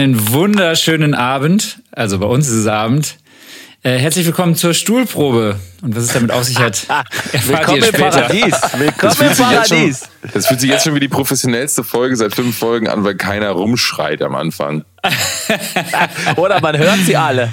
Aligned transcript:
einen 0.00 0.32
wunderschönen 0.32 1.14
Abend. 1.14 1.80
Also 1.92 2.18
bei 2.18 2.26
uns 2.26 2.48
ist 2.48 2.54
es 2.54 2.66
Abend. 2.66 3.16
Äh, 3.82 3.98
herzlich 3.98 4.24
willkommen 4.26 4.54
zur 4.56 4.72
Stuhlprobe. 4.72 5.56
Und 5.82 5.94
was 5.94 6.04
es 6.04 6.12
damit 6.14 6.30
auf 6.32 6.44
sich 6.44 6.58
hat, 6.58 6.86
erfahrt 7.32 7.34
ihr 7.34 7.48
Willkommen 7.48 7.76
im 7.78 7.84
später. 7.84 8.10
Paradies. 8.10 8.54
Willkommen 8.78 9.12
im 9.12 9.16
fühlt 9.18 9.36
sich 9.36 9.50
jetzt 9.50 9.68
schon- 9.68 9.76
Paradies. 9.78 10.08
Das 10.34 10.46
fühlt 10.46 10.60
sich 10.60 10.70
jetzt 10.70 10.84
schon 10.84 10.94
wie 10.94 11.00
die 11.00 11.08
professionellste 11.08 11.84
Folge 11.84 12.16
seit 12.16 12.34
fünf 12.34 12.56
Folgen 12.56 12.88
an, 12.88 13.04
weil 13.04 13.14
keiner 13.16 13.50
rumschreit 13.50 14.22
am 14.22 14.34
Anfang. 14.34 14.84
Oder 16.36 16.60
man 16.60 16.76
hört 16.76 16.98
sie 17.06 17.16
alle. 17.16 17.50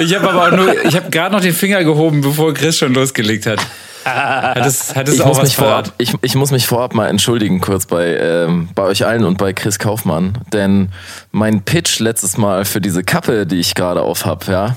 Ich 0.00 0.14
habe 0.14 0.30
aber 0.30 0.46
auch 0.46 0.56
nur, 0.56 0.84
ich 0.84 0.96
habe 0.96 1.10
gerade 1.10 1.34
noch 1.34 1.40
den 1.40 1.54
Finger 1.54 1.84
gehoben, 1.84 2.20
bevor 2.20 2.52
Chris 2.54 2.78
schon 2.78 2.94
losgelegt 2.94 3.46
hat. 3.46 3.60
Hat 4.04 4.64
es, 4.64 4.94
hat 4.94 5.08
es 5.08 5.16
Ich 5.16 5.22
auch 5.22 5.28
muss, 5.28 5.38
was 5.38 5.44
mich 5.44 5.56
vorab, 5.56 5.92
ich, 5.98 6.14
ich 6.22 6.34
muss 6.34 6.50
mich 6.50 6.66
vorab 6.66 6.94
mal 6.94 7.08
entschuldigen 7.08 7.60
kurz 7.60 7.86
bei, 7.86 8.16
ähm, 8.16 8.68
bei 8.74 8.84
euch 8.84 9.04
allen 9.04 9.24
und 9.24 9.38
bei 9.38 9.52
Chris 9.52 9.78
Kaufmann, 9.78 10.38
denn 10.52 10.90
mein 11.30 11.62
Pitch 11.62 11.98
letztes 11.98 12.38
Mal 12.38 12.64
für 12.64 12.80
diese 12.80 13.04
Kappe, 13.04 13.46
die 13.46 13.58
ich 13.58 13.74
gerade 13.74 14.00
auf 14.00 14.24
hab, 14.24 14.48
ja, 14.48 14.76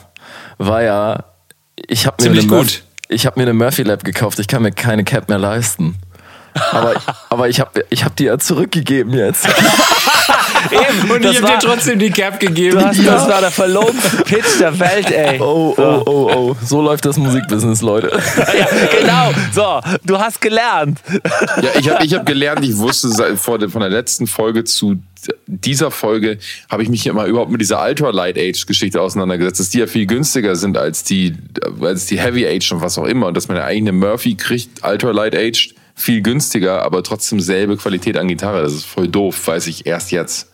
war 0.57 0.83
ja, 0.83 1.23
ich 1.75 2.05
habe 2.05 2.29
mir, 2.29 2.41
eine 2.41 2.65
ich 3.07 3.25
hab 3.25 3.37
mir 3.37 3.43
eine 3.43 3.53
Murphy 3.53 3.83
Lab 3.83 4.03
gekauft, 4.03 4.39
ich 4.39 4.47
kann 4.47 4.63
mir 4.63 4.71
keine 4.71 5.03
Cap 5.03 5.29
mehr 5.29 5.39
leisten. 5.39 5.95
Aber, 6.53 6.93
aber 7.29 7.49
ich 7.49 7.59
habe 7.59 7.85
ich 7.89 8.03
hab 8.03 8.15
die 8.15 8.25
ja 8.25 8.37
zurückgegeben 8.37 9.13
jetzt. 9.13 9.47
Eben, 10.71 11.11
Und 11.11 11.23
das 11.23 11.31
ich 11.33 11.41
habe 11.41 11.53
dir 11.53 11.59
trotzdem 11.59 11.99
die 11.99 12.11
Cap 12.11 12.39
gegeben. 12.39 12.77
du 12.77 12.85
hast, 12.85 13.05
Das 13.05 13.27
war 13.27 13.41
der 13.41 13.51
verlogenste 13.51 14.17
Pitch 14.17 14.59
der 14.59 14.77
Welt, 14.79 15.09
ey. 15.09 15.39
Oh, 15.39 15.73
oh, 15.75 16.03
oh, 16.05 16.31
oh. 16.33 16.57
So 16.63 16.81
läuft 16.81 17.05
das 17.05 17.17
Musikbusiness, 17.17 17.81
Leute. 17.81 18.11
Ja, 18.57 18.67
genau. 18.99 19.31
So, 19.53 19.79
du 20.03 20.19
hast 20.19 20.41
gelernt. 20.41 20.99
Ja, 21.61 21.69
ich 21.79 21.89
habe 21.89 22.05
ich 22.05 22.13
hab 22.13 22.25
gelernt, 22.25 22.63
ich 22.63 22.77
wusste 22.77 23.09
seit, 23.09 23.37
vor 23.37 23.57
der, 23.57 23.69
von 23.69 23.81
der 23.81 23.89
letzten 23.89 24.27
Folge 24.27 24.63
zu 24.63 24.97
dieser 25.47 25.91
Folge, 25.91 26.37
habe 26.69 26.83
ich 26.83 26.89
mich 26.89 27.05
immer 27.05 27.25
überhaupt 27.25 27.51
mit 27.51 27.61
dieser 27.61 27.83
Ultra 27.83 28.09
Light 28.09 28.37
Age 28.37 28.65
Geschichte 28.65 29.01
auseinandergesetzt, 29.01 29.59
dass 29.59 29.69
die 29.69 29.79
ja 29.79 29.87
viel 29.87 30.05
günstiger 30.05 30.55
sind 30.55 30.77
als 30.77 31.03
die, 31.03 31.35
als 31.81 32.07
die 32.07 32.19
Heavy 32.19 32.47
Age 32.47 32.71
und 32.73 32.81
was 32.81 32.97
auch 32.97 33.05
immer. 33.05 33.27
Und 33.27 33.37
dass 33.37 33.47
man 33.47 33.57
ja 33.57 33.63
eigentlich 33.63 33.89
eine 33.89 33.93
Murphy 33.93 34.35
kriegt, 34.35 34.83
Ultra 34.83 35.11
Light 35.11 35.35
Age, 35.35 35.73
viel 36.01 36.21
günstiger, 36.21 36.83
aber 36.83 37.03
trotzdem 37.03 37.39
selbe 37.39 37.77
Qualität 37.77 38.17
an 38.17 38.27
Gitarre. 38.27 38.61
Das 38.63 38.73
ist 38.73 38.85
voll 38.85 39.07
doof, 39.07 39.47
weiß 39.47 39.67
ich 39.67 39.85
erst 39.85 40.11
jetzt. 40.11 40.49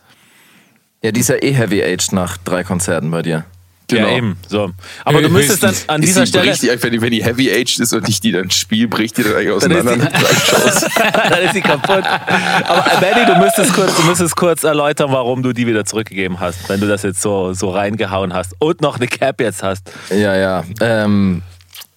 Ja, 1.02 1.12
die 1.12 1.20
ist 1.20 1.28
ja 1.28 1.36
eh 1.42 1.52
Heavy 1.52 1.82
Aged 1.82 2.12
nach 2.12 2.36
drei 2.38 2.64
Konzerten 2.64 3.10
bei 3.10 3.22
dir. 3.22 3.44
Genau. 3.90 4.06
Ja, 4.08 4.16
eben. 4.18 4.36
So. 4.46 4.70
Aber 5.06 5.22
du 5.22 5.30
müsstest 5.30 5.62
dann 5.62 5.74
an 5.86 6.02
dieser 6.02 6.22
die, 6.22 6.26
Stelle. 6.26 6.44
bricht 6.50 6.62
die, 6.62 6.82
wenn, 6.82 6.92
die, 6.92 7.00
wenn 7.00 7.10
die 7.10 7.24
Heavy 7.24 7.50
Aged 7.50 7.78
ist 7.80 7.94
und 7.94 8.06
nicht 8.06 8.22
die 8.22 8.32
dann 8.32 8.50
spielt, 8.50 8.90
bricht 8.90 9.16
die 9.16 9.22
dann 9.22 9.34
eigentlich 9.34 9.58
Dann 9.60 9.70
ist 9.70 9.78
auseinander 9.78 10.10
die- 10.10 11.30
dann 11.30 11.42
ist 11.42 11.54
sie 11.54 11.60
kaputt. 11.62 12.04
Aber 12.04 12.84
äh, 12.86 13.00
Benny, 13.00 13.24
du 13.24 13.36
müsstest 13.36 13.72
kurz, 13.72 13.96
du 13.96 14.02
müsstest 14.02 14.36
kurz 14.36 14.62
erläutern, 14.64 15.10
warum 15.10 15.42
du 15.42 15.54
die 15.54 15.66
wieder 15.66 15.86
zurückgegeben 15.86 16.38
hast, 16.38 16.68
wenn 16.68 16.80
du 16.80 16.86
das 16.86 17.02
jetzt 17.02 17.22
so, 17.22 17.54
so 17.54 17.70
reingehauen 17.70 18.34
hast 18.34 18.54
und 18.58 18.82
noch 18.82 18.96
eine 18.96 19.06
Cap 19.06 19.40
jetzt 19.40 19.62
hast. 19.62 19.90
Ja, 20.10 20.36
ja. 20.36 20.64
Ähm, 20.82 21.40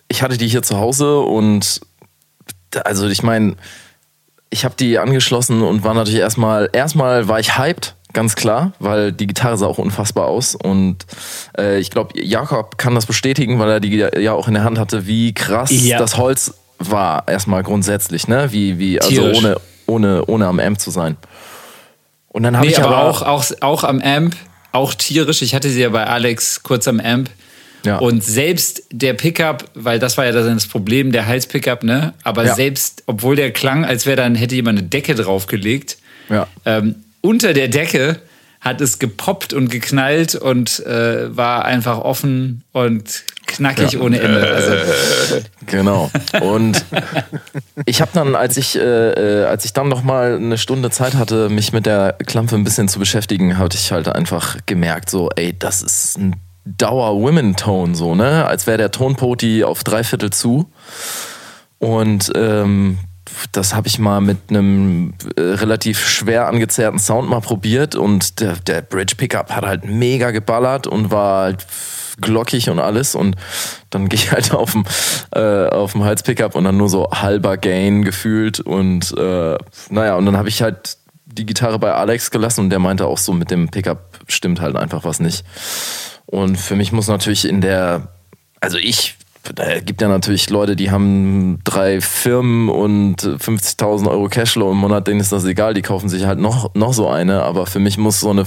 ich 0.08 0.22
hatte 0.22 0.38
die 0.38 0.48
hier 0.48 0.62
zu 0.64 0.78
Hause 0.78 1.20
und 1.20 1.82
also 2.86 3.08
ich 3.08 3.24
meine, 3.24 3.56
ich 4.50 4.66
habe 4.66 4.76
die 4.78 5.00
angeschlossen 5.00 5.62
und 5.62 5.84
war 5.84 5.94
natürlich 5.94 6.20
erstmal, 6.20 6.70
erstmal 6.74 7.28
war 7.28 7.40
ich 7.40 7.58
hyped, 7.58 7.96
ganz 8.14 8.36
klar, 8.36 8.74
weil 8.80 9.12
die 9.14 9.28
Gitarre 9.28 9.58
sah 9.58 9.66
auch 9.68 9.78
unfassbar 9.78 10.28
aus 10.28 10.56
und 10.56 10.98
äh, 11.58 11.80
ich 11.80 11.90
glaube, 11.90 12.20
Jakob 12.22 12.78
kann 12.78 12.96
das 12.96 13.06
bestätigen, 13.06 13.60
weil 13.60 13.70
er 13.70 13.80
die 13.80 13.96
ja 13.96 14.34
auch 14.34 14.48
in 14.48 14.54
der 14.54 14.64
Hand 14.64 14.78
hatte, 14.78 15.08
wie 15.08 15.34
krass 15.34 15.70
Ja. 15.72 15.98
das 15.98 16.18
Holz 16.18 16.54
war, 16.80 17.28
erstmal 17.28 17.64
grundsätzlich, 17.64 18.28
ne? 18.28 18.52
Wie, 18.52 18.80
wie, 18.80 19.00
also 19.00 19.10
Tierisch. 19.10 19.38
ohne, 19.38 19.56
ohne, 19.86 20.26
ohne 20.26 20.48
am 20.48 20.60
Amp 20.60 20.80
zu 20.80 20.92
sein. 20.92 21.16
Und 22.28 22.44
dann 22.44 22.56
habe 22.58 22.66
Nee, 22.66 22.74
ich 22.74 22.80
aber 22.82 22.96
aber 22.98 23.10
auch, 23.10 23.22
auch, 23.22 23.46
auch 23.62 23.84
am 23.84 24.02
Amp, 24.02 24.36
auch 24.72 24.94
tierisch. 24.94 25.42
Ich 25.42 25.54
hatte 25.54 25.70
sie 25.70 25.82
ja 25.82 25.90
bei 25.90 26.06
Alex 26.08 26.64
kurz 26.64 26.88
am 26.88 27.00
Amp. 27.00 27.30
Ja. 27.84 27.98
Und 27.98 28.24
selbst 28.24 28.84
der 28.92 29.14
Pickup, 29.14 29.66
weil 29.74 29.98
das 30.00 30.18
war 30.18 30.26
ja 30.26 30.32
dann 30.32 30.54
das 30.54 30.68
Problem, 30.68 31.12
der 31.12 31.26
Halspickup, 31.26 31.84
ne? 31.84 32.14
Aber 32.24 32.46
Ja. 32.46 32.56
selbst, 32.56 33.04
obwohl 33.08 33.36
der 33.36 33.52
klang, 33.52 33.86
als 33.86 34.06
wäre 34.06 34.18
dann, 34.18 34.36
hätte 34.36 34.56
jemand 34.56 34.80
eine 34.80 34.88
Decke 34.88 35.16
draufgelegt, 35.16 35.98
Ja. 36.30 36.48
ähm, 36.66 36.96
unter 37.22 37.54
der 37.54 37.68
Decke 37.68 38.20
hat 38.60 38.80
es 38.82 39.00
gepoppt 39.00 39.54
und 39.54 39.70
geknallt 39.72 40.36
und 40.36 40.80
äh, 40.86 41.36
war 41.36 41.66
einfach 41.66 41.98
offen 41.98 42.64
und 42.74 43.24
knackig 43.48 44.00
ohne 44.00 44.20
Ende. 44.20 44.48
Also, 44.48 44.72
Genau. 45.66 46.12
Und 46.42 46.86
ich 47.86 48.02
habe 48.02 48.12
dann, 48.14 48.36
als 48.36 48.58
ich, 48.58 48.78
äh, 48.78 48.82
äh, 49.42 49.46
als 49.46 49.66
ich 49.66 49.74
dann 49.74 49.90
noch 49.90 50.04
mal 50.04 50.36
eine 50.36 50.58
Stunde 50.60 50.92
Zeit 50.92 51.16
hatte, 51.16 51.50
mich 51.50 51.74
mit 51.74 51.86
der 51.88 52.14
Klampe 52.26 52.56
ein 52.56 52.64
bisschen 52.64 52.88
zu 52.88 53.00
beschäftigen, 53.00 53.58
hatte 53.58 53.78
ich 53.78 53.92
halt 53.92 54.08
einfach 54.08 54.58
gemerkt, 54.68 55.10
so, 55.10 55.30
ey, 55.36 55.58
das 55.58 55.82
ist 55.82 56.18
ein 56.20 56.36
Dauer-Women-Tone, 56.66 57.96
so, 57.96 58.16
ne? 58.16 58.46
Als 58.46 58.68
wäre 58.68 58.78
der 58.78 58.92
Tonpoti 58.92 59.64
auf 59.64 59.84
drei 59.84 60.04
Viertel 60.04 60.30
zu. 60.32 60.72
Und 61.80 62.32
ähm, 62.36 63.00
das 63.52 63.74
habe 63.74 63.88
ich 63.88 64.00
mal 64.00 64.22
mit 64.22 64.38
einem 64.50 65.14
äh, 65.36 65.42
relativ 65.42 66.08
schwer 66.08 66.48
angezerrten 66.48 67.00
Sound 67.00 67.30
mal 67.30 67.42
probiert 67.42 67.96
und 67.96 68.40
der, 68.40 68.56
der 68.56 68.82
Bridge 68.82 69.16
Pickup 69.16 69.52
hat 69.52 69.66
halt 69.66 69.86
mega 69.86 70.32
geballert 70.32 70.88
und 70.88 71.12
war 71.12 71.44
halt 71.44 71.66
glockig 72.20 72.70
und 72.70 72.80
alles 72.80 73.16
und 73.16 73.36
dann 73.90 74.10
gehe 74.10 74.20
ich 74.20 74.32
halt 74.32 74.54
auf 74.54 74.74
dem 74.74 74.86
äh, 75.32 75.70
Hals 76.04 76.24
Pickup 76.24 76.56
und 76.56 76.64
dann 76.66 76.78
nur 76.78 76.90
so 76.90 77.10
halber 77.12 77.58
Gain 77.58 78.04
gefühlt 78.04 78.60
und 78.60 79.16
äh, 79.18 79.58
naja 79.90 80.16
und 80.16 80.26
dann 80.26 80.38
habe 80.38 80.50
ich 80.50 80.62
halt 80.62 80.98
die 81.26 81.46
Gitarre 81.46 81.80
bei 81.80 81.94
Alex 81.94 82.30
gelassen 82.30 82.62
und 82.62 82.70
der 82.70 82.80
meinte 82.80 83.08
auch 83.08 83.18
so 83.18 83.34
mit 83.34 83.52
dem 83.52 83.70
Pickup 83.70 84.20
stimmt 84.28 84.62
halt 84.62 84.76
einfach 84.76 85.04
was 85.04 85.20
nicht 85.20 85.46
und 86.32 86.58
für 86.58 86.76
mich 86.76 86.92
muss 86.92 87.08
natürlich 87.08 87.48
in 87.48 87.62
der 87.62 88.08
also 88.60 88.78
ich 88.78 89.18
da 89.56 89.80
gibt 89.80 90.02
ja 90.02 90.08
natürlich 90.08 90.50
Leute, 90.50 90.76
die 90.76 90.92
haben 90.92 91.60
drei 91.64 92.00
Firmen 92.00 92.70
und 92.70 93.24
50.000 93.24 94.08
Euro 94.08 94.30
Cashflow 94.30 94.72
im 94.72 94.78
Monat, 94.78 95.08
denen 95.08 95.20
ist 95.20 95.32
das 95.32 95.46
egal, 95.46 95.74
die 95.74 95.82
kaufen 95.82 96.10
sich 96.10 96.26
halt 96.26 96.40
noch, 96.40 96.76
noch 96.76 96.94
so 96.94 97.10
eine, 97.10 97.42
aber 97.42 97.66
für 97.66 97.80
mich 97.80 97.98
muss 97.98 98.20
so 98.20 98.30
eine, 98.30 98.46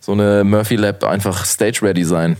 so 0.00 0.12
eine 0.12 0.42
Murphy 0.42 0.74
Lab 0.74 1.04
einfach 1.04 1.44
stage 1.44 1.82
ready 1.82 2.04
sein, 2.04 2.36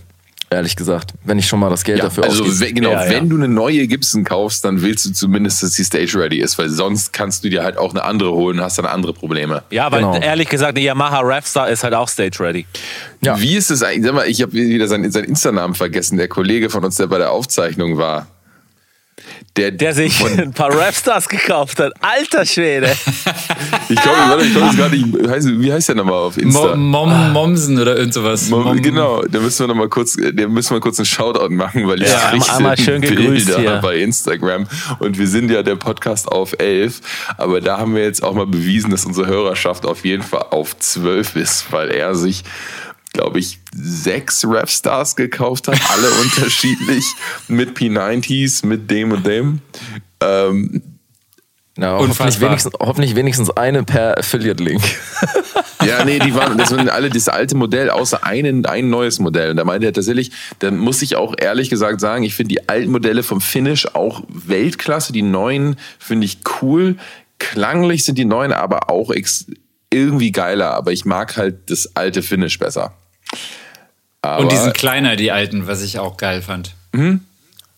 ehrlich 0.51 0.77
gesagt, 0.77 1.13
wenn 1.25 1.39
ich 1.39 1.47
schon 1.47 1.61
mal 1.61 1.71
das 1.71 1.85
Geld 1.85 1.99
Ja, 1.99 2.05
dafür 2.05 2.25
also 2.25 2.43
ausgebe. 2.45 2.61
wenn, 2.61 2.75
genau, 2.75 2.91
Ja, 2.93 3.05
ja. 3.05 3.11
wenn 3.11 3.29
du 3.29 3.37
eine 3.37 3.49
neue 3.49 3.87
Gibson 3.87 4.25
kaufst, 4.25 4.65
dann 4.65 4.81
willst 4.83 5.05
du 5.07 5.13
zumindest, 5.13 5.63
dass 5.63 5.73
die 5.73 5.85
Stage 5.85 6.19
ready 6.19 6.39
ist, 6.41 6.59
weil 6.59 6.69
sonst 6.71 7.13
kannst 7.13 7.45
du 7.45 7.49
dir 7.51 7.63
halt 7.65 7.77
auch 7.77 7.91
eine 7.91 8.05
andere 8.05 8.33
holen, 8.33 8.61
hast 8.61 8.79
dann 8.79 8.87
andere 8.87 9.13
Probleme. 9.13 9.63
Ja, 9.71 9.91
weil 9.93 10.01
Genau. 10.01 10.17
ehrlich 10.19 10.49
gesagt, 10.49 10.77
eine 10.77 10.85
Yamaha 10.85 11.21
Rapstar 11.21 11.69
ist 11.69 11.85
halt 11.85 11.95
auch 11.95 12.09
stage 12.09 12.39
ready. 12.41 12.67
Ja. 13.21 13.41
Wie 13.41 13.57
ist 13.57 13.71
es 13.71 13.83
eigentlich? 13.83 14.05
Sag 14.05 14.15
mal, 14.15 14.27
ich 14.29 14.41
habe 14.43 14.53
wieder 14.53 14.89
seinen, 14.89 15.11
seinen 15.11 15.25
Insta-Namen 15.25 15.75
vergessen. 15.75 16.17
Der 16.19 16.29
Kollege 16.29 16.71
von 16.71 16.85
uns, 16.85 16.97
der 16.97 17.07
bei 17.09 17.19
der 17.19 17.31
Aufzeichnung 17.33 17.97
war. 17.99 18.27
Der, 19.59 19.71
Der 19.73 19.93
sich 19.95 20.17
von, 20.19 20.39
ein 20.39 20.53
paar 20.53 20.73
Rapstars 20.75 21.29
gekauft 21.29 21.81
hat. 21.81 21.93
Alter 22.01 22.47
Schwede. 22.47 22.87
ich 23.89 24.01
glaube, 24.01 24.19
warte, 24.29 24.45
ich 24.45 24.55
glaube, 24.55 24.77
gerade 24.77 24.97
nicht- 24.97 25.13
wie 25.15 25.27
heißt- 25.29 25.61
wie 25.61 25.73
heißt 25.73 25.89
der 25.89 25.97
nochmal 25.97 26.15
auf 26.15 26.39
Insta? 26.39 26.77
Mom, 26.77 27.09
Mom, 27.11 27.33
Momsen 27.33 27.79
oder 27.81 27.97
irgend 27.97 28.15
sowas. 28.15 28.49
Mom, 28.49 28.63
Mom- 28.65 28.81
genau, 28.83 29.23
da 29.25 29.41
müssen 29.41 29.61
wir 29.61 29.67
noch 29.69 29.75
mal 29.75 29.89
kurz, 29.89 30.17
da 30.17 30.47
müssen 30.49 30.75
wir 30.75 30.81
kurz 30.81 30.99
einen 30.99 31.07
Shoutout 31.07 31.51
machen, 31.53 31.87
weil 31.89 32.03
ich 32.03 32.09
Ja, 32.09 32.31
krieg 32.31 32.43
einmal 32.55 32.79
schön 32.79 33.01
Bilder 33.01 33.59
hier. 33.59 33.79
bei 33.83 33.97
Instagram 33.99 34.67
und 35.01 35.19
wir 35.19 35.27
sind 35.27 35.51
ja 35.51 35.63
der 35.63 35.77
Podcast 35.77 36.29
auf 36.31 36.55
11, 36.59 37.01
aber 37.37 37.61
da 37.61 37.79
haben 37.79 37.95
wir 37.95 38.03
jetzt 38.05 38.23
auch 38.23 38.35
mal 38.35 38.47
bewiesen, 38.47 38.91
dass 38.91 39.05
unsere 39.05 39.27
Hörerschaft 39.27 39.85
auf 39.87 40.05
jeden 40.05 40.23
Fall 40.23 40.47
auf 40.51 40.79
12 40.79 41.37
ist, 41.37 41.73
weil 41.73 41.91
er 41.91 42.15
sich 42.15 42.45
glaube 43.19 43.41
ich, 43.41 43.59
sechs 43.75 44.45
Rapstars 44.47 45.17
gekauft 45.17 45.67
hat, 45.67 45.79
alle 45.91 46.09
unterschiedlich, 46.23 47.05
mit 47.49 47.77
P90s, 47.77 48.65
mit 48.65 48.89
dem 48.91 49.11
und 49.11 49.27
dem. 49.27 49.61
Ähm, 50.21 50.83
Ja, 51.77 51.93
hoffentlich, 51.95 52.11
Unfassbar. 52.11 52.49
wenigstens, 52.51 52.73
hoffentlich 52.79 53.15
wenigstens 53.17 53.51
eine 53.51 53.83
per 53.83 54.19
Affiliate-Link. 54.19 54.83
Ja, 55.87 56.05
nee, 56.05 56.19
die 56.19 56.35
waren, 56.35 56.59
das 56.59 56.73
waren 56.73 56.89
alle 56.89 57.09
das 57.09 57.29
alte 57.29 57.57
Modell, 57.57 57.89
außer 57.89 58.25
einen, 58.25 58.67
ein 58.67 58.91
neues 58.91 59.21
Modell. 59.21 59.53
Und 59.53 59.59
da 59.59 59.65
meinte 59.65 59.87
er 59.87 59.93
tatsächlich, 59.93 60.33
da 60.59 60.73
muss 60.73 61.03
ich 61.03 61.15
auch 61.15 61.37
ehrlich 61.39 61.71
gesagt 61.71 62.01
sagen, 62.01 62.25
ich 62.25 62.35
finde 62.35 62.49
die 62.49 62.69
alten 62.69 62.91
Modelle 62.91 63.23
vom 63.23 63.41
Finish 63.41 63.87
auch 63.95 64.23
Weltklasse. 64.29 65.13
Die 65.13 65.23
neuen 65.23 65.77
finde 66.01 66.25
ich 66.25 66.41
cool. 66.61 66.97
Klanglich 67.39 68.05
sind 68.05 68.19
die 68.19 68.25
neuen 68.25 68.53
aber 68.53 68.91
auch 68.91 69.13
ex 69.13 69.47
irgendwie 69.91 70.33
geiler, 70.33 70.73
aber 70.73 70.93
ich 70.93 71.05
mag 71.05 71.37
halt 71.37 71.71
das 71.71 71.95
alte 71.95 72.23
Finish 72.23 72.59
besser. 72.59 72.93
Aber, 74.29 74.43
Und 74.43 74.53
die 74.53 74.57
sind 74.57 74.75
kleiner, 74.75 75.17
die 75.17 75.33
alten, 75.33 75.67
was 75.67 75.83
ich 75.83 75.99
auch 75.99 76.17
geil 76.17 76.43
fand. 76.43 76.75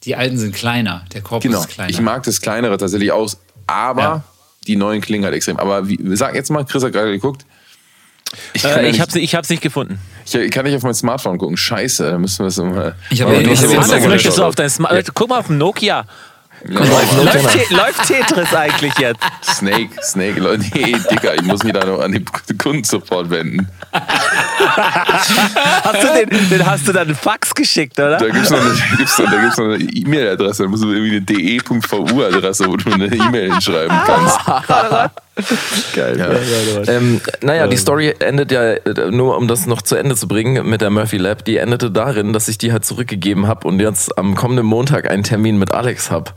Die 0.05 0.17
alten 0.17 0.39
sind 0.39 0.55
kleiner, 0.55 1.05
der 1.13 1.21
Korpus 1.21 1.43
genau, 1.43 1.61
ist 1.61 1.69
kleiner. 1.69 1.91
ich 1.91 2.01
mag 2.01 2.23
das 2.23 2.41
kleinere 2.41 2.79
tatsächlich 2.79 3.13
aus, 3.13 3.39
aber 3.67 4.03
Ja. 4.03 4.25
die 4.67 4.77
neuen 4.77 5.01
klingen 5.01 5.25
halt 5.25 5.35
extrem. 5.35 5.59
Aber 5.59 5.89
wie, 5.89 5.99
sag 6.17 6.35
jetzt 6.35 6.51
mal, 6.51 6.65
Chris 6.65 6.83
hat 6.83 6.93
gerade 6.93 7.11
geguckt. 7.13 7.45
Ich 8.53 8.63
ja 8.63 8.71
Äh, 8.77 8.87
ich 8.87 8.93
nicht- 8.93 9.01
habe 9.01 9.19
ich 9.19 9.35
hab's 9.35 9.51
nicht 9.51 9.61
gefunden. 9.63 9.99
Ich 10.25 10.51
kann 10.53 10.65
nicht 10.65 10.77
auf 10.77 10.85
mein 10.85 10.95
Smartphone 10.95 11.37
gucken. 11.37 11.57
Scheiße, 11.57 12.13
da 12.13 12.17
müssen 12.19 12.39
wir 12.45 12.47
es 12.47 12.57
mal. 12.59 12.95
Ich 13.11 13.21
hab- 13.23 13.29
du 13.29 13.35
hast 13.35 13.41
hab 13.41 13.45
aber 13.45 13.51
jetzt 13.51 13.65
auch 13.65 13.73
Instagram 13.73 14.01
mal 14.03 14.09
möchtest 14.11 14.27
du 14.39 14.41
geschaut. 14.43 14.49
auf 14.49 14.55
dein 14.55 14.71
Smart 14.71 15.15
Guck 15.15 15.29
mal 15.29 15.39
auf 15.41 15.47
dem 15.49 15.59
Läuft, 16.65 17.53
Te- 17.53 17.75
läuft 17.75 18.07
Tetris 18.07 18.55
eigentlich 18.55 18.93
jetzt? 18.99 19.21
Snake, 19.43 19.91
Snake, 20.03 20.39
Leute, 20.41 20.65
nee, 20.75 20.95
Digga, 21.11 21.33
ich 21.35 21.43
muss 21.43 21.63
mich 21.65 21.73
da 21.73 21.85
noch 21.87 22.01
an 22.01 22.13
den 22.13 22.25
Kundensupport 22.59 23.31
wenden. 23.31 23.67
Hast 23.93 26.03
du 26.03 26.27
den, 26.27 26.49
den 26.51 26.67
hast 26.67 26.87
du 26.87 26.93
dann 26.93 27.07
einen 27.09 27.17
Fax 27.17 27.55
geschickt, 27.55 27.99
oder? 27.99 28.19
Da 28.19 28.27
noch, 28.51 28.51
da 28.51 29.41
gibt's 29.41 29.57
noch 29.59 29.65
eine 29.67 29.77
E-Mail-Adresse, 29.77 30.65
da 30.65 30.69
musst 30.69 30.83
du 30.85 30.93
irgendwie 30.93 31.17
eine 31.17 31.23
de.vu-Adresse, 31.23 32.67
wo 32.67 32.77
du 32.77 32.93
eine 32.93 33.07
E-Mail 33.07 33.53
hinschreiben 33.53 33.97
kannst. 34.07 34.39
Geil. 35.95 36.19
Ja. 36.19 36.93
Ähm, 36.93 37.21
naja, 37.41 37.67
die 37.67 37.77
Story 37.77 38.15
endet 38.19 38.53
ja, 38.53 38.73
äh, 38.75 39.11
nur 39.11 39.37
um 39.37 39.49
das 39.49 39.67
noch 39.67 39.83
zu 39.83 39.97
Ende 39.97 40.15
zu 40.17 40.29
bringen 40.29 40.69
mit 40.69 40.81
der 40.81 40.91
Murphy 40.91 41.17
Lab, 41.17 41.45
die 41.45 41.57
endete 41.57 41.91
darin, 41.91 42.33
dass 42.33 42.49
ich 42.49 42.59
die 42.59 42.73
halt 42.73 42.85
zurückgegeben 42.85 43.47
habe 43.47 43.67
und 43.67 43.81
jetzt 43.81 44.19
am 44.19 44.35
kommenden 44.35 44.67
Montag 44.67 45.09
einen 45.11 45.23
Termin 45.23 45.59
mit 45.59 45.73
Alex 45.73 46.11
habe. 46.11 46.33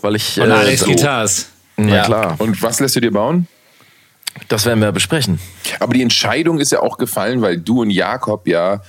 Weil 0.00 0.16
ich. 0.16 0.40
Und 0.40 0.50
äh, 0.50 0.52
Alex 0.52 0.80
so- 0.80 0.86
Guitars. 0.86 1.46
Na 1.76 1.96
Ja. 1.96 2.04
klar, 2.04 2.34
Und 2.38 2.60
was 2.62 2.80
lässt 2.80 2.96
du 2.96 3.00
dir 3.00 3.12
bauen? 3.12 3.46
das 4.48 4.64
werden 4.66 4.80
wir 4.80 4.92
besprechen. 4.92 5.38
Aber 5.78 5.92
die 5.94 6.02
Entscheidung 6.02 6.58
ist 6.58 6.72
ja 6.72 6.80
auch 6.80 6.96
gefallen, 6.98 7.42
weil 7.42 7.58
du 7.58 7.82
und 7.82 7.90
Jakob 7.90 8.46
ja 8.48 8.80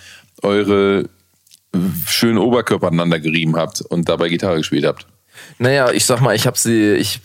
eure 0.41 1.05
schönen 2.07 2.37
Oberkörper 2.37 2.87
aneinander 2.87 3.19
gerieben 3.19 3.55
habt 3.57 3.81
und 3.81 4.07
dabei 4.09 4.29
Gitarre 4.29 4.57
gespielt 4.57 4.85
habt. 4.85 5.05
Naja, 5.59 5.91
ich 5.91 6.05
sag 6.05 6.19
mal, 6.21 6.35
ich 6.35 6.47
habe 6.47 6.57
sie, 6.57 6.93
ich 6.93 7.21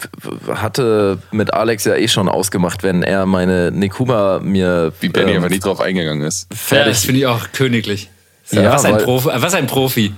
hatte 0.48 1.18
mit 1.32 1.52
Alex 1.54 1.84
ja 1.84 1.96
eh 1.96 2.08
schon 2.08 2.28
ausgemacht, 2.28 2.82
wenn 2.82 3.02
er 3.02 3.26
meine 3.26 3.70
Nekuba 3.72 4.40
mir 4.42 4.92
Wie 5.00 5.08
Benny 5.08 5.30
ähm, 5.30 5.36
einfach 5.38 5.50
nicht 5.50 5.64
drauf 5.64 5.80
eingegangen 5.80 6.26
ist. 6.26 6.46
Ja, 6.50 6.56
fertig 6.56 6.92
das 6.92 7.04
finde 7.04 7.20
ich 7.20 7.26
auch 7.26 7.46
königlich. 7.52 8.10
Ja, 8.50 8.62
Ja, 8.62 8.72
was, 8.72 8.84
ein 8.84 8.98
Profi, 8.98 9.28
was 9.34 9.54
ein 9.54 9.66
Profi. 9.66 10.14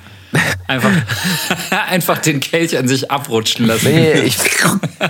Einfach, 0.69 0.91
einfach 1.89 2.19
den 2.19 2.39
Kelch 2.39 2.79
an 2.79 2.87
sich 2.87 3.11
abrutschen 3.11 3.67
lassen. 3.67 3.93
Nee, 3.93 4.13
ich, 4.21 4.37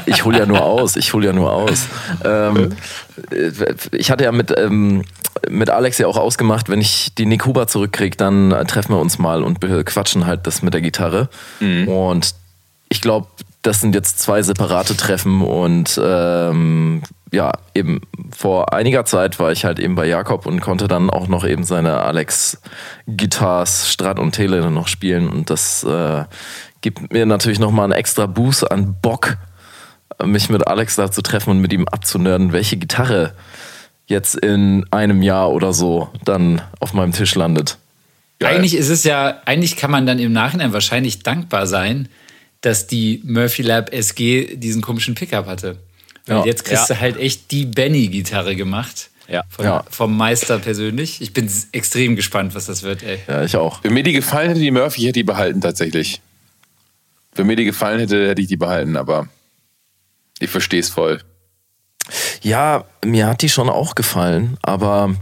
ich 0.06 0.25
hole 0.25 0.38
ja 0.38 0.46
nur 0.46 0.62
aus. 0.62 0.96
Ich 0.96 1.12
hole 1.12 1.26
ja 1.26 1.32
nur 1.32 1.52
aus. 1.52 1.86
Ähm, 2.25 2.70
äh, 3.31 3.75
ich 3.93 4.10
hatte 4.10 4.25
ja 4.25 4.32
mit, 4.32 4.54
ähm, 4.56 5.04
mit 5.48 5.69
Alex 5.69 5.98
ja 5.98 6.06
auch 6.06 6.16
ausgemacht, 6.16 6.70
wenn 6.70 6.81
ich 6.81 7.14
die 7.16 7.26
Nikuba 7.26 7.66
zurückkriege, 7.66 8.16
dann 8.16 8.50
treffen 8.66 8.94
wir 8.94 9.00
uns 9.00 9.19
mal 9.19 9.43
und 9.43 9.60
quatschen 9.84 10.26
halt 10.26 10.46
das 10.46 10.62
mit 10.62 10.72
der 10.72 10.81
Gitarre. 10.81 11.28
Und 11.60 12.34
ich 12.90 13.00
glaube, 13.00 13.28
das 13.62 13.81
sind 13.81 13.94
jetzt 13.94 14.19
zwei 14.19 14.42
separate 14.42 14.96
Treffen 14.96 15.42
und 15.42 15.98
ähm, 16.02 17.02
ja, 17.32 17.52
eben 17.75 18.00
vor 18.37 18.75
einiger 18.75 19.04
Zeit 19.04 19.38
war 19.38 19.52
ich 19.52 19.64
halt 19.64 19.78
eben 19.78 19.94
bei 19.94 20.06
Jakob 20.06 20.44
und 20.44 20.60
konnte 20.60 20.88
dann 20.88 21.08
auch 21.08 21.28
noch 21.28 21.46
eben 21.46 21.64
seine 21.64 22.00
Alex 22.00 22.60
Guitars 23.06 23.90
Strat 23.90 24.19
und 24.19 24.32
Tele 24.32 24.69
noch 24.70 24.88
spielen 24.88 25.28
und 25.28 25.50
das 25.50 25.84
äh, 25.84 26.25
gibt 26.81 27.12
mir 27.12 27.26
natürlich 27.26 27.60
nochmal 27.60 27.84
einen 27.84 27.92
extra 27.92 28.26
Boost 28.26 28.70
an 28.70 28.96
Bock, 29.00 29.36
mich 30.25 30.48
mit 30.50 30.66
Alex 30.66 30.96
da 30.96 31.10
zu 31.10 31.22
treffen 31.22 31.50
und 31.50 31.60
mit 31.60 31.72
ihm 31.72 31.86
abzunörden, 31.86 32.52
welche 32.52 32.76
Gitarre 32.76 33.34
jetzt 34.06 34.34
in 34.34 34.84
einem 34.90 35.22
Jahr 35.22 35.50
oder 35.50 35.72
so 35.72 36.08
dann 36.25 36.60
auf 36.81 36.93
meinem 36.93 37.12
Tisch 37.12 37.36
landet. 37.36 37.78
Geil. 38.40 38.56
Eigentlich 38.56 38.75
ist 38.75 38.88
es 38.88 39.04
ja, 39.04 39.36
eigentlich 39.44 39.76
kann 39.76 39.90
man 39.90 40.06
dann 40.06 40.19
im 40.19 40.32
Nachhinein 40.32 40.72
wahrscheinlich 40.72 41.22
dankbar 41.22 41.66
sein, 41.66 42.08
dass 42.60 42.86
die 42.86 43.22
Murphy 43.24 43.62
Lab 43.62 43.92
SG 43.92 44.56
diesen 44.56 44.82
komischen 44.82 45.14
Pickup 45.14 45.46
hatte. 45.46 45.78
Weil 46.26 46.38
Ja. 46.38 46.44
jetzt 46.44 46.64
kriegst 46.64 46.88
Ja. 46.88 46.94
du 46.96 47.00
halt 47.00 47.16
echt 47.18 47.50
die 47.50 47.64
Benny-Gitarre 47.66 48.54
gemacht. 48.56 49.10
Ja. 49.28 49.44
Von, 49.48 49.64
Ja. 49.64 49.84
Vom 49.90 50.16
Meister 50.16 50.58
persönlich. 50.58 51.20
Ich 51.22 51.32
bin 51.32 51.50
extrem 51.72 52.16
gespannt, 52.16 52.54
was 52.54 52.66
das 52.66 52.82
wird, 52.82 53.02
ey. 53.02 53.20
Ja, 53.28 53.44
ich 53.44 53.56
auch. 53.56 53.82
Wenn 53.84 53.94
mir 53.94 54.02
die 54.02 54.12
gefallen 54.12 54.48
hätte, 54.48 54.60
die 54.60 54.70
Murphy, 54.70 55.00
ich 55.02 55.06
hätte 55.06 55.20
die 55.20 55.24
behalten 55.24 55.60
tatsächlich. 55.60 56.20
Wenn 57.34 57.46
mir 57.46 57.56
die 57.56 57.64
gefallen 57.64 58.00
hätte, 58.00 58.28
hätte 58.28 58.42
ich 58.42 58.48
die 58.48 58.56
behalten, 58.56 58.96
aber 58.96 59.28
ich 60.40 60.50
verstehe 60.50 60.80
es 60.80 60.88
voll. 60.90 61.20
Ja, 62.42 62.84
mir 63.04 63.28
hat 63.28 63.42
die 63.42 63.48
schon 63.48 63.68
auch 63.70 63.94
gefallen, 63.94 64.56
aber 64.62 65.14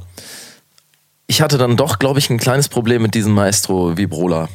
ich 1.26 1.43
hatte 1.43 1.58
dann 1.58 1.76
doch, 1.76 1.99
glaube 1.99 2.19
ich, 2.19 2.31
ein 2.31 2.38
kleines 2.38 2.69
Problem 2.69 3.02
mit 3.02 3.14
diesem 3.14 3.35
Maestro 3.35 3.96
Vibrola. 3.99 4.49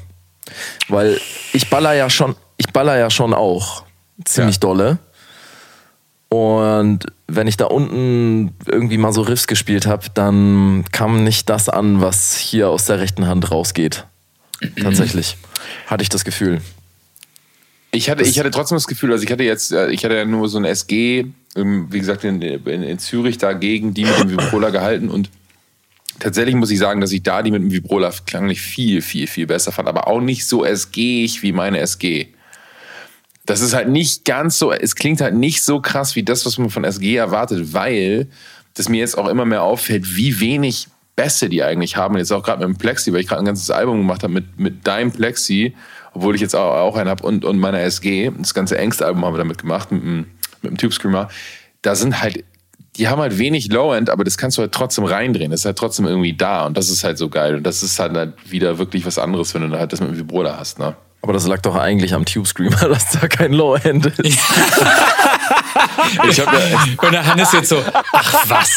Weil 0.88 1.22
ich 1.54 1.70
baller 1.70 1.94
ja 1.94 2.10
schon, 2.10 2.36
ich 2.58 2.68
baller 2.72 2.98
ja 2.98 3.10
schon 3.10 3.34
auch 3.34 3.84
ziemlich 4.26 4.56
Ja. 4.56 4.60
dolle. 4.62 4.98
Und 6.30 7.06
wenn 7.28 7.48
ich 7.48 7.58
da 7.58 7.66
unten 7.66 8.56
irgendwie 8.66 8.98
mal 8.98 9.14
so 9.14 9.22
Riffs 9.22 9.46
gespielt 9.48 9.86
habe, 9.86 10.08
dann 10.14 10.84
kam 10.92 11.24
nicht 11.24 11.50
das 11.50 11.70
an, 11.70 12.02
was 12.02 12.36
hier 12.38 12.70
aus 12.70 12.86
der 12.86 13.00
rechten 13.00 13.28
Hand 13.28 13.52
rausgeht. 13.52 14.06
Tatsächlich. 14.82 15.38
Hatte 15.88 16.02
ich 16.04 16.10
das 16.10 16.26
Gefühl. 16.26 16.62
Ich 17.92 18.10
hatte, 18.10 18.24
ich 18.24 18.40
hatte 18.40 18.50
trotzdem 18.50 18.76
das 18.78 18.88
Gefühl, 18.88 19.12
also 19.12 19.24
ich 19.24 19.32
hatte 19.32 19.44
jetzt, 19.44 19.72
äh, 19.72 19.92
ich 19.92 20.04
hatte 20.04 20.16
ja 20.16 20.26
nur 20.26 20.50
so 20.50 20.58
ein 20.58 20.66
SG, 20.66 21.26
ähm, 21.56 21.88
wie 21.92 22.00
gesagt, 22.00 22.24
in, 22.24 22.42
in, 22.42 22.82
in 22.82 22.98
Zürich 22.98 23.38
dagegen, 23.38 23.94
die 23.94 24.04
mit 24.06 24.18
dem 24.20 24.32
Vibrola 24.32 24.72
gehalten 24.72 25.10
und 25.10 25.30
tatsächlich 26.18 26.56
muss 26.56 26.72
ich 26.72 26.80
sagen, 26.80 27.02
dass 27.02 27.12
ich 27.12 27.22
da 27.22 27.44
die 27.44 27.52
mit 27.52 27.62
dem 27.62 27.72
Vibrola 27.72 28.12
klanglich 28.26 28.62
viel, 28.62 29.04
viel, 29.04 29.28
viel 29.28 29.46
besser 29.46 29.72
fand, 29.72 29.88
aber 29.88 30.08
auch 30.08 30.22
nicht 30.22 30.48
so 30.48 30.66
SG-ig 30.66 31.44
wie 31.44 31.52
meine 31.52 31.78
SG. 31.82 32.30
Das 33.46 33.62
ist 33.62 33.74
halt 33.74 33.90
nicht 33.90 34.26
ganz 34.26 34.58
so, 34.58 34.72
es 34.72 34.96
klingt 34.96 35.20
halt 35.20 35.36
nicht 35.36 35.64
so 35.64 35.82
krass 35.82 36.16
wie 36.16 36.24
das, 36.24 36.46
was 36.46 36.58
man 36.58 36.70
von 36.70 36.86
SG 36.86 37.16
erwartet, 37.16 37.74
weil 37.74 38.28
das 38.74 38.90
mir 38.90 39.00
jetzt 39.00 39.18
auch 39.18 39.28
immer 39.28 39.46
mehr 39.46 39.64
auffällt, 39.64 40.16
wie 40.16 40.40
wenig 40.40 40.88
Bässe 41.16 41.50
die 41.50 41.64
eigentlich 41.64 41.96
haben. 41.96 42.18
Jetzt 42.18 42.32
auch 42.32 42.44
gerade 42.44 42.66
mit 42.66 42.76
dem 42.76 42.80
Plexi, 42.80 43.14
weil 43.14 43.22
ich 43.22 43.28
gerade 43.28 43.42
ein 43.42 43.46
ganzes 43.46 43.70
Album 43.70 44.00
gemacht 44.00 44.24
habe 44.24 44.34
mit, 44.34 44.60
mit 44.60 44.88
deinem 44.88 45.12
Plexi, 45.12 45.76
obwohl 46.14 46.36
ich 46.36 46.42
jetzt 46.42 46.56
auch, 46.56 46.76
auch 46.76 46.96
einen 46.96 47.10
habe 47.10 47.24
und, 47.26 47.46
und 47.46 47.60
meiner 47.60 47.82
SG. 47.82 48.32
Das 48.38 48.54
ganze 48.54 48.78
Ängste-Album 48.78 49.24
haben 49.24 49.34
wir 49.34 49.40
damit 49.40 49.60
gemacht, 49.60 49.92
mit 49.92 50.04
dem, 50.04 50.26
mit 50.62 50.72
dem 50.72 50.78
Tube 50.78 50.94
Screamer. 50.94 51.30
Da 51.82 51.96
sind 51.96 52.22
halt, 52.22 52.44
die 52.96 53.08
haben 53.08 53.22
halt 53.22 53.38
wenig 53.38 53.72
Low-End, 53.72 54.10
aber 54.10 54.24
das 54.24 54.38
kannst 54.38 54.58
du 54.58 54.62
halt 54.62 54.72
trotzdem 54.72 55.04
reindrehen. 55.04 55.52
Das 55.52 55.62
ist 55.62 55.66
halt 55.66 55.78
trotzdem 55.78 56.06
irgendwie 56.08 56.34
da 56.34 56.66
und 56.66 56.78
das 56.78 56.90
ist 56.90 57.04
halt 57.04 57.18
so 57.18 57.30
geil. 57.30 57.56
Und 57.56 57.64
das 57.64 57.84
ist 57.84 58.00
halt, 58.00 58.16
halt 58.16 58.34
wieder 58.50 58.78
wirklich 58.80 59.06
was 59.06 59.20
anderes, 59.20 59.54
wenn 59.54 59.70
du 59.70 59.78
halt 59.78 59.94
das 59.94 60.00
mit 60.00 60.10
dem 60.10 60.18
Vibrola 60.18 60.58
hast, 60.58 60.80
ne? 60.80 60.96
Aber 61.24 61.32
das 61.34 61.48
lag 61.48 61.62
doch 61.62 61.76
eigentlich 61.76 62.14
am 62.14 62.26
Tube 62.26 62.46
Screamer, 62.46 62.76
dass 62.90 63.10
da 63.12 63.28
kein 63.28 63.54
Low-End 63.54 64.06
ist. 64.20 64.40
Ich 66.30 66.40
habe 66.40 66.58
ja, 66.58 66.80
Und 67.02 67.12
der 67.14 67.26
Hannes 67.26 67.52
jetzt 67.54 67.70
so, 67.70 67.84
ach 68.12 68.46
was? 68.50 68.76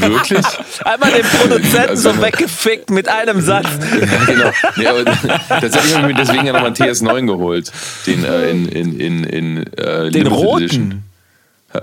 wirklich? 0.00 0.44
Einmal 0.84 1.10
den 1.12 1.24
Produzenten 1.24 1.88
Also- 1.90 2.12
so 2.12 2.22
weggefickt 2.22 2.90
mit 2.90 3.08
einem 3.08 3.40
Satz. 3.40 3.66
Ja, 4.00 4.24
genau. 4.24 4.50
Nee, 4.76 4.86
aber 4.86 5.04
tatsächlich 5.48 5.94
habe 5.96 6.10
ich 6.10 6.16
mir 6.16 6.22
deswegen 6.24 6.46
ja 6.46 6.52
nochmal 6.52 6.66
einen 6.68 6.76
TS9 6.76 7.26
geholt. 7.26 7.72
Den 8.06 8.24
äh, 8.24 8.50
in, 8.50 8.68
in, 8.68 9.00
in, 9.00 9.24
in 9.24 9.56
äh, 9.58 9.64
Den 10.10 10.24
Limited 10.24 10.32
roten. 10.32 10.62
Edition. 10.64 11.02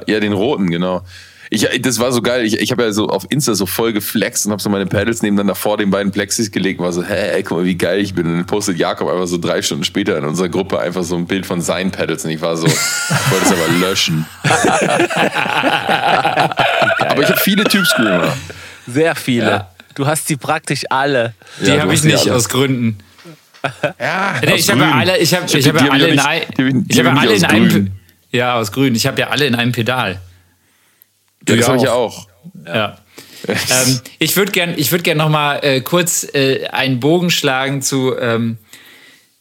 Ja, 0.08 0.20
den 0.20 0.34
roten, 0.34 0.70
genau. 0.70 1.02
Ich, 1.52 1.68
das 1.82 1.98
war 2.00 2.12
so 2.12 2.22
geil. 2.22 2.46
Ich, 2.46 2.60
ich 2.60 2.72
habe 2.72 2.84
ja 2.84 2.92
so 2.92 3.08
auf 3.08 3.26
Insta 3.30 3.56
so 3.56 3.66
voll 3.66 3.92
geflext 3.92 4.46
und 4.46 4.52
habe 4.52 4.62
so 4.62 4.70
meine 4.70 4.86
Pedals 4.86 5.24
nebeneinander 5.24 5.56
vor 5.56 5.78
den 5.78 5.90
beiden 5.90 6.12
Plexis 6.12 6.52
gelegt 6.52 6.80
und 6.80 6.86
war 6.86 6.94
so, 6.94 7.04
hä, 7.04 7.32
ey, 7.34 7.42
guck 7.44 7.58
mal, 7.58 7.66
wie 7.66 7.76
geil 7.76 8.00
ich 8.00 8.14
bin. 8.14 8.28
Und 8.28 8.36
dann 8.38 8.46
postet 8.46 8.78
Jakob 8.78 9.10
einfach 9.10 9.26
so 9.26 9.40
drei 9.40 9.64
Stunden 9.64 9.84
später 9.84 10.16
in 10.18 10.26
unserer 10.26 10.50
Gruppe 10.50 10.80
einfach 10.80 11.04
so 11.04 11.16
ein 11.16 11.26
Bild 11.26 11.48
von 11.48 11.62
seinen 11.62 11.90
Pedals 11.92 12.24
und 12.24 12.32
ich 12.32 12.42
war 12.42 12.56
so, 12.56 12.68
ich 12.68 13.32
wollte 13.32 13.46
es 13.46 13.52
aber 13.52 13.68
löschen. 13.80 14.28
aber 17.00 17.24
ich 17.24 17.30
habe 17.30 17.40
viele 17.40 17.64
Tube 17.64 17.86
Screamer. 17.86 18.36
Sehr 18.88 19.16
viele. 19.16 19.50
Ja. 19.50 19.72
Du 19.96 20.06
hast 20.06 20.30
die 20.30 20.38
praktisch 20.38 20.84
alle. 20.90 21.34
Die 21.62 21.72
Ja, 21.72 21.82
habe 21.82 21.94
ich 21.94 22.04
nicht 22.04 22.20
alle. 22.20 22.36
aus 22.36 22.48
Gründen. 22.48 23.00
Ja, 24.00 24.36
ich 24.56 24.70
habe 24.70 24.86
alle, 24.86 25.18
ich 25.18 25.34
habe, 25.34 25.46
Ich 25.58 25.68
habe 25.68 25.82
alle 25.90 27.34
in 27.34 27.44
einem, 27.46 27.92
ja 28.32 28.56
aus 28.56 28.72
Grün. 28.72 28.96
Ich 28.96 29.06
habe 29.08 29.20
ja 29.20 29.28
alle 29.30 29.46
in 29.46 29.56
einem 29.56 29.72
Pedal. 29.72 30.22
Ja, 31.48 31.56
das 31.56 31.68
habe 31.68 31.78
ich 31.78 31.84
ja 31.84 31.94
auch. 31.94 32.28
Ja. 32.66 32.98
ähm, 33.48 34.00
ich 34.20 34.36
würde 34.36 34.52
gern, 34.52 34.74
ich 34.76 34.92
würde 34.92 35.04
gern 35.04 35.18
noch 35.18 35.30
mal 35.30 35.60
äh, 35.64 35.82
kurz 35.82 36.28
äh, 36.34 36.68
einen 36.68 37.00
Bogen 37.00 37.30
schlagen 37.30 37.82
zu 37.82 38.18
ähm, 38.18 38.58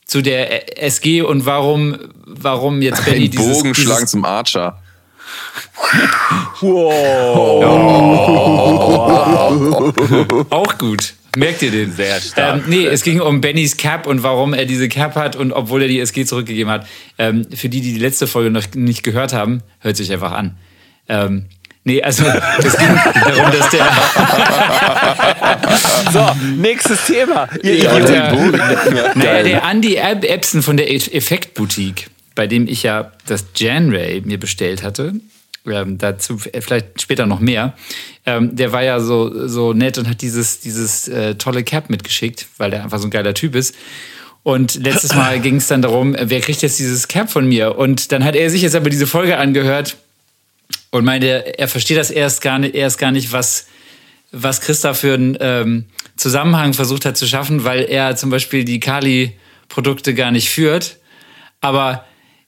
zu 0.08 0.22
der 0.22 0.82
SG 0.82 1.22
und 1.22 1.44
warum, 1.44 1.96
warum 2.24 2.82
jetzt 2.82 3.04
Benny 3.04 3.24
Einen 3.24 3.30
dieses, 3.30 3.58
Bogen 3.58 3.74
schlagen 3.74 4.06
zum 4.06 4.24
Archer. 4.24 4.80
auch 10.50 10.78
gut. 10.78 11.14
Merkt 11.36 11.60
ihr 11.62 11.70
den? 11.70 11.92
Sehr 11.92 12.18
stark. 12.20 12.56
Ähm, 12.56 12.64
nee, 12.68 12.86
es 12.86 13.02
ging 13.02 13.20
um 13.20 13.42
Bennys 13.42 13.76
Cap 13.76 14.06
und 14.06 14.22
warum 14.22 14.54
er 14.54 14.64
diese 14.64 14.88
Cap 14.88 15.14
hat 15.14 15.36
und 15.36 15.52
obwohl 15.52 15.82
er 15.82 15.88
die 15.88 16.00
SG 16.00 16.24
zurückgegeben 16.24 16.72
hat. 16.72 16.86
Ähm, 17.18 17.46
für 17.54 17.68
die, 17.68 17.82
die 17.82 17.92
die 17.92 17.98
letzte 17.98 18.26
Folge 18.26 18.50
noch 18.50 18.64
nicht 18.74 19.02
gehört 19.02 19.34
haben, 19.34 19.62
hört 19.80 19.98
sich 19.98 20.10
einfach 20.10 20.32
an. 20.32 20.56
Ähm, 21.08 21.44
nee, 21.88 22.02
also 22.02 22.24
es 22.58 22.76
ging 22.76 22.88
darum, 23.24 23.50
dass 23.50 23.70
der, 23.70 23.86
So, 26.12 26.26
nächstes 26.56 27.06
Thema. 27.06 27.48
Ihr 27.62 27.76
Ja, 27.78 27.98
Idioten. 27.98 28.52
der- 28.52 29.12
naja, 29.16 29.42
der 29.42 29.62
Andy 29.64 29.96
Eb- 29.96 30.24
Epson 30.24 30.62
von 30.62 30.76
der 30.76 30.90
E- 30.90 30.96
Effektboutique, 31.12 32.08
bei 32.34 32.46
dem 32.46 32.66
ich 32.68 32.82
ja 32.82 33.12
das 33.26 33.46
Janray 33.56 34.22
mir 34.24 34.38
bestellt 34.38 34.82
hatte, 34.82 35.14
ähm, 35.66 35.98
dazu 35.98 36.38
vielleicht 36.38 37.02
später 37.02 37.26
noch 37.26 37.40
mehr, 37.40 37.74
ähm, 38.26 38.54
der 38.56 38.72
war 38.72 38.82
ja 38.82 39.00
so, 39.00 39.48
so 39.48 39.72
nett 39.72 39.98
und 39.98 40.08
hat 40.08 40.22
dieses, 40.22 40.60
dieses 40.60 41.08
äh, 41.08 41.34
tolle 41.34 41.62
Cap 41.64 41.90
mitgeschickt, 41.90 42.46
weil 42.58 42.70
der 42.70 42.84
einfach 42.84 42.98
so 42.98 43.06
ein 43.06 43.10
geiler 43.10 43.34
Typ 43.34 43.54
ist. 43.54 43.74
Und 44.44 44.76
letztes 44.76 45.14
Mal 45.14 45.40
ging 45.44 45.56
es 45.56 45.66
dann 45.66 45.82
darum, 45.82 46.16
wer 46.18 46.40
kriegt 46.40 46.62
jetzt 46.62 46.78
dieses 46.78 47.08
Cap 47.08 47.30
von 47.30 47.46
mir? 47.46 47.76
Und 47.76 48.12
dann 48.12 48.24
hat 48.24 48.34
er 48.36 48.48
sich 48.50 48.62
jetzt 48.62 48.76
aber 48.76 48.88
diese 48.88 49.06
Folge 49.06 49.36
angehört 49.36 49.96
und 50.90 51.04
meinte, 51.04 51.58
er 51.58 51.68
versteht 51.68 51.96
das 51.96 52.10
erst 52.10 52.40
gar 52.40 52.58
nicht, 52.58 52.74
erst 52.74 52.98
gar 52.98 53.10
nicht, 53.10 53.32
was, 53.32 53.66
was 54.32 54.60
Christa 54.60 54.94
für 54.94 55.14
einen 55.14 55.36
ähm, 55.40 55.84
Zusammenhang 56.16 56.74
versucht 56.74 57.04
hat 57.04 57.16
zu 57.16 57.26
schaffen, 57.26 57.64
weil 57.64 57.84
er 57.84 58.16
zum 58.16 58.30
Beispiel 58.30 58.64
die 58.64 58.80
Kali-Produkte 58.80 60.14
gar 60.14 60.30
nicht 60.30 60.48
führt. 60.50 60.96
Aber 61.60 62.04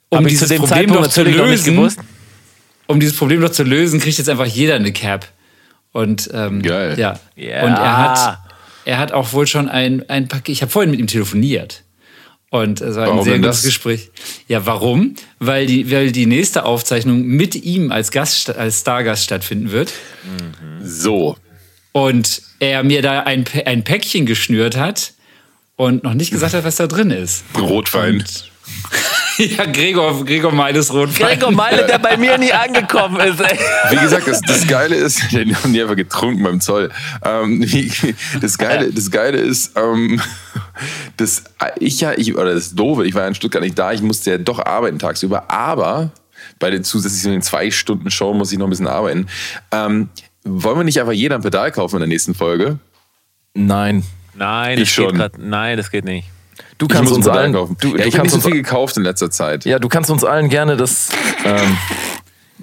um 0.09 0.27
dieses 0.27 0.49
zu 0.49 0.55
dem 0.55 0.59
Problem 0.63 0.89
Zeitpunkt 0.89 1.07
doch 1.07 1.11
zu 1.11 1.23
lösen, 1.23 1.97
um 2.87 3.01
dieses 3.01 3.17
Problem 3.17 3.41
doch 3.41 3.51
zu 3.51 3.63
lösen, 3.63 4.01
kriegt 4.01 4.19
jetzt 4.19 4.29
einfach 4.29 4.47
jeder 4.47 4.75
eine 4.75 4.93
Cap. 4.93 5.29
Und 5.93 6.31
ähm, 6.33 6.63
Geil. 6.63 6.99
ja. 6.99 7.19
Ja. 7.37 7.63
Und 7.65 7.73
er 7.73 7.97
hat, 7.97 8.39
er 8.85 8.99
hat 8.99 9.13
auch 9.13 9.33
wohl 9.33 9.47
schon 9.47 9.69
ein, 9.69 10.09
ein 10.09 10.29
Paket. 10.29 10.55
Ich 10.55 10.63
habe 10.63 10.71
vorhin 10.71 10.91
mit 10.91 11.01
ihm 11.01 11.07
telefoniert. 11.07 11.83
Und 12.51 12.81
es 12.81 12.97
war 12.97 13.05
ein 13.05 13.11
Warum 13.11 13.25
sehr 13.25 13.35
denn 13.35 13.43
gutes 13.43 13.59
das? 13.59 13.65
Gespräch. 13.65 14.11
Ja, 14.49 14.67
warum? 14.67 15.15
Weil 15.39 15.67
die, 15.67 15.91
weil 15.91 16.11
die 16.11 16.27
nächste 16.27 16.65
Aufzeichnung 16.65 17.23
mit 17.23 17.55
ihm 17.55 17.93
als 17.93 18.11
Gast, 18.11 18.51
als 18.57 18.81
Stargast 18.81 19.23
stattfinden 19.23 19.71
wird. 19.71 19.93
So. 20.83 21.37
Und 21.93 22.43
er 22.59 22.83
mir 22.83 23.03
da 23.03 23.21
ein, 23.21 23.45
ein 23.67 23.85
Päckchen 23.85 24.27
geschnürt 24.27 24.77
hat 24.77 25.13
und 25.77 26.03
noch 26.03 26.15
nicht 26.15 26.33
gesagt 26.33 26.55
hat, 26.55 26.65
was 26.65 26.77
da 26.77 26.89
drin 26.89 27.13
ist. 27.13 27.45
Rotwein. 27.57 28.25
ja, 29.39 29.65
Gregor, 29.67 30.25
Gregor 30.25 30.53
Meiles 30.53 30.93
Rotwein. 30.93 31.39
Gregor 31.39 31.53
Meile, 31.53 31.87
der 31.87 31.99
bei 31.99 32.17
mir 32.17 32.37
nie 32.37 32.53
angekommen 32.53 33.21
ist. 33.21 33.41
Ey. 33.41 33.59
Wie 33.91 33.97
gesagt, 33.97 34.27
das, 34.27 34.41
das 34.41 34.67
Geile 34.67 34.97
ist, 34.97 35.23
die 35.31 35.55
haben 35.55 35.73
die 35.73 35.81
einfach 35.81 35.97
getrunken 35.97 36.43
beim 36.43 36.61
Zoll. 36.61 36.91
Ähm, 37.25 37.65
das, 38.41 38.59
Geile, 38.59 38.93
das 38.93 39.11
Geile 39.11 39.39
ist, 39.39 39.73
ähm, 39.77 40.21
dass 41.17 41.45
ich 41.79 42.01
ja, 42.01 42.13
ich, 42.17 42.37
oder 42.37 42.55
das 42.55 42.75
Doofe, 42.75 43.07
ich 43.07 43.15
war 43.15 43.23
ja 43.23 43.29
in 43.29 43.35
Stuttgart 43.35 43.63
nicht 43.63 43.79
da, 43.79 43.93
ich 43.93 44.03
musste 44.03 44.31
ja 44.33 44.39
doch 44.39 44.59
arbeiten 44.65 44.99
tagsüber, 44.99 45.51
aber 45.51 46.11
bei 46.59 46.71
den 46.71 46.85
zusätzlichen 46.85 47.43
zwei 47.43 47.71
Stunden 47.71 48.11
Show 48.11 48.33
muss 48.35 48.53
ich 48.53 48.59
noch 48.59 48.67
ein 48.67 48.71
bisschen 48.71 48.87
arbeiten. 48.89 49.27
Ähm, 49.73 50.09
wollen 50.45 50.79
wir 50.79 50.85
nicht 50.85 51.01
einfach 51.01 51.13
jeder 51.13 51.37
ein 51.37 51.43
Pedal 51.43 51.71
kaufen 51.73 51.97
in 51.97 52.01
der 52.01 52.09
nächsten 52.09 52.35
Folge? 52.35 52.79
Nein. 53.55 54.05
Nein, 54.35 54.79
Ich 54.79 54.85
das 54.85 54.89
schon. 54.95 55.07
geht 55.09 55.17
grad, 55.17 55.33
nein, 55.39 55.77
das 55.77 55.91
geht 55.91 56.05
nicht. 56.05 56.29
Du 56.79 56.87
Ich 56.87 56.93
kannst 56.93 57.13
uns 57.13 57.29
allen, 57.29 57.53
kaufen. 57.53 57.77
du, 57.81 57.89
ja, 57.89 57.93
du 57.95 57.99
ich 57.99 58.05
habe 58.15 58.17
kannst 58.17 58.23
nicht 58.23 58.31
so 58.33 58.37
uns, 58.37 58.45
viel 58.47 58.63
gekauft 58.63 58.97
in 58.97 59.03
letzter 59.03 59.31
Zeit. 59.31 59.65
ja, 59.67 59.79
du 59.79 59.89
kannst 59.89 60.11
uns 60.11 60.25
allen 60.25 60.49
gerne 60.49 60.77
das. 60.77 61.11
Ähm, 61.45 61.77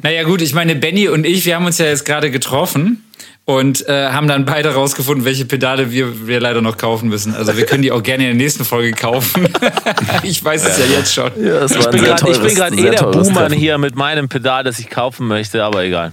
Naja, 0.02 0.24
gut, 0.24 0.42
ich 0.42 0.54
meine, 0.54 0.76
Benny 0.76 1.08
und 1.08 1.26
ich, 1.26 1.46
wir 1.46 1.56
haben 1.56 1.66
uns 1.66 1.78
ja 1.80 1.86
jetzt 1.86 2.06
gerade 2.06 2.32
getroffen 2.32 3.04
und 3.48 3.88
äh, 3.88 4.10
haben 4.10 4.28
dann 4.28 4.44
beide 4.44 4.74
rausgefunden, 4.74 5.24
welche 5.24 5.46
Pedale 5.46 5.90
wir, 5.90 6.28
wir 6.28 6.42
leider 6.42 6.62
noch 6.62 6.78
kaufen 6.78 7.08
müssen. 7.08 7.34
Also 7.34 7.56
wir 7.56 7.66
können 7.66 7.82
die 7.82 7.94
auch 7.94 8.04
gerne 8.04 8.26
in 8.26 8.38
der 8.38 8.46
nächsten 8.46 8.66
Folge 8.66 8.92
kaufen. 8.92 9.48
ich 10.24 10.44
weiß 10.44 10.68
es 10.68 10.78
ja 10.78 10.86
jetzt 10.98 11.14
schon. 11.14 11.32
ja, 11.42 11.64
Ich 11.64 11.90
bin 11.90 12.04
gerade 12.04 12.76
eh 12.76 12.90
der 12.90 13.04
Buhmann 13.04 13.54
hier 13.54 13.78
mit 13.78 13.96
meinem 13.96 14.28
Pedal, 14.28 14.66
das 14.66 14.80
ich 14.80 14.90
kaufen 14.90 15.28
möchte, 15.28 15.64
aber 15.64 15.86
egal. 15.86 16.12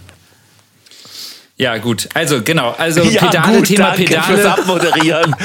Ja, 1.56 1.76
gut. 1.78 2.08
Also, 2.14 2.40
genau. 2.42 2.72
Also 2.78 3.02
Ja, 3.10 3.26
Pedale, 3.26 3.56
gut, 3.56 3.66
Thema 3.66 3.96
danke 3.96 4.06
fürs 4.06 4.26
Pedale. 4.26 4.52
Abmoderieren. 4.52 5.36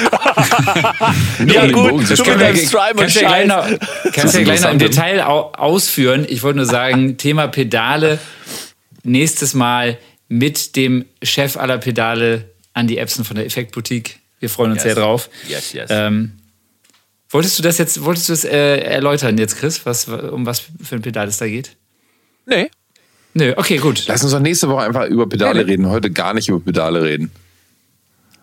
Nee, 1.40 1.54
ja 1.56 1.62
den 1.64 1.72
gut, 1.72 2.20
deinem 2.20 2.56
Strime 2.56 2.92
und 2.92 2.98
Kannst 3.00 3.16
du 3.16 3.22
ja 3.22 3.28
gleich 3.30 3.48
noch, 3.48 3.66
kannst 4.14 4.36
ja 4.36 4.44
gleich 4.44 4.62
noch 4.62 4.72
im. 4.72 4.78
Detail 4.78 5.22
au 5.22 5.52
ausführen. 5.54 6.28
Ich 6.30 6.44
wollte 6.44 6.58
nur 6.58 6.68
sagen, 6.68 7.18
Thema 7.18 7.48
Pedale. 7.48 8.20
Nächstes 9.04 9.56
Mal 9.56 9.98
mit 10.30 10.76
dem 10.76 11.06
Chef 11.22 11.58
aller 11.58 11.78
Pedale, 11.80 12.50
Andy 12.74 12.98
Epson 12.98 13.26
von 13.26 13.36
der 13.36 13.46
Effektboutique. 13.46 14.20
Wir 14.40 14.50
freuen 14.50 14.72
uns 14.72 14.84
Yes. 14.84 14.94
sehr 14.94 14.96
drauf. 15.04 15.30
Yes, 15.50 15.74
yes. 15.74 15.90
Ähm, 15.92 16.32
wolltest 17.30 17.60
du 17.60 17.64
das 17.64 17.78
jetzt, 17.78 18.04
wolltest 18.06 18.30
du 18.30 18.34
es 18.34 18.46
äh, 18.46 18.78
erläutern 18.80 19.38
jetzt, 19.38 19.58
Chris, 19.58 19.86
was, 19.86 20.08
um 20.08 20.46
was 20.46 20.62
für 20.82 20.96
ein 20.96 21.02
Pedal 21.02 21.28
es 21.28 21.38
da 21.38 21.48
geht? 21.48 21.76
Nee. 22.46 22.70
Nö, 23.34 23.54
okay, 23.58 23.78
gut. 23.78 24.06
Lass 24.08 24.24
uns 24.24 24.32
doch 24.32 24.40
nächste 24.40 24.70
Woche 24.70 24.82
einfach 24.84 25.06
über 25.08 25.28
Pedale 25.28 25.68
reden, 25.68 25.88
heute 25.90 26.10
gar 26.10 26.34
nicht 26.34 26.48
über 26.50 26.60
Pedale 26.60 27.04
reden. 27.04 27.32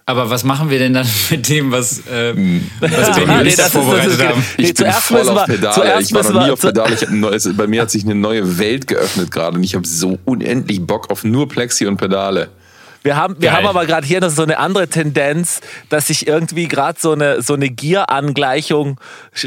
Aber 0.09 0.31
was 0.31 0.45
machen 0.45 0.71
wir 0.71 0.79
denn 0.79 0.95
dann 0.95 1.07
mit 1.31 1.49
dem, 1.49 1.73
was, 1.73 2.07
äh, 2.07 2.33
Hm. 2.33 2.71
was 2.79 3.19
und 3.19 3.27
nee, 3.27 3.51
das 3.51 3.59
ist- 3.59 3.73
vorbereitet 3.73 4.07
das 4.13 4.15
ist- 4.21 4.25
haben? 4.27 4.45
Nee, 4.57 4.65
Ich 4.67 4.75
bin 4.75 4.93
voll 4.93 5.29
auf 5.29 5.49
wir- 5.49 5.55
Pedale. 5.57 6.01
Ich 6.01 6.15
war 6.15 6.23
noch 6.23 6.31
nie 6.41 6.47
wir- 6.47 6.53
auf 6.53 6.61
Pedale. 6.61 6.95
Ich 6.95 7.09
ein 7.09 7.19
neues, 7.21 7.49
bei 7.57 7.67
mir 7.67 7.83
hat 7.83 7.91
sich 7.91 8.05
eine 8.05 8.15
neue 8.15 8.59
Welt 8.59 8.87
geöffnet 8.87 9.33
gerade 9.33 9.57
und 9.59 9.65
ich 9.65 9.75
habe 9.75 9.87
so 9.87 10.19
unendlich 10.25 10.81
Bock 10.87 11.11
auf 11.11 11.25
nur 11.25 11.49
Plexi 11.49 11.87
und 11.87 11.97
Pedale. 11.97 12.49
Wir 13.03 13.17
haben, 13.17 13.35
wir 13.41 13.51
Geil. 13.51 13.59
haben 13.59 13.67
aber 13.69 13.87
gerade 13.87 14.05
hier 14.07 14.21
noch 14.21 14.31
so 14.31 14.43
eine 14.43 14.59
andere 14.59 14.89
Tendenz, 14.89 15.61
dass 15.91 16.09
sich 16.09 16.27
irgendwie 16.27 16.67
gerade 16.67 16.99
so 17.01 17.13
eine, 17.13 17.41
so 17.43 17.55
eine 17.55 17.69
Gierangleichung 17.71 19.01
äh, 19.43 19.47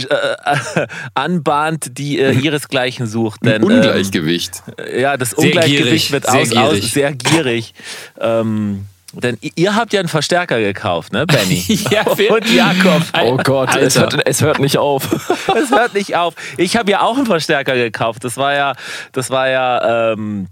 äh, 0.82 0.88
anbahnt, 1.14 1.98
die 1.98 2.20
äh, 2.20 2.32
ihresgleichen 2.34 3.06
sucht. 3.08 3.46
Denn, 3.46 3.62
ähm, 3.62 3.68
Ungleichgewicht. 3.68 4.62
ja, 4.98 5.16
das 5.18 5.32
Sehr 5.32 5.40
Ungleichgewicht 5.40 5.84
gierig, 5.86 6.12
wird 6.12 6.26
sehr 6.26 6.42
aus, 6.42 6.50
gierig. 6.50 6.84
aus 6.86 6.92
sehr 6.92 7.12
gierig. 7.14 7.74
ähm, 8.20 8.86
denn 9.14 9.38
ihr 9.42 9.76
habt 9.76 9.94
ja 9.94 10.00
einen 10.00 10.10
Verstärker 10.10 10.60
gekauft, 10.60 11.14
ne, 11.14 11.26
Benny? 11.26 11.64
Ja, 11.90 12.06
Und 12.30 12.54
Jakob. 12.54 13.04
Oh 13.24 13.38
Gott, 13.38 13.76
es 13.76 13.98
Alter. 13.98 14.18
hört, 14.18 14.28
es 14.28 14.42
hört 14.42 14.60
nicht 14.60 14.78
auf. 14.78 15.08
Es 15.56 15.72
hört 15.72 15.94
nicht 15.94 16.16
auf. 16.16 16.36
Ich 16.58 16.78
habe 16.78 16.92
ja 16.92 17.02
auch 17.02 17.18
einen 17.18 17.26
Verstärker 17.26 17.76
gekauft. 17.76 18.24
Das 18.24 18.38
war 18.38 18.54
ja, 18.54 18.74
das 19.12 19.30
war 19.30 19.50
ja 19.50 20.12
ähm, 20.14 20.48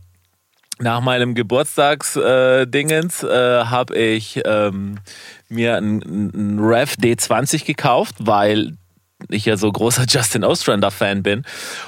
nach 0.79 1.01
meinem 1.01 1.35
Geburtstagsdingens 1.35 3.23
äh, 3.23 3.27
äh, 3.27 3.65
habe 3.65 3.95
ich 3.97 4.41
ähm, 4.45 4.99
mir 5.49 5.77
einen, 5.77 6.01
einen 6.33 6.59
Rev 6.59 6.95
D20 6.99 7.65
gekauft, 7.65 8.15
weil 8.19 8.73
ich 9.29 9.45
ja 9.45 9.57
so 9.57 9.71
großer 9.71 10.05
Justin 10.09 10.43
Ostrander-Fan 10.43 11.23
bin. 11.23 11.43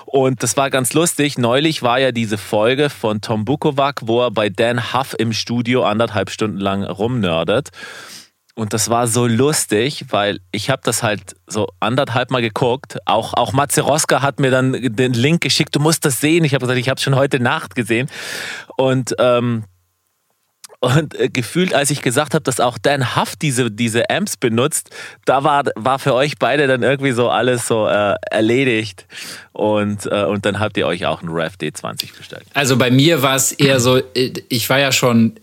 Und 0.05 0.43
das 0.43 0.57
war 0.57 0.69
ganz 0.69 0.93
lustig. 0.93 1.37
Neulich 1.37 1.81
war 1.81 1.99
ja 1.99 2.11
diese 2.11 2.37
Folge 2.37 2.89
von 2.89 3.21
Tom 3.21 3.45
Bukovac, 3.45 4.01
wo 4.03 4.21
er 4.21 4.31
bei 4.31 4.49
Dan 4.49 4.93
Huff 4.93 5.15
im 5.17 5.33
Studio 5.33 5.83
anderthalb 5.83 6.29
Stunden 6.29 6.59
lang 6.59 6.83
rumnördet. 6.83 7.69
Und 8.55 8.73
das 8.73 8.89
war 8.89 9.07
so 9.07 9.25
lustig, 9.25 10.07
weil 10.09 10.39
ich 10.51 10.69
habe 10.69 10.81
das 10.83 11.01
halt 11.01 11.37
so 11.47 11.69
anderthalb 11.79 12.29
Mal 12.29 12.41
geguckt. 12.41 12.97
Auch, 13.05 13.33
auch 13.33 13.53
Matze 13.53 13.81
Roska 13.81 14.21
hat 14.21 14.41
mir 14.41 14.51
dann 14.51 14.73
den 14.73 15.13
Link 15.13 15.41
geschickt, 15.41 15.73
du 15.75 15.79
musst 15.79 16.03
das 16.03 16.19
sehen. 16.19 16.43
Ich 16.43 16.53
habe 16.53 16.63
gesagt, 16.63 16.77
ich 16.77 16.89
habe 16.89 16.99
schon 16.99 17.15
heute 17.15 17.39
Nacht 17.39 17.73
gesehen. 17.73 18.09
Und, 18.75 19.15
ähm, 19.17 19.63
und 20.81 21.19
äh, 21.19 21.29
gefühlt, 21.29 21.73
als 21.73 21.89
ich 21.89 22.01
gesagt 22.01 22.33
habe, 22.33 22.43
dass 22.43 22.59
auch 22.59 22.77
Dan 22.77 23.15
Huff 23.15 23.35
diese, 23.35 23.69
diese 23.69 24.09
Amps 24.09 24.37
benutzt, 24.37 24.89
da 25.25 25.43
war, 25.43 25.65
war 25.75 25.99
für 25.99 26.13
euch 26.13 26.37
beide 26.39 26.67
dann 26.67 26.83
irgendwie 26.83 27.11
so 27.11 27.29
alles 27.29 27.67
so 27.67 27.87
äh, 27.87 28.15
erledigt. 28.31 29.05
Und, 29.51 30.05
äh, 30.05 30.23
und 30.23 30.45
dann 30.45 30.59
habt 30.59 30.77
ihr 30.77 30.87
euch 30.87 31.05
auch 31.05 31.21
einen 31.21 31.31
Rev 31.31 31.55
D20 31.59 32.17
bestellt. 32.17 32.45
Also 32.53 32.77
bei 32.77 32.91
mir 32.91 33.21
war 33.21 33.35
es 33.35 33.51
eher 33.51 33.79
so, 33.81 33.97
äh, 33.97 34.33
ich 34.47 34.69
war 34.69 34.79
ja 34.79 34.93
schon, 34.93 35.33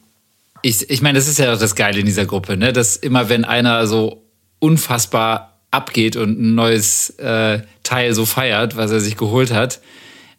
ich, 0.62 0.88
ich 0.88 1.02
meine, 1.02 1.18
das 1.18 1.28
ist 1.28 1.38
ja 1.38 1.54
das 1.54 1.74
Geile 1.74 2.00
in 2.00 2.06
dieser 2.06 2.24
Gruppe, 2.24 2.56
ne? 2.56 2.72
dass 2.72 2.96
immer 2.96 3.28
wenn 3.28 3.44
einer 3.44 3.86
so 3.86 4.22
unfassbar 4.58 5.58
abgeht 5.70 6.16
und 6.16 6.40
ein 6.40 6.54
neues 6.54 7.10
äh, 7.18 7.60
Teil 7.82 8.14
so 8.14 8.24
feiert, 8.24 8.76
was 8.76 8.90
er 8.90 9.00
sich 9.00 9.18
geholt 9.18 9.52
hat, 9.52 9.80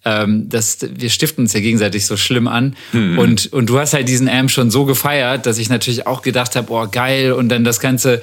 ähm, 0.05 0.47
das, 0.49 0.79
wir 0.95 1.09
stiften 1.09 1.43
uns 1.43 1.53
ja 1.53 1.59
gegenseitig 1.59 2.05
so 2.05 2.17
schlimm 2.17 2.47
an. 2.47 2.75
Und, 3.19 3.51
und 3.53 3.69
du 3.69 3.79
hast 3.79 3.93
halt 3.93 4.07
diesen 4.07 4.29
Amp 4.29 4.51
schon 4.51 4.71
so 4.71 4.85
gefeiert, 4.85 5.45
dass 5.45 5.57
ich 5.57 5.69
natürlich 5.69 6.07
auch 6.07 6.21
gedacht 6.21 6.55
habe, 6.55 6.71
oh 6.71 6.87
geil, 6.89 7.33
und 7.33 7.49
dann 7.49 7.63
das 7.63 7.79
Ganze 7.79 8.21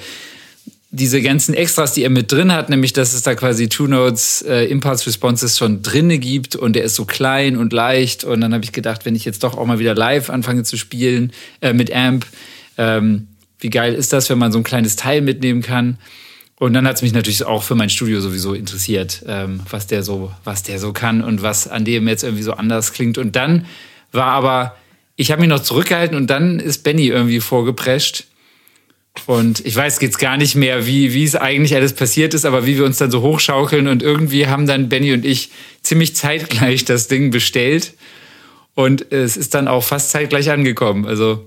diese 0.95 1.21
ganzen 1.21 1.53
Extras, 1.53 1.93
die 1.93 2.03
er 2.03 2.09
mit 2.09 2.31
drin 2.31 2.53
hat, 2.53 2.69
nämlich 2.69 2.93
dass 2.93 3.13
es 3.13 3.21
da 3.21 3.35
quasi 3.35 3.67
Two 3.67 3.87
Notes 3.87 4.43
äh, 4.43 4.65
Impulse 4.65 5.07
Responses 5.07 5.57
schon 5.57 5.81
drinne 5.81 6.19
gibt 6.19 6.55
und 6.55 6.73
der 6.73 6.83
ist 6.85 6.95
so 6.95 7.05
klein 7.05 7.57
und 7.57 7.73
leicht 7.73 8.23
und 8.23 8.39
dann 8.41 8.53
habe 8.53 8.63
ich 8.63 8.71
gedacht, 8.71 9.05
wenn 9.05 9.15
ich 9.15 9.25
jetzt 9.25 9.43
doch 9.43 9.57
auch 9.57 9.65
mal 9.65 9.79
wieder 9.79 9.93
live 9.93 10.29
anfange 10.29 10.63
zu 10.63 10.77
spielen 10.77 11.33
äh, 11.61 11.73
mit 11.73 11.93
Amp, 11.93 12.25
ähm, 12.77 13.27
wie 13.59 13.69
geil 13.69 13.93
ist 13.93 14.13
das, 14.13 14.29
wenn 14.29 14.37
man 14.37 14.51
so 14.51 14.59
ein 14.59 14.63
kleines 14.63 14.95
Teil 14.95 15.21
mitnehmen 15.21 15.61
kann? 15.61 15.97
Und 16.57 16.73
dann 16.73 16.87
hat 16.87 16.95
es 16.95 17.01
mich 17.01 17.13
natürlich 17.13 17.43
auch 17.43 17.63
für 17.63 17.75
mein 17.75 17.89
Studio 17.89 18.21
sowieso 18.21 18.53
interessiert, 18.53 19.23
ähm, 19.27 19.59
was 19.69 19.87
der 19.87 20.03
so, 20.03 20.31
was 20.45 20.63
der 20.63 20.79
so 20.79 20.93
kann 20.93 21.21
und 21.21 21.41
was 21.41 21.67
an 21.67 21.83
dem 21.83 22.07
jetzt 22.07 22.23
irgendwie 22.23 22.43
so 22.43 22.53
anders 22.53 22.93
klingt. 22.93 23.17
Und 23.17 23.35
dann 23.35 23.65
war 24.13 24.27
aber, 24.27 24.77
ich 25.17 25.31
habe 25.31 25.41
mich 25.41 25.49
noch 25.49 25.61
zurückgehalten 25.61 26.15
und 26.15 26.27
dann 26.27 26.59
ist 26.59 26.83
Benny 26.83 27.07
irgendwie 27.07 27.41
vorgeprescht. 27.41 28.25
Und 29.25 29.65
ich 29.65 29.75
weiß 29.75 29.99
jetzt 30.01 30.19
gar 30.19 30.37
nicht 30.37 30.55
mehr, 30.55 30.85
wie, 30.85 31.13
wie 31.13 31.23
es 31.23 31.35
eigentlich 31.35 31.75
alles 31.75 31.93
passiert 31.93 32.33
ist, 32.33 32.45
aber 32.45 32.65
wie 32.65 32.77
wir 32.77 32.85
uns 32.85 32.97
dann 32.97 33.11
so 33.11 33.21
hochschaukeln 33.21 33.87
und 33.87 34.03
irgendwie 34.03 34.47
haben 34.47 34.67
dann 34.67 34.89
Benny 34.89 35.13
und 35.13 35.25
ich 35.25 35.51
ziemlich 35.81 36.15
zeitgleich 36.15 36.85
das 36.85 37.07
Ding 37.07 37.31
bestellt 37.31 37.93
und 38.75 39.11
es 39.11 39.37
ist 39.37 39.53
dann 39.53 39.67
auch 39.67 39.83
fast 39.83 40.11
zeitgleich 40.11 40.51
angekommen. 40.51 41.05
Also 41.05 41.45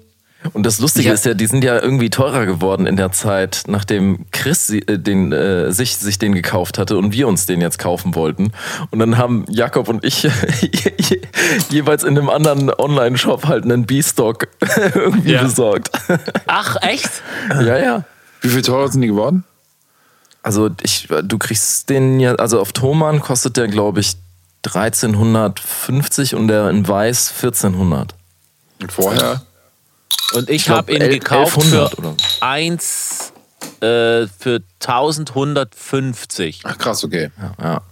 Und 0.52 0.64
das 0.64 0.78
Lustige 0.78 1.08
Ja. 1.08 1.14
ist 1.14 1.24
ja, 1.24 1.34
die 1.34 1.46
sind 1.46 1.64
ja 1.64 1.80
irgendwie 1.82 2.10
teurer 2.10 2.46
geworden 2.46 2.86
in 2.86 2.96
der 2.96 3.10
Zeit, 3.10 3.64
nachdem 3.66 4.26
Chris 4.30 4.68
sie- 4.68 4.82
äh, 4.86 4.96
den, 4.98 5.32
äh, 5.32 5.72
sich, 5.72 5.96
sich 5.96 6.18
den 6.18 6.32
gekauft 6.32 6.78
hatte 6.78 6.96
und 6.96 7.12
wir 7.12 7.26
uns 7.26 7.46
den 7.46 7.60
jetzt 7.60 7.78
kaufen 7.80 8.14
wollten. 8.14 8.52
Und 8.90 9.00
dann 9.00 9.18
haben 9.18 9.44
Jakob 9.48 9.88
und 9.88 10.04
ich 10.04 10.22
je- 10.22 10.30
jeweils 11.70 12.04
in 12.04 12.16
einem 12.16 12.28
anderen 12.30 12.70
Online-Shop 12.72 13.46
halt 13.46 13.64
einen 13.64 13.84
B-Stock 13.84 14.46
irgendwie 14.94 15.32
Ja. 15.32 15.42
besorgt. 15.42 15.90
Ach, 16.46 16.76
echt? 16.82 17.10
ja, 17.50 17.76
ja. 17.78 18.04
Wie 18.40 18.48
viel 18.48 18.62
teurer 18.62 18.88
sind 18.88 19.00
die 19.02 19.08
geworden? 19.08 19.44
also 20.44 20.70
ich, 20.82 21.08
du 21.24 21.36
kriegst 21.36 21.90
den 21.90 22.20
ja, 22.20 22.34
also 22.36 22.60
auf 22.60 22.72
Thomann 22.72 23.20
kostet 23.20 23.56
der, 23.58 23.66
glaube 23.68 24.00
ich, 24.00 24.14
1350 24.64 26.34
und 26.34 26.48
der 26.48 26.70
in 26.70 26.86
Weiß 26.86 27.30
1400. 27.42 28.14
Und 28.80 28.92
vorher? 28.92 29.42
Und 30.34 30.50
ich, 30.50 30.64
glaub, 30.66 30.78
habe 30.78 30.92
ihn 30.92 31.00
gekauft 31.10 31.56
1100 31.56 31.94
für 31.94 31.98
oder? 31.98 32.14
eins 32.40 33.32
äh, 33.80 34.26
für 34.26 34.62
1150. 34.80 36.60
Ach 36.64 36.78
krass, 36.78 37.04
okay. 37.04 37.30
Ja. 37.60 37.82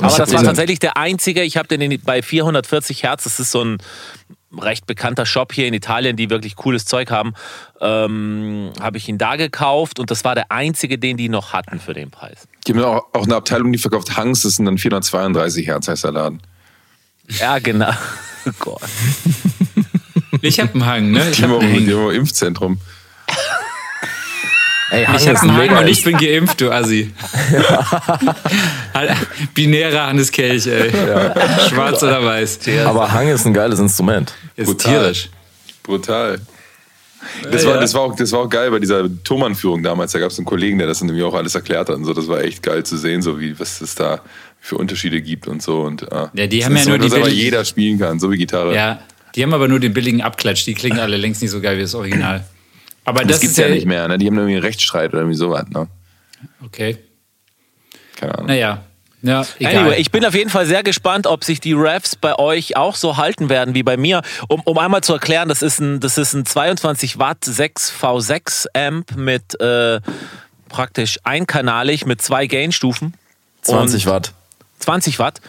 Aber 0.00 0.18
das 0.18 0.32
war 0.32 0.42
tatsächlich 0.42 0.78
der 0.78 0.96
einzige. 0.96 1.42
Ich 1.42 1.56
habe 1.56 1.68
den 1.68 1.80
in, 1.80 2.00
bei 2.02 2.22
440 2.22 3.02
Hertz. 3.02 3.24
Das 3.24 3.40
ist 3.40 3.50
so 3.50 3.64
ein 3.64 3.78
recht 4.56 4.86
bekannter 4.86 5.26
Shop 5.26 5.52
hier 5.52 5.66
in 5.66 5.74
Italien, 5.74 6.16
die 6.16 6.30
wirklich 6.30 6.56
cooles 6.56 6.84
Zeug 6.84 7.10
haben. 7.10 7.34
Ähm, 7.80 8.72
habe 8.80 8.98
ich 8.98 9.08
ihn 9.08 9.18
da 9.18 9.36
gekauft 9.36 9.98
und 9.98 10.10
das 10.10 10.24
war 10.24 10.34
der 10.34 10.50
einzige, 10.50 10.98
den 10.98 11.16
die 11.16 11.28
noch 11.28 11.52
hatten 11.52 11.80
für 11.80 11.94
den 11.94 12.10
Preis. 12.10 12.48
Die 12.66 12.72
haben 12.72 12.82
auch, 12.82 13.06
auch 13.12 13.24
eine 13.24 13.36
Abteilung, 13.36 13.72
die 13.72 13.78
verkauft 13.78 14.16
Hangs, 14.16 14.42
das 14.42 14.54
sind 14.54 14.66
dann 14.66 14.78
432 14.78 15.66
Hertz, 15.66 15.88
heißt 15.88 16.04
der 16.04 16.12
Laden. 16.12 16.42
Ja, 17.28 17.58
genau. 17.58 17.92
Oh 18.46 18.52
Gott. 18.60 18.80
Ich 20.42 20.60
hab 20.60 20.74
einen 20.74 20.86
Hang, 20.86 21.10
ne? 21.10 21.28
Ich 21.30 21.38
Die 21.38 21.42
hab 21.44 21.60
einen 21.60 21.86
Hang. 21.88 21.94
auch 22.06 22.10
Impfzentrum. 22.10 22.78
Ey, 24.90 25.02
Ich 25.02 25.08
Hang 25.08 25.14
hab 25.14 25.20
ist 25.20 25.26
einen 25.42 25.50
ein 25.50 25.56
Hang 25.70 25.78
und 25.78 25.88
ich 25.88 26.04
bin 26.04 26.16
geimpft, 26.16 26.60
du 26.60 26.70
Assi. 26.70 27.12
Binärer 29.54 30.06
Hannes 30.06 30.30
Kelch, 30.32 30.66
ey. 30.66 30.90
Schwarz 31.68 32.02
oder 32.02 32.24
weiß. 32.24 32.60
Aber 32.86 33.10
Hang 33.12 33.28
ist 33.28 33.46
ein 33.46 33.54
geiles 33.54 33.78
Instrument. 33.78 34.32
Ist 34.56 34.66
Brutal. 34.66 34.92
tierisch. 34.92 35.30
Brutal. 35.82 36.40
Das 37.50 37.66
war, 37.66 37.78
das, 37.78 37.94
war 37.94 38.02
auch, 38.02 38.16
das 38.16 38.30
war 38.32 38.40
auch 38.40 38.48
geil 38.48 38.70
bei 38.70 38.78
dieser 38.78 39.04
Thomann-Führung 39.24 39.82
damals. 39.82 40.12
Da 40.12 40.18
gab 40.20 40.30
es 40.30 40.38
einen 40.38 40.46
Kollegen, 40.46 40.78
der 40.78 40.86
das 40.86 41.00
dann 41.00 41.06
nämlich 41.08 41.24
auch 41.24 41.34
alles 41.34 41.54
erklärt 41.54 41.88
hat. 41.88 41.96
Und 41.96 42.04
so. 42.04 42.14
Das 42.14 42.28
war 42.28 42.40
echt 42.42 42.62
geil 42.62 42.84
zu 42.84 42.96
sehen, 42.96 43.22
so 43.22 43.40
wie 43.40 43.58
was 43.58 43.80
es 43.80 43.94
da 43.94 44.20
für 44.60 44.76
Unterschiede 44.76 45.20
gibt 45.20 45.48
und 45.48 45.62
so. 45.62 45.82
Und, 45.82 46.10
ah. 46.12 46.30
Ja, 46.34 46.46
die 46.46 46.58
Das 46.58 46.66
haben 46.66 46.76
ist 46.76 46.86
ja 46.86 46.96
nur 46.96 46.98
so, 46.98 47.02
die 47.02 47.08
dass 47.10 47.18
aber 47.18 47.28
jeder 47.28 47.64
spielen 47.64 47.98
kann, 47.98 48.18
so 48.20 48.30
wie 48.30 48.36
Gitarre. 48.38 48.74
Ja, 48.74 49.00
die 49.38 49.44
haben 49.44 49.54
aber 49.54 49.68
nur 49.68 49.78
den 49.78 49.94
billigen 49.94 50.20
Abklatsch. 50.20 50.66
Die 50.66 50.74
klingen 50.74 50.98
alle 50.98 51.16
längst 51.16 51.40
nicht 51.40 51.52
so 51.52 51.60
geil 51.60 51.76
wie 51.76 51.82
das 51.82 51.94
Original. 51.94 52.44
Aber 53.04 53.20
das, 53.20 53.34
das, 53.36 53.40
gibt's 53.40 53.56
ist 53.56 53.64
ja, 53.64 53.70
nicht 53.70 53.86
mehr. 53.86 54.08
Ne? 54.08 54.18
Die 54.18 54.26
haben 54.26 54.36
irgendwie 54.36 54.56
einen 54.56 54.64
Rechtsstreit 54.64 55.10
oder 55.10 55.20
irgendwie 55.20 55.36
sowas. 55.36 55.64
Ne? 55.68 55.86
Okay. 56.64 56.98
Keine 58.16 58.34
Ahnung. 58.34 58.48
Naja. 58.48 58.82
Ja, 59.22 59.46
egal. 59.60 59.76
Anyway, 59.76 60.00
ich 60.00 60.10
bin 60.10 60.24
auf 60.24 60.34
jeden 60.34 60.50
Fall 60.50 60.66
sehr 60.66 60.82
gespannt, 60.82 61.28
ob 61.28 61.44
sich 61.44 61.60
die 61.60 61.72
Refs 61.72 62.16
bei 62.16 62.36
euch 62.36 62.76
auch 62.76 62.96
so 62.96 63.16
halten 63.16 63.48
werden 63.48 63.74
wie 63.74 63.84
bei 63.84 63.96
mir. 63.96 64.22
Um, 64.48 64.60
um 64.64 64.76
einmal 64.76 65.02
zu 65.04 65.12
erklären, 65.12 65.48
das 65.48 65.62
ist 65.62 65.78
ein, 65.78 66.00
das 66.00 66.18
ist 66.18 66.34
ein 66.34 66.44
22 66.44 67.20
Watt 67.20 67.44
6V6 67.44 68.66
Amp 68.74 69.16
mit 69.16 69.60
äh, 69.60 70.00
praktisch 70.68 71.18
einkanalig 71.22 72.06
mit 72.06 72.20
zwei 72.22 72.48
Gainstufen. 72.48 73.14
20 73.62 74.06
Und- 74.06 74.12
Watt. 74.12 74.34
20 74.88 75.18
Watt. 75.18 75.40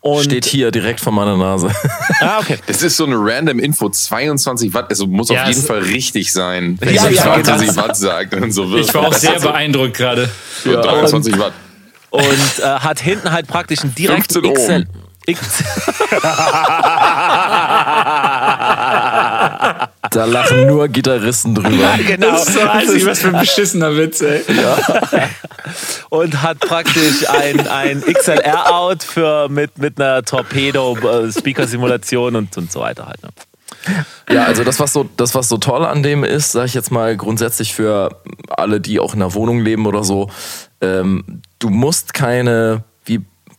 Und 0.00 0.24
Steht 0.24 0.44
hier 0.44 0.70
direkt 0.70 1.00
vor 1.00 1.12
meiner 1.12 1.36
Nase. 1.36 1.70
Ah, 2.20 2.40
okay. 2.40 2.58
Das 2.66 2.82
ist 2.82 2.96
so 2.96 3.04
eine 3.04 3.14
random 3.16 3.60
Info, 3.60 3.88
22 3.88 4.74
Watt, 4.74 4.86
also 4.90 5.06
muss 5.06 5.28
Ja, 5.28 5.42
auf 5.42 5.48
jeden 5.48 5.62
Fall 5.62 5.78
richtig 5.78 6.32
sein, 6.32 6.76
wenn 6.80 6.92
Ja, 6.92 7.08
ja, 7.08 7.22
22 7.22 7.68
genau. 7.68 7.82
Watt 7.82 7.96
sagt 7.96 8.34
und 8.34 8.50
so 8.50 8.68
wird. 8.70 8.86
ich 8.86 8.94
war 8.94 9.06
auch 9.06 9.12
sehr 9.14 9.38
beeindruckt 9.38 9.94
gerade. 9.94 10.28
Für 10.28 10.80
23 10.80 11.38
Watt. 11.38 11.52
Und 12.10 12.24
äh, 12.24 12.62
hat 12.62 13.00
hinten 13.00 13.30
halt 13.30 13.46
praktisch 13.46 13.82
einen 13.82 13.94
direkten 13.94 14.42
15 14.42 14.54
XL. 14.54 14.86
Ohm. 14.88 15.04
Da 20.18 20.24
lachen 20.24 20.66
nur 20.66 20.88
Gitarristen 20.88 21.54
drüber. 21.54 21.96
genau. 22.04 22.32
Das 22.32 22.48
ist 22.48 22.54
so 22.54 22.62
assi, 22.62 23.06
was 23.06 23.20
für 23.20 23.28
ein 23.28 23.38
beschissener 23.38 23.96
Witz, 23.96 24.20
ey. 24.20 24.42
und 26.10 26.42
hat 26.42 26.58
praktisch 26.58 27.30
ein, 27.30 27.68
ein 27.68 28.02
XLR-Out 28.02 29.04
für 29.04 29.48
mit, 29.48 29.78
mit 29.78 30.00
einer 30.00 30.24
Torpedo-Speaker-Simulation 30.24 32.34
und, 32.34 32.58
und 32.58 32.72
so 32.72 32.80
weiter 32.80 33.06
halt. 33.06 33.22
Ne? 33.22 33.28
Ja, 34.28 34.46
also 34.46 34.64
das, 34.64 34.80
was 34.80 34.92
so, 34.92 35.08
das, 35.16 35.36
was 35.36 35.48
so 35.48 35.58
toll 35.58 35.86
an 35.86 36.02
dem 36.02 36.24
ist, 36.24 36.50
sage 36.50 36.66
ich 36.66 36.74
jetzt 36.74 36.90
mal 36.90 37.16
grundsätzlich 37.16 37.72
für 37.72 38.20
alle, 38.48 38.80
die 38.80 38.98
auch 38.98 39.14
in 39.14 39.20
der 39.20 39.34
Wohnung 39.34 39.60
leben 39.60 39.86
oder 39.86 40.02
so, 40.02 40.30
ähm, 40.80 41.42
du 41.60 41.70
musst 41.70 42.12
keine, 42.12 42.82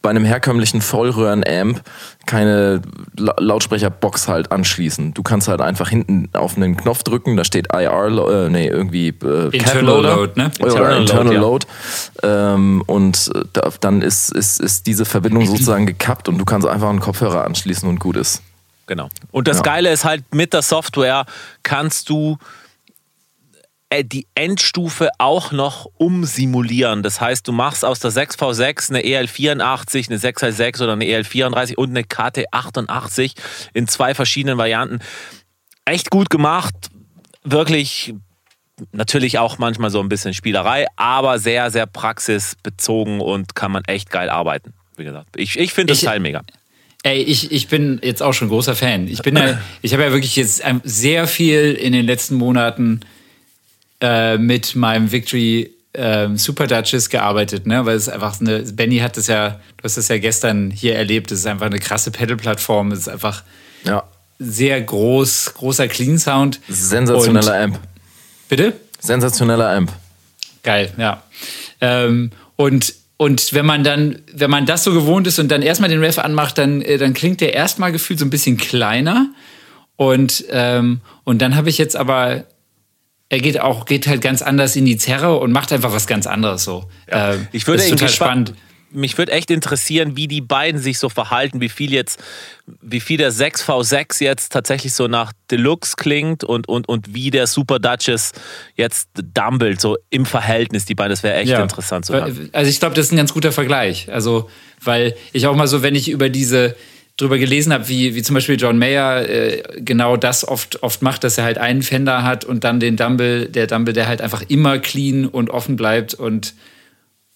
bei 0.02 0.10
einem 0.10 0.24
herkömmlichen 0.24 0.82
Vollröhren-Amp, 0.82 1.82
keine 2.26 2.82
La 3.18 3.36
Lautsprecherbox 3.38 4.28
halt 4.30 4.52
anschließen. 4.52 5.14
Du 5.14 5.24
kannst 5.24 5.48
halt 5.48 5.60
einfach 5.62 5.90
hinten 5.90 6.30
auf 6.34 6.56
einen 6.56 6.78
Knopf 6.78 7.04
drücken, 7.04 7.36
da 7.36 7.44
steht 7.44 7.68
IR, 7.74 8.08
äh, 8.08 8.50
nee, 8.50 8.68
irgendwie 8.68 9.10
äh, 9.10 9.12
Internal 9.12 9.60
Cap-Loader. 9.60 10.16
Load, 10.16 10.34
ne? 10.40 10.52
Oder 10.62 10.72
Internal 10.72 11.02
Internal 11.02 11.36
Load, 11.36 11.38
Load. 11.40 11.68
Ähm, 12.24 12.84
und 12.86 13.32
äh, 13.36 13.42
da, 13.54 13.72
dann 13.82 14.02
ist, 14.02 14.32
ist, 14.32 14.62
ist 14.62 14.88
diese 14.88 15.04
Verbindung 15.06 15.46
sozusagen 15.46 15.86
gekappt 15.86 16.30
und 16.30 16.38
du 16.38 16.46
kannst 16.46 16.68
einfach 16.68 16.90
einen 16.90 17.02
Kopfhörer 17.02 17.44
anschließen 17.44 17.88
und 17.90 18.00
gut 18.00 18.16
ist. 18.16 18.42
Genau. 18.88 19.10
Und 19.32 19.48
das 19.48 19.58
Ja. 19.58 19.64
Geile 19.64 19.92
ist 19.92 20.06
halt, 20.06 20.24
mit 20.34 20.54
der 20.54 20.62
Software 20.62 21.26
kannst 21.64 22.10
du 22.10 22.38
die 24.04 24.28
Endstufe 24.36 25.10
auch 25.18 25.52
noch 25.52 25.88
umsimulieren. 25.98 27.02
Das 27.04 27.20
heißt, 27.20 27.48
du 27.48 27.52
machst 27.52 27.84
aus 27.84 28.00
der 28.00 28.12
6V6 28.12 28.90
eine 28.90 29.02
EL84, 29.02 30.10
eine 30.10 30.20
6L6 30.20 30.84
oder 30.84 30.94
eine 30.94 31.06
EL34 31.06 31.76
und 31.76 31.90
eine 31.90 32.02
KT88 32.04 33.34
in 33.74 33.88
zwei 33.88 34.14
verschiedenen 34.14 34.58
Varianten. 34.58 35.00
Echt 35.86 36.12
gut 36.12 36.30
gemacht. 36.30 36.76
Wirklich 37.44 38.14
natürlich 38.92 39.40
auch 39.40 39.58
manchmal 39.58 39.90
so 39.90 40.00
ein 40.00 40.08
bisschen 40.10 40.34
Spielerei, 40.34 40.86
aber 40.96 41.40
sehr, 41.40 41.72
sehr 41.72 41.86
praxisbezogen 41.86 43.20
und 43.22 43.56
kann 43.56 43.72
man 43.72 43.84
echt 43.86 44.10
geil 44.12 44.30
arbeiten. 44.30 44.74
Wie 44.98 45.04
gesagt, 45.04 45.30
ich, 45.36 45.58
ich 45.58 45.74
finde 45.74 45.92
das 45.94 46.00
Ich- 46.04 46.06
Teil 46.08 46.20
mega. 46.20 46.44
Ey, 47.04 47.22
ich, 47.24 47.52
ich 47.54 47.70
bin 47.70 48.00
jetzt 48.04 48.22
auch 48.22 48.34
schon 48.34 48.50
großer 48.50 48.76
Fan. 48.76 49.08
Ich 49.08 49.22
bin 49.22 49.38
ja, 49.38 49.58
ich 49.82 49.94
habe 49.94 50.04
ja 50.04 50.12
wirklich 50.12 50.36
jetzt 50.36 50.62
ähm, 50.66 50.82
sehr 50.84 51.28
viel 51.28 51.72
in 51.74 51.94
den 51.94 52.06
letzten 52.06 52.36
Monaten 52.36 53.00
äh, 54.02 54.38
mit 54.38 54.76
meinem 54.76 55.12
Victory 55.12 55.72
ähm, 55.94 56.38
Super 56.38 56.68
Duchess 56.68 57.10
gearbeitet, 57.10 57.66
ne? 57.66 57.86
Weil 57.86 57.96
es 57.98 58.08
einfach 58.10 58.40
eine, 58.40 58.60
Benny 58.60 59.00
hat 59.00 59.18
das 59.18 59.28
ja, 59.28 59.60
du 59.78 59.84
hast 59.84 59.98
das 59.98 60.08
ja 60.08 60.18
gestern 60.20 60.70
hier 60.72 60.96
erlebt, 60.96 61.32
es 61.32 61.40
ist 61.40 61.46
einfach 61.48 61.66
eine 61.66 61.80
krasse 61.80 62.12
Pedal-Plattform, 62.12 62.92
es 62.92 63.00
ist 63.00 63.10
einfach 63.10 63.44
Ja. 63.84 64.04
sehr 64.38 64.80
groß, 64.82 65.54
großer 65.56 65.88
Clean 65.88 66.20
Sound. 66.20 66.60
Sensationeller 66.70 67.54
Und- 67.56 67.62
Amp. 67.76 67.80
Bitte? 68.48 68.74
Sensationeller 69.00 69.70
Amp. 69.72 69.92
Geil, 70.64 70.92
ja. 70.98 71.24
Ähm, 71.82 72.32
und, 72.56 72.94
und 73.18 73.54
wenn 73.54 73.66
man 73.66 73.84
dann, 73.84 74.20
wenn 74.34 74.50
man 74.52 74.66
das 74.66 74.84
so 74.84 74.94
gewohnt 74.94 75.26
ist 75.28 75.40
und 75.40 75.50
dann 75.50 75.62
erstmal 75.62 75.90
den 75.90 76.04
Ref 76.04 76.20
anmacht, 76.20 76.58
dann, 76.58 76.82
äh, 76.82 76.98
dann 76.98 77.14
klingt 77.14 77.42
der 77.42 77.54
erstmal 77.54 77.92
gefühlt 77.92 78.20
so 78.20 78.26
ein 78.26 78.30
bisschen 78.30 78.58
kleiner. 78.58 79.28
Und, 79.96 80.46
ähm, 80.52 81.02
und 81.24 81.42
dann 81.42 81.56
habe 81.56 81.70
ich 81.70 81.78
jetzt 81.78 81.96
aber, 81.96 82.46
er 83.30 83.40
geht 83.40 83.60
auch, 83.60 83.86
geht 83.86 84.08
halt 84.08 84.22
ganz 84.22 84.42
anders 84.42 84.76
in 84.76 84.86
die 84.86 84.98
Zerre 84.98 85.38
und 85.38 85.52
macht 85.52 85.72
einfach 85.72 85.94
was 85.94 86.08
ganz 86.08 86.26
anderes 86.26 86.64
so. 86.64 86.90
Ähm, 87.08 87.48
Ich 87.52 87.68
würde 87.68 87.78
das 87.78 87.86
ist 87.86 87.92
total 87.92 88.10
spannend. 88.10 88.54
Mich 88.92 89.20
würde 89.20 89.34
echt 89.34 89.52
interessieren, 89.52 90.18
wie 90.18 90.28
die 90.28 90.42
beiden 90.42 90.82
sich 90.82 90.98
so 90.98 91.10
verhalten, 91.10 91.62
wie 91.62 91.70
viel 91.70 91.94
jetzt, 91.94 92.20
wie 92.82 93.00
viel 93.00 93.20
der 93.20 93.32
6V6 93.32 94.24
jetzt 94.24 94.52
tatsächlich 94.52 94.94
so 94.94 95.08
nach 95.08 95.32
Deluxe 95.52 95.96
klingt 95.96 96.44
und, 96.44 96.68
und, 96.68 96.90
und 96.90 97.14
wie 97.14 97.30
der 97.30 97.46
Super 97.46 97.78
Duchess 97.78 98.32
jetzt 98.74 99.10
dumbelt, 99.36 99.80
so 99.80 99.96
im 100.10 100.26
Verhältnis, 100.26 100.86
die 100.86 100.96
beiden. 100.96 101.12
Das 101.12 101.22
wäre 101.22 101.36
echt 101.36 101.52
interessant 101.52 102.06
zu 102.06 102.14
hören. 102.14 102.50
Also 102.52 102.72
ich 102.72 102.80
glaube, 102.80 102.96
das 102.96 103.06
ist 103.06 103.12
ein 103.12 103.18
ganz 103.18 103.32
guter 103.32 103.52
Vergleich. 103.52 104.12
Also, 104.12 104.50
weil 104.84 105.16
ich 105.34 105.46
auch 105.46 105.56
mal 105.56 105.68
so, 105.68 105.84
wenn 105.84 105.94
ich 105.94 106.10
über 106.10 106.30
diese 106.30 106.76
drüber 107.20 107.38
gelesen 107.38 107.74
habe, 107.74 107.88
wie, 107.90 108.16
wie 108.16 108.24
zum 108.24 108.34
Beispiel 108.34 108.60
John 108.60 108.78
Mayer 108.78 109.28
äh, 109.28 109.64
genau 109.78 110.16
das 110.16 110.48
oft, 110.48 110.82
oft 110.84 111.02
macht, 111.02 111.24
dass 111.24 111.38
er 111.38 111.44
halt 111.44 111.58
einen 111.58 111.84
Fender 111.84 112.24
hat 112.24 112.46
und 112.46 112.64
dann 112.64 112.80
den 112.80 112.96
Dumble, 112.96 113.50
der 113.50 113.68
Dumble, 113.68 113.94
der 113.94 114.08
halt 114.08 114.22
einfach 114.22 114.44
immer 114.48 114.80
clean 114.80 115.26
und 115.26 115.50
offen 115.50 115.76
bleibt 115.76 116.14
und, 116.14 116.54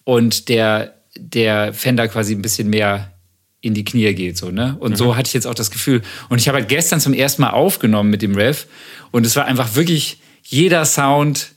und 0.06 0.48
der, 0.48 0.94
der 1.18 1.74
Fender 1.74 2.08
quasi 2.08 2.34
ein 2.34 2.42
bisschen 2.42 2.70
mehr 2.70 3.12
in 3.60 3.74
die 3.74 3.84
Knie 3.84 4.14
geht. 4.14 4.38
So, 4.38 4.52
ne? 4.52 4.76
Und 4.80 4.98
so 4.98 5.16
hatte 5.16 5.28
ich 5.28 5.34
jetzt 5.34 5.48
auch 5.48 5.54
das 5.54 5.70
Gefühl. 5.70 6.02
Und 6.30 6.40
ich 6.40 6.48
habe 6.48 6.60
halt 6.60 6.70
gestern 6.70 7.00
zum 7.00 7.14
ersten 7.14 7.42
Mal 7.42 7.52
aufgenommen 7.52 8.10
mit 8.10 8.22
dem 8.22 8.36
Rev 8.36 8.66
und 9.12 9.26
es 9.26 9.36
war 9.36 9.46
einfach 9.46 9.76
wirklich 9.76 10.18
jeder 10.44 10.86
Sound 10.86 11.50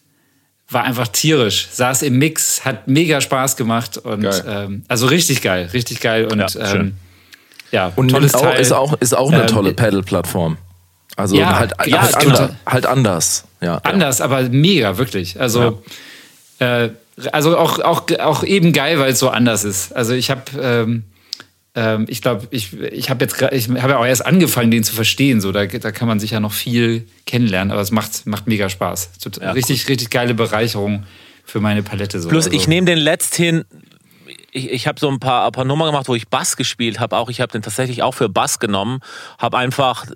war 0.68 0.82
einfach 0.82 1.08
tierisch. 1.08 1.68
Saß 1.70 2.02
im 2.02 2.18
Mix, 2.18 2.64
hat 2.64 2.88
mega 2.88 3.20
Spaß 3.20 3.56
gemacht 3.56 3.98
und 3.98 4.26
ähm, 4.48 4.82
also 4.88 5.06
richtig 5.06 5.42
geil, 5.42 5.70
richtig 5.72 6.00
geil 6.00 6.26
und 6.26 6.38
Ja, 6.38 6.74
ähm, 6.74 6.96
ja 7.76 7.92
Und 7.96 8.08
tolles 8.08 8.34
auch, 8.34 8.42
Teil. 8.42 8.60
ist 8.60 8.72
auch, 8.72 8.94
ist 9.00 9.14
auch 9.16 9.30
eine 9.32 9.42
Ähm, 9.42 9.46
tolle 9.48 9.72
Pedal-Plattform. 9.74 10.56
Also 11.16 11.36
Ja, 11.36 11.58
halt, 11.58 11.72
ja, 11.86 12.02
halt, 12.02 12.12
total. 12.14 12.26
anders, 12.36 12.56
halt 12.66 12.86
anders. 12.86 13.44
Ja, 13.62 13.76
anders, 13.84 14.20
aber 14.20 14.42
mega 14.50 14.98
wirklich. 14.98 15.40
Also 15.40 15.82
äh, 16.58 16.90
also 17.32 17.56
auch 17.56 17.78
auch 17.80 18.02
auch 18.20 18.44
eben 18.44 18.72
geil, 18.72 18.98
weil 18.98 19.12
es 19.12 19.18
so 19.18 19.28
anders 19.30 19.64
ist. 19.64 19.94
Also 19.96 20.12
ich 20.14 20.30
habe 20.30 20.42
ähm, 20.60 21.04
ähm, 21.74 22.04
ich 22.08 22.20
glaube, 22.22 22.46
ich, 22.50 22.78
ich 22.80 23.08
habe 23.10 23.24
jetzt 23.24 23.40
ich 23.52 23.68
habe 23.68 23.92
ja 23.92 23.98
auch 23.98 24.04
erst 24.06 24.24
angefangen, 24.26 24.70
den 24.70 24.84
zu 24.84 24.94
verstehen. 24.94 25.40
So, 25.40 25.52
da, 25.52 25.64
da 25.66 25.90
kann 25.92 26.08
man 26.08 26.20
sich 26.20 26.30
ja 26.32 26.40
noch 26.40 26.52
viel 26.52 27.06
kennenlernen, 27.26 27.70
aber 27.72 27.80
es 27.80 27.90
macht, 27.90 28.26
macht 28.26 28.46
mega 28.46 28.68
Spaß. 28.68 29.12
Tot- 29.22 29.40
Ja, 29.40 29.52
richtig, 29.52 29.88
richtig 29.88 30.10
geile 30.10 30.34
Bereicherung 30.34 31.04
für 31.44 31.60
meine 31.60 31.82
Palette 31.82 32.20
so. 32.20 32.28
Plus, 32.28 32.46
Also, 32.46 32.56
ich 32.56 32.68
nehme 32.68 32.86
den 32.86 32.98
letzthin. 32.98 33.64
Ich, 34.56 34.70
ich 34.70 34.86
habe 34.86 34.98
so 34.98 35.10
ein 35.10 35.20
paar, 35.20 35.44
ein 35.44 35.52
paar 35.52 35.66
Nummern 35.66 35.88
gemacht, 35.88 36.08
wo 36.08 36.14
ich 36.14 36.28
Bass 36.28 36.56
gespielt 36.56 36.98
habe. 36.98 37.16
Auch 37.18 37.28
ich 37.28 37.42
habe 37.42 37.52
den 37.52 37.60
tatsächlich 37.60 38.02
auch 38.02 38.14
für 38.14 38.30
Bass 38.30 38.58
genommen. 38.58 39.00
Habe 39.38 39.58
einfach 39.58 40.06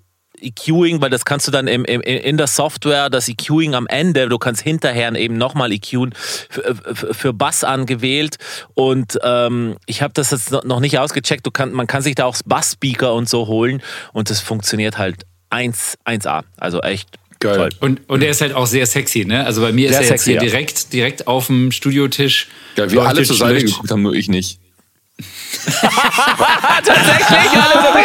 EQing, 0.41 1.03
weil 1.03 1.11
das 1.11 1.27
kannst 1.27 1.47
du 1.47 1.53
dann 1.53 1.67
im, 1.67 1.85
im, 1.85 2.01
in 2.01 2.39
der 2.39 2.47
Software, 2.47 3.11
das 3.11 3.29
EQing 3.29 3.75
am 3.75 3.87
Ende, 3.87 4.31
du 4.31 4.39
kannst 4.39 4.63
hinterher 4.63 5.15
eben 5.15 5.37
nochmal 5.37 5.73
EQen, 5.73 6.15
für, 6.15 7.35
Bass 7.35 7.65
angewählt. 7.65 8.39
Und 8.73 9.19
ähm, 9.23 9.77
ich 9.85 10.01
habe 10.01 10.15
das 10.15 10.31
jetzt 10.31 10.53
noch 10.53 10.81
nicht 10.81 10.99
ausgecheckt. 10.99 11.47
Du 11.47 11.51
kann, 11.51 11.73
man 11.73 11.87
kann 11.87 12.01
sich 12.01 12.15
da 12.15 12.25
auch 12.25 12.37
Bass-Speaker 12.47 13.13
und 13.13 13.29
so 13.29 13.47
holen. 13.47 13.83
Und 14.15 14.31
das 14.31 14.41
funktioniert 14.41 14.97
halt 14.97 15.27
1, 15.51 15.99
1A. 16.07 16.45
Also 16.57 16.81
echt 16.81 17.20
Geil. 17.41 17.57
toll. 17.57 17.69
Und, 17.81 18.09
und 18.09 18.23
er 18.23 18.31
ist 18.31 18.41
halt 18.43 18.53
auch 18.55 18.67
sehr 18.67 18.87
sexy, 18.87 19.25
ne? 19.25 19.45
Also 19.47 19.63
bei 19.63 19.73
mir 19.73 19.89
ist 19.89 19.95
Sehr 19.95 20.03
er 20.03 20.11
jetzt 20.11 20.25
sexy, 20.25 20.33
hier 20.33 20.35
ja. 20.35 20.41
direkt, 20.43 20.93
direkt 20.93 21.27
auf 21.27 21.47
dem 21.47 21.73
Studiotisch. 21.73 22.49
Ja, 22.77 22.91
wir 22.91 23.03
alle 23.03 23.23
zur 23.23 23.37
Seite 23.37 23.65
geguckt 23.65 23.91
haben, 23.91 24.03
nur 24.03 24.15
ich 24.15 24.29
nicht. 24.29 24.59
Tatsächlich, 25.61 27.51
alle 27.53 27.83
so, 27.83 27.99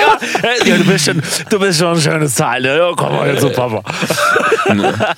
ja, 0.44 0.66
ja, 0.66 0.78
du 0.78 0.84
bist 0.84 1.06
schon, 1.06 1.22
du 1.50 1.60
bist 1.60 1.80
schon 1.80 1.96
ein 1.96 2.02
schönes 2.02 2.36
Teil, 2.36 2.62
ne? 2.62 2.78
Ja, 2.78 2.92
komm 2.96 3.14
mal 3.16 3.30
jetzt 3.30 3.42
zu 3.42 3.50
Papa. 3.50 3.82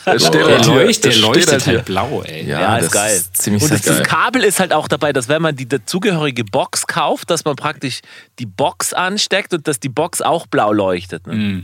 Es 0.05 0.21
steht 0.27 0.33
Der, 0.35 0.45
halt 0.45 0.65
hier. 0.65 0.73
leuchtet, 0.75 1.05
der 1.05 1.11
Es 1.11 1.17
steht 1.17 1.25
leuchtet 1.27 1.51
halt 1.51 1.65
halt 1.67 1.85
blau, 1.85 2.21
ey. 2.23 2.45
Ja, 2.45 2.77
ist 2.77 2.85
das 2.85 2.91
geil. 2.91 3.15
Ist 3.15 3.37
ziemlich 3.37 3.63
Und 3.63 3.71
das, 3.71 3.81
sexy. 3.81 3.99
das 3.99 4.07
Kabel 4.07 4.43
ist 4.43 4.59
halt 4.59 4.73
auch 4.73 4.87
dabei, 4.87 5.13
dass 5.13 5.27
wenn 5.29 5.41
man 5.41 5.55
die 5.55 5.67
dazugehörige 5.67 6.43
Box 6.43 6.85
kauft, 6.85 7.29
dass 7.29 7.45
man 7.45 7.55
praktisch 7.55 8.01
die 8.39 8.45
Box 8.45 8.93
ansteckt 8.93 9.53
und 9.53 9.67
dass 9.67 9.79
die 9.79 9.89
Box 9.89 10.21
auch 10.21 10.45
blau 10.47 10.71
leuchtet. 10.73 11.25
Ne? 11.27 11.63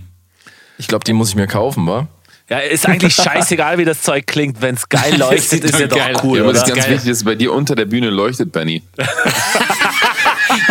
Ich 0.77 0.87
glaube, 0.87 1.03
die 1.03 1.13
muss 1.13 1.29
ich 1.29 1.35
mir 1.35 1.47
kaufen, 1.47 1.85
wa? 1.85 2.07
Ja, 2.53 2.59
ist 2.59 2.87
eigentlich 2.87 3.15
scheißegal, 3.23 3.79
wie 3.79 3.85
das 3.85 4.03
Zeug 4.03 4.27
klingt. 4.27 4.61
Wenn 4.61 4.75
es 4.75 4.87
geil 4.87 5.15
leuchtet, 5.17 5.63
ist 5.63 5.79
ja 5.79 5.87
doch 5.87 5.97
geil 5.97 6.15
cool, 6.21 6.37
Ja, 6.37 6.43
aber 6.43 6.53
das 6.53 6.61
ist 6.61 6.67
ganz 6.69 6.85
Geil. 6.85 6.93
wichtig, 6.93 7.09
dass 7.09 7.23
bei 7.23 7.33
dir 7.33 7.51
unter 7.51 7.73
der 7.73 7.85
Bühne 7.85 8.11
leuchtet, 8.11 8.51
Benny. 8.51 8.83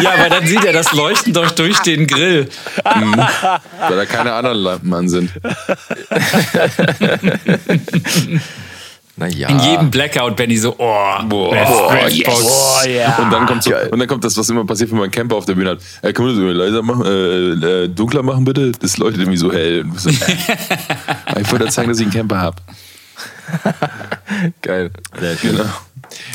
Ja, 0.01 0.13
aber 0.13 0.31
dann 0.31 0.47
sieht 0.47 0.65
er 0.65 0.73
das 0.73 0.93
Leuchten 0.93 1.33
doch 1.33 1.51
durch 1.51 1.79
den 1.81 2.07
Grill. 2.07 2.49
Weil 2.85 3.97
da 3.97 4.07
keine 4.07 4.33
anderen 4.33 4.59
Lampen 4.59 4.95
an 4.95 5.09
sind. 5.09 5.33
Naja. 9.17 9.49
In 9.49 9.61
jedem 9.61 9.91
Blackout, 9.91 10.37
Benny 10.37 10.57
so, 10.57 10.75
oh, 10.79 11.23
Boah, 11.29 11.53
Ref- 11.53 11.69
boah, 11.69 11.93
Refbox. 11.93 12.45
Oh, 12.45 12.89
ja. 12.89 13.17
Und 13.19 13.31
dann 13.31 13.47
kommt 13.47 13.63
so, 13.63 13.71
und 13.91 13.99
dann 13.99 14.09
kommt 14.09 14.25
das, 14.25 14.37
was 14.39 14.49
immer 14.49 14.65
passiert, 14.65 14.91
wenn 14.91 14.97
man 14.97 15.05
einen 15.05 15.13
Camper 15.13 15.37
auf 15.37 15.45
der 15.45 15.55
Bühne 15.55 15.71
hat. 15.71 15.81
Ey, 16.01 16.13
können 16.15 16.29
wir 16.29 16.35
das 16.35 16.43
irgendwie 16.43 16.59
leiser 16.59 16.83
machen, 16.83 17.05
äh, 17.05 17.85
äh, 17.85 17.89
dunkler 17.89 18.23
machen 18.23 18.45
bitte? 18.45 18.73
Das 18.73 18.97
leuchtet 18.97 19.21
irgendwie 19.21 19.39
so 19.39 19.53
hell. 19.53 19.85
So, 19.97 20.09
äh. 20.09 21.43
ich 21.43 21.53
wollte 21.53 21.69
zeigen, 21.69 21.91
dass 21.91 21.99
ich 21.99 22.07
einen 22.07 22.15
Camper 22.15 22.41
habe. 22.41 22.57
Geil. 24.63 24.91
Genau. 25.43 25.65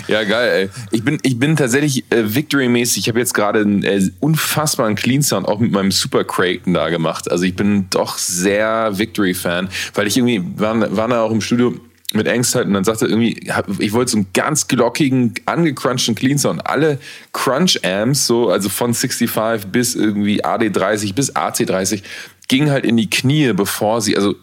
Ja, 0.08 0.24
geil, 0.24 0.50
ey. 0.50 0.70
Ich 0.92 1.04
bin, 1.04 1.18
ich 1.24 1.38
bin 1.38 1.56
tatsächlich 1.56 2.04
äh, 2.12 2.34
Victory-mäßig, 2.34 3.00
ich 3.00 3.10
habe 3.10 3.20
jetzt 3.20 3.34
gerade 3.34 3.60
einen 3.60 3.84
äh, 3.84 4.02
unfassbaren 4.20 4.96
Clean 4.96 5.22
Sound 5.22 5.48
auch 5.48 5.60
mit 5.60 5.72
meinem 5.72 5.92
Super 5.92 6.24
Kraken 6.24 6.74
da 6.74 6.90
gemacht. 6.90 7.30
Also 7.30 7.44
ich 7.44 7.56
bin 7.56 7.88
doch 7.90 8.18
sehr 8.18 8.98
Victory-Fan, 8.98 9.70
weil 9.96 10.08
ich 10.08 10.18
irgendwie, 10.18 10.44
war, 10.60 10.96
war 10.96 11.08
da 11.08 11.22
auch 11.24 11.32
im 11.32 11.42
Studio 11.42 11.76
mit 12.14 12.28
Angst 12.28 12.56
halt 12.56 12.68
und 12.68 12.74
dann 12.74 12.86
sagte 12.86 13.06
irgendwie, 13.06 13.52
hab, 13.52 13.68
ich 13.80 13.92
wollte 13.92 14.12
so 14.12 14.18
einen 14.18 14.28
ganz 14.34 14.68
glockigen, 14.68 15.34
angecrunchten 15.46 16.16
Clean 16.16 16.38
Sound. 16.38 16.66
Alle 16.66 17.00
Crunch-Amps, 17.34 18.28
so, 18.28 18.50
also 18.50 18.70
von 18.70 18.94
65 18.94 19.72
bis 19.72 19.96
irgendwie 19.96 20.44
AD30 20.44 21.14
bis 21.14 21.36
AC30, 21.36 22.04
gingen 22.48 22.72
halt 22.72 22.86
in 22.86 22.96
die 22.96 23.10
Knie, 23.10 23.52
bevor 23.54 24.02
sie, 24.02 24.16
also 24.16 24.36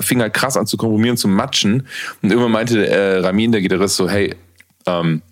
fing 0.00 0.20
halt 0.20 0.34
krass 0.34 0.56
an 0.56 0.66
zu 0.66 0.76
komprimieren, 0.76 1.16
zu 1.16 1.28
matschen. 1.28 1.86
Und 2.22 2.30
irgendwann 2.30 2.52
meinte 2.52 2.86
äh, 2.86 3.18
Ramin, 3.18 3.52
der 3.52 3.60
Gitarrist, 3.60 3.96
so, 3.96 4.08
hey, 4.08 4.34
ähm, 4.86 5.22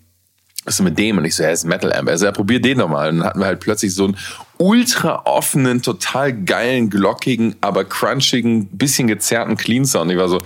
was 0.65 0.75
ist 0.75 0.81
mit 0.81 0.97
dem? 0.97 1.17
Und 1.17 1.25
ich 1.25 1.35
so, 1.35 1.43
er 1.43 1.51
ist 1.51 1.65
ein 1.65 1.69
Metal 1.69 1.91
Amp. 1.91 2.07
Also, 2.07 2.25
ja, 2.25 2.31
probier 2.31 2.61
den 2.61 2.77
doch 2.77 2.87
mal. 2.87 3.09
Und 3.09 3.17
dann 3.17 3.27
hatten 3.27 3.39
wir 3.39 3.47
halt 3.47 3.59
plötzlich 3.59 3.93
so 3.93 4.05
einen 4.05 4.17
ultra 4.57 5.23
offenen, 5.25 5.81
total 5.81 6.33
geilen, 6.33 6.89
glockigen, 6.89 7.55
aber 7.61 7.83
crunchigen, 7.83 8.67
bisschen 8.67 9.07
gezerrten 9.07 9.57
Clean 9.57 9.85
Sound. 9.85 10.11
Ich 10.11 10.17
war 10.17 10.29
so, 10.29 10.39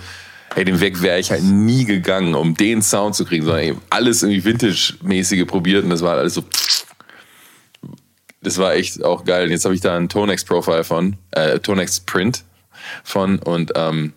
ey, 0.58 0.64
den 0.64 0.80
Weg 0.80 1.00
wäre 1.02 1.20
ich 1.20 1.30
halt 1.30 1.44
nie 1.44 1.84
gegangen, 1.84 2.34
um 2.34 2.54
den 2.54 2.82
Sound 2.82 3.14
zu 3.14 3.24
kriegen, 3.24 3.44
sondern 3.44 3.62
eben 3.62 3.80
alles 3.90 4.24
irgendwie 4.24 4.44
Vintage-mäßige 4.44 5.46
probiert 5.46 5.84
und 5.84 5.90
das 5.90 6.02
war 6.02 6.16
alles 6.16 6.34
so, 6.34 6.42
das 8.42 8.58
war 8.58 8.74
echt 8.74 9.04
auch 9.04 9.24
geil. 9.24 9.44
Und 9.44 9.52
jetzt 9.52 9.64
habe 9.64 9.76
ich 9.76 9.80
da 9.80 9.96
einen 9.96 10.08
Tonex-Profile 10.08 10.82
von, 10.82 11.16
äh, 11.30 11.60
Tonex 11.60 12.00
Print 12.00 12.42
von 13.04 13.38
und 13.38 13.72
ähm, 13.76 14.12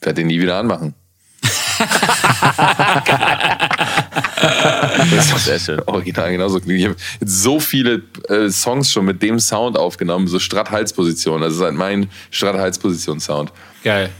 werde 0.00 0.20
den 0.20 0.26
nie 0.26 0.40
wieder 0.40 0.58
anmachen. 0.58 0.94
Das 5.10 5.30
ist 5.30 5.44
Sehr 5.44 5.58
schön. 5.58 5.80
Original 5.86 6.32
genauso. 6.32 6.58
Ich 6.58 6.84
habe 6.84 6.96
jetzt 7.20 7.42
so 7.42 7.60
viele 7.60 8.02
äh, 8.28 8.50
Songs 8.50 8.90
schon 8.90 9.04
mit 9.04 9.22
dem 9.22 9.38
Sound 9.38 9.78
aufgenommen, 9.78 10.26
so 10.26 10.38
Stratt-Halsposition. 10.38 11.40
Das 11.40 11.54
ist 11.54 11.60
halt 11.60 11.74
mein 11.74 12.10
Stratt-Halsposition-Sound. 12.30 13.52
Geil. 13.84 14.10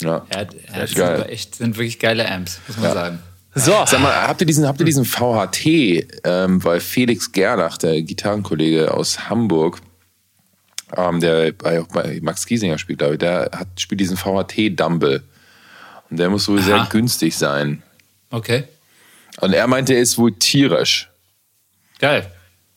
Ja. 0.00 0.26
Ja, 0.32 0.40
ja, 0.42 0.46
das 0.80 0.94
geil. 0.94 1.18
sind, 1.18 1.28
echt, 1.28 1.54
sind 1.56 1.76
wirklich 1.76 1.98
geile 1.98 2.30
Amps, 2.30 2.58
muss 2.66 2.76
man 2.78 2.86
Ja. 2.86 2.92
sagen. 2.94 3.18
So, 3.54 3.72
Sag 3.86 4.00
mal, 4.00 4.12
habt 4.28 4.40
ihr 4.40 4.46
diesen, 4.46 4.66
habt 4.66 4.78
ihr 4.78 4.86
diesen 4.86 5.04
VHT, 5.04 6.06
ähm, 6.24 6.62
weil 6.62 6.78
Felix 6.80 7.32
Gerlach, 7.32 7.78
der 7.78 8.00
Gitarrenkollege 8.02 8.94
aus 8.94 9.28
Hamburg, 9.28 9.80
ähm, 10.96 11.18
der 11.20 11.52
bei, 11.52 11.80
auch 11.80 11.88
bei 11.88 12.20
Max 12.22 12.46
Giesinger 12.46 12.78
spielt, 12.78 13.00
glaube 13.00 13.14
ich, 13.14 13.18
der 13.18 13.50
hat, 13.52 13.68
spielt 13.80 14.00
diesen 14.00 14.16
VHT-Dumble. 14.16 15.22
Und 16.10 16.16
der 16.16 16.30
muss 16.30 16.48
wohl 16.48 16.62
sehr 16.62 16.86
günstig 16.90 17.36
sein. 17.36 17.82
Okay. 18.30 18.64
Und 19.40 19.52
er 19.52 19.66
meinte, 19.66 19.94
er 19.94 20.00
ist 20.00 20.16
wohl 20.18 20.32
tierisch. 20.32 21.08
Geil. 21.98 22.30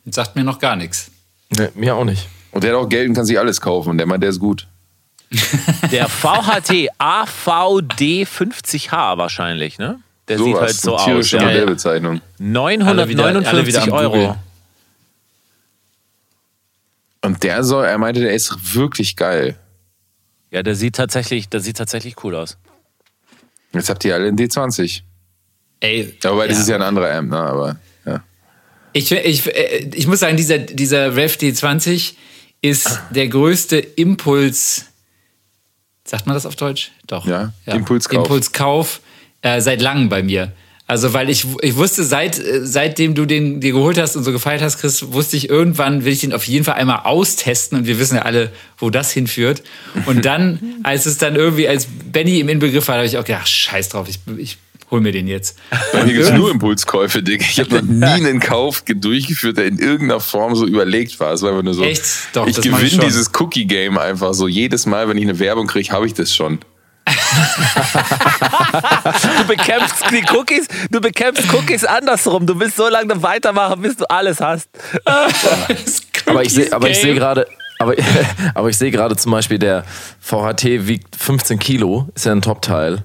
Das 0.05 0.15
sagt 0.15 0.35
mir 0.35 0.43
noch 0.43 0.59
gar 0.59 0.75
nichts. 0.75 1.11
Nee, 1.57 1.69
mir 1.75 1.95
auch 1.95 2.05
nicht. 2.05 2.27
Und 2.51 2.63
der 2.63 2.71
hat 2.75 2.79
auch 2.79 2.89
Geld 2.89 3.09
und 3.09 3.15
kann 3.15 3.25
sich 3.25 3.37
alles 3.39 3.61
kaufen. 3.61 3.89
Und 3.91 3.97
der 3.99 4.05
meint, 4.07 4.21
der 4.23 4.29
ist 4.31 4.39
gut. 4.39 4.67
Der 5.91 6.07
VHT 6.09 6.89
AVD 6.97 8.23
50H 8.25 9.17
wahrscheinlich, 9.17 9.77
ne? 9.77 9.99
Der 10.27 10.37
sieht 10.39 10.55
halt 10.55 10.73
so 10.73 10.91
eine 10.91 10.99
aus. 10.99 11.05
tierische 11.05 11.37
Ja. 11.37 11.43
Modellbezeichnung. 11.43 12.21
Alle 12.39 13.07
wieder- 13.09 13.25
alle 13.25 13.41
959 13.41 13.67
wieder 13.67 13.83
am 13.83 13.91
Euro. 13.91 14.37
Und 17.21 17.43
der 17.43 17.63
soll, 17.63 17.85
er 17.85 17.97
meinte, 17.97 18.21
der 18.21 18.33
ist 18.33 18.75
wirklich 18.75 19.15
geil. 19.15 19.57
Ja, 20.51 20.61
der 20.61 20.75
sieht 20.75 20.95
tatsächlich, 20.95 21.49
der 21.49 21.61
sieht 21.61 21.77
tatsächlich 21.77 22.23
cool 22.23 22.35
aus. 22.35 22.57
Jetzt 23.73 23.89
habt 23.89 24.03
ihr 24.05 24.13
alle 24.13 24.27
einen 24.27 24.37
D20. 24.37 25.01
Ey. 25.79 26.17
Ja, 26.21 26.31
wobei, 26.31 26.47
das 26.47 26.57
ja. 26.57 26.61
ist 26.63 26.69
ja 26.69 26.75
ein 26.75 26.81
anderer 26.81 27.11
Amp, 27.13 27.31
ne? 27.31 27.37
Aber 27.39 27.77
ja. 28.05 28.23
Ich, 28.93 29.11
ich, 29.11 29.47
äh, 29.47 29.89
ich 29.95 30.05
muss 30.07 30.19
sagen, 30.19 30.37
dieser, 30.37 30.59
dieser 30.59 31.15
Rev 31.15 31.35
D20 31.37 32.13
ist 32.61 32.99
der 33.09 33.27
größte 33.29 33.77
Impuls. 33.79 34.85
Sagt 36.05 36.25
man 36.25 36.35
das 36.35 36.45
auf 36.45 36.55
Deutsch? 36.55 36.91
Doch. 37.07 37.25
Ja, 37.25 37.53
Impulskauf. 37.65 38.25
Impulskauf 38.25 39.01
äh, 39.41 39.61
seit 39.61 39.81
langem 39.81 40.09
bei 40.09 40.21
mir. 40.23 40.51
Also, 40.85 41.13
weil 41.13 41.29
ich, 41.29 41.45
ich 41.61 41.77
wusste, 41.77 42.03
seit, 42.03 42.37
äh, 42.37 42.65
seitdem 42.65 43.15
du 43.15 43.25
den 43.25 43.61
dir 43.61 43.71
geholt 43.71 43.97
hast 43.97 44.17
und 44.17 44.23
so 44.23 44.33
gefeiert 44.33 44.61
hast, 44.61 44.79
Chris, 44.79 45.13
wusste 45.13 45.37
ich, 45.37 45.49
irgendwann 45.49 46.03
will 46.03 46.11
ich 46.11 46.19
den 46.19 46.33
auf 46.33 46.45
jeden 46.45 46.65
Fall 46.65 46.75
einmal 46.75 47.01
austesten 47.05 47.77
und 47.77 47.87
wir 47.87 47.99
wissen 47.99 48.15
ja 48.15 48.23
alle, 48.23 48.51
wo 48.77 48.89
das 48.89 49.11
hinführt. 49.11 49.63
Und 50.05 50.25
dann, 50.25 50.59
als 50.83 51.05
es 51.05 51.17
dann 51.17 51.37
irgendwie, 51.37 51.69
als 51.69 51.87
Benny 51.87 52.39
im 52.39 52.49
Inbegriff 52.49 52.87
war, 52.89 52.97
habe 52.97 53.07
ich 53.07 53.17
auch 53.17 53.23
gedacht, 53.23 53.47
scheiß 53.47 53.89
drauf, 53.89 54.09
ich, 54.09 54.19
ich 54.37 54.57
hol 54.93 55.01
mir 55.01 55.11
den 55.11 55.27
jetzt. 55.27 55.57
Bei 55.91 56.03
mir 56.05 56.13
gibt 56.13 56.25
es 56.25 56.31
nur 56.31 56.51
Impulskäufe, 56.51 57.23
Dick. 57.23 57.41
Ich 57.41 57.59
habe 57.59 57.75
noch 57.75 57.81
nie 57.87 58.05
einen 58.05 58.39
Kauf 58.39 58.85
ge- 58.85 58.95
durchgeführt, 58.95 59.57
der 59.57 59.65
in 59.65 59.79
irgendeiner 59.79 60.19
Form 60.19 60.55
so 60.55 60.67
überlegt 60.67 61.19
war. 61.19 61.33
Es 61.33 61.41
war 61.41 61.49
einfach 61.49 61.63
nur 61.63 61.73
so. 61.73 61.83
Echt? 61.83 62.03
Doch, 62.33 62.45
ich 62.47 62.61
gewinne 62.61 63.03
dieses 63.05 63.31
Cookie-Game 63.39 63.97
einfach 63.97 64.33
so. 64.35 64.47
Jedes 64.47 64.85
Mal, 64.85 65.09
wenn 65.09 65.17
ich 65.17 65.23
eine 65.23 65.39
Werbung 65.39 65.65
kriege, 65.67 65.91
habe 65.91 66.05
ich 66.05 66.13
das 66.13 66.33
schon. 66.33 66.59
Du 69.37 69.47
bekämpfst 69.47 70.03
die 70.11 70.23
Cookies, 70.33 70.67
du 70.89 71.01
bekämpfst 71.01 71.51
Cookies 71.53 71.83
andersrum. 71.83 72.45
Du 72.45 72.59
willst 72.59 72.77
so 72.77 72.87
lange 72.87 73.21
weitermachen, 73.21 73.81
bis 73.81 73.97
du 73.97 74.05
alles 74.09 74.39
hast. 74.39 74.69
Aber 76.25 76.41
ich 76.43 76.53
sehe, 76.53 76.69
sehe 76.93 77.13
gerade, 77.15 77.45
aber, 77.79 77.95
aber 78.55 78.69
ich 78.69 78.77
sehe 78.77 78.91
gerade 78.91 79.15
zum 79.17 79.31
Beispiel, 79.33 79.59
der 79.59 79.83
VHT 80.21 80.87
wiegt 80.87 81.15
15 81.17 81.59
Kilo, 81.59 82.07
ist 82.15 82.25
ja 82.25 82.31
ein 82.31 82.41
Top-Teil. 82.41 83.03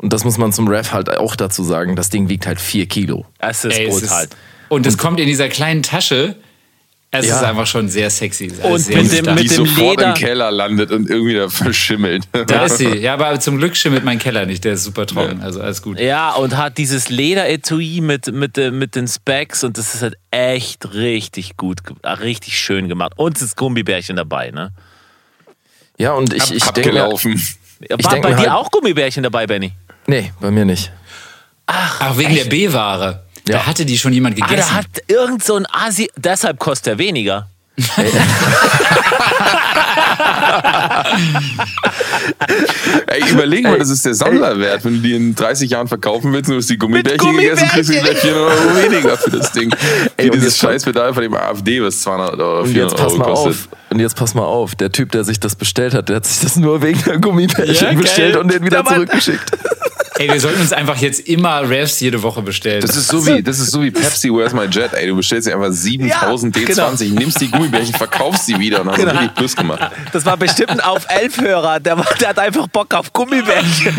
Und 0.00 0.12
das 0.12 0.24
muss 0.24 0.38
man 0.38 0.52
zum 0.52 0.66
Ref 0.68 0.92
halt 0.92 1.10
auch 1.16 1.36
dazu 1.36 1.62
sagen. 1.62 1.94
Das 1.96 2.08
Ding 2.08 2.28
wiegt 2.28 2.46
halt 2.46 2.60
4 2.60 2.86
Kilo. 2.86 3.26
Es 3.38 3.64
ist 3.64 3.78
Ey, 3.78 3.86
es 3.86 4.00
brutal. 4.00 4.24
ist, 4.24 4.36
und 4.70 4.86
es 4.86 4.96
kommt 4.96 5.20
in 5.20 5.26
dieser 5.26 5.48
kleinen 5.48 5.82
Tasche. 5.82 6.36
Es 7.12 7.26
Ja. 7.26 7.36
ist 7.38 7.42
einfach 7.42 7.66
schon 7.66 7.88
sehr 7.88 8.08
sexy. 8.08 8.52
Und 8.62 8.78
sehr 8.78 9.02
mit 9.02 9.12
dem- 9.12 9.24
stark. 9.24 9.36
die 9.36 9.42
mit 9.42 9.50
dem 9.50 9.56
sofort 9.66 9.98
Leder- 9.98 10.08
im 10.10 10.14
Keller 10.14 10.50
landet 10.52 10.92
und 10.92 11.10
irgendwie 11.10 11.34
da 11.34 11.48
verschimmelt. 11.48 12.22
da 12.46 12.66
ist 12.66 12.78
sie. 12.78 12.86
Ja, 12.98 13.14
aber 13.14 13.38
zum 13.40 13.58
Glück 13.58 13.76
schimmelt 13.76 14.04
mein 14.04 14.20
Keller 14.20 14.46
nicht. 14.46 14.64
Der 14.64 14.74
ist 14.74 14.84
super 14.84 15.06
trocken. 15.06 15.42
Also 15.42 15.60
alles 15.60 15.82
gut. 15.82 15.98
Ja, 15.98 16.30
und 16.34 16.56
hat 16.56 16.78
dieses 16.78 17.10
Lederetui 17.10 18.00
mit, 18.00 18.32
mit, 18.32 18.56
äh, 18.58 18.70
mit 18.70 18.94
den 18.94 19.08
Specs 19.08 19.64
und 19.64 19.76
das 19.76 19.94
ist 19.96 20.02
halt 20.02 20.14
echt 20.30 20.94
richtig 20.94 21.56
gut, 21.56 21.80
äh, 22.02 22.08
richtig 22.10 22.56
schön 22.60 22.88
gemacht. 22.88 23.12
Und 23.16 23.36
es 23.38 23.42
ist 23.42 23.56
Gummibärchen 23.56 24.14
dabei, 24.14 24.52
ne? 24.52 24.70
Ja, 25.98 26.12
und 26.12 26.32
ich, 26.32 26.44
ich 26.52 26.64
denke 26.70 26.90
Abgelaufen. 26.90 27.34
War 27.88 27.96
denk 27.98 28.22
bei 28.22 28.30
dir 28.30 28.36
halt- 28.36 28.50
auch 28.50 28.70
Gummibärchen 28.70 29.24
dabei, 29.24 29.46
Benny? 29.48 29.72
Nee, 30.10 30.32
bei 30.40 30.50
mir 30.50 30.64
nicht. 30.64 30.90
Ach, 31.66 32.16
wegen 32.18 32.34
der 32.34 32.44
B-Ware. 32.44 33.22
Ja. 33.48 33.56
Da 33.58 33.66
hatte 33.66 33.84
die 33.86 33.96
schon 33.96 34.12
jemand 34.12 34.36
Ah, 34.42 34.46
gegessen. 34.46 34.68
da 34.70 34.76
hat 34.76 34.86
irgend 35.06 35.42
so 35.44 35.56
ein 35.56 35.66
Asi, 35.72 36.10
deshalb 36.16 36.58
kostet 36.58 36.86
er 36.94 36.98
weniger. 36.98 37.48
Ey, 43.06 43.30
überleg 43.30 43.64
mal, 43.64 43.78
das 43.78 43.90
ist 43.90 44.04
der 44.04 44.14
Sammlerwert. 44.14 44.84
Wenn 44.84 44.94
du 44.94 45.00
die 45.00 45.14
in 45.14 45.34
30 45.34 45.70
Jahren 45.70 45.88
verkaufen 45.88 46.32
willst 46.32 46.48
und 46.48 46.54
du 46.56 46.60
hast 46.60 46.70
die 46.70 46.78
Gummibärchen, 46.78 47.36
gegessen, 47.36 47.68
kriegst 47.68 47.90
du 47.90 47.94
Gummibärchen. 47.94 48.20
gleich 48.22 48.34
400 48.34 48.58
Euro 48.58 48.76
weniger 48.92 49.16
für 49.18 49.30
das 49.30 49.52
Ding. 49.52 49.70
Wie 50.18 50.24
und 50.30 50.34
dieses 50.34 50.58
Scheißpedal 50.58 51.14
von 51.14 51.22
dem 51.22 51.34
AfD, 51.34 51.82
was 51.82 52.00
200 52.02 52.34
oder 52.34 52.58
Und 52.60 52.68
400 52.68 52.90
jetzt 52.92 52.96
pass 53.02 53.12
Euro 53.12 53.18
mal 53.18 53.24
kostet. 53.26 53.52
auf. 53.52 53.68
Und 53.90 54.00
jetzt 54.00 54.16
pass 54.16 54.34
mal 54.34 54.42
auf. 54.44 54.74
Der 54.74 54.92
Typ, 54.92 55.12
der 55.12 55.24
sich 55.24 55.40
das 55.40 55.56
bestellt 55.56 55.94
hat, 55.94 56.08
der 56.08 56.16
hat 56.16 56.26
sich 56.26 56.40
das 56.40 56.56
nur 56.56 56.82
wegen 56.82 57.02
der 57.04 57.18
Gummibärchen 57.18 57.74
Ja, 57.74 57.92
bestellt 58.00 58.36
und 58.36 58.52
den 58.52 58.64
wieder 58.64 58.84
zurückgeschickt. 58.84 59.50
Ey, 60.20 60.28
wir 60.30 60.38
sollten 60.38 60.60
uns 60.60 60.72
einfach 60.74 60.98
jetzt 60.98 61.20
immer 61.28 61.66
Refs 61.66 61.98
jede 62.00 62.22
Woche 62.22 62.42
bestellen. 62.42 62.82
Das 62.82 62.94
ist 62.94 63.08
so 63.08 63.26
wie, 63.26 63.42
das 63.42 63.58
ist 63.58 63.70
so 63.70 63.82
wie 63.82 63.90
Pepsi, 63.90 64.28
Where's 64.30 64.52
My 64.52 64.66
Jet? 64.66 64.92
Ey, 64.92 65.06
du 65.06 65.16
bestellst 65.16 65.48
dir 65.48 65.54
einfach 65.54 65.72
7000 65.72 66.54
Ja, 66.56 66.62
D20, 66.88 67.14
nimmst 67.14 67.40
die 67.40 67.50
Gummibärchen, 67.50 67.94
verkaufst 67.94 68.44
sie 68.44 68.58
wieder 68.58 68.82
und 68.82 68.90
hast 68.90 68.96
Genau. 68.98 69.12
richtig 69.12 69.34
Plus 69.34 69.56
gemacht. 69.56 69.90
Das 70.12 70.26
war 70.26 70.36
bestimmt 70.36 70.68
ein 70.70 70.80
auf 70.80 71.06
elf 71.08 71.40
Hörer, 71.40 71.80
der, 71.80 71.96
war- 71.96 72.06
der 72.20 72.28
hat 72.28 72.38
einfach 72.38 72.66
Bock 72.68 72.92
auf 72.92 73.10
Gummibärchen. 73.14 73.94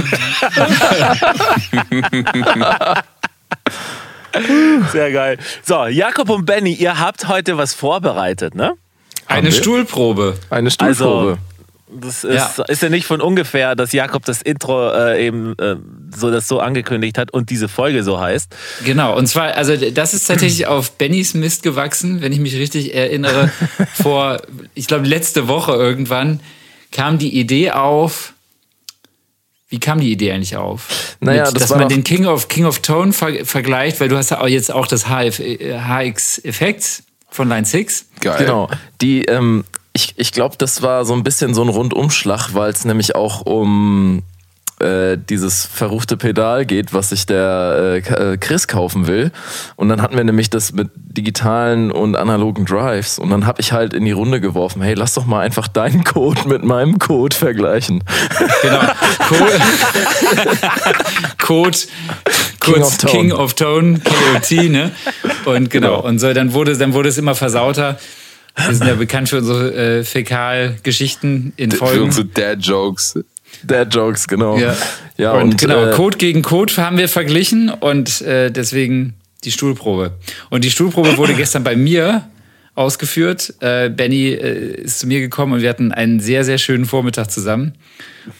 Sehr 4.92 5.12
geil. 5.12 5.38
So, 5.64 5.86
Jakob 5.88 6.30
und 6.30 6.46
Benny, 6.46 6.74
ihr 6.74 7.00
habt 7.00 7.28
heute 7.28 7.58
was 7.58 7.74
vorbereitet, 7.74 8.56
ne? 8.56 8.74
Eine? 9.28 9.52
Stuhlprobe. 9.52 10.38
Eine 10.50 10.72
Stuhlprobe. 10.72 11.32
Also, 11.32 11.38
das 11.94 12.24
ist 12.24 12.58
Ja. 12.58 12.64
ist 12.66 12.82
ja 12.82 12.90
nicht 12.90 13.06
von 13.06 13.22
ungefähr, 13.22 13.76
dass 13.76 13.92
Jakob 13.92 14.26
das 14.26 14.42
Intro 14.42 14.92
äh, 14.92 15.26
eben 15.26 15.58
äh, 15.60 15.76
so 16.16 16.32
das 16.32 16.48
so 16.48 16.60
angekündigt 16.60 17.18
hat 17.18 17.32
und 17.32 17.50
diese 17.50 17.68
Folge 17.68 18.04
so 18.04 18.20
heißt. 18.20 18.56
Genau, 18.86 19.18
und 19.18 19.28
zwar, 19.28 19.56
also 19.56 19.76
das 19.76 20.14
ist 20.14 20.26
tatsächlich 20.26 20.68
auf 20.68 20.94
Bennys 20.94 21.34
Mist 21.34 21.64
gewachsen, 21.64 22.22
wenn 22.22 22.32
ich 22.32 22.40
mich 22.40 22.56
richtig 22.56 22.94
erinnere. 22.96 23.52
Vor, 23.94 24.42
ich 24.74 24.88
glaube, 24.88 25.08
letzte 25.08 25.48
Woche 25.48 25.74
irgendwann 25.74 26.40
kam 26.92 27.18
die 27.18 27.38
Idee 27.40 27.72
auf. 27.72 28.34
Wie 29.70 29.80
kam 29.80 30.02
die 30.02 30.12
Idee 30.12 30.34
eigentlich 30.34 30.58
auf? 30.58 31.16
Naja, 31.22 31.46
Mit, 31.46 31.56
das 31.56 31.62
dass 31.64 31.70
war 31.72 31.78
man 31.80 31.88
den 31.90 32.04
King 32.04 32.26
of 32.26 32.50
King 32.50 32.66
of 32.66 32.80
Tone 32.80 33.14
ver 33.14 33.46
vergleicht, 33.46 34.02
weil 34.02 34.10
du 34.10 34.18
hast 34.18 34.32
ja 34.32 34.42
auch 34.42 34.48
jetzt 34.48 34.72
auch 34.72 34.86
das 34.86 35.06
HF, 35.06 35.40
äh, 35.40 35.80
HX-Effekt 35.80 37.04
von 37.30 37.48
Line 37.48 37.66
6. 37.66 38.08
Geil. 38.20 38.40
Genau. 38.40 38.70
Die, 39.00 39.24
ähm, 39.24 39.64
ich 39.94 40.14
ich 40.18 40.32
glaube, 40.32 40.56
das 40.58 40.82
war 40.82 41.06
so 41.06 41.14
ein 41.14 41.24
bisschen 41.24 41.54
so 41.54 41.62
ein 41.62 41.70
Rundumschlag, 41.70 42.54
weil 42.54 42.72
es 42.72 42.86
nämlich 42.86 43.16
auch 43.16 43.42
um 43.42 44.24
äh, 44.82 45.18
dieses 45.18 45.66
verruchte 45.66 46.18
Pedal 46.18 46.66
geht, 46.66 46.94
was 46.94 47.10
sich 47.10 47.26
der 47.26 48.02
äh, 48.04 48.34
äh, 48.34 48.38
Chris 48.38 48.68
kaufen 48.68 49.08
will. 49.08 49.32
Und 49.76 49.90
dann 49.90 50.02
hatten 50.02 50.18
wir 50.18 50.24
nämlich 50.24 50.50
das 50.50 50.74
mit 50.74 50.90
digitalen 50.96 51.92
und 51.92 52.16
analogen 52.16 52.66
Drives. 52.66 53.20
Und 53.20 53.30
dann 53.30 53.46
habe 53.46 53.62
ich 53.62 53.74
halt 53.74 53.94
in 53.94 54.06
die 54.06 54.12
Runde 54.12 54.42
geworfen, 54.42 54.82
hey, 54.82 54.96
lass 54.96 55.14
doch 55.14 55.26
mal 55.26 55.42
einfach 55.42 55.68
deinen 55.68 56.04
Code 56.06 56.48
mit 56.48 56.64
meinem 56.64 57.00
Code 57.00 57.36
vergleichen. 57.36 58.04
Genau. 58.62 58.80
Code, 59.28 59.60
Code 61.38 61.78
King 62.60 62.74
kurz 62.74 62.88
of 62.88 62.98
Tone. 62.98 63.12
King 63.12 63.32
of 63.34 63.54
Tone, 63.54 64.00
KOT, 64.00 64.52
ne? 64.70 64.92
Und 65.46 65.70
genau. 65.70 65.98
Genau. 65.98 66.02
Und 66.02 66.20
so, 66.20 66.34
dann 66.34 66.54
wurde, 66.54 66.78
dann 66.78 66.94
wurde 66.94 67.10
es 67.10 67.18
immer 67.18 67.36
versauter. 67.36 68.00
Wir 68.56 68.76
sind 68.76 68.88
ja 68.88 68.96
bekannt 68.96 69.30
für 69.30 69.38
unsere 69.38 69.74
äh, 70.00 70.04
Fäkalgeschichten 70.04 71.54
in 71.56 71.72
Für 71.72 71.78
Folgen. 71.78 72.04
unsere 72.04 72.26
Dad-Jokes. 72.26 73.20
Dad 73.64 73.94
Jokes, 73.94 74.28
genau. 74.28 74.58
Ja, 74.58 74.76
ja 75.18 75.34
und, 75.34 75.58
genau, 75.58 75.86
äh, 75.88 75.92
Code 75.92 76.18
gegen 76.18 76.42
Code 76.42 76.74
haben 76.78 76.98
wir 76.98 77.10
verglichen 77.10 77.70
und 77.70 78.22
äh, 78.22 78.50
deswegen 78.52 79.16
die 79.44 79.52
Stuhlprobe. 79.52 80.14
Und 80.50 80.64
die 80.64 80.72
Stuhlprobe 80.72 81.18
wurde 81.18 81.34
gestern 81.34 81.64
bei 81.64 81.76
mir 81.76 82.30
ausgeführt. 82.76 83.54
Äh, 83.60 83.90
Benny 83.90 84.30
äh, 84.30 84.82
ist 84.82 85.00
zu 85.00 85.08
mir 85.08 85.20
gekommen 85.20 85.54
und 85.54 85.62
wir 85.62 85.70
hatten 85.70 85.92
einen 85.92 86.20
sehr, 86.20 86.44
sehr 86.46 86.58
schönen 86.58 86.86
Vormittag 86.86 87.30
zusammen 87.30 87.74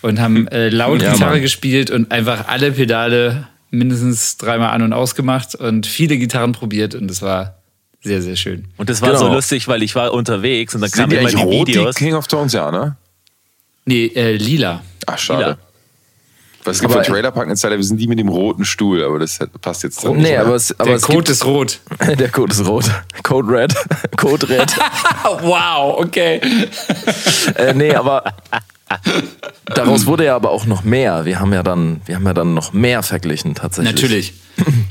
und 0.02 0.20
haben 0.20 0.48
äh, 0.48 0.70
laut 0.70 1.02
Ja, 1.02 1.14
Gitarre 1.14 1.34
Mann. 1.34 1.42
gespielt 1.42 1.92
und 1.92 2.12
einfach 2.12 2.48
alle 2.48 2.72
Pedale 2.72 3.48
mindestens 3.70 4.38
dreimal 4.38 4.70
an 4.72 4.82
und 4.82 4.94
ausgemacht 4.94 5.56
und 5.56 5.86
viele 5.88 6.18
Gitarren 6.18 6.52
probiert 6.54 6.96
und 6.96 7.10
es 7.10 7.22
war 7.22 7.61
sehr, 8.04 8.22
sehr 8.22 8.36
schön. 8.36 8.66
Und 8.78 8.90
das 8.90 9.02
war 9.02 9.10
Genau. 9.10 9.20
so 9.22 9.28
lustig, 9.34 9.68
weil 9.68 9.84
ich 9.84 9.94
war 9.96 10.12
unterwegs 10.14 10.74
und 10.76 10.82
dann 10.82 10.90
kamen 10.92 11.10
die 11.12 11.16
immer 11.18 11.30
die 11.30 11.36
rot, 11.36 11.68
die 11.68 11.74
Videos. 11.76 11.96
King 11.96 12.16
of 12.16 12.28
Tones? 12.28 12.54
Ja, 12.54 12.72
ne? 12.72 12.96
Nee, 13.86 14.08
äh, 14.16 14.34
lila. 14.36 14.82
Ach, 15.06 15.18
schade. 15.18 15.40
Lila. 15.44 15.58
Was 16.64 16.76
es 16.76 16.82
gibt 16.82 16.94
Aber- 16.94 17.04
für 17.04 17.12
Trailerpark 17.12 17.58
Zeit, 17.58 17.72
wir 17.72 17.84
sind 17.84 17.98
die 17.98 18.06
mit 18.08 18.20
dem 18.20 18.30
roten 18.30 18.66
Stuhl, 18.66 19.04
aber 19.04 19.18
das 19.18 19.40
passt 19.62 19.82
jetzt 19.84 20.04
dann 20.04 20.18
Nee, 20.18 20.30
nicht. 20.30 20.38
aber 20.38 20.54
es, 20.54 20.72
aber 20.80 20.90
Der 20.90 20.96
es 20.98 21.02
Code 21.04 21.32
ist 21.32 21.44
rot. 21.46 21.80
gibt, 22.00 22.20
der 22.20 22.30
Code 22.30 22.54
ist 22.54 22.66
rot. 22.68 22.86
Code 23.24 23.52
Red. 23.52 23.74
Code 24.18 24.48
Red. 24.48 24.76
wow, 25.42 25.98
okay. 26.00 26.40
äh, 27.56 27.74
nee, 27.74 27.96
aber 27.96 28.24
daraus 29.66 30.06
wurde 30.06 30.26
ja 30.26 30.36
aber 30.36 30.52
auch 30.52 30.66
noch 30.66 30.84
mehr. 30.84 31.26
Wir 31.26 31.40
haben 31.40 31.54
ja 31.54 31.64
dann, 31.64 32.02
wir 32.06 32.16
haben 32.16 32.26
ja 32.26 32.34
dann 32.34 32.54
noch 32.54 32.74
mehr 32.74 33.02
verglichen 33.04 33.56
tatsächlich. 33.56 33.92
Natürlich. 33.96 34.34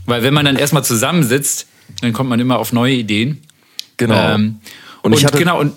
Weil 0.06 0.22
wenn 0.22 0.34
man 0.34 0.44
dann 0.46 0.56
erstmal 0.56 0.84
zusammensitzt, 0.84 1.66
dann 2.00 2.12
kommt 2.12 2.30
man 2.30 2.40
immer 2.40 2.58
auf 2.58 2.72
neue 2.72 2.94
Ideen. 2.94 3.42
Genau. 3.96 4.34
Ähm, 4.34 4.60
Und 5.02 5.14
und, 5.14 5.32
genau, 5.32 5.60
und 5.60 5.72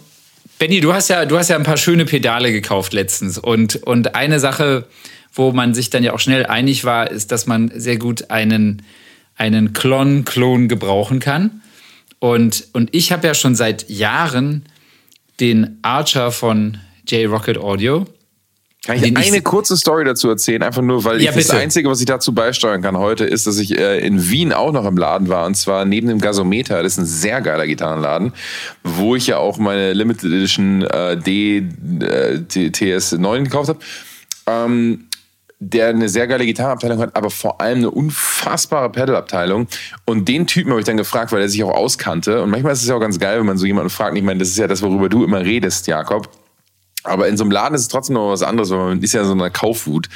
Benny, 0.60 0.80
du 0.80 0.94
hast 0.94 1.10
ja, 1.10 1.26
du 1.26 1.38
hast 1.38 1.50
ja 1.50 1.56
ein 1.56 1.64
paar 1.64 1.78
schöne 1.78 2.06
Pedale 2.06 2.52
gekauft 2.52 2.94
letztens. 2.94 3.38
Und, 3.38 3.76
und 3.78 4.16
eine 4.16 4.40
Sache, 4.40 4.88
wo 5.34 5.52
man 5.52 5.74
sich 5.74 5.90
dann 5.90 6.04
ja 6.04 6.14
auch 6.14 6.20
schnell 6.20 6.46
einig 6.46 6.86
war, 6.86 7.10
ist, 7.10 7.32
dass 7.32 7.48
man 7.48 7.72
sehr 7.76 7.98
gut 7.98 8.30
einen, 8.30 8.82
einen 9.36 9.74
Klon-Klon 9.74 10.68
gebrauchen 10.68 11.20
kann. 11.20 11.62
Und, 12.20 12.68
und 12.74 12.94
ich 12.94 13.12
habe 13.12 13.28
ja 13.28 13.34
schon 13.34 13.56
seit 13.56 13.90
Jahren 13.90 14.64
den 15.40 15.80
Archer 15.82 16.32
von 16.32 16.78
J-Rocket 17.08 17.58
Audio. 17.58 18.06
Kann 18.86 18.98
ich 18.98 19.16
eine 19.16 19.42
kurze 19.42 19.78
Story 19.78 20.04
dazu 20.04 20.28
erzählen? 20.28 20.62
Einfach 20.62 20.82
nur, 20.82 21.06
weil 21.06 21.22
Ja, 21.22 21.32
ich 21.32 21.38
das. 21.38 21.52
Einzige, 21.52 21.90
was 21.90 22.02
ich 22.02 22.06
dazu 22.06 22.34
beisteuern 22.34 22.82
kann 22.82 22.98
heute, 22.98 23.24
ist, 23.24 23.48
dass 23.48 23.58
ich 23.58 23.78
äh, 23.80 24.06
in 24.06 24.30
Wien 24.30 24.52
auch 24.52 24.74
noch 24.74 24.86
im 24.86 24.98
Laden 24.98 25.30
war. 25.30 25.46
Und 25.46 25.56
zwar 25.56 25.86
neben 25.86 26.10
dem 26.10 26.20
Gasometer. 26.20 26.84
Das 26.84 26.94
ist 26.94 26.98
ein 26.98 27.06
sehr 27.06 27.40
geiler 27.40 27.66
Gitarrenladen, 27.66 28.34
wo 28.84 29.16
ich 29.16 29.28
ja 29.28 29.38
auch 29.38 29.58
meine 29.58 29.94
Limited 29.94 30.26
Edition 30.26 30.82
äh, 30.82 31.16
D, 31.16 31.60
äh, 32.02 32.40
T- 32.42 32.68
TS9 32.68 33.44
gekauft 33.44 33.70
habe. 33.70 33.80
Ähm, 34.48 35.06
der 35.60 35.88
eine 35.88 36.10
sehr 36.10 36.28
geile 36.28 36.46
Gitarrenabteilung 36.46 37.00
hat, 37.00 37.16
aber 37.16 37.30
vor 37.30 37.62
allem 37.62 37.78
eine 37.78 37.90
unfassbare 37.92 38.90
Pedalabteilung. 38.90 39.68
Und 40.04 40.28
den 40.28 40.46
Typen 40.46 40.72
habe 40.72 40.82
ich 40.82 40.86
dann 40.86 40.98
gefragt, 40.98 41.32
weil 41.32 41.40
er 41.42 41.48
sich 41.48 41.64
auch 41.64 41.74
auskannte. 41.74 42.42
Und 42.44 42.50
manchmal 42.50 42.74
ist 42.74 42.82
es 42.82 42.90
ja 42.90 42.96
auch 42.96 43.00
ganz 43.00 43.18
geil, 43.18 43.40
wenn 43.40 43.46
man 43.46 43.58
so 43.58 43.66
jemanden 43.66 43.90
fragt. 43.90 44.18
Ich 44.18 44.24
meine, 44.24 44.40
das 44.40 44.50
ist 44.50 44.58
ja 44.58 44.68
das, 44.68 44.82
worüber 44.82 45.08
du 45.08 45.24
immer 45.24 45.40
redest, 45.40 45.88
Jakob. 45.88 46.28
Aber 47.04 47.28
in 47.28 47.38
so 47.38 47.44
einem 47.44 47.52
Laden 47.52 47.76
ist 47.76 47.82
es 47.82 47.88
trotzdem 47.90 48.16
noch 48.16 48.32
was 48.32 48.44
anderes, 48.44 48.70
weil 48.70 48.78
man 48.78 49.02
ist 49.02 49.14
ja 49.14 49.22
in 49.22 49.28
so 49.28 49.34
einer 49.34 49.50
Kaufwut. 49.50 50.08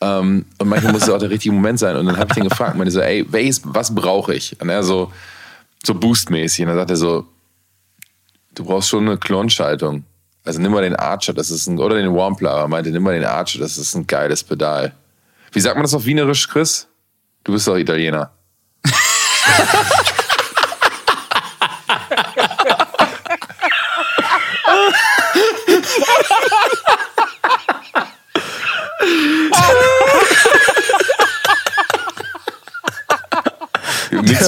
Ähm, 0.00 0.44
und 0.58 0.68
manchmal 0.68 0.92
muss 0.92 1.02
es 1.02 1.10
auch 1.10 1.18
der 1.18 1.30
richtige 1.30 1.54
Moment 1.54 1.78
sein. 1.78 1.96
Und 1.96 2.06
dann 2.06 2.16
habe 2.16 2.28
ich 2.30 2.34
den 2.34 2.48
gefragt, 2.48 2.76
meine 2.76 2.90
so, 2.90 3.00
ey, 3.00 3.24
welches, 3.30 3.62
was 3.64 3.94
brauche 3.94 4.34
ich? 4.34 4.60
Und 4.60 4.68
er 4.68 4.82
so, 4.82 5.12
so 5.84 5.94
boostmäßig. 5.94 6.62
Und 6.64 6.68
dann 6.68 6.78
sagt 6.78 6.90
er 6.90 6.96
so, 6.96 7.26
du 8.54 8.64
brauchst 8.64 8.88
schon 8.88 9.06
eine 9.06 9.18
Klonschaltung. 9.18 10.04
Also 10.44 10.60
nimm 10.60 10.72
mal 10.72 10.82
den 10.82 10.96
Archer, 10.96 11.32
das 11.32 11.50
ist 11.50 11.68
ein, 11.68 11.78
oder 11.78 11.94
den 11.96 12.12
Wampler. 12.12 12.50
Er 12.50 12.68
meinte, 12.68 12.90
nimm 12.90 13.04
mal 13.04 13.14
den 13.14 13.24
Archer, 13.24 13.60
das 13.60 13.78
ist 13.78 13.94
ein 13.94 14.06
geiles 14.08 14.42
Pedal. 14.42 14.92
Wie 15.52 15.60
sagt 15.60 15.76
man 15.76 15.84
das 15.84 15.94
auf 15.94 16.04
Wienerisch, 16.04 16.48
Chris? 16.48 16.88
Du 17.44 17.52
bist 17.52 17.68
doch 17.68 17.76
Italiener. 17.76 18.32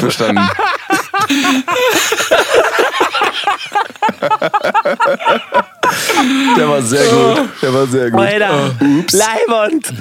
nichts 0.03 0.17
verstanden. 0.17 0.49
Der 6.57 6.69
war 6.69 6.83
sehr 6.83 7.05
gut. 7.05 7.49
Der 7.63 7.75
war 7.75 7.87
sehr 7.87 8.11
gut. 8.11 8.21
Alter, 8.21 8.75
Leiband. 9.13 9.93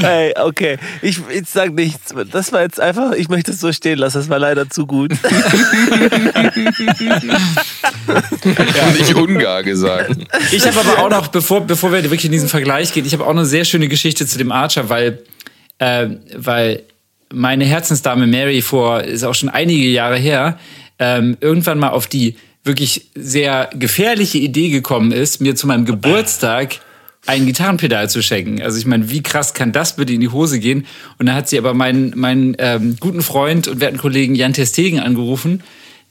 hey, 0.00 0.34
okay. 0.40 0.78
Ich, 1.02 1.20
ich 1.30 1.48
sag 1.48 1.72
nichts. 1.72 2.14
Das 2.30 2.52
war 2.52 2.62
jetzt 2.62 2.80
einfach, 2.80 3.12
ich 3.12 3.28
möchte 3.28 3.52
es 3.52 3.60
so 3.60 3.72
stehen 3.72 3.98
lassen. 3.98 4.18
Das 4.18 4.28
war 4.28 4.38
leider 4.38 4.68
zu 4.68 4.86
gut. 4.86 5.12
Nicht 8.98 9.14
Ungar 9.14 9.62
gesagt. 9.62 10.16
Ich 10.52 10.66
habe 10.66 10.80
aber 10.80 11.02
auch 11.02 11.10
noch, 11.10 11.28
bevor, 11.28 11.60
bevor 11.62 11.92
wir 11.92 12.02
wirklich 12.02 12.24
in 12.24 12.32
diesen 12.32 12.48
Vergleich 12.48 12.92
gehen, 12.92 13.06
ich 13.06 13.12
habe 13.12 13.24
auch 13.24 13.30
eine 13.30 13.44
sehr 13.44 13.64
schöne 13.64 13.88
Geschichte 13.88 14.26
zu 14.26 14.38
dem 14.38 14.52
Archer, 14.52 14.88
weil, 14.88 15.22
äh, 15.78 16.08
weil 16.36 16.82
meine 17.32 17.64
Herzensdame 17.64 18.26
Mary 18.26 18.62
vor, 18.62 19.02
ist 19.02 19.24
auch 19.24 19.34
schon 19.34 19.48
einige 19.48 19.88
Jahre 19.88 20.16
her, 20.16 20.58
ähm, 20.98 21.36
irgendwann 21.40 21.78
mal 21.78 21.90
auf 21.90 22.06
die 22.06 22.36
wirklich 22.64 23.06
sehr 23.14 23.70
gefährliche 23.74 24.38
Idee 24.38 24.70
gekommen 24.70 25.12
ist, 25.12 25.40
mir 25.40 25.54
zu 25.54 25.66
meinem 25.66 25.84
Geburtstag 25.84 26.80
ein 27.26 27.46
Gitarrenpedal 27.46 28.08
zu 28.08 28.22
schenken. 28.22 28.62
Also 28.62 28.78
ich 28.78 28.86
meine, 28.86 29.10
wie 29.10 29.22
krass 29.22 29.54
kann 29.54 29.72
das 29.72 29.96
bitte 29.96 30.12
in 30.12 30.20
die 30.20 30.28
Hose 30.28 30.58
gehen? 30.60 30.86
Und 31.18 31.26
dann 31.26 31.34
hat 31.34 31.48
sie 31.48 31.58
aber 31.58 31.74
meinen, 31.74 32.12
meinen 32.16 32.56
ähm, 32.58 32.96
guten 33.00 33.22
Freund 33.22 33.68
und 33.68 33.80
werten 33.80 33.98
Kollegen 33.98 34.34
Jan 34.34 34.54
Testegen 34.54 35.00
angerufen, 35.00 35.62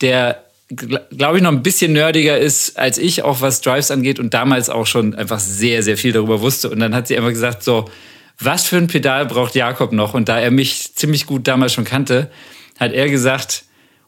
der 0.01 0.43
glaube 0.69 1.37
ich, 1.37 1.43
noch 1.43 1.51
ein 1.51 1.63
bisschen 1.63 1.93
nerdiger 1.93 2.37
ist 2.37 2.77
als 2.77 2.97
ich, 2.97 3.23
auch 3.23 3.41
was 3.41 3.61
Drives 3.61 3.89
angeht 3.89 4.19
und 4.19 4.33
damals 4.33 4.69
auch 4.69 4.85
schon 4.85 5.15
einfach 5.15 5.39
sehr, 5.39 5.81
sehr 5.81 5.97
viel 5.97 6.11
darüber 6.11 6.41
wusste. 6.41 6.69
Und 6.69 6.79
dann 6.79 6.93
hat 6.93 7.07
sie 7.07 7.15
einfach 7.15 7.29
gesagt, 7.29 7.63
so, 7.63 7.89
was 8.39 8.67
für 8.67 8.77
ein 8.77 8.87
Pedal 8.87 9.25
braucht 9.25 9.55
Jakob 9.55 9.91
noch? 9.91 10.13
Und 10.13 10.29
da 10.29 10.39
er 10.39 10.51
mich 10.51 10.95
ziemlich 10.95 11.25
gut 11.25 11.47
damals 11.47 11.73
schon 11.73 11.85
kannte, 11.85 12.29
hat 12.79 12.93
er 12.93 13.09
gesagt, 13.09 13.63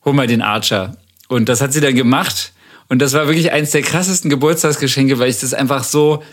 hol 0.05 0.13
mal 0.13 0.27
den 0.27 0.41
Archer. 0.41 0.97
Und 1.27 1.49
das 1.49 1.61
hat 1.61 1.73
sie 1.73 1.81
dann 1.81 1.95
gemacht. 1.95 2.53
Und 2.87 2.99
das 2.99 3.13
war 3.13 3.27
wirklich 3.27 3.51
eines 3.51 3.71
der 3.71 3.81
krassesten 3.81 4.29
Geburtstagsgeschenke, 4.29 5.19
weil 5.19 5.29
ich 5.29 5.39
das 5.39 5.53
einfach 5.53 5.83
so, 5.83 6.23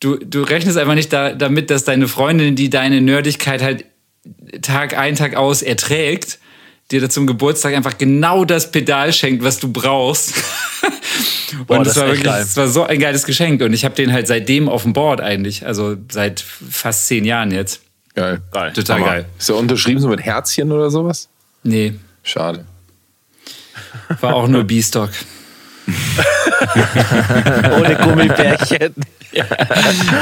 du, 0.00 0.16
du 0.16 0.42
rechnest 0.42 0.78
einfach 0.78 0.94
nicht 0.94 1.12
da, 1.12 1.32
damit, 1.32 1.70
dass 1.70 1.84
deine 1.84 2.08
Freundin, 2.08 2.56
die 2.56 2.70
deine 2.70 3.00
Nerdigkeit 3.00 3.62
halt 3.62 3.84
Tag 4.62 4.96
ein, 4.96 5.16
Tag 5.16 5.36
aus 5.36 5.62
erträgt, 5.62 6.38
dir 6.90 7.08
zum 7.08 7.26
Geburtstag 7.26 7.74
einfach 7.74 7.98
genau 7.98 8.44
das 8.44 8.70
Pedal 8.70 9.12
schenkt, 9.12 9.44
was 9.44 9.58
du 9.58 9.72
brauchst. 9.72 10.34
Boah, 11.66 11.78
und 11.78 11.86
das 11.86 11.94
das 11.94 12.02
war 12.02 12.08
wirklich, 12.08 12.24
das 12.24 12.56
war 12.56 12.68
so 12.68 12.82
ein 12.84 12.98
geiles 12.98 13.24
Geschenk. 13.24 13.62
Und 13.62 13.72
ich 13.72 13.84
habe 13.84 13.94
den 13.94 14.12
halt 14.12 14.26
seitdem 14.26 14.68
auf 14.68 14.82
dem 14.82 14.92
Board 14.92 15.20
eigentlich. 15.20 15.66
Also 15.66 15.96
seit 16.10 16.40
fast 16.40 17.06
zehn 17.06 17.24
Jahren 17.24 17.50
jetzt. 17.50 17.80
Geil. 18.14 18.40
Geil. 18.50 18.72
Total 18.72 18.96
Hammer. 18.96 19.06
geil. 19.06 19.24
Ist 19.38 19.48
der 19.48 19.56
unterschrieben 19.56 20.00
so 20.00 20.08
mit 20.08 20.20
Herzchen 20.20 20.72
oder 20.72 20.90
sowas? 20.90 21.28
Nee, 21.62 21.94
Schade. 22.22 22.64
war 24.20 24.34
auch 24.34 24.48
nur 24.48 24.64
B-Stock. 24.64 25.10
Ohne 27.78 27.96
Gummibärchen. 27.96 28.94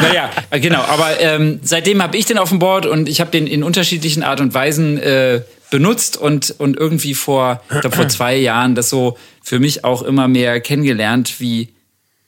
naja, 0.02 0.30
genau. 0.52 0.82
Aber 0.82 1.20
ähm, 1.20 1.60
seitdem 1.62 2.02
habe 2.02 2.16
ich 2.16 2.26
den 2.26 2.38
auf 2.38 2.50
dem 2.50 2.58
Board 2.58 2.86
und 2.86 3.08
ich 3.08 3.20
habe 3.20 3.30
den 3.30 3.46
in 3.46 3.62
unterschiedlichen 3.62 4.22
Art 4.22 4.40
und 4.40 4.54
Weisen 4.54 4.98
äh, 4.98 5.40
benutzt 5.70 6.16
und, 6.16 6.54
und 6.58 6.76
irgendwie 6.76 7.14
vor, 7.14 7.62
ich 7.70 7.94
vor 7.94 8.08
zwei 8.08 8.36
Jahren 8.36 8.74
das 8.74 8.88
so 8.88 9.16
für 9.42 9.58
mich 9.58 9.84
auch 9.84 10.02
immer 10.02 10.28
mehr 10.28 10.60
kennengelernt, 10.60 11.40
wie 11.40 11.68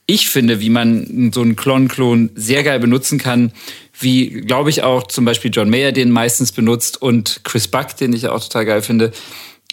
ich 0.07 0.29
finde, 0.31 0.61
wie 0.61 0.71
man 0.71 1.31
so 1.35 1.43
einen 1.43 1.55
Klon-Klon 1.55 2.31
sehr 2.35 2.63
geil 2.63 2.81
benutzen 2.81 3.19
kann, 3.19 3.53
wie, 4.01 4.31
glaube 4.31 4.71
ich, 4.71 4.83
auch 4.83 5.07
zum 5.07 5.27
Beispiel 5.27 5.51
John 5.53 5.69
Mayer 5.69 5.93
den 5.93 6.11
meistens 6.11 6.53
benutzt 6.53 7.01
und 7.01 7.41
Chris 7.45 7.69
Buck, 7.69 7.95
den 7.97 8.15
ich 8.15 8.27
auch 8.29 8.43
total 8.43 8.65
geil 8.65 8.83
finde. 8.83 9.13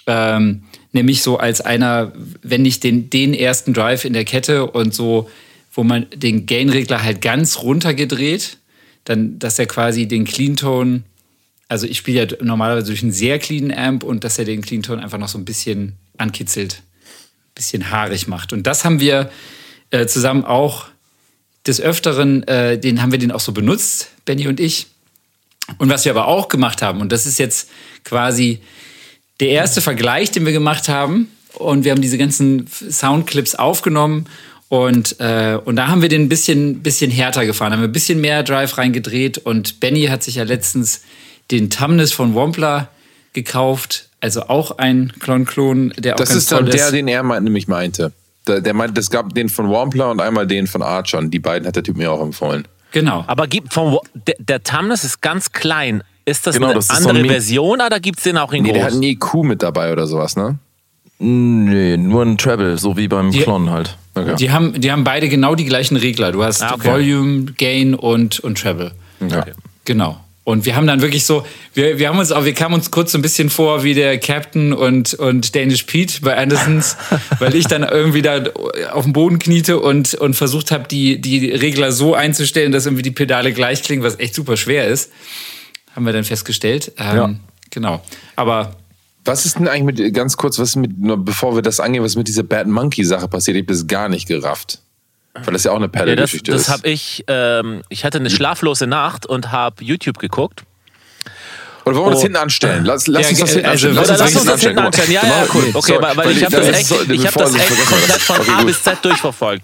Ähm, 0.07 0.63
nämlich 0.91 1.21
so 1.21 1.37
als 1.37 1.61
einer, 1.61 2.11
wenn 2.41 2.63
nicht 2.63 2.83
den, 2.83 3.09
den 3.09 3.33
ersten 3.33 3.73
Drive 3.73 4.03
in 4.03 4.13
der 4.13 4.25
Kette 4.25 4.65
und 4.65 4.93
so, 4.93 5.29
wo 5.73 5.83
man 5.83 6.07
den 6.13 6.45
Gain-Regler 6.45 7.01
halt 7.03 7.21
ganz 7.21 7.61
runtergedreht, 7.61 8.57
dann, 9.05 9.39
dass 9.39 9.57
er 9.57 9.67
quasi 9.67 10.07
den 10.07 10.25
Clean-Tone, 10.25 11.03
also 11.67 11.87
ich 11.87 11.97
spiele 11.97 12.25
ja 12.25 12.37
normalerweise 12.43 12.87
durch 12.87 13.01
einen 13.01 13.11
sehr 13.11 13.39
cleanen 13.39 13.75
Amp 13.75 14.03
und 14.03 14.23
dass 14.23 14.37
er 14.37 14.45
den 14.45 14.61
Clean-Tone 14.61 15.01
einfach 15.01 15.17
noch 15.17 15.27
so 15.27 15.37
ein 15.37 15.45
bisschen 15.45 15.93
ankitzelt, 16.17 16.75
ein 16.75 17.55
bisschen 17.55 17.91
haarig 17.91 18.27
macht. 18.27 18.53
Und 18.53 18.63
das 18.67 18.85
haben 18.85 18.99
wir 18.99 19.31
äh, 19.91 20.05
zusammen 20.05 20.45
auch 20.45 20.87
des 21.65 21.81
Öfteren, 21.81 22.43
äh, 22.43 22.77
den 22.77 23.01
haben 23.01 23.11
wir 23.11 23.19
den 23.19 23.31
auch 23.31 23.39
so 23.39 23.51
benutzt, 23.51 24.11
Benny 24.25 24.47
und 24.47 24.59
ich. 24.59 24.87
Und 25.79 25.89
was 25.89 26.05
wir 26.05 26.11
aber 26.11 26.27
auch 26.27 26.47
gemacht 26.47 26.81
haben, 26.83 27.01
und 27.01 27.11
das 27.11 27.25
ist 27.25 27.39
jetzt 27.39 27.69
quasi 28.03 28.59
der 29.39 29.49
erste 29.49 29.81
Vergleich, 29.81 30.29
den 30.31 30.45
wir 30.45 30.53
gemacht 30.53 30.87
haben, 30.87 31.31
und 31.55 31.85
wir 31.85 31.91
haben 31.91 32.01
diese 32.01 32.17
ganzen 32.17 32.67
Soundclips 32.67 33.55
aufgenommen 33.55 34.25
und, 34.67 35.19
äh, 35.19 35.57
und 35.63 35.77
da 35.77 35.87
haben 35.87 36.01
wir 36.01 36.09
den 36.09 36.23
ein 36.23 36.29
bisschen, 36.29 36.83
bisschen 36.83 37.09
härter 37.09 37.45
gefahren, 37.45 37.71
haben 37.71 37.81
wir 37.81 37.87
ein 37.87 37.93
bisschen 37.93 38.19
mehr 38.19 38.43
Drive 38.43 38.77
reingedreht 38.77 39.37
und 39.37 39.79
Benny 39.79 40.05
hat 40.07 40.21
sich 40.21 40.35
ja 40.35 40.43
letztens 40.43 41.01
den 41.51 41.69
Tumnus 41.69 42.11
von 42.11 42.33
Wampler 42.35 42.89
gekauft, 43.33 44.09
also 44.21 44.43
auch 44.47 44.77
ein 44.77 45.13
Klon-Klon, 45.19 45.93
der 45.97 46.13
auch 46.15 46.17
Das 46.17 46.29
ganz 46.29 46.39
ist 46.43 46.51
dann 46.51 46.59
toll 46.65 46.69
der, 46.71 46.85
ist. 46.85 46.91
den 46.93 47.07
er 47.07 47.23
meint, 47.23 47.43
nämlich 47.43 47.67
meinte. 47.67 48.11
Der, 48.47 48.61
der 48.61 48.73
meinte, 48.73 48.99
es 49.01 49.09
gab 49.09 49.33
den 49.33 49.49
von 49.49 49.69
Wampler 49.69 50.09
und 50.11 50.21
einmal 50.21 50.47
den 50.47 50.67
von 50.67 50.81
Archer. 50.81 51.17
Und 51.17 51.31
die 51.31 51.39
beiden 51.39 51.67
hat 51.67 51.75
der 51.75 51.83
Typ 51.83 51.97
mir 51.97 52.11
auch 52.11 52.21
empfohlen. 52.21 52.67
Genau. 52.91 53.23
Aber 53.27 53.47
gibt 53.47 53.73
vom, 53.73 53.99
der, 54.27 54.35
der 54.39 54.63
Tumnus 54.63 55.03
ist 55.03 55.21
ganz 55.21 55.51
klein. 55.51 56.03
Ist 56.25 56.47
das 56.47 56.55
Genau, 56.55 56.67
eine 56.67 56.75
das 56.75 56.89
ist 56.89 57.01
so 57.03 57.09
andere 57.09 57.23
Mi- 57.23 57.29
Version 57.29 57.81
oder 57.81 57.99
gibt 57.99 58.17
es 58.19 58.23
den 58.23 58.37
auch 58.37 58.51
in 58.53 58.63
Nee, 58.63 58.69
groß? 58.69 58.77
der 58.77 58.85
hat 58.85 58.93
einen 58.93 59.03
EQ 59.03 59.33
mit 59.43 59.61
dabei 59.61 59.91
oder 59.91 60.07
sowas, 60.07 60.35
ne? 60.35 60.57
Nee, 61.19 61.97
nur 61.97 62.23
ein 62.23 62.37
Treble, 62.37 62.77
so 62.77 62.97
wie 62.97 63.07
beim 63.07 63.31
Die- 63.31 63.39
Klon 63.41 63.69
halt. 63.69 63.97
Okay. 64.15 64.35
Die 64.37 64.51
haben, 64.51 64.79
die 64.79 64.91
haben 64.91 65.03
beide 65.03 65.27
genau 65.29 65.55
die 65.55 65.65
gleichen 65.65 65.97
Regler. 65.97 66.31
Du 66.31 66.43
hast 66.43 66.61
Ah, 66.63 66.73
okay. 66.75 66.91
Volume, 66.91 67.45
Gain 67.57 67.93
und, 67.95 68.39
und 68.39 68.57
Treble. 68.59 68.91
Ja. 69.29 69.45
Genau. 69.85 70.19
Und 70.45 70.65
wir 70.65 70.75
haben 70.75 70.85
dann 70.85 71.01
wirklich 71.01 71.25
so, 71.25 71.43
wir, 71.73 71.97
wir 71.97 72.07
haben 72.07 72.19
uns 72.19 72.31
auch, 72.31 72.45
wir 72.45 72.53
kamen 72.53 72.75
uns 72.75 72.91
kurz 72.91 73.11
so 73.11 73.17
ein 73.17 73.23
bisschen 73.23 73.49
vor 73.49 73.83
wie 73.83 73.95
der 73.95 74.19
Captain 74.19 74.73
und, 74.73 75.15
und 75.15 75.55
Danish 75.55 75.83
Pete 75.83 76.21
bei 76.21 76.37
Andersons, 76.37 76.97
weil 77.39 77.55
ich 77.55 77.65
dann 77.65 77.81
irgendwie 77.81 78.21
da 78.21 78.43
auf 78.93 79.05
dem 79.05 79.13
Boden 79.13 79.39
kniete 79.39 79.79
und, 79.79 80.13
und 80.13 80.35
versucht 80.35 80.69
habe, 80.69 80.87
die, 80.87 81.19
die 81.19 81.49
Regler 81.49 81.91
so 81.91 82.13
einzustellen, 82.13 82.71
dass 82.71 82.85
irgendwie 82.85 83.01
die 83.01 83.11
Pedale 83.11 83.53
gleich 83.53 83.81
klingen, 83.81 84.03
was 84.03 84.19
echt 84.19 84.35
super 84.35 84.55
schwer 84.55 84.87
ist. 84.87 85.11
Haben 85.95 86.05
wir 86.05 86.13
dann 86.13 86.23
festgestellt. 86.23 86.91
Ähm, 86.97 87.17
Ja. 87.17 87.35
Genau. 87.71 88.01
Aber 88.35 88.75
Was 89.25 89.47
ist 89.47 89.57
denn 89.57 89.67
eigentlich 89.67 89.97
mit, 89.97 90.13
ganz 90.13 90.37
kurz, 90.37 90.59
was 90.59 90.69
ist 90.69 90.75
mit, 90.75 90.91
bevor 91.25 91.55
wir 91.55 91.63
das 91.63 91.79
angehen, 91.79 92.03
was 92.03 92.15
mit 92.15 92.27
dieser 92.27 92.43
Bad 92.43 92.67
Monkey-Sache 92.67 93.27
passiert? 93.27 93.57
Ich 93.57 93.63
habe 93.63 93.73
das 93.73 93.87
gar 93.87 94.09
nicht 94.09 94.27
gerafft. 94.27 94.79
Weil 95.43 95.53
das 95.53 95.63
ja 95.65 95.71
auch 95.71 95.75
eine 95.75 95.85
Ja, 95.85 95.91
das 95.91 96.01
Pedal-Geschichte 96.01 96.51
das 96.51 96.61
ist. 96.61 96.69
habe 96.69 96.87
ich, 96.87 97.23
ähm, 97.27 97.81
ich 97.89 98.05
hatte 98.05 98.19
eine 98.19 98.29
schlaflose 98.29 98.87
Nacht 98.87 99.25
und 99.25 99.51
habe 99.51 99.83
YouTube 99.83 100.17
geguckt. 100.17 100.63
Oder 101.83 101.97
wollen 101.97 102.05
wir 102.07 102.11
das 102.11 102.19
Oh. 102.19 102.23
hinten 102.23 102.37
anstellen? 102.37 102.85
Lass, 102.85 103.05
lass 103.07 103.23
Ja, 103.23 103.29
uns 103.29 103.39
das 103.39 103.49
hinten 103.51 103.65
also, 103.67 103.87
anstellen. 103.89 103.95
lass 103.95 104.17
das 104.19 104.35
uns 104.35 104.45
das 104.45 104.61
hinten 104.61 104.79
anstellen. 104.79 105.11
Ja, 105.11 105.21
ja, 105.23 105.45
cool. 105.53 105.65
Okay, 105.73 105.91
Sorry, 105.93 106.01
weil, 106.03 106.17
weil 106.17 106.31
ich 106.31 106.43
habe 106.45 106.55
das 106.55 106.67
echt, 106.69 106.87
so- 106.87 107.01
ich 107.11 107.27
hab 107.27 107.33
das 107.35 107.53
echt 107.53 107.67
komplett 107.85 108.21
von 108.21 108.39
Okay, 108.39 108.51
A 108.51 108.63
bis 108.63 108.81
Z 108.81 108.97
durchverfolgt. 109.03 109.63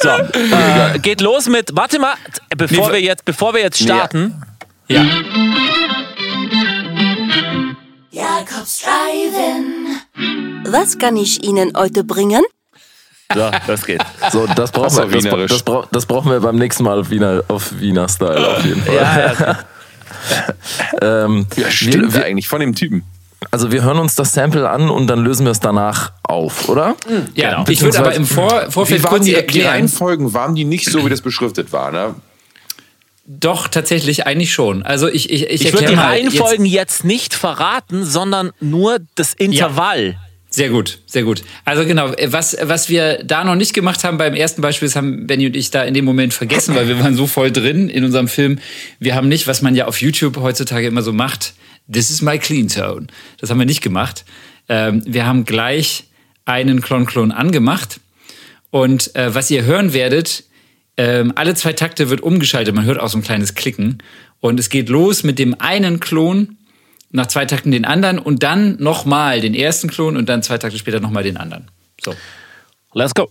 So, 0.00 0.08
äh, 0.94 0.98
geht 0.98 1.20
los 1.20 1.46
mit, 1.48 1.70
warte 1.76 1.98
mal, 2.00 2.14
bevor 2.56 2.88
Nee, 2.88 2.94
wir 2.94 3.00
jetzt, 3.02 3.24
bevor 3.24 3.54
wir 3.54 3.60
jetzt 3.60 3.80
starten, 3.80 4.42
ja. 4.88 5.04
Jakobs 8.10 8.80
Drive-In. 8.82 10.70
Was 10.72 10.98
kann 10.98 11.16
ich 11.16 11.42
Ihnen 11.44 11.72
heute 11.76 12.02
bringen? 12.04 12.42
So, 13.34 13.50
los 13.72 13.84
geht's. 13.84 14.04
So, 14.32 14.46
das 14.46 14.70
brauchen, 14.72 14.84
Das 14.84 14.96
wir, 14.98 15.06
das, 15.06 15.24
wienerisch. 15.24 15.50
das, 15.50 15.62
brauch- 15.62 15.86
das 15.90 16.06
brauchen 16.06 16.30
wir 16.30 16.40
beim 16.40 16.56
nächsten 16.56 16.84
Mal 16.84 16.98
auf 17.00 17.10
Wiener, 17.10 17.42
auf 17.48 17.72
Wiener 17.80 18.08
Style 18.08 18.56
auf 18.56 18.64
jeden 18.64 18.82
Fall. 18.82 18.94
Ja, 18.94 19.32
ja. 19.32 19.58
Ähm, 21.02 21.46
Ja, 21.56 21.70
stimmt 21.70 22.14
wir, 22.14 22.24
eigentlich, 22.24 22.46
von 22.48 22.60
dem 22.60 22.74
Typen. 22.74 23.02
also 23.50 23.72
wir 23.72 23.82
hören 23.82 23.98
uns 23.98 24.14
das 24.14 24.32
Sample 24.32 24.68
an 24.70 24.88
und 24.88 25.08
dann 25.08 25.24
lösen 25.24 25.44
wir 25.46 25.50
es 25.50 25.58
danach 25.60 26.12
auf, 26.22 26.68
oder? 26.68 26.94
ja. 27.34 27.50
Genau. 27.50 27.64
Ich 27.68 27.80
würde 27.82 27.98
aber 27.98 28.14
im 28.14 28.24
Vor 28.26 28.70
Vorfeld 28.70 29.02
kurz 29.02 29.24
die, 29.24 29.30
die 29.30 29.36
erklären. 29.36 29.70
Reihenfolgen, 29.70 30.32
waren 30.32 30.54
die 30.54 30.64
nicht 30.64 30.88
so, 30.88 31.04
wie 31.04 31.10
das 31.10 31.22
beschriftet 31.22 31.72
war, 31.72 31.90
ne? 31.90 32.14
Doch, 33.24 33.68
tatsächlich 33.68 34.26
eigentlich 34.26 34.52
schon. 34.52 34.82
Also 34.84 35.08
ich, 35.08 35.30
ich, 35.30 35.44
ich, 35.48 35.64
Ich 35.66 35.72
würde 35.72 35.86
die 35.86 35.96
mal 35.96 36.14
jetzt- 36.16 36.26
Reihenfolgen 36.34 36.66
jetzt, 36.66 37.04
nicht 37.04 37.34
verraten, 37.34 38.04
sondern 38.04 38.52
nur 38.60 38.98
das 39.14 39.32
Intervall. 39.32 40.16
Sehr 40.54 40.68
gut, 40.68 40.98
sehr 41.06 41.22
gut. 41.22 41.42
Also 41.64 41.86
genau, 41.86 42.12
was, 42.26 42.54
was 42.60 42.90
wir 42.90 43.24
da 43.24 43.42
noch 43.42 43.54
nicht 43.54 43.72
gemacht 43.72 44.04
haben 44.04 44.18
beim 44.18 44.34
ersten 44.34 44.60
Beispiel, 44.60 44.86
das 44.86 44.96
haben 44.96 45.26
Benny 45.26 45.46
und 45.46 45.56
ich 45.56 45.70
da 45.70 45.82
in 45.82 45.94
dem 45.94 46.04
Moment 46.04 46.34
vergessen, 46.34 46.74
weil 46.74 46.88
wir 46.88 47.00
waren 47.00 47.16
so 47.16 47.26
voll 47.26 47.50
drin 47.50 47.88
in 47.88 48.04
unserem 48.04 48.28
Film. 48.28 48.58
Wir 49.00 49.14
haben 49.14 49.28
nicht, 49.28 49.46
was 49.46 49.62
man 49.62 49.74
ja 49.74 49.86
auf 49.86 50.02
YouTube 50.02 50.36
heutzutage 50.36 50.86
immer 50.86 51.00
so 51.00 51.14
macht, 51.14 51.54
this 51.90 52.10
is 52.10 52.20
my 52.20 52.38
clean 52.38 52.68
tone. 52.68 53.06
Das 53.38 53.48
haben 53.48 53.58
wir 53.58 53.64
nicht 53.64 53.80
gemacht. 53.80 54.26
Ähm, 54.68 55.02
wir 55.06 55.24
haben 55.24 55.46
gleich 55.46 56.04
einen 56.44 56.82
Klon-Klon 56.82 57.32
angemacht. 57.32 58.00
Und 58.70 59.16
äh, 59.16 59.34
was 59.34 59.50
ihr 59.50 59.64
hören 59.64 59.94
werdet, 59.94 60.44
ähm, 60.98 61.32
alle 61.34 61.54
zwei 61.54 61.72
Takte 61.72 62.10
wird 62.10 62.20
umgeschaltet. 62.20 62.74
Man 62.74 62.84
hört 62.84 63.00
auch 63.00 63.08
so 63.08 63.16
ein 63.16 63.22
kleines 63.22 63.54
Klicken. 63.54 64.02
Und 64.40 64.60
es 64.60 64.68
geht 64.68 64.90
los 64.90 65.22
mit 65.22 65.38
dem 65.38 65.58
einen 65.60 65.98
Klon, 65.98 66.58
nach 67.12 67.26
zwei 67.26 67.44
Takten 67.44 67.70
den 67.70 67.84
anderen 67.84 68.18
und 68.18 68.42
dann 68.42 68.76
nochmal 68.82 69.40
den 69.40 69.54
ersten 69.54 69.88
Klon 69.88 70.16
und 70.16 70.28
dann 70.28 70.42
zwei 70.42 70.58
Takte 70.58 70.78
später 70.78 71.00
nochmal 71.00 71.22
den 71.22 71.36
anderen. 71.36 71.70
So. 72.02 72.14
Let's 72.94 73.14
go. 73.14 73.30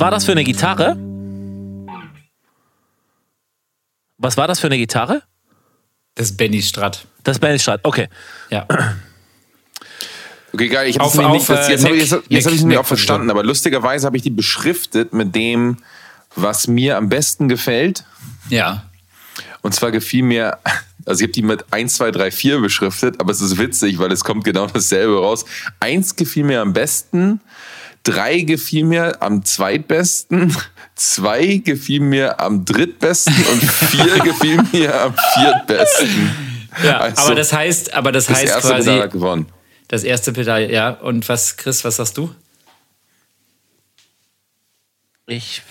Was 0.00 0.06
war 0.06 0.10
das 0.12 0.24
für 0.24 0.32
eine 0.32 0.44
Gitarre? 0.44 0.96
Was 4.16 4.38
war 4.38 4.48
das 4.48 4.58
für 4.58 4.68
eine 4.68 4.78
Gitarre? 4.78 5.22
Das 6.14 6.30
ist 6.30 6.38
Benny 6.38 6.62
Stratt. 6.62 7.06
Das 7.22 7.36
ist 7.36 7.40
Benny 7.40 7.58
Stratt, 7.58 7.80
okay. 7.82 8.08
Ja. 8.48 8.66
Okay, 10.54 10.68
geil. 10.68 10.88
Ich 10.88 10.98
hab's 10.98 11.12
nämlich 11.16 11.42
auf, 11.42 11.48
nicht, 11.50 11.50
das, 11.50 11.68
äh, 11.68 11.72
jetzt 11.72 11.84
habe 11.84 11.96
ich 11.96 12.04
es 12.04 12.10
jetzt 12.10 12.14
hab 12.22 12.30
ich's 12.30 12.44
nämlich 12.46 12.64
Neck- 12.64 12.78
auch 12.78 12.86
verstanden, 12.86 13.30
aber 13.30 13.44
lustigerweise 13.44 14.06
habe 14.06 14.16
ich 14.16 14.22
die 14.22 14.30
beschriftet 14.30 15.12
mit 15.12 15.34
dem, 15.34 15.76
was 16.34 16.66
mir 16.66 16.96
am 16.96 17.10
besten 17.10 17.48
gefällt. 17.50 18.06
Ja. 18.48 18.84
Und 19.60 19.74
zwar 19.74 19.90
gefiel 19.90 20.22
mir, 20.22 20.56
also 21.04 21.20
ich 21.20 21.24
habe 21.24 21.32
die 21.32 21.42
mit 21.42 21.70
1, 21.74 21.96
2, 21.96 22.10
3, 22.10 22.30
4 22.30 22.60
beschriftet, 22.60 23.20
aber 23.20 23.32
es 23.32 23.42
ist 23.42 23.58
witzig, 23.58 23.98
weil 23.98 24.10
es 24.12 24.24
kommt 24.24 24.44
genau 24.44 24.64
dasselbe 24.66 25.18
raus. 25.18 25.44
Eins 25.78 26.16
gefiel 26.16 26.44
mir 26.44 26.62
am 26.62 26.72
besten, 26.72 27.42
drei 28.02 28.40
gefiel 28.40 28.84
mir 28.84 29.20
am 29.22 29.44
zweitbesten, 29.44 30.56
zwei 30.94 31.56
gefiel 31.56 32.00
mir 32.00 32.40
am 32.40 32.64
drittbesten 32.64 33.34
und 33.52 33.62
vier 33.62 34.18
gefiel 34.24 34.62
mir 34.72 35.00
am 35.00 35.14
viertbesten. 35.34 36.30
ja. 36.84 36.98
Also, 36.98 37.22
aber 37.22 37.34
das 37.34 37.52
heißt, 37.52 37.94
aber 37.94 38.12
das, 38.12 38.26
Das 38.26 38.38
heißt 38.38 38.52
erste 38.54 38.68
quasi, 38.68 38.88
Pedal 38.90 39.02
hat 39.02 39.12
gewonnen. 39.12 39.46
das 39.88 40.04
erste 40.04 40.32
Pedal, 40.32 40.70
ja. 40.70 40.90
Und 40.90 41.28
was, 41.28 41.56
Chris, 41.56 41.84
was 41.84 41.96
sagst 41.96 42.16
du? 42.16 42.34
Ich. 45.26 45.62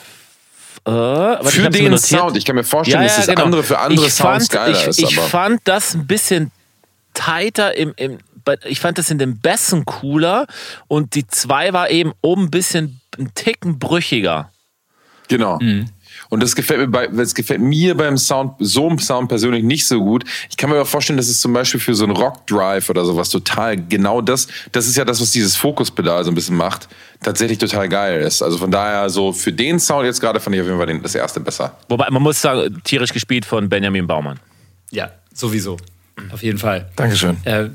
Äh, 0.87 1.41
ich 1.43 1.49
Für 1.49 1.69
den 1.69 1.91
notiert. 1.91 1.99
Sound. 1.99 2.37
Ich 2.37 2.45
kann 2.45 2.55
mir 2.55 2.63
vorstellen, 2.63 3.03
dass 3.03 3.17
das 3.17 3.27
genau. 3.27 3.43
andere 3.43 3.63
für 3.63 3.79
andere 3.79 4.07
ich 4.07 4.13
Sounds 4.13 4.47
fand, 4.47 4.51
geiler 4.51 4.79
ich, 4.81 4.87
ist. 4.87 4.99
Ich 4.99 5.19
fand 5.19 5.61
das 5.65 5.93
ein 5.93 6.07
bisschen 6.07 6.51
tighter 7.13 7.75
im, 7.75 7.93
im 7.97 8.19
bei- 8.57 8.67
ich 8.69 8.79
fand 8.79 8.97
das 8.97 9.09
in 9.11 9.17
den 9.17 9.39
Bässen 9.39 9.85
cooler 9.85 10.47
und 10.87 11.15
die 11.15 11.25
zwei 11.27 11.73
war 11.73 11.89
eben 11.89 12.13
oben 12.21 12.43
ein 12.45 12.51
bisschen 12.51 12.99
ein 13.17 13.31
Ticken 13.35 13.79
brüchiger. 13.79 14.51
Genau. 15.27 15.59
Und 16.29 16.43
das 16.43 16.55
gefällt 16.55 16.79
mir 16.79 16.87
bei, 16.87 17.07
das 17.07 17.33
gefällt 17.35 17.61
mir 17.61 17.95
beim 17.95 18.17
Sound, 18.17 18.53
so 18.59 18.87
einem 18.87 18.99
Sound 18.99 19.29
persönlich 19.29 19.63
nicht 19.63 19.87
so 19.87 19.99
gut. 19.99 20.25
Ich 20.49 20.57
kann 20.57 20.69
mir 20.69 20.75
aber 20.75 20.85
vorstellen, 20.85 21.17
dass 21.17 21.27
es 21.27 21.39
zum 21.39 21.53
Beispiel 21.53 21.79
für 21.79 21.93
so 21.95 22.03
einen 22.03 22.15
Rock 22.15 22.45
Drive 22.47 22.89
oder 22.89 23.05
sowas 23.05 23.29
total 23.29 23.77
genau 23.77 24.21
das, 24.21 24.47
das 24.71 24.87
ist 24.87 24.97
ja 24.97 25.05
das, 25.05 25.21
was 25.21 25.31
dieses 25.31 25.55
Fokuspedal 25.55 26.23
so 26.23 26.31
ein 26.31 26.35
bisschen 26.35 26.57
macht, 26.57 26.89
tatsächlich 27.23 27.57
total 27.59 27.87
geil 27.89 28.21
ist. 28.21 28.41
Also 28.41 28.57
von 28.57 28.71
daher 28.71 29.09
so 29.09 29.31
für 29.31 29.53
den 29.53 29.79
Sound 29.79 30.05
jetzt 30.05 30.19
gerade 30.19 30.39
fand 30.39 30.55
ich 30.55 30.61
auf 30.61 30.67
jeden 30.67 30.77
Fall 30.79 30.87
den, 30.87 31.01
das 31.03 31.13
erste 31.15 31.39
besser. 31.39 31.77
Wobei 31.87 32.09
man 32.09 32.21
muss 32.23 32.41
sagen, 32.41 32.81
tierisch 32.83 33.13
gespielt 33.13 33.45
von 33.45 33.69
Benjamin 33.69 34.07
Baumann. 34.07 34.39
Ja, 34.91 35.11
sowieso. 35.33 35.77
Auf 36.31 36.41
jeden 36.43 36.57
Fall. 36.57 36.89
Dankeschön. 36.95 37.37
Äh, 37.45 37.69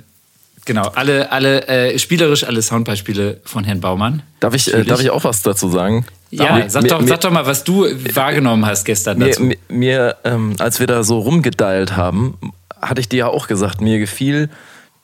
genau, 0.65 0.89
alle, 0.95 1.31
alle 1.33 1.67
äh, 1.69 1.99
spielerisch 1.99 2.45
alle 2.45 2.63
Soundbeispiele 2.63 3.41
von 3.45 3.65
Herrn 3.65 3.81
Baumann. 3.81 4.23
Darf 4.41 4.55
ich, 4.55 4.73
äh, 4.73 4.85
darf 4.85 5.01
ich 5.01 5.11
auch 5.11 5.25
was 5.25 5.43
dazu 5.43 5.69
sagen? 5.69 6.05
Ja, 6.31 6.57
Mir- 6.57 6.71
sag, 6.71 6.87
doch, 6.89 7.01
mir- 7.01 7.09
sag 7.09 7.21
doch 7.21 7.31
mal, 7.31 7.47
was 7.47 7.65
du 7.65 7.85
wahrgenommen 8.15 8.67
hast 8.67 8.85
gestern 8.85 9.19
Mir, 9.19 9.27
dazu. 9.29 9.51
mir, 9.69 10.17
ähm, 10.25 10.55
als 10.59 10.81
wir 10.81 10.87
da 10.87 11.03
so 11.05 11.19
rumgedialt 11.19 11.97
haben, 11.97 12.37
hatte 12.81 13.01
ich 13.01 13.09
dir 13.09 13.19
ja 13.19 13.27
auch 13.29 13.47
gesagt, 13.47 13.81
mir 13.81 13.99
gefiel 13.99 14.51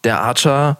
der 0.04 0.20
Archer 0.22 0.78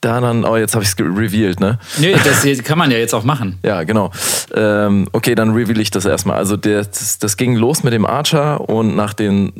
da 0.00 0.20
dann, 0.20 0.44
oh, 0.44 0.56
jetzt 0.56 0.74
habe 0.74 0.82
ich 0.84 0.90
es 0.90 0.98
revealed, 0.98 1.60
ne? 1.60 1.78
Nö, 1.98 2.14
das 2.24 2.64
kann 2.64 2.78
man 2.78 2.90
ja 2.90 2.96
jetzt 2.98 3.14
auch 3.14 3.24
machen. 3.24 3.58
Ja, 3.62 3.82
genau. 3.82 4.10
Ähm, 4.54 5.08
okay, 5.12 5.34
dann 5.34 5.50
reveal 5.52 5.78
ich 5.78 5.90
das 5.90 6.06
erstmal. 6.06 6.36
Also 6.36 6.56
der, 6.56 6.84
das, 6.84 7.18
das 7.18 7.36
ging 7.36 7.54
los 7.54 7.82
mit 7.82 7.92
dem 7.92 8.06
Archer 8.06 8.68
und 8.68 8.96
nach 8.96 9.12
den 9.12 9.52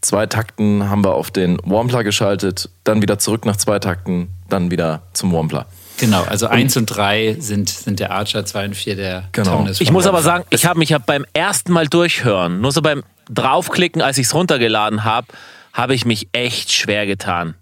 zwei 0.00 0.26
Takten 0.26 0.90
haben 0.90 1.04
wir 1.04 1.14
auf 1.14 1.30
den 1.30 1.58
Wampler 1.64 2.04
geschaltet, 2.04 2.68
dann 2.84 3.00
wieder 3.00 3.18
zurück 3.18 3.46
nach 3.46 3.56
zwei 3.56 3.78
Takten, 3.78 4.28
dann 4.48 4.70
wieder 4.70 5.02
zum 5.14 5.32
Wampler. 5.32 5.66
Genau, 5.98 6.22
also 6.22 6.46
eins 6.46 6.76
und 6.76 6.86
drei 6.86 7.36
sind, 7.40 7.68
sind 7.70 7.98
der 7.98 8.12
Archer, 8.12 8.44
zwei 8.44 8.66
und 8.66 8.76
vier 8.76 8.94
der 8.94 9.24
Genau. 9.32 9.56
Taunus. 9.56 9.80
Ich 9.80 9.90
muss 9.90 10.06
aber 10.06 10.22
sagen, 10.22 10.44
ich 10.50 10.64
habe 10.64 10.78
mich 10.78 10.90
ja 10.90 10.98
beim 10.98 11.24
ersten 11.32 11.72
Mal 11.72 11.88
durchhören, 11.88 12.60
nur 12.60 12.72
so 12.72 12.82
beim 12.82 13.02
draufklicken, 13.30 14.00
als 14.00 14.16
ich 14.18 14.26
es 14.26 14.34
runtergeladen 14.34 15.04
habe, 15.04 15.26
habe 15.72 15.94
ich 15.94 16.04
mich 16.04 16.28
echt 16.32 16.72
schwer 16.72 17.06
getan. 17.06 17.54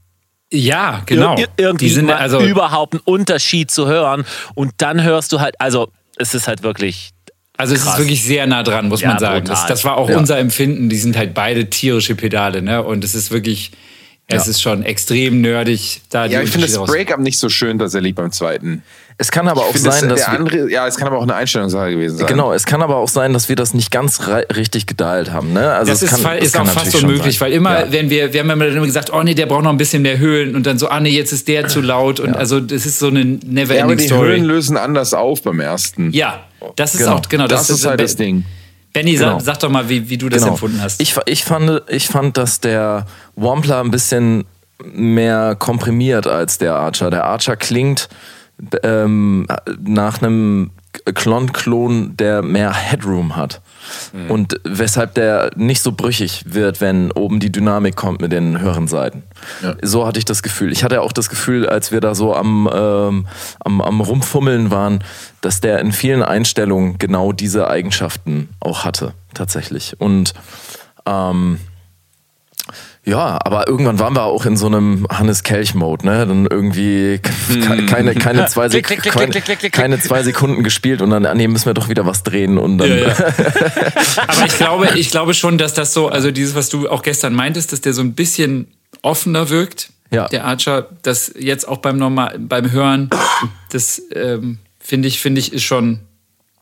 Ja, 0.53 1.03
genau. 1.07 1.37
Ir 1.39 1.49
irgendwie 1.57 1.87
Die 1.87 1.93
sind 1.93 2.07
mal 2.07 2.17
also 2.17 2.41
überhaupt 2.41 2.95
einen 2.95 3.03
Unterschied 3.05 3.71
zu 3.71 3.87
hören 3.87 4.25
und 4.55 4.73
dann 4.79 5.03
hörst 5.03 5.33
du 5.33 5.41
halt, 5.41 5.61
also 5.61 5.89
es 6.17 6.35
ist 6.35 6.47
halt 6.49 6.63
wirklich 6.63 7.11
Also 7.59 7.75
es 7.75 7.83
Krass. 7.83 7.95
ist 7.95 7.99
wirklich 8.01 8.23
sehr 8.23 8.47
nah 8.47 8.63
dran, 8.63 8.89
muss 8.89 9.01
Ja, 9.01 9.09
man 9.11 9.19
sagen. 9.19 9.47
Das, 9.47 9.67
das 9.67 9.85
war 9.85 9.97
auch 9.97 10.09
Ja. 10.11 10.19
unser 10.19 10.39
Empfinden. 10.39 10.89
Die 10.89 10.99
sind 10.99 11.17
halt 11.17 11.33
beide 11.35 11.69
tierische 11.71 12.15
Pedale, 12.15 12.61
ne? 12.63 12.83
Und 12.83 13.03
es 13.03 13.15
ist 13.15 13.31
wirklich, 13.31 13.73
es 14.29 14.45
Ja. 14.45 14.51
ist 14.51 14.61
schon 14.63 14.83
extrem 14.83 15.41
nerdig. 15.41 16.03
Da 16.11 16.27
Ja, 16.27 16.41
die 16.41 16.45
ich 16.45 16.51
finde 16.51 16.67
das 16.69 16.77
Breakup 16.85 17.19
nicht 17.19 17.39
so 17.39 17.49
schön 17.49 17.79
tatsächlich 17.79 18.15
beim 18.15 18.31
zweiten. 18.31 18.83
Es 19.19 19.31
kann 19.31 19.49
aber 19.49 19.63
auch 19.63 19.69
Ich 19.75 19.77
finde, 19.81 19.93
sein, 19.93 20.09
das, 20.11 20.21
dass 20.27 20.29
andere, 20.29 20.71
ja, 20.71 20.87
es 20.87 20.97
kann 20.99 21.07
aber 21.09 21.17
auch 21.17 21.23
eine 21.23 21.35
Einstellungssache 21.35 21.91
gewesen 21.93 22.19
sein. 22.19 22.27
genau, 22.27 22.53
es 22.53 22.67
kann 22.67 22.83
aber 22.83 22.97
auch 22.97 23.09
sein, 23.09 23.33
dass 23.33 23.49
wir 23.49 23.57
das 23.57 23.73
nicht 23.73 23.91
ganz 23.91 24.21
richtig 24.55 24.87
gedialt 24.87 25.33
haben. 25.33 25.55
Ne? 25.55 25.73
Also 25.73 25.91
Das 25.91 26.03
es 26.03 26.13
ist, 26.13 26.23
kann, 26.23 26.37
ist 26.37 26.53
kann 26.55 26.69
auch 26.69 26.73
fast 26.73 26.95
unmöglich, 26.97 27.39
sein. 27.39 27.47
weil 27.49 27.53
immer, 27.55 27.81
Ja. 27.87 27.93
wenn 27.93 28.11
wir, 28.11 28.35
wir 28.35 28.41
haben 28.41 28.51
immer 28.51 28.67
dann 28.67 28.77
immer 28.77 28.85
gesagt, 28.85 29.11
oh 29.15 29.23
nee, 29.23 29.33
der 29.35 29.47
braucht 29.47 29.63
noch 29.65 29.71
ein 29.71 29.79
bisschen 29.79 30.03
mehr 30.03 30.19
Höhlen 30.19 30.55
und 30.55 30.67
dann 30.67 30.79
so, 30.79 30.89
ah 30.89 31.01
nee, 31.01 31.09
jetzt 31.09 31.33
ist 31.33 31.49
der 31.49 31.67
zu 31.67 31.81
laut 31.81 32.21
und 32.21 32.37
also 32.37 32.61
das 32.61 32.85
ist 32.85 32.99
so 32.99 33.07
eine 33.07 33.39
Ja, 33.51 33.85
aber 33.85 33.97
die 33.97 34.05
Story. 34.07 34.33
Höhen 34.35 34.45
lösen 34.45 34.77
anders 34.77 35.15
auf 35.15 35.41
beim 35.43 35.61
ersten. 35.61 36.11
Ja, 36.13 36.45
das 36.77 36.95
ist 36.95 37.01
Genau. 37.01 37.15
auch, 37.17 37.23
genau, 37.29 37.47
das, 37.47 37.71
ist 37.71 37.87
halt 37.87 38.01
das 38.01 38.17
Ding. 38.17 38.45
Benny, 38.93 39.15
Genau. 39.15 39.39
sag, 39.39 39.47
sag 39.47 39.61
doch 39.61 39.71
mal, 39.71 39.89
wie, 39.89 40.11
wie 40.11 40.19
du 40.19 40.29
das 40.29 40.41
Genau. 40.43 40.53
empfunden 40.53 40.83
hast. 40.83 41.01
Ich, 41.01 41.15
ich, 41.25 41.43
fand, 41.45 41.83
ich 41.89 42.07
fand, 42.09 42.37
dass 42.37 42.61
der 42.61 43.07
Wampler 43.35 43.81
ein 43.81 43.91
bisschen 43.91 44.45
mehr 44.85 45.55
komprimiert 45.59 46.27
als 46.27 46.59
der 46.59 46.75
Archer. 46.75 47.09
Der 47.11 47.25
Archer 47.25 47.57
klingt 47.57 48.09
ähm, 48.83 49.47
nach 49.81 50.23
einem 50.23 50.71
Klon-Klon, 51.05 52.17
der 52.17 52.43
mehr 52.43 52.73
Headroom 52.73 53.37
hat. 53.37 53.61
Und 54.29 54.61
weshalb 54.65 55.15
der 55.15 55.51
nicht 55.57 55.83
so 55.83 55.93
brüchig 55.93 56.45
wird, 56.47 56.81
wenn 56.81 57.13
oben 57.13 57.39
die 57.39 57.53
Dynamik 57.53 57.97
kommt 57.97 58.21
mit 58.21 58.33
den 58.33 58.59
höheren 58.61 58.89
Seiten. 58.89 59.23
So 59.83 60.07
hatte 60.07 60.19
ich 60.19 60.25
das 60.25 60.43
Gefühl. 60.43 60.73
Ich 60.73 60.83
hatte 60.83 61.03
auch 61.03 61.13
das 61.13 61.29
Gefühl, 61.29 61.69
als 61.69 61.93
wir 61.93 62.01
da 62.01 62.15
so 62.15 62.35
am, 62.35 62.69
ähm, 62.73 63.27
am, 63.61 63.81
am 63.81 64.01
Rumfummeln 64.01 64.71
waren, 64.71 65.05
dass 65.41 65.61
der 65.61 65.79
in 65.81 65.93
vielen 65.93 66.23
Einstellungen 66.23 66.99
genau 66.99 67.33
diese 67.33 67.69
Eigenschaften 67.69 68.49
auch 68.59 68.85
hatte, 68.85 69.15
tatsächlich. 69.35 70.01
Und 70.01 70.35
ähm, 71.05 71.61
ja, 73.07 73.39
aber 73.45 73.69
irgendwann 73.69 73.99
waren 74.01 74.15
wir 74.17 74.25
auch 74.25 74.45
in 74.47 74.57
so 74.57 74.67
einem 74.67 75.07
Hannes 75.11 75.43
Kelch-Mode, 75.45 76.05
ne? 76.05 76.27
Dann 76.27 76.47
irgendwie 76.51 77.21
ke- 77.23 77.87
keine, 77.87 78.15
keine, 78.15 78.47
zwei 78.49 78.69
Sek 78.69 78.85
Klick, 78.87 79.01
klick, 79.03 79.13
klick, 79.13 79.15
keine, 79.15 79.31
klick, 79.31 79.45
klick, 79.45 79.59
klick, 79.61 79.73
keine 79.73 80.01
zwei 80.01 80.23
Sekunden 80.25 80.63
gespielt 80.65 81.01
und 81.03 81.11
dann, 81.11 81.25
ah, 81.25 81.35
nee, 81.35 81.47
müssen 81.49 81.67
wir 81.67 81.75
doch 81.75 81.89
wieder 81.89 82.05
was 82.05 82.23
drehen 82.25 82.59
und 82.59 82.79
dann. 82.79 82.89
Ja, 82.89 82.97
ja. 82.97 83.15
Aber 84.27 84.47
ich 84.47 84.57
glaube, 84.57 84.89
ich 84.97 85.11
glaube 85.11 85.35
schon, 85.35 85.57
dass 85.59 85.73
das 85.75 85.93
so, 85.95 86.09
also 86.09 86.31
dieses, 86.31 86.55
was 86.55 86.69
du 86.69 86.89
auch 86.89 87.03
gestern 87.03 87.33
meintest, 87.35 87.73
dass 87.73 87.81
der 87.81 87.93
so 87.93 88.03
ein 88.03 88.15
bisschen 88.15 88.67
offener 89.03 89.51
wirkt, 89.51 89.91
Ja. 90.11 90.27
der 90.29 90.45
Archer, 90.45 90.89
das 91.03 91.33
jetzt 91.39 91.69
auch 91.69 91.79
beim 91.79 91.97
Normal, 91.99 92.37
beim 92.41 92.71
Hören, 92.73 93.11
das 93.71 94.03
ähm, 94.15 94.59
finde 94.81 95.07
ich, 95.09 95.21
finde 95.21 95.41
ich, 95.41 95.53
ist 95.53 95.63
schon, 95.65 96.01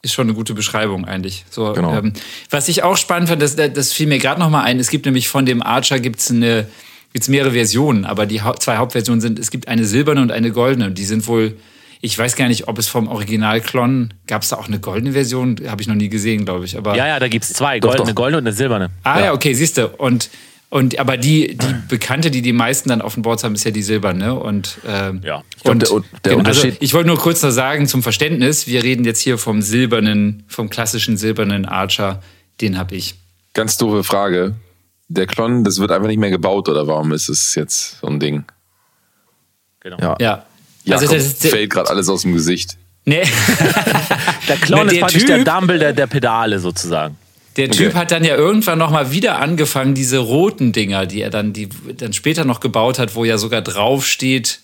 ist 0.04 0.12
schon 0.12 0.26
eine 0.28 0.34
gute 0.34 0.54
Beschreibung 0.54 1.04
eigentlich. 1.06 1.44
So, 1.50 1.72
Genau. 1.72 1.96
ähm, 1.96 2.12
was 2.50 2.68
ich 2.68 2.82
auch 2.82 2.96
spannend 2.96 3.28
fand, 3.28 3.42
das, 3.42 3.56
das 3.56 3.92
fiel 3.92 4.06
mir 4.06 4.18
gerade 4.18 4.40
noch 4.40 4.50
mal 4.50 4.62
ein. 4.62 4.78
Es 4.78 4.90
gibt 4.90 5.06
nämlich 5.06 5.28
von 5.28 5.46
dem 5.46 5.62
Archer 5.62 5.98
gibt's 5.98 6.30
eine, 6.30 6.66
gibt's 7.12 7.28
mehrere 7.28 7.52
Versionen, 7.52 8.04
aber 8.04 8.26
die 8.26 8.42
Hau- 8.42 8.54
zwei 8.54 8.76
Hauptversionen 8.76 9.20
sind, 9.20 9.38
es 9.38 9.50
gibt 9.50 9.68
eine 9.68 9.84
silberne 9.84 10.20
und 10.22 10.30
eine 10.32 10.50
goldene. 10.52 10.86
Und 10.86 10.98
die 10.98 11.04
sind 11.04 11.26
wohl, 11.26 11.56
ich 12.00 12.18
weiß 12.18 12.36
gar 12.36 12.48
nicht, 12.48 12.68
ob 12.68 12.78
es 12.78 12.86
vom 12.88 13.08
Original-Klon, 13.08 14.12
gab 14.26 14.42
es 14.42 14.48
da 14.50 14.56
auch 14.56 14.68
eine 14.68 14.78
goldene 14.80 15.12
Version? 15.12 15.56
Habe 15.66 15.80
ich 15.82 15.88
noch 15.88 15.94
nie 15.94 16.08
gesehen, 16.08 16.44
glaube 16.44 16.64
ich. 16.64 16.76
Aber 16.76 16.94
Ja, 16.96 17.06
ja, 17.06 17.18
da 17.18 17.28
gibt 17.28 17.44
es 17.44 17.52
zwei, 17.52 17.80
Doch, 17.80 17.88
goldene, 17.90 18.10
doch. 18.10 18.14
goldene 18.14 18.38
und 18.38 18.46
eine 18.46 18.54
silberne. 18.56 18.90
Ah 19.02 19.20
ja, 19.20 19.32
okay, 19.32 19.54
siehst 19.54 19.78
du. 19.78 19.88
Und, 19.88 20.28
und 20.74 20.98
aber 20.98 21.16
die, 21.16 21.56
die 21.56 21.74
bekannte, 21.88 22.30
die 22.32 22.42
die 22.42 22.52
meisten 22.52 22.88
dann 22.88 23.00
auf 23.00 23.14
den 23.14 23.22
Boards 23.22 23.44
haben, 23.44 23.54
ist 23.54 23.62
ja 23.64 23.70
die 23.70 23.82
silberne. 23.82 24.34
Und, 24.34 24.78
ähm, 24.86 25.20
Ja. 25.22 25.42
Ich 25.56 25.62
glaub, 25.62 25.74
und 25.74 25.82
der- 25.82 25.88
der 25.88 26.32
genau, 26.36 26.48
also 26.48 26.62
Unterschied- 26.62 26.76
ich 26.82 26.92
wollte 26.94 27.06
nur 27.06 27.18
kurz 27.18 27.42
noch 27.42 27.50
sagen 27.52 27.86
zum 27.86 28.02
Verständnis, 28.02 28.66
wir 28.66 28.82
reden 28.82 29.04
jetzt 29.04 29.20
hier 29.20 29.38
vom 29.38 29.62
silbernen, 29.62 30.42
vom 30.48 30.68
klassischen 30.70 31.16
silbernen 31.16 31.64
Archer, 31.64 32.20
den 32.60 32.76
habe 32.76 32.96
ich. 32.96 33.14
Ganz 33.52 33.76
doofe 33.76 34.02
Frage. 34.02 34.54
Der 35.08 35.26
Klon, 35.26 35.62
das 35.62 35.78
wird 35.78 35.92
einfach 35.92 36.08
nicht 36.08 36.18
mehr 36.18 36.30
gebaut 36.30 36.68
oder 36.68 36.88
warum 36.88 37.12
ist 37.12 37.28
es 37.28 37.54
jetzt 37.54 38.00
so 38.00 38.08
ein 38.08 38.18
Ding? 38.18 38.44
Genau. 39.80 39.98
Ja. 40.00 40.16
Ja. 40.20 40.46
Jakob 40.84 41.10
also 41.10 41.14
das 41.14 41.50
fällt 41.50 41.70
gerade 41.70 41.88
alles 41.90 42.08
aus 42.08 42.22
dem 42.22 42.32
Gesicht. 42.34 42.76
nee, 43.04 43.22
Der 44.48 44.56
Clown 44.56 44.86
Na, 44.86 44.86
ist 44.86 44.92
der 44.96 45.00
praktisch 45.00 45.22
Typ- 45.24 45.44
der 45.44 45.44
Dumble 45.44 45.78
der, 45.78 45.92
der 45.92 46.06
Pedale 46.08 46.58
sozusagen. 46.58 47.16
Der 47.56 47.70
Typ 47.70 47.94
hat 47.94 48.10
dann 48.10 48.24
ja 48.24 48.36
irgendwann 48.36 48.78
noch 48.78 48.90
mal 48.90 49.12
wieder 49.12 49.38
angefangen, 49.38 49.94
diese 49.94 50.18
roten 50.18 50.72
Dinger, 50.72 51.06
die 51.06 51.20
er 51.20 51.30
dann, 51.30 51.52
die 51.52 51.68
dann 51.96 52.12
später 52.12 52.44
noch 52.44 52.60
gebaut 52.60 52.98
hat, 52.98 53.14
wo 53.14 53.24
ja 53.24 53.38
sogar 53.38 53.62
drauf 53.62 54.06
steht, 54.06 54.60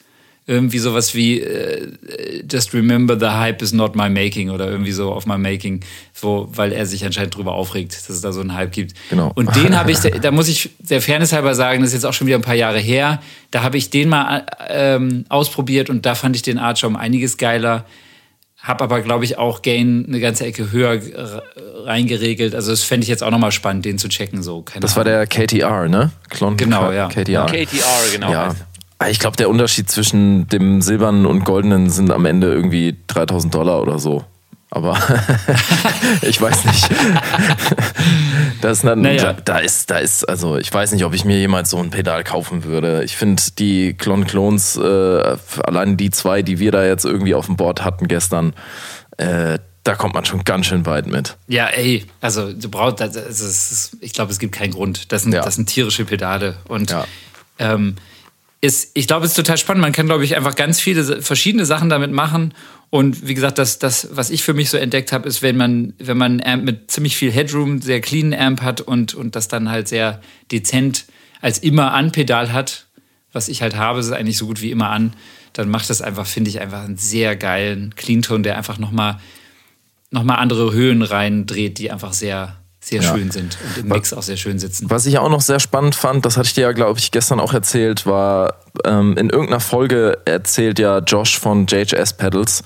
irgendwie 0.47 0.79
sowas 0.79 1.15
wie 1.15 1.41
äh, 1.41 2.43
Just 2.51 2.75
remember 2.75 3.17
the 3.19 3.27
hype 3.27 3.63
is 3.63 3.73
not 3.73 3.95
my 3.95 4.09
making 4.09 4.51
oder 4.51 4.69
irgendwie 4.69 4.91
so 4.91 5.13
auf 5.13 5.25
my 5.25 5.39
making, 5.39 5.81
wo, 6.21 6.49
weil 6.53 6.73
er 6.73 6.87
sich 6.87 7.05
anscheinend 7.05 7.37
drüber 7.37 7.53
aufregt, 7.53 7.95
dass 7.95 8.09
es 8.09 8.21
da 8.21 8.33
so 8.33 8.41
einen 8.41 8.55
Hype 8.55 8.73
gibt. 8.73 8.95
Genau. 9.11 9.31
Und 9.37 9.55
den 9.55 9.79
habe 9.79 9.93
ich, 9.93 9.99
da 10.01 10.31
muss 10.33 10.49
ich 10.49 10.71
der 10.81 11.01
Fairness 11.01 11.33
halber 11.33 11.55
sagen, 11.55 11.83
das 11.83 11.91
ist 11.91 11.95
jetzt 11.95 12.05
auch 12.05 12.15
schon 12.15 12.27
wieder 12.27 12.39
ein 12.39 12.43
paar 12.43 12.57
Jahre 12.57 12.81
her, 12.81 13.23
da 13.53 13.63
habe 13.63 13.77
ich 13.77 13.91
den 13.91 14.09
mal 14.09 14.45
ähm, 14.69 15.25
ausprobiert 15.29 15.89
und 15.89 16.05
da 16.05 16.17
fand 16.17 16.35
ich 16.35 16.43
den 16.43 16.59
Archer 16.59 16.89
um 16.89 16.97
einiges 16.97 17.37
geiler. 17.37 17.87
Habe 18.63 18.85
aber, 18.85 19.01
glaube 19.01 19.25
ich, 19.25 19.39
auch 19.39 19.63
Gain 19.63 20.05
eine 20.07 20.21
ganze 20.21 20.45
Ecke 20.45 20.71
höher 20.71 21.01
reingeregelt. 21.85 22.55
Also 22.55 22.71
das 22.71 22.83
fände 22.83 23.05
ich 23.05 23.09
jetzt 23.09 23.23
auch 23.23 23.31
nochmal 23.31 23.53
spannend, 23.53 23.85
den 23.85 23.99
zu 23.99 24.09
checken. 24.09 24.43
So. 24.43 24.63
Keine 24.63 24.81
das 24.81 24.97
Ahnung. 24.97 25.07
war 25.07 25.13
der 25.13 25.27
KTR, 25.27 25.89
ne? 25.89 26.11
Klon 26.29 26.57
genau, 26.57 26.91
ja. 26.93 27.09
KTR. 27.09 27.47
KTR, 27.47 28.13
genau. 28.13 28.31
Ja. 28.31 28.55
Ah, 28.99 29.09
ich 29.09 29.19
glaube, 29.19 29.37
der 29.39 29.49
Unterschied 29.49 29.91
zwischen 29.91 30.47
dem 30.49 30.83
silbernen 30.83 31.25
und 31.25 31.45
goldenen 31.47 31.89
sind 31.89 32.11
am 32.11 32.27
Ende 32.27 32.53
irgendwie 32.53 32.97
3000 33.07 33.55
Dollar 33.55 33.81
oder 33.81 33.99
so. 33.99 34.25
Aber 34.71 34.97
ich 36.23 36.41
weiß 36.41 36.65
nicht. 36.65 36.89
das 38.61 38.83
dann, 38.83 39.01
naja. 39.01 39.33
da, 39.33 39.41
da, 39.41 39.59
ist, 39.59 39.91
da 39.91 39.99
ist, 39.99 40.29
also 40.29 40.57
ich 40.59 40.73
weiß 40.73 40.93
nicht, 40.93 41.05
ob 41.05 41.13
ich 41.13 41.25
mir 41.25 41.39
jemals 41.39 41.71
so 41.71 41.79
ein 41.79 41.91
Pedal 41.91 42.23
kaufen 42.23 42.63
würde. 42.63 43.03
Ich 43.03 43.17
finde 43.17 43.43
die 43.59 43.95
Klon 43.95 44.27
Clones, 44.27 44.77
äh, 44.77 45.37
allein 45.65 45.97
die 45.97 46.11
zwei, 46.11 46.43
die 46.43 46.61
wir 46.61 46.71
da 46.71 46.85
jetzt 46.85 47.05
irgendwie 47.05 47.35
auf 47.35 47.47
dem 47.47 47.57
Board 47.57 47.85
hatten 47.85 48.07
gestern, 48.07 48.55
äh, 49.17 49.59
da 49.83 49.95
kommt 49.97 50.15
man 50.15 50.25
schon 50.25 50.45
ganz 50.45 50.67
schön 50.67 50.87
weit 50.87 51.07
mit. 51.07 51.37
Ja, 51.49 51.67
ey, 51.67 52.07
also 52.21 52.53
du 52.53 52.69
brauchst, 52.69 53.01
das 53.01 53.17
ist, 53.17 53.97
ich 54.01 54.13
glaube, 54.13 54.31
es 54.31 54.39
gibt 54.39 54.55
keinen 54.55 54.73
Grund. 54.73 55.11
Das 55.11 55.23
sind, 55.23 55.33
ja. 55.33 55.43
das 55.43 55.57
sind 55.57 55.67
tierische 55.67 56.05
Pedale 56.05 56.59
und 56.69 56.91
ja. 56.91 57.07
ähm, 57.59 57.97
ist, 58.61 58.91
ich 58.95 59.07
glaube, 59.07 59.25
es 59.25 59.33
ist 59.33 59.37
total 59.37 59.57
spannend. 59.57 59.81
Man 59.81 59.93
kann, 59.93 60.07
glaube 60.07 60.25
ich, 60.25 60.37
einfach 60.37 60.55
ganz 60.55 60.81
viele 60.81 61.23
verschiedene 61.23 61.65
Sachen 61.65 61.89
damit 61.89 62.13
machen. 62.13 62.53
Und 62.91 63.29
wie 63.29 63.35
gesagt, 63.35 63.59
das, 63.59 63.79
das, 63.79 64.09
was 64.13 64.31
ich 64.31 64.43
für 64.43 64.53
mich 64.53 64.69
so 64.69 64.77
entdeckt 64.77 65.13
habe, 65.13 65.29
ist, 65.29 65.43
wenn 65.43 65.57
man, 65.57 65.95
wenn 65.99 66.19
man 66.19 66.41
einen 66.41 66.55
Amp 66.55 66.65
mit 66.65 66.91
ziemlich 66.91 67.17
viel 67.17 67.31
Headroom, 67.31 67.81
sehr 67.81 68.01
clean 68.01 68.35
Amp 68.35 68.63
hat 68.63 68.81
und, 68.81 69.15
und 69.15 69.37
das 69.37 69.47
dann 69.47 69.71
halt 69.71 69.87
sehr 69.87 70.21
dezent 70.51 71.07
als 71.41 71.59
immer 71.59 71.93
an 71.93 72.11
Pedal 72.11 72.53
hat, 72.53 72.87
was 73.33 73.49
ich 73.49 73.63
halt 73.63 73.77
habe, 73.77 74.01
ist 74.01 74.11
eigentlich 74.11 74.37
so 74.37 74.47
gut 74.47 74.61
wie 74.61 74.73
immer 74.73 74.91
an, 74.91 75.15
dann 75.53 75.69
macht 75.69 75.89
das 75.89 76.03
einfach, 76.03 76.27
finde 76.27 76.51
ich, 76.51 76.61
einfach 76.61 76.83
einen 76.83 76.97
sehr 76.97 77.37
geilen 77.37 77.95
Clean-Ton, 77.95 78.43
der 78.43 78.57
einfach 78.57 78.79
nochmal 78.79 79.21
noch 80.11 80.25
mal 80.25 80.35
andere 80.37 80.73
Höhen 80.73 81.03
reindreht, 81.03 81.79
die 81.79 81.93
einfach 81.93 82.13
sehr, 82.13 82.60
sehr 82.81 83.03
ja. 83.03 83.15
schön 83.15 83.31
sind 83.31 83.59
und 83.63 83.83
im 83.83 83.89
Mix 83.89 84.13
auch 84.13 84.23
sehr 84.23 84.37
schön 84.37 84.59
sitzen. 84.59 84.89
Was 84.89 85.05
ich 85.05 85.19
auch 85.19 85.29
noch 85.29 85.43
sehr 85.43 85.61
spannend 85.61 85.95
fand, 85.95 86.25
das 86.25 86.37
hatte 86.37 86.47
ich 86.47 86.55
dir 86.55 86.63
ja, 86.63 86.73
glaube 86.73 86.99
ich, 86.99 87.11
gestern 87.11 87.39
auch 87.39 87.53
erzählt, 87.53 88.07
war 88.07 88.55
ähm, 88.85 89.17
in 89.19 89.29
irgendeiner 89.29 89.61
Folge 89.61 90.19
erzählt 90.25 90.79
ja 90.79 90.99
Josh 90.99 91.39
von 91.39 91.67
JHS 91.67 92.15
Pedals 92.15 92.63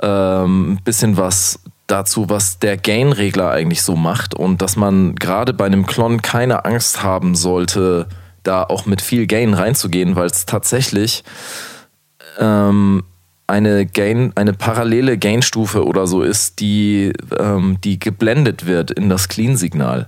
ähm, 0.00 0.72
ein 0.72 0.84
bisschen 0.84 1.16
was 1.16 1.58
dazu, 1.88 2.28
was 2.28 2.60
der 2.60 2.76
Gain-Regler 2.76 3.50
eigentlich 3.50 3.82
so 3.82 3.96
macht 3.96 4.34
und 4.34 4.62
dass 4.62 4.76
man 4.76 5.16
gerade 5.16 5.52
bei 5.52 5.66
einem 5.66 5.86
Klon 5.86 6.22
keine 6.22 6.64
Angst 6.64 7.02
haben 7.02 7.34
sollte, 7.34 8.06
da 8.44 8.62
auch 8.62 8.86
mit 8.86 9.02
viel 9.02 9.26
Gain 9.26 9.54
reinzugehen, 9.54 10.14
weil 10.14 10.26
es 10.26 10.46
tatsächlich 10.46 11.24
ähm, 12.38 13.02
eine 13.48 13.86
Gain, 13.86 14.32
eine 14.36 14.52
parallele 14.52 15.18
Gain-Stufe 15.18 15.84
oder 15.84 16.06
so 16.06 16.22
ist, 16.22 16.60
die, 16.60 17.12
ähm, 17.38 17.78
die 17.82 17.98
geblendet 17.98 18.66
wird 18.66 18.90
in 18.90 19.08
das 19.08 19.28
Clean-Signal. 19.28 20.06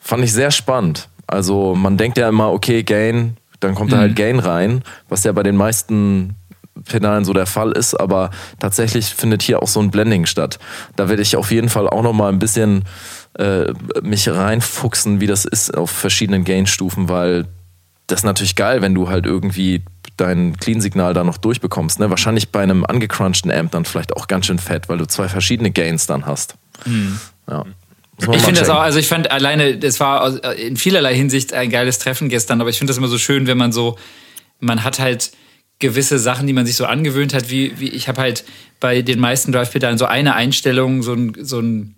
Fand 0.00 0.24
ich 0.24 0.32
sehr 0.32 0.50
spannend. 0.50 1.08
Also 1.26 1.74
man 1.74 1.96
denkt 1.96 2.18
ja 2.18 2.28
immer, 2.28 2.50
okay, 2.50 2.82
Gain, 2.82 3.36
dann 3.60 3.74
kommt 3.74 3.90
mhm. 3.90 3.94
da 3.94 4.00
halt 4.00 4.12
mhm. 4.12 4.16
Gain 4.16 4.38
rein, 4.40 4.82
was 5.08 5.22
ja 5.22 5.32
bei 5.32 5.42
den 5.42 5.56
meisten 5.56 6.34
Pedalen 6.86 7.26
so 7.26 7.34
der 7.34 7.46
Fall 7.46 7.72
ist, 7.72 7.94
aber 7.94 8.30
tatsächlich 8.58 9.14
findet 9.14 9.42
hier 9.42 9.62
auch 9.62 9.68
so 9.68 9.78
ein 9.80 9.90
Blending 9.90 10.24
statt. 10.24 10.58
Da 10.96 11.10
werde 11.10 11.22
ich 11.22 11.36
auf 11.36 11.50
jeden 11.50 11.68
Fall 11.68 11.88
auch 11.88 12.02
noch 12.02 12.14
mal 12.14 12.32
ein 12.32 12.38
bisschen 12.38 12.84
äh, 13.38 13.72
mich 14.02 14.28
reinfuchsen, 14.28 15.20
wie 15.20 15.26
das 15.26 15.44
ist 15.44 15.76
auf 15.76 15.90
verschiedenen 15.90 16.44
Gain-Stufen, 16.44 17.10
weil 17.10 17.46
das 18.06 18.20
ist 18.20 18.24
natürlich 18.24 18.56
geil, 18.56 18.80
wenn 18.80 18.94
du 18.94 19.10
halt 19.10 19.26
irgendwie 19.26 19.82
dein 20.22 20.56
Clean-Signal 20.56 21.14
da 21.14 21.24
noch 21.24 21.38
durchbekommst. 21.38 21.98
Ne? 21.98 22.08
Wahrscheinlich 22.10 22.50
bei 22.50 22.62
einem 22.62 22.84
angecrunchten 22.84 23.50
Amp 23.50 23.72
dann 23.72 23.84
vielleicht 23.84 24.16
auch 24.16 24.28
ganz 24.28 24.46
schön 24.46 24.58
fett, 24.58 24.88
weil 24.88 24.98
du 24.98 25.06
zwei 25.06 25.28
verschiedene 25.28 25.70
Gains 25.70 26.06
dann 26.06 26.26
hast. 26.26 26.54
Mhm. 26.86 27.18
Ja. 27.48 27.64
Ich 28.18 28.42
finde 28.42 28.60
das 28.60 28.68
auch, 28.68 28.80
also 28.80 28.98
ich 28.98 29.08
fand 29.08 29.30
alleine, 29.30 29.78
es 29.82 29.98
war 29.98 30.54
in 30.54 30.76
vielerlei 30.76 31.14
Hinsicht 31.14 31.52
ein 31.52 31.70
geiles 31.70 31.98
Treffen 31.98 32.28
gestern, 32.28 32.60
aber 32.60 32.70
ich 32.70 32.78
finde 32.78 32.92
das 32.92 32.98
immer 32.98 33.08
so 33.08 33.18
schön, 33.18 33.46
wenn 33.48 33.58
man 33.58 33.72
so, 33.72 33.98
man 34.60 34.84
hat 34.84 35.00
halt 35.00 35.32
gewisse 35.80 36.18
Sachen, 36.20 36.46
die 36.46 36.52
man 36.52 36.64
sich 36.64 36.76
so 36.76 36.84
angewöhnt 36.84 37.34
hat, 37.34 37.50
wie, 37.50 37.78
wie 37.80 37.88
ich 37.88 38.06
habe 38.06 38.20
halt 38.20 38.44
bei 38.78 39.02
den 39.02 39.18
meisten 39.18 39.50
Drive-Pedalen 39.50 39.98
so 39.98 40.04
eine 40.04 40.34
Einstellung, 40.34 41.02
so 41.02 41.14
ein, 41.14 41.34
so 41.40 41.58
ein 41.58 41.96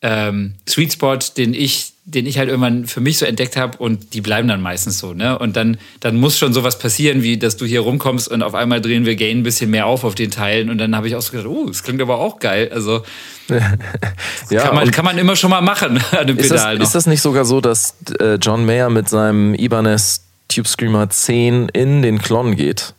ähm, 0.00 0.54
Sweet 0.68 0.94
Spot, 0.94 1.18
den 1.36 1.54
ich, 1.54 1.91
den 2.04 2.26
ich 2.26 2.36
halt 2.38 2.48
irgendwann 2.48 2.86
für 2.86 3.00
mich 3.00 3.18
so 3.18 3.26
entdeckt 3.26 3.56
habe 3.56 3.78
und 3.78 4.12
die 4.14 4.20
bleiben 4.20 4.48
dann 4.48 4.60
meistens 4.60 4.98
so, 4.98 5.14
ne? 5.14 5.38
Und 5.38 5.54
dann, 5.54 5.76
dann 6.00 6.16
muss 6.16 6.36
schon 6.36 6.52
sowas 6.52 6.78
passieren, 6.78 7.22
wie 7.22 7.38
dass 7.38 7.56
du 7.56 7.64
hier 7.64 7.80
rumkommst 7.80 8.28
und 8.28 8.42
auf 8.42 8.54
einmal 8.54 8.80
drehen 8.80 9.04
wir 9.04 9.14
Gain 9.14 9.38
ein 9.38 9.42
bisschen 9.44 9.70
mehr 9.70 9.86
auf 9.86 10.02
auf 10.02 10.16
den 10.16 10.32
Teilen 10.32 10.68
und 10.68 10.78
dann 10.78 10.96
habe 10.96 11.06
ich 11.06 11.14
auch 11.14 11.22
so 11.22 11.30
gedacht, 11.30 11.46
oh, 11.46 11.66
das 11.68 11.84
klingt 11.84 12.02
aber 12.02 12.18
auch 12.18 12.40
geil. 12.40 12.70
Also 12.74 13.02
ja, 14.50 14.62
kann, 14.62 14.74
man, 14.74 14.90
kann 14.90 15.04
man 15.04 15.16
immer 15.16 15.36
schon 15.36 15.50
mal 15.50 15.60
machen 15.60 16.02
an 16.10 16.26
dem 16.26 16.36
Pedal. 16.36 16.74
Ist 16.74 16.80
das, 16.80 16.88
ist 16.88 16.94
das 16.94 17.06
nicht 17.06 17.22
sogar 17.22 17.44
so, 17.44 17.60
dass 17.60 17.94
äh, 18.18 18.34
John 18.34 18.66
Mayer 18.66 18.90
mit 18.90 19.08
seinem 19.08 19.54
Ibanez 19.54 20.24
Tube 20.48 20.66
Screamer 20.66 21.08
10 21.08 21.68
in 21.68 22.02
den 22.02 22.18
Klon 22.18 22.56
geht? 22.56 22.94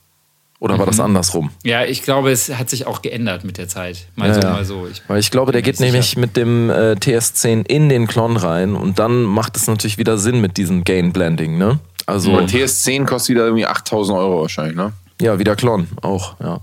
Oder 0.64 0.80
war 0.80 0.86
das 0.86 0.96
mhm. 0.96 1.04
andersrum? 1.04 1.50
Ja, 1.66 1.84
ich 1.84 2.04
glaube, 2.04 2.32
es 2.32 2.48
hat 2.48 2.70
sich 2.70 2.88
auch 2.88 3.02
geändert 3.02 3.44
mit 3.44 3.58
der 3.58 3.68
Zeit. 3.68 4.08
Mal 4.16 4.30
ja, 4.30 4.42
so, 4.42 4.48
mal 4.48 4.64
so. 4.64 4.88
Ich 4.90 5.02
Weil 5.10 5.20
ich 5.20 5.30
glaube, 5.30 5.52
der 5.52 5.62
geht 5.62 5.82
nämlich 5.82 6.16
mit 6.16 6.38
dem 6.38 6.70
äh, 6.70 6.94
TS10 6.94 7.68
in 7.68 7.90
den 7.90 8.08
Klon 8.08 8.38
rein 8.38 8.74
und 8.74 8.98
dann 8.98 9.24
macht 9.24 9.58
es 9.58 9.68
natürlich 9.68 9.98
wieder 9.98 10.18
Sinn 10.18 10.40
mit 10.40 10.56
diesem 10.56 10.86
Gain 10.86 11.12
Blending, 11.12 11.58
ne? 11.58 11.82
Also. 12.06 12.32
Und 12.32 12.50
TS10 12.50 13.04
kostet 13.04 13.36
wieder 13.36 13.44
irgendwie 13.44 13.66
8000 13.66 14.18
Euro 14.18 14.44
wahrscheinlich, 14.44 14.78
ne? 14.78 14.94
Ja, 15.20 15.38
wie 15.38 15.44
der 15.44 15.58
Klon 15.58 15.90
auch, 16.02 16.40
ja. 16.40 16.62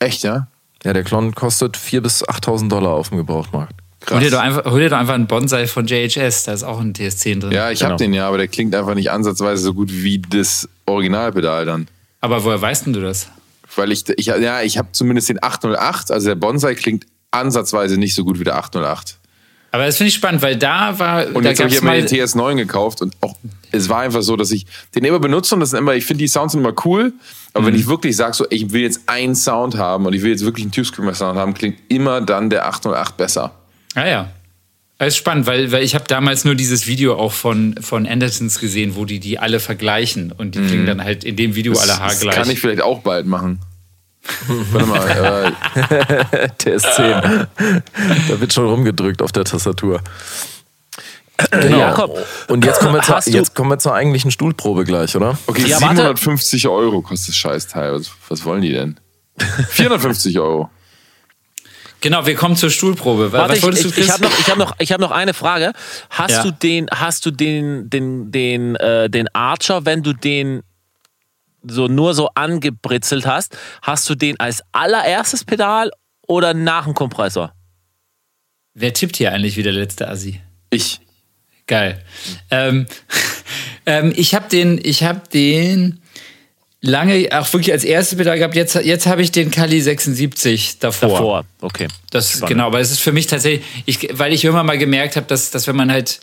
Echt, 0.00 0.22
ja? 0.22 0.46
Ja, 0.82 0.94
der 0.94 1.04
Klon 1.04 1.34
kostet 1.34 1.76
4.000 1.76 2.00
bis 2.00 2.26
8.000 2.26 2.70
Dollar 2.70 2.92
auf 2.92 3.10
dem 3.10 3.18
Gebrauchtmarkt. 3.18 3.74
Krass. 4.00 4.14
Hol 4.14 4.24
dir, 4.24 4.30
doch 4.30 4.40
einfach, 4.40 4.64
hol 4.64 4.80
dir 4.80 4.88
doch 4.88 4.96
einfach 4.96 5.14
einen 5.14 5.26
Bonsai 5.26 5.66
von 5.66 5.86
JHS, 5.86 6.44
da 6.44 6.54
ist 6.54 6.62
auch 6.62 6.80
ein 6.80 6.94
TS10 6.94 7.40
drin. 7.40 7.52
Ja, 7.52 7.70
ich 7.70 7.80
genau. 7.80 7.90
habe 7.90 8.02
den 8.02 8.14
ja, 8.14 8.28
aber 8.28 8.38
der 8.38 8.48
klingt 8.48 8.74
einfach 8.74 8.94
nicht 8.94 9.10
ansatzweise 9.10 9.62
so 9.62 9.74
gut 9.74 9.90
wie 9.92 10.20
das 10.20 10.66
Originalpedal 10.86 11.66
dann. 11.66 11.86
Aber 12.22 12.42
woher 12.44 12.62
weißt 12.62 12.86
denn 12.86 12.94
du 12.94 13.02
das? 13.02 13.28
Weil 13.76 13.92
ich, 13.92 14.08
ich 14.16 14.26
ja, 14.26 14.62
ich 14.62 14.78
habe 14.78 14.88
zumindest 14.92 15.28
den 15.28 15.42
808, 15.42 16.10
also 16.10 16.28
der 16.28 16.34
Bonsai 16.34 16.74
klingt 16.74 17.06
ansatzweise 17.30 17.96
nicht 17.98 18.14
so 18.14 18.24
gut 18.24 18.38
wie 18.38 18.44
der 18.44 18.56
808. 18.56 19.18
Aber 19.72 19.86
das 19.86 19.96
finde 19.96 20.08
ich 20.08 20.14
spannend, 20.14 20.42
weil 20.42 20.56
da 20.56 20.98
war. 20.98 21.26
Und 21.34 21.44
da 21.44 21.50
jetzt 21.50 21.60
habe 21.60 21.70
ich 21.70 21.80
mir 21.80 21.92
den 21.92 22.06
TS9 22.06 22.56
gekauft 22.56 23.00
und 23.00 23.14
auch 23.22 23.34
es 23.72 23.88
war 23.88 24.00
einfach 24.00 24.20
so, 24.20 24.36
dass 24.36 24.50
ich 24.50 24.66
den 24.94 25.04
immer 25.04 25.18
benutze 25.18 25.54
und 25.54 25.60
das 25.60 25.72
immer, 25.72 25.94
ich 25.94 26.04
finde 26.04 26.18
die 26.18 26.28
Sounds 26.28 26.54
immer 26.54 26.74
cool. 26.84 27.14
Aber 27.54 27.62
mhm. 27.62 27.66
wenn 27.68 27.74
ich 27.76 27.86
wirklich 27.86 28.14
sage, 28.14 28.34
so, 28.34 28.46
ich 28.50 28.70
will 28.72 28.82
jetzt 28.82 29.00
einen 29.06 29.34
Sound 29.34 29.76
haben 29.76 30.04
und 30.04 30.12
ich 30.12 30.22
will 30.22 30.30
jetzt 30.30 30.44
wirklich 30.44 30.64
einen 30.64 30.72
Tube 30.72 30.86
Screamer 30.86 31.14
Sound 31.14 31.38
haben, 31.38 31.54
klingt 31.54 31.78
immer 31.88 32.20
dann 32.20 32.50
der 32.50 32.66
808 32.66 33.16
besser. 33.16 33.52
Ah 33.94 34.06
ja. 34.06 34.28
Das 35.02 35.14
ist 35.14 35.18
spannend, 35.18 35.46
weil, 35.46 35.72
weil 35.72 35.82
ich 35.82 35.96
habe 35.96 36.04
damals 36.06 36.44
nur 36.44 36.54
dieses 36.54 36.86
Video 36.86 37.16
auch 37.16 37.32
von, 37.32 37.74
von 37.80 38.06
Andersons 38.06 38.60
gesehen, 38.60 38.94
wo 38.94 39.04
die 39.04 39.18
die 39.18 39.36
alle 39.36 39.58
vergleichen 39.58 40.30
und 40.30 40.54
die 40.54 40.60
mhm. 40.60 40.66
klingen 40.68 40.86
dann 40.86 41.02
halt 41.02 41.24
in 41.24 41.34
dem 41.34 41.56
Video 41.56 41.72
das, 41.72 41.82
alle 41.82 41.98
haargleich. 41.98 42.36
Das 42.36 42.44
kann 42.44 42.50
ich 42.50 42.60
vielleicht 42.60 42.82
auch 42.82 43.00
bald 43.00 43.26
machen. 43.26 43.58
Warte 44.70 44.86
mal. 44.86 45.54
Äh. 46.36 46.46
TS10. 46.60 47.46
da 48.28 48.40
wird 48.40 48.52
schon 48.52 48.66
rumgedrückt 48.66 49.22
auf 49.22 49.32
der 49.32 49.42
Tastatur. 49.42 50.00
Genau. 51.50 51.78
Jakob, 51.78 52.24
und 52.46 52.64
jetzt 52.64 52.78
kommen, 52.78 52.94
wir 52.94 53.02
zur, 53.02 53.18
jetzt 53.32 53.56
kommen 53.56 53.70
wir 53.70 53.80
zur 53.80 53.94
eigentlichen 53.94 54.30
Stuhlprobe 54.30 54.84
gleich, 54.84 55.16
oder? 55.16 55.36
Okay, 55.48 55.66
ja, 55.66 55.78
750 55.78 56.62
warte. 56.62 56.76
Euro 56.76 57.02
kostet 57.02 57.30
das 57.30 57.36
Scheißteil. 57.36 57.92
Was, 57.94 58.12
was 58.28 58.44
wollen 58.44 58.62
die 58.62 58.72
denn? 58.72 59.00
450 59.70 60.38
Euro. 60.38 60.70
Genau, 62.02 62.26
wir 62.26 62.34
kommen 62.34 62.56
zur 62.56 62.70
Stuhlprobe. 62.70 63.30
Warte, 63.30 63.62
Was 63.62 63.78
ich, 63.78 63.86
ich, 63.86 63.98
ich 63.98 64.10
habe 64.10 64.24
noch, 64.24 64.38
ich 64.38 64.50
hab 64.50 64.58
noch, 64.58 64.78
hab 64.78 65.00
noch 65.00 65.10
eine 65.12 65.34
Frage. 65.34 65.72
Hast 66.10 66.32
ja. 66.32 66.42
du 66.42 66.50
den, 66.50 66.88
hast 66.92 67.24
du 67.24 67.30
den, 67.30 67.88
den, 67.88 68.32
den, 68.32 68.74
äh, 68.76 69.08
den 69.08 69.32
Archer, 69.34 69.86
wenn 69.86 70.02
du 70.02 70.12
den 70.12 70.62
so 71.62 71.86
nur 71.86 72.14
so 72.14 72.28
angebritzelt 72.34 73.24
hast, 73.24 73.56
hast 73.82 74.10
du 74.10 74.16
den 74.16 74.38
als 74.40 74.62
allererstes 74.72 75.44
Pedal 75.44 75.92
oder 76.26 76.54
nach 76.54 76.84
dem 76.84 76.94
Kompressor? 76.94 77.54
Wer 78.74 78.92
tippt 78.92 79.16
hier 79.16 79.32
eigentlich 79.32 79.56
wie 79.56 79.62
der 79.62 79.72
letzte 79.72 80.08
Assi? 80.08 80.40
Ich. 80.70 81.00
Geil. 81.68 82.04
Ähm, 82.50 82.86
ähm, 83.86 84.12
ich 84.16 84.34
habe 84.34 84.48
den, 84.48 84.80
ich 84.82 85.04
habe 85.04 85.22
den 85.32 86.01
lange 86.82 87.28
auch 87.32 87.50
wirklich 87.52 87.72
als 87.72 87.84
erste 87.84 88.16
Pedal 88.16 88.38
gehabt. 88.38 88.54
Jetzt, 88.54 88.74
jetzt 88.74 89.06
habe 89.06 89.22
ich 89.22 89.30
den 89.30 89.50
Kali 89.50 89.80
76 89.80 90.80
davor. 90.80 91.08
Davor, 91.08 91.44
okay. 91.60 91.88
Das 92.10 92.30
Spannend. 92.30 92.48
genau, 92.48 92.66
aber 92.66 92.80
es 92.80 92.90
ist 92.90 93.00
für 93.00 93.12
mich 93.12 93.28
tatsächlich, 93.28 93.64
ich, 93.86 94.08
weil 94.12 94.32
ich 94.32 94.44
immer 94.44 94.64
mal 94.64 94.76
gemerkt 94.76 95.16
habe, 95.16 95.26
dass, 95.26 95.50
dass 95.50 95.66
wenn 95.66 95.76
man 95.76 95.90
halt 95.90 96.20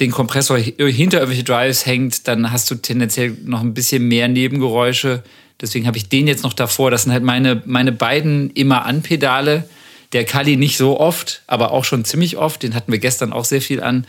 den 0.00 0.10
Kompressor 0.10 0.58
hinter 0.58 1.18
irgendwelche 1.18 1.44
Drives 1.44 1.86
hängt, 1.86 2.28
dann 2.28 2.52
hast 2.52 2.70
du 2.70 2.74
tendenziell 2.74 3.36
noch 3.44 3.60
ein 3.60 3.74
bisschen 3.74 4.06
mehr 4.06 4.28
Nebengeräusche. 4.28 5.22
Deswegen 5.60 5.86
habe 5.86 5.96
ich 5.96 6.08
den 6.08 6.26
jetzt 6.26 6.42
noch 6.42 6.52
davor. 6.52 6.90
Das 6.90 7.04
sind 7.04 7.12
halt 7.12 7.22
meine, 7.22 7.62
meine 7.64 7.92
beiden 7.92 8.50
immer 8.50 8.84
an 8.84 9.02
Pedale. 9.02 9.68
Der 10.12 10.24
Kali 10.24 10.56
nicht 10.56 10.76
so 10.76 11.00
oft, 11.00 11.42
aber 11.46 11.70
auch 11.70 11.84
schon 11.84 12.04
ziemlich 12.04 12.36
oft. 12.36 12.62
Den 12.62 12.74
hatten 12.74 12.92
wir 12.92 12.98
gestern 12.98 13.32
auch 13.32 13.44
sehr 13.44 13.62
viel 13.62 13.82
an. 13.82 14.06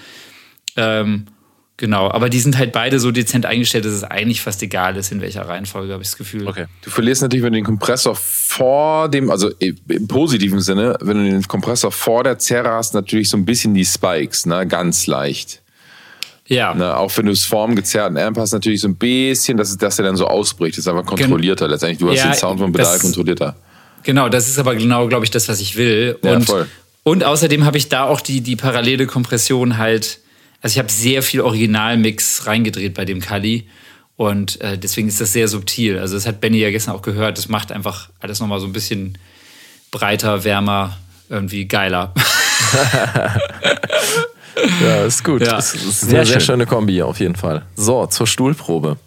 Ähm, 0.75 1.27
Genau, 1.77 2.09
aber 2.09 2.29
die 2.29 2.39
sind 2.39 2.57
halt 2.57 2.71
beide 2.71 3.01
so 3.01 3.11
dezent 3.11 3.45
eingestellt, 3.45 3.83
dass 3.83 3.91
es 3.91 4.03
eigentlich 4.05 4.41
fast 4.41 4.63
egal 4.63 4.95
ist, 4.95 5.11
in 5.11 5.19
welcher 5.19 5.41
Reihenfolge, 5.41 5.91
habe 5.91 6.03
ich 6.03 6.09
das 6.09 6.17
Gefühl. 6.17 6.47
Okay. 6.47 6.67
Du 6.81 6.89
verlierst 6.89 7.21
natürlich, 7.21 7.43
wenn 7.43 7.51
du 7.51 7.59
den 7.59 7.65
Kompressor 7.65 8.15
vor 8.15 9.09
dem, 9.09 9.29
also 9.29 9.49
im 9.59 10.07
positiven 10.07 10.61
Sinne, 10.61 10.95
wenn 11.01 11.17
du 11.17 11.29
den 11.29 11.45
Kompressor 11.45 11.91
vor 11.91 12.23
der 12.23 12.39
Zerre 12.39 12.69
hast, 12.71 12.93
natürlich 12.93 13.27
so 13.29 13.35
ein 13.35 13.43
bisschen 13.43 13.73
die 13.73 13.83
Spikes, 13.83 14.45
ne, 14.45 14.65
ganz 14.65 15.05
leicht. 15.07 15.61
Ja. 16.47 16.73
Ne, 16.73 16.95
auch 16.95 17.11
wenn 17.17 17.25
du 17.25 17.33
es 17.33 17.43
vorm 17.43 17.75
gezerrten 17.75 18.17
Amp 18.17 18.37
hast, 18.37 18.53
natürlich 18.53 18.79
so 18.79 18.87
ein 18.87 18.95
bisschen, 18.95 19.57
dass, 19.57 19.75
dass 19.77 19.97
der 19.97 20.05
dann 20.05 20.15
so 20.15 20.27
ausbricht. 20.27 20.77
Das 20.77 20.85
ist 20.85 20.87
einfach 20.87 21.05
kontrollierter 21.05 21.67
letztendlich. 21.67 21.97
Du 21.99 22.09
hast 22.09 22.19
Ja, 22.19 22.31
den 22.31 22.35
Sound 22.35 22.59
vom 22.59 22.71
Pedal 22.71 22.93
das- 22.93 23.01
kontrollierter. 23.01 23.55
Genau, 24.03 24.29
das 24.29 24.47
ist 24.47 24.59
aber 24.59 24.75
genau, 24.75 25.07
glaube 25.07 25.25
ich, 25.25 25.31
das, 25.31 25.49
was 25.49 25.59
ich 25.59 25.75
will. 25.75 26.17
Ja, 26.23 26.35
und, 26.35 26.45
voll. 26.45 26.67
und 27.03 27.23
außerdem 27.23 27.65
habe 27.65 27.77
ich 27.79 27.89
da 27.89 28.03
auch 28.05 28.21
die, 28.21 28.39
die 28.41 28.55
parallele 28.55 29.07
Kompression 29.07 29.77
halt. 29.77 30.19
Also 30.65 30.73
ich 30.73 30.79
habe 30.79 30.91
sehr 30.91 31.21
viel 31.21 31.41
Originalmix 31.41 32.47
reingedreht 32.47 32.95
bei 32.95 33.05
dem 33.05 33.21
Kali. 33.21 33.67
Und 34.17 34.59
äh, 34.61 34.79
deswegen 34.79 35.07
ist 35.07 35.21
das 35.21 35.31
sehr 35.31 35.47
subtil. 35.47 35.99
Also 35.99 36.15
das 36.15 36.25
hat 36.25 36.41
Benny 36.41 36.57
ja 36.57 36.71
gestern 36.71 36.95
auch 36.95 37.03
gehört. 37.03 37.37
Das 37.37 37.49
macht 37.49 37.71
einfach 37.71 38.09
alles 38.19 38.39
nochmal 38.39 38.59
so 38.59 38.65
ein 38.65 38.73
bisschen 38.73 39.15
breiter, 39.91 40.43
wärmer, 40.43 40.97
irgendwie 41.29 41.65
geiler. 41.67 42.13
Ja, 44.81 45.03
ist 45.05 45.23
gut. 45.23 45.41
Ja. 45.41 45.51
Das 45.57 45.75
ist 45.75 46.01
Sehr 46.01 46.19
eine 46.21 46.25
sehr 46.25 46.39
schön. 46.39 46.45
schöne 46.55 46.65
Kombi 46.65 47.01
auf 47.03 47.19
jeden 47.19 47.35
Fall. 47.35 47.63
So, 47.75 48.07
zur 48.07 48.25
Stuhlprobe. 48.25 48.97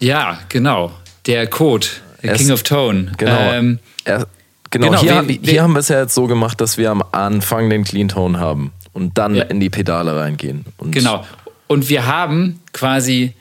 ja, 0.00 0.38
genau. 0.48 0.90
Der 1.26 1.46
Code, 1.46 1.86
der 2.22 2.32
Es- 2.32 2.38
King 2.40 2.50
of 2.50 2.62
Tone. 2.64 3.12
Genau. 3.18 3.52
Ähm, 3.52 3.78
Er, 4.04 4.26
genau, 4.70 4.88
genau, 4.88 5.00
hier, 5.02 5.28
wir- 5.28 5.34
hier 5.36 5.42
wir- 5.42 5.62
haben 5.62 5.74
wir 5.74 5.80
es 5.80 5.88
ja 5.88 6.00
jetzt 6.00 6.14
so 6.14 6.26
gemacht, 6.26 6.60
dass 6.60 6.76
wir 6.78 6.90
am 6.90 7.04
Anfang 7.12 7.70
den 7.70 7.84
Clean 7.84 8.08
Tone 8.08 8.40
haben 8.40 8.72
und 8.94 9.18
dann 9.18 9.34
Ja. 9.34 9.42
in 9.44 9.60
die 9.60 9.68
Pedale 9.70 10.16
reingehen. 10.16 10.64
Und 10.78 10.92
Genau. 10.92 11.26
Und 11.66 11.88
wir 11.90 12.06
haben 12.06 12.60
quasi, 12.72 13.34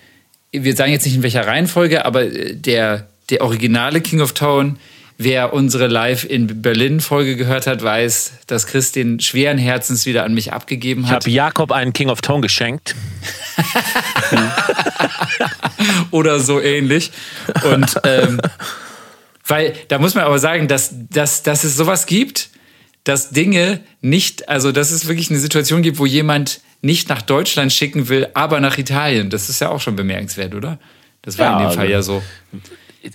wir 0.51 0.75
sagen 0.75 0.91
jetzt 0.91 1.05
nicht 1.05 1.15
in 1.15 1.23
welcher 1.23 1.45
Reihenfolge, 1.47 2.05
aber 2.05 2.23
äh, 2.23 2.55
der, 2.55 3.07
der 3.29 3.41
originale 3.41 4.01
King 4.01 4.19
of 4.21 4.33
Tone, 4.33 4.75
wer 5.17 5.53
unsere 5.53 5.87
Live 5.87 6.23
in 6.25 6.61
Berlin 6.61 6.99
Folge 6.99 7.35
gehört 7.35 7.67
hat, 7.67 7.83
weiß, 7.83 8.33
dass 8.47 8.65
Chris 8.67 8.91
den 8.91 9.19
schweren 9.19 9.57
Herzens 9.57 10.05
wieder 10.05 10.23
an 10.25 10.33
mich 10.33 10.51
abgegeben 10.51 11.03
Ich 11.03 11.09
hat. 11.11 11.23
habe 11.23 11.29
Jakob 11.29 11.71
einen 11.71 11.93
King 11.93 12.09
of 12.09 12.21
Tone 12.21 12.41
geschenkt. 12.41 12.95
oder 16.11 16.39
so 16.39 16.59
ähnlich. 16.59 17.11
Und 17.71 17.95
ähm, 18.03 18.41
weil 19.45 19.73
da 19.89 19.99
muss 19.99 20.15
man 20.15 20.23
aber 20.23 20.39
sagen, 20.39 20.67
dass, 20.67 20.91
dass, 21.09 21.43
dass 21.43 21.63
es 21.63 21.75
sowas 21.75 22.05
gibt, 22.05 22.49
dass 23.03 23.31
Dinge 23.31 23.81
nicht, 24.01 24.47
also 24.49 24.71
dass 24.71 24.91
es 24.91 25.07
wirklich 25.07 25.29
eine 25.29 25.39
Situation 25.39 25.81
gibt, 25.81 25.99
wo 25.99 26.05
jemand 26.05 26.61
nicht 26.81 27.09
nach 27.09 27.21
Deutschland 27.21 27.71
schicken 27.73 28.09
will, 28.09 28.27
aber 28.33 28.59
nach 28.59 28.77
Italien. 28.77 29.29
Das 29.29 29.49
ist 29.49 29.59
ja 29.61 29.69
auch 29.69 29.81
schon 29.81 29.95
bemerkenswert, 29.95 30.53
oder? 30.55 30.79
Das 31.21 31.37
war 31.37 31.45
Ja, 31.45 31.57
in 31.57 31.69
dem 31.69 31.75
Fall 31.75 31.93
also- 31.93 32.13
ja 32.15 32.21
so. 32.21 32.23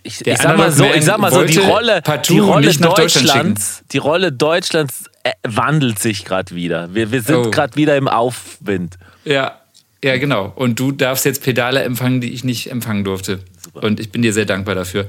Ich, 0.02 0.26
ich 0.26 0.36
sag 0.38 0.56
mal 0.58 0.70
so, 0.70 0.84
ich 0.84 1.02
sag 1.04 1.18
mal 1.18 1.32
so, 1.32 1.44
die 1.44 1.56
Rolle, 1.56 2.02
die 2.28 2.38
Rolle 2.38 2.70
Deutschlands, 2.74 3.82
die 3.90 3.96
Rolle 3.96 4.32
Deutschlands 4.32 5.04
äh, 5.24 5.32
wandelt 5.44 5.98
sich 5.98 6.26
gerade 6.26 6.54
wieder. 6.54 6.94
Wir, 6.94 7.10
wir 7.10 7.22
sind 7.22 7.36
Oh. 7.36 7.50
gerade 7.50 7.74
wieder 7.76 7.96
im 7.96 8.06
Aufwind. 8.06 8.98
Ja, 9.24 9.58
ja, 10.04 10.18
genau. 10.18 10.52
Und 10.56 10.78
du 10.78 10.92
darfst 10.92 11.24
jetzt 11.24 11.42
Pedale 11.42 11.82
empfangen, 11.82 12.20
die 12.20 12.32
ich 12.34 12.44
nicht 12.44 12.70
empfangen 12.70 13.02
durfte. 13.04 13.40
Und 13.72 13.98
ich 13.98 14.10
bin 14.12 14.20
dir 14.20 14.34
sehr 14.34 14.44
dankbar 14.44 14.74
dafür. 14.74 15.06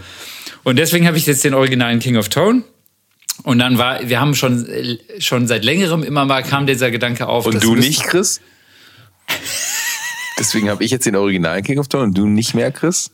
Und 0.64 0.78
deswegen 0.78 1.08
habe 1.08 1.18
ich 1.18 1.26
jetzt 1.26 1.44
den 1.44 1.54
originalen 1.54 2.00
King 2.00 2.16
of 2.16 2.30
Tone. 2.30 2.64
Und 3.44 3.60
dann 3.60 3.78
war, 3.78 4.08
wir 4.08 4.20
haben 4.20 4.36
schon, 4.36 4.68
schon 5.20 5.48
seit 5.48 5.64
längerem 5.64 6.04
immer 6.04 6.26
mal 6.26 6.44
kam 6.44 6.68
dieser 6.68 6.92
Gedanke 6.92 7.28
auf. 7.28 7.46
Und 7.46 7.64
du 7.64 7.76
nicht, 7.76 8.04
Chris? 8.04 8.42
Deswegen 10.38 10.70
habe 10.70 10.84
ich 10.84 10.92
jetzt 10.92 11.06
den 11.06 11.16
originalen 11.16 11.64
King 11.64 11.80
of 11.80 11.88
Tone 11.88 12.06
und 12.06 12.18
du 12.18 12.26
nicht 12.26 12.54
mehr, 12.54 12.72
Chris? 12.72 13.12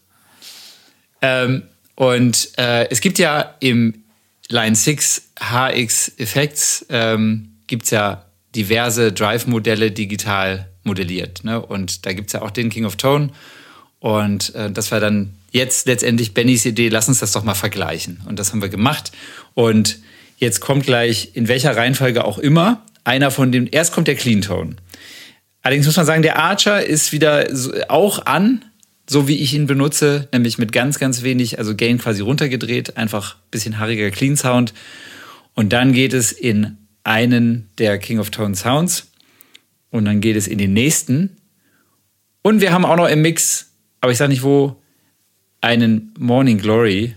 Ähm, 1.21 1.63
und 1.95 2.49
äh, 2.57 2.89
es 2.89 3.01
gibt 3.01 3.19
ja 3.19 3.55
im 3.59 4.03
Line 4.49 4.75
6 4.75 5.29
HX 5.39 6.13
Effects 6.17 6.85
ähm, 6.89 7.55
gibt 7.67 7.85
es 7.85 7.89
ja 7.91 8.25
diverse 8.55 9.11
Drive-Modelle 9.11 9.91
digital 9.91 10.69
modelliert. 10.83 11.43
Ne? 11.43 11.61
Und 11.61 12.05
da 12.05 12.13
gibt 12.13 12.27
es 12.27 12.33
ja 12.33 12.41
auch 12.41 12.51
den 12.51 12.69
King 12.69 12.85
of 12.85 12.95
Tone. 12.95 13.31
Und 13.99 14.53
äh, 14.55 14.71
das 14.71 14.91
war 14.91 14.99
dann 14.99 15.33
jetzt 15.51 15.87
letztendlich 15.87 16.33
Bennys 16.33 16.65
Idee, 16.65 16.89
lass 16.89 17.07
uns 17.07 17.19
das 17.19 17.31
doch 17.31 17.43
mal 17.43 17.55
vergleichen. 17.55 18.21
Und 18.27 18.39
das 18.39 18.51
haben 18.51 18.61
wir 18.61 18.69
gemacht. 18.69 19.11
Und 19.55 19.99
jetzt 20.37 20.59
kommt 20.59 20.85
gleich, 20.85 21.31
in 21.33 21.47
welcher 21.47 21.75
Reihenfolge 21.75 22.25
auch 22.25 22.37
immer, 22.37 22.85
einer 23.03 23.31
von 23.31 23.51
den, 23.51 23.67
erst 23.67 23.93
kommt 23.93 24.07
der 24.07 24.15
Clean 24.15 24.41
Tone. 24.41 24.75
Allerdings 25.61 25.85
muss 25.85 25.97
man 25.97 26.05
sagen, 26.05 26.21
der 26.21 26.37
Archer 26.37 26.85
ist 26.85 27.11
wieder 27.11 27.47
auch 27.87 28.25
an, 28.25 28.65
so 29.09 29.27
wie 29.27 29.37
ich 29.37 29.53
ihn 29.53 29.67
benutze, 29.67 30.27
nämlich 30.31 30.57
mit 30.57 30.71
ganz, 30.71 30.99
ganz 30.99 31.23
wenig, 31.23 31.59
also 31.59 31.75
Gain 31.75 31.97
quasi 31.97 32.21
runtergedreht, 32.21 32.97
einfach 32.97 33.37
bisschen 33.51 33.79
haariger 33.79 34.11
Clean 34.11 34.35
Sound. 34.35 34.73
Und 35.53 35.73
dann 35.73 35.93
geht 35.93 36.13
es 36.13 36.31
in 36.31 36.77
einen 37.03 37.69
der 37.77 37.97
King 37.99 38.19
of 38.19 38.31
Tone 38.31 38.55
Sounds 38.55 39.11
und 39.91 40.05
dann 40.05 40.21
geht 40.21 40.35
es 40.35 40.47
in 40.47 40.57
den 40.57 40.73
nächsten. 40.73 41.37
Und 42.41 42.61
wir 42.61 42.73
haben 42.73 42.85
auch 42.85 42.97
noch 42.97 43.07
im 43.07 43.21
Mix, 43.21 43.71
aber 44.01 44.11
ich 44.11 44.17
sage 44.17 44.29
nicht 44.29 44.43
wo, 44.43 44.81
einen 45.61 46.13
Morning 46.19 46.57
Glory, 46.57 47.15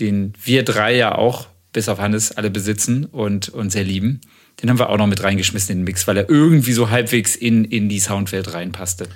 den 0.00 0.32
wir 0.42 0.64
drei 0.64 0.96
ja 0.96 1.14
auch, 1.14 1.48
bis 1.76 1.90
auf 1.90 1.98
Hannes, 1.98 2.32
alle 2.32 2.48
besitzen 2.48 3.04
und, 3.04 3.50
und 3.50 3.68
sehr 3.68 3.84
lieben. 3.84 4.22
Den 4.62 4.70
haben 4.70 4.78
wir 4.78 4.88
auch 4.88 4.96
noch 4.96 5.06
mit 5.06 5.22
reingeschmissen 5.22 5.72
in 5.72 5.78
den 5.80 5.84
Mix, 5.84 6.08
weil 6.08 6.16
er 6.16 6.30
irgendwie 6.30 6.72
so 6.72 6.88
halbwegs 6.88 7.36
in, 7.36 7.66
in 7.66 7.90
die 7.90 8.00
Soundwelt 8.00 8.54
reinpasste. 8.54 9.10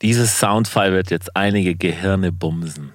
Dieses 0.00 0.38
Soundfile 0.40 0.92
wird 0.92 1.10
jetzt 1.10 1.36
einige 1.36 1.76
Gehirne 1.76 2.32
bumsen. 2.32 2.92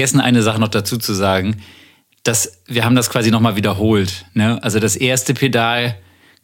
Vergessen, 0.00 0.20
eine 0.20 0.42
Sache 0.42 0.58
noch 0.58 0.68
dazu 0.68 0.96
zu 0.96 1.12
sagen. 1.12 1.62
Dass 2.22 2.62
wir 2.66 2.84
haben 2.84 2.96
das 2.96 3.10
quasi 3.10 3.30
nochmal 3.30 3.56
wiederholt. 3.56 4.24
Ne? 4.32 4.58
Also 4.62 4.78
das 4.78 4.96
erste 4.96 5.34
Pedal 5.34 5.94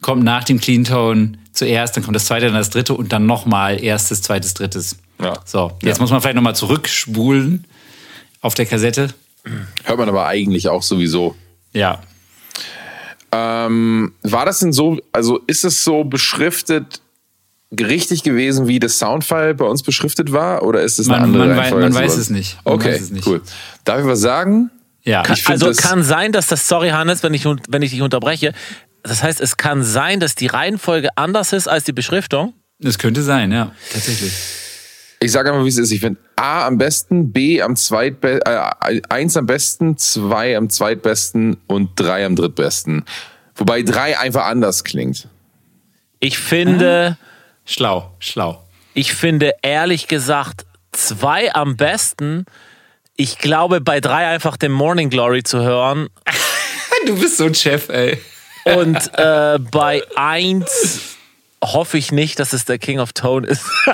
kommt 0.02 0.24
nach 0.24 0.44
dem 0.44 0.60
Clean 0.60 0.84
Tone 0.84 1.32
zuerst, 1.52 1.96
dann 1.96 2.04
kommt 2.04 2.16
das 2.16 2.26
zweite, 2.26 2.46
dann 2.46 2.54
das 2.54 2.68
dritte 2.68 2.92
und 2.92 3.12
dann 3.12 3.24
nochmal 3.24 3.82
erstes, 3.82 4.20
zweites, 4.20 4.52
drittes. 4.52 4.96
Ja. 5.22 5.34
So, 5.46 5.72
jetzt 5.82 6.00
muss 6.00 6.10
man 6.10 6.20
vielleicht 6.20 6.36
nochmal 6.36 6.54
zurückspulen 6.54 7.64
auf 8.42 8.54
der 8.54 8.66
Kassette. 8.66 9.08
Hört 9.84 9.98
man 9.98 10.08
aber 10.08 10.26
eigentlich 10.26 10.68
auch 10.68 10.82
sowieso. 10.82 11.34
Ja. 11.72 12.02
Ähm, 13.32 14.12
war 14.22 14.44
das 14.44 14.58
denn 14.58 14.74
so, 14.74 14.98
also 15.12 15.38
ist 15.46 15.64
es 15.64 15.82
so 15.82 16.04
beschriftet 16.04 17.00
richtig 17.80 18.22
gewesen, 18.22 18.66
wie 18.68 18.78
das 18.78 18.98
Soundfile 18.98 19.54
bei 19.54 19.64
uns 19.64 19.82
beschriftet 19.82 20.32
war? 20.32 20.62
Oder 20.62 20.82
ist 20.82 20.98
es 20.98 21.08
eine 21.08 21.16
Man- 21.18 21.24
andere 21.24 21.46
man 21.46 21.56
wei- 21.56 21.60
Reihenfolge 21.62 21.88
man 21.90 21.96
als 21.96 22.12
weiß 22.12 22.18
es 22.18 22.30
nicht. 22.30 22.58
Man 22.64 22.74
Okay, 22.74 22.92
weiß 22.92 23.00
es 23.02 23.10
nicht. 23.10 23.26
cool. 23.26 23.42
Darf 23.84 24.00
ich 24.00 24.06
was 24.06 24.20
sagen? 24.20 24.70
Ja. 25.02 25.22
Ich 25.32 25.48
Also 25.48 25.70
kann 25.72 26.02
sein, 26.02 26.32
dass 26.32 26.46
das, 26.48 26.66
sorry 26.68 26.88
Hannes, 26.90 27.22
wenn 27.22 27.32
ich, 27.34 27.44
wenn 27.68 27.82
ich 27.82 27.90
dich 27.90 28.02
unterbreche, 28.02 28.52
das 29.02 29.22
heißt, 29.22 29.40
es 29.40 29.56
kann 29.56 29.84
sein, 29.84 30.18
dass 30.18 30.34
die 30.34 30.46
Reihenfolge 30.48 31.10
anders 31.16 31.52
ist 31.52 31.68
als 31.68 31.84
die 31.84 31.92
Beschriftung. 31.92 32.54
Das 32.80 32.98
könnte 32.98 33.22
sein, 33.22 33.52
ja. 33.52 33.70
Tatsächlich. 33.92 34.32
Ich 35.20 35.32
sage 35.32 35.50
einfach, 35.50 35.64
wie 35.64 35.68
es 35.68 35.78
ist. 35.78 35.92
Ich 35.92 36.00
finde 36.00 36.18
A 36.36 36.66
am 36.66 36.76
besten, 36.76 37.32
B 37.32 37.62
am 37.62 37.74
zweitbesten, 37.76 38.40
äh, 38.44 39.00
eins 39.08 39.36
am 39.36 39.46
besten, 39.46 39.96
zwei 39.96 40.56
am 40.56 40.68
zweitbesten 40.68 41.56
und 41.68 41.90
drei 41.96 42.26
am 42.26 42.36
drittbesten. 42.36 43.04
Wobei 43.54 43.80
drei 43.82 44.18
einfach 44.18 44.44
anders 44.44 44.84
klingt. 44.84 45.28
Ich 46.20 46.36
finde, 46.38 47.16
Schlau, 47.66 48.14
schlau. 48.20 48.62
ich 48.94 49.12
finde 49.12 49.54
ehrlich 49.60 50.08
gesagt 50.08 50.64
zwei 50.92 51.52
am 51.52 51.76
besten. 51.76 52.46
Ich 53.16 53.38
glaube, 53.38 53.80
bei 53.80 54.00
drei 54.00 54.26
einfach 54.28 54.56
den 54.56 54.72
Morning 54.72 55.10
Glory 55.10 55.42
zu 55.42 55.62
hören. 55.62 56.08
Du 57.04 57.20
bist 57.20 57.36
so 57.36 57.44
ein 57.44 57.54
Chef, 57.54 57.88
ey. 57.90 58.20
Und 58.64 58.96
äh, 59.16 59.58
bei 59.70 60.02
eins 60.16 61.16
hoffe 61.62 61.98
ich 61.98 62.10
nicht, 62.10 62.40
dass 62.40 62.52
es 62.52 62.64
der 62.64 62.78
King 62.78 62.98
of 62.98 63.12
Tone 63.12 63.46
ist. 63.46 63.62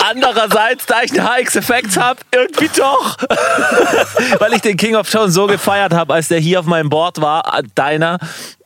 Andererseits, 0.00 0.86
da 0.86 1.02
ich 1.02 1.12
einen 1.12 1.44
HX 1.44 1.56
Effects 1.56 1.96
habe, 1.96 2.20
irgendwie 2.32 2.68
doch. 2.76 3.16
Weil 4.38 4.52
ich 4.54 4.62
den 4.62 4.76
King 4.76 4.96
of 4.96 5.08
Tone 5.08 5.30
so 5.30 5.46
gefeiert 5.46 5.92
habe, 5.94 6.12
als 6.12 6.28
der 6.28 6.40
hier 6.40 6.60
auf 6.60 6.66
meinem 6.66 6.90
Board 6.90 7.20
war, 7.20 7.62
deiner. 7.74 8.18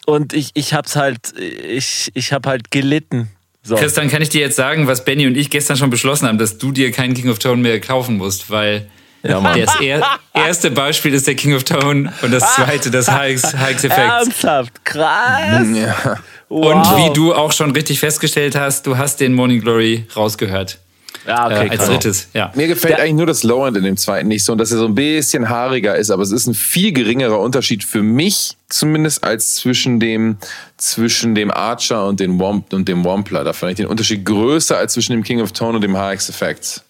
Und 0.09 0.32
ich, 0.32 0.52
ich 0.54 0.72
hab's 0.72 0.96
halt, 0.96 1.34
ich, 1.38 2.11
ich 2.14 2.32
hab 2.32 2.46
halt 2.46 2.70
gelitten. 2.70 3.28
So. 3.62 3.76
Christian, 3.76 4.09
kann 4.09 4.22
ich 4.22 4.30
dir 4.30 4.40
jetzt 4.40 4.56
sagen, 4.56 4.86
was 4.86 5.04
Benny 5.04 5.26
und 5.26 5.36
ich 5.36 5.50
gestern 5.50 5.76
schon 5.76 5.90
beschlossen 5.90 6.26
haben, 6.26 6.38
dass 6.38 6.56
du 6.56 6.72
dir 6.72 6.90
keinen 6.92 7.12
King 7.12 7.28
of 7.28 7.38
Tone 7.38 7.61
mehr 7.61 7.78
kaufen 7.78 8.16
musst, 8.16 8.50
weil 8.50 8.88
Ja, 9.22 9.38
Mann. 9.38 9.61
das 9.61 9.78
er 9.82 10.00
erste 10.32 10.70
Beispiel 10.70 11.12
ist 11.12 11.26
der 11.26 11.34
King 11.34 11.54
of 11.54 11.64
Tone 11.64 12.11
und 12.22 12.30
das 12.32 12.54
zweite 12.54 12.90
das 12.90 13.09
Effects. 13.09 13.52
Ernsthaft, 13.52 14.82
krass. 14.82 15.66
Ja. 15.74 16.16
Und 16.48 16.64
Wow. 16.86 16.96
wie 16.96 17.12
du 17.12 17.34
auch 17.34 17.52
schon 17.52 17.72
richtig 17.72 18.00
festgestellt 18.00 18.56
hast, 18.56 18.86
du 18.86 18.96
hast 18.96 19.20
den 19.20 19.34
Morning 19.34 19.61
Glory 19.61 20.06
rausgehört. 20.16 20.78
Ja, 21.26 21.46
okay, 21.46 21.54
äh, 21.66 21.70
als 21.70 21.78
krass. 21.78 21.88
drittes, 21.88 22.28
ja. 22.32 22.52
Mir 22.54 22.68
gefällt 22.68 22.94
Der- 22.94 23.02
eigentlich 23.02 23.14
nur 23.14 23.26
das 23.26 23.42
Lowend 23.42 23.76
in 23.76 23.84
dem 23.84 23.96
zweiten 23.96 24.28
nicht 24.28 24.44
so 24.44 24.52
und 24.52 24.58
dass 24.58 24.72
er 24.72 24.78
so 24.78 24.86
ein 24.86 24.94
bisschen 24.94 25.48
haariger 25.48 25.94
ist, 25.96 26.10
aber 26.10 26.22
es 26.22 26.30
ist 26.30 26.46
ein 26.46 26.54
viel 26.54 26.92
geringerer 26.92 27.38
Unterschied 27.38 27.84
für 27.84 28.02
mich 28.02 28.56
zumindest 28.68 29.24
als 29.24 29.54
zwischen 29.56 30.00
dem 30.00 30.36
zwischen 30.76 31.34
dem 31.34 31.50
Archer 31.50 32.06
und 32.06 32.20
dem 32.20 32.38
Womp 32.38 32.72
und 32.72 32.88
dem 32.88 33.04
Wampler. 33.04 33.44
Da 33.44 33.52
fand 33.52 33.72
ich 33.72 33.76
den 33.76 33.86
Unterschied 33.86 34.24
größer 34.24 34.76
als 34.78 34.92
zwischen 34.94 35.12
dem 35.12 35.22
King 35.24 35.40
of 35.40 35.52
Tone 35.52 35.76
und 35.76 35.82
dem 35.82 35.96
HX 35.96 36.28
Effects. 36.30 36.82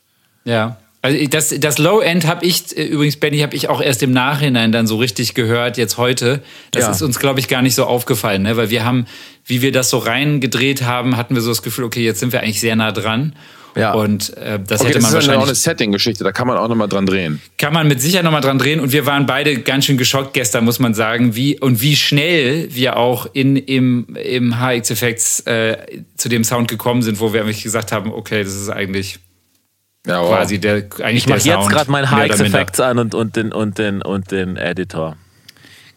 Ja. 0.44 0.76
Also 1.00 1.16
das, 1.28 1.54
das 1.58 1.78
Low 1.78 2.00
End 2.00 2.26
habe 2.26 2.44
ich, 2.44 2.76
äh, 2.76 2.84
übrigens, 2.84 3.16
Benny, 3.18 3.38
habe 3.38 3.54
ich 3.54 3.68
auch 3.68 3.80
erst 3.80 4.02
im 4.02 4.10
Nachhinein 4.12 4.72
dann 4.72 4.88
so 4.88 4.96
richtig 4.96 5.34
gehört, 5.34 5.76
jetzt 5.78 5.96
heute. 5.96 6.42
Das 6.72 6.82
Ja. 6.84 6.90
ist 6.90 7.02
uns, 7.02 7.20
glaube 7.20 7.38
ich, 7.38 7.46
gar 7.46 7.62
nicht 7.62 7.76
so 7.76 7.84
aufgefallen, 7.84 8.42
ne? 8.42 8.56
weil 8.56 8.70
wir 8.70 8.84
haben, 8.84 9.06
wie 9.46 9.62
wir 9.62 9.70
das 9.70 9.90
so 9.90 9.98
reingedreht 9.98 10.82
haben, 10.82 11.16
hatten 11.16 11.36
wir 11.36 11.40
so 11.42 11.50
das 11.50 11.62
Gefühl, 11.62 11.84
okay, 11.84 12.04
jetzt 12.04 12.18
sind 12.18 12.32
wir 12.32 12.40
eigentlich 12.40 12.60
sehr 12.60 12.74
nah 12.74 12.90
dran. 12.90 13.32
Ja. 13.78 13.92
Und 13.92 14.36
äh, 14.36 14.58
das 14.58 14.80
Okay, 14.80 14.88
hätte 14.88 14.98
das 15.00 15.10
man 15.12 15.18
ist 15.18 15.26
dann 15.26 15.34
auch 15.34 15.34
eine 15.34 15.38
wahrscheinlich, 15.40 15.58
Setting-Geschichte, 15.60 16.24
da 16.24 16.32
kann 16.32 16.48
man 16.48 16.56
auch 16.56 16.68
nochmal 16.68 16.88
dran 16.88 17.06
drehen. 17.06 17.40
kann 17.58 17.72
man 17.72 17.86
mit 17.86 18.00
Sicherheit 18.00 18.24
nochmal 18.24 18.40
dran 18.40 18.58
drehen. 18.58 18.80
Und 18.80 18.92
wir 18.92 19.06
waren 19.06 19.26
beide 19.26 19.58
ganz 19.60 19.84
schön 19.84 19.96
geschockt 19.98 20.34
gestern, 20.34 20.64
muss 20.64 20.78
man 20.78 20.94
sagen, 20.94 21.36
wie 21.36 21.58
und 21.60 21.80
wie 21.80 21.94
schnell 21.96 22.68
wir 22.74 22.96
auch 22.96 23.28
in, 23.32 23.56
im, 23.56 24.16
im 24.16 24.56
HX 24.60 24.90
Effects 24.90 25.40
äh, 25.46 25.76
zu 26.16 26.28
dem 26.28 26.44
Sound 26.44 26.68
gekommen 26.68 27.02
sind, 27.02 27.20
wo 27.20 27.32
wir 27.32 27.42
eigentlich 27.42 27.62
gesagt 27.62 27.92
haben, 27.92 28.12
okay, 28.12 28.42
das 28.42 28.54
ist 28.54 28.68
eigentlich 28.68 29.20
Ja, 30.06 30.22
wow. 30.22 30.30
quasi 30.30 30.58
der 30.58 30.84
eigentlich 31.00 31.18
Ich 31.18 31.28
mache 31.28 31.38
jetzt 31.40 31.68
gerade 31.68 31.90
mein 31.90 32.04
mehr 32.04 32.24
oder 32.24 32.34
HX. 32.34 32.40
Effects 32.40 32.80
an 32.80 32.98
und, 32.98 33.14
und, 33.14 33.36
den, 33.36 33.52
und, 33.52 33.78
den, 33.78 34.02
und 34.02 34.30
den 34.30 34.56
Editor. 34.56 35.16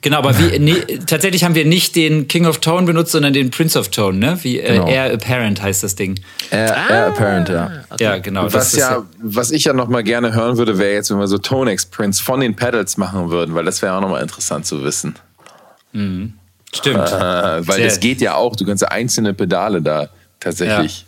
Genau, 0.04 0.18
aber 0.18 0.38
wie, 0.40 0.58
nee, 0.58 1.00
tatsächlich 1.06 1.44
haben 1.44 1.54
wir 1.54 1.64
nicht 1.64 1.96
den 1.96 2.28
King 2.28 2.48
of 2.48 2.58
Tone 2.58 2.88
benutzt, 2.88 3.12
sondern 3.12 3.34
den 3.34 3.52
Prince 3.52 3.78
of 3.78 3.90
Tone, 3.90 4.18
ne? 4.18 4.40
Wie 4.42 4.60
äh, 4.60 4.74
Genau. 4.74 4.88
Air 4.88 5.14
Apparent 5.14 5.62
heißt 5.62 5.84
das 5.84 5.94
Ding. 5.96 6.20
Air, 6.50 6.76
Air 6.90 7.08
Apparent, 7.08 7.50
ja. 7.50 7.72
Ja, 8.00 8.18
genau. 8.18 8.46
das 8.46 8.54
Was 8.54 8.74
ist 8.74 8.80
ja, 8.80 9.04
was 9.22 9.52
ich 9.52 9.66
ja 9.66 9.74
noch 9.74 9.90
mal 9.90 10.02
gerne 10.02 10.34
hören 10.34 10.58
würde, 10.58 10.80
wäre 10.80 10.94
jetzt, 10.94 11.12
wenn 11.12 11.20
wir 11.20 11.28
so 11.28 11.38
Tonex 11.38 11.86
Prints 11.86 12.20
von 12.20 12.40
den 12.40 12.56
Pedals 12.56 12.98
machen 12.98 13.30
würden, 13.30 13.54
weil 13.54 13.64
das 13.64 13.82
wäre 13.84 13.94
auch 13.94 14.02
noch 14.02 14.10
mal 14.10 14.22
interessant 14.22 14.66
zu 14.66 14.84
wissen. 14.84 15.16
stimmt. 16.74 17.08
Äh, 17.08 17.12
weil 17.12 17.64
Sehr. 17.76 17.86
das 17.86 18.00
geht 18.00 18.22
ja 18.22 18.34
auch, 18.36 18.56
du 18.56 18.66
kannst 18.66 18.82
ja 18.82 18.88
einzelne 18.88 19.36
Pedale 19.36 19.84
da 19.84 20.10
tatsächlich. 20.40 21.06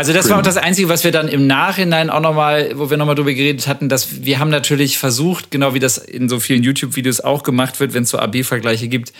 Also 0.00 0.14
das 0.14 0.30
war 0.30 0.38
auch 0.38 0.42
das 0.42 0.56
Einzige, 0.56 0.88
was 0.88 1.04
wir 1.04 1.12
dann 1.12 1.28
im 1.28 1.46
Nachhinein 1.46 2.08
auch 2.08 2.22
nochmal, 2.22 2.72
wo 2.74 2.88
wir 2.88 2.96
nochmal 2.96 3.16
drüber 3.16 3.34
geredet 3.34 3.66
hatten, 3.66 3.90
dass 3.90 4.24
wir 4.24 4.38
haben 4.38 4.48
natürlich 4.48 4.96
versucht, 4.96 5.50
genau 5.50 5.74
wie 5.74 5.78
das 5.78 5.98
in 5.98 6.30
so 6.30 6.40
vielen 6.40 6.62
YouTube-Videos 6.62 7.20
auch 7.20 7.42
gemacht 7.42 7.80
wird, 7.80 7.92
wenn 7.92 8.04
es 8.04 8.08
so 8.08 8.18
AB-Vergleiche 8.18 8.88
gibt, 8.88 9.12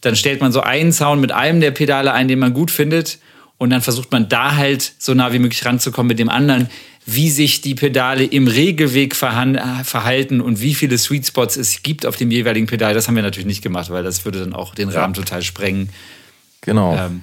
dann 0.00 0.16
stellt 0.16 0.40
man 0.40 0.50
so 0.50 0.62
einen 0.62 0.90
Sound 0.90 1.20
mit 1.20 1.32
einem 1.32 1.60
der 1.60 1.70
Pedale 1.70 2.14
ein, 2.14 2.28
den 2.28 2.38
man 2.38 2.54
gut 2.54 2.70
findet 2.70 3.18
und 3.58 3.68
dann 3.68 3.82
versucht 3.82 4.10
man 4.10 4.30
da 4.30 4.56
halt 4.56 4.94
so 4.96 5.12
nah 5.12 5.34
wie 5.34 5.38
möglich 5.38 5.66
ranzukommen 5.66 6.08
mit 6.08 6.18
dem 6.18 6.30
anderen, 6.30 6.70
wie 7.04 7.28
sich 7.28 7.60
die 7.60 7.74
Pedale 7.74 8.24
im 8.24 8.48
Regelweg 8.48 9.14
verhalten 9.14 10.40
und 10.40 10.62
wie 10.62 10.74
viele 10.74 10.96
Sweet 10.96 11.26
Spots 11.26 11.58
es 11.58 11.82
gibt 11.82 12.06
auf 12.06 12.16
dem 12.16 12.30
jeweiligen 12.30 12.66
Pedal. 12.66 12.94
Das 12.94 13.06
haben 13.06 13.16
wir 13.16 13.22
natürlich 13.22 13.46
nicht 13.46 13.60
gemacht, 13.60 13.90
weil 13.90 14.02
das 14.02 14.24
würde 14.24 14.38
dann 14.38 14.54
auch 14.54 14.74
den 14.74 14.88
Rahmen 14.88 15.12
total 15.12 15.42
sprengen. 15.42 15.90
Genau. 16.62 16.96
Ähm, 16.96 17.20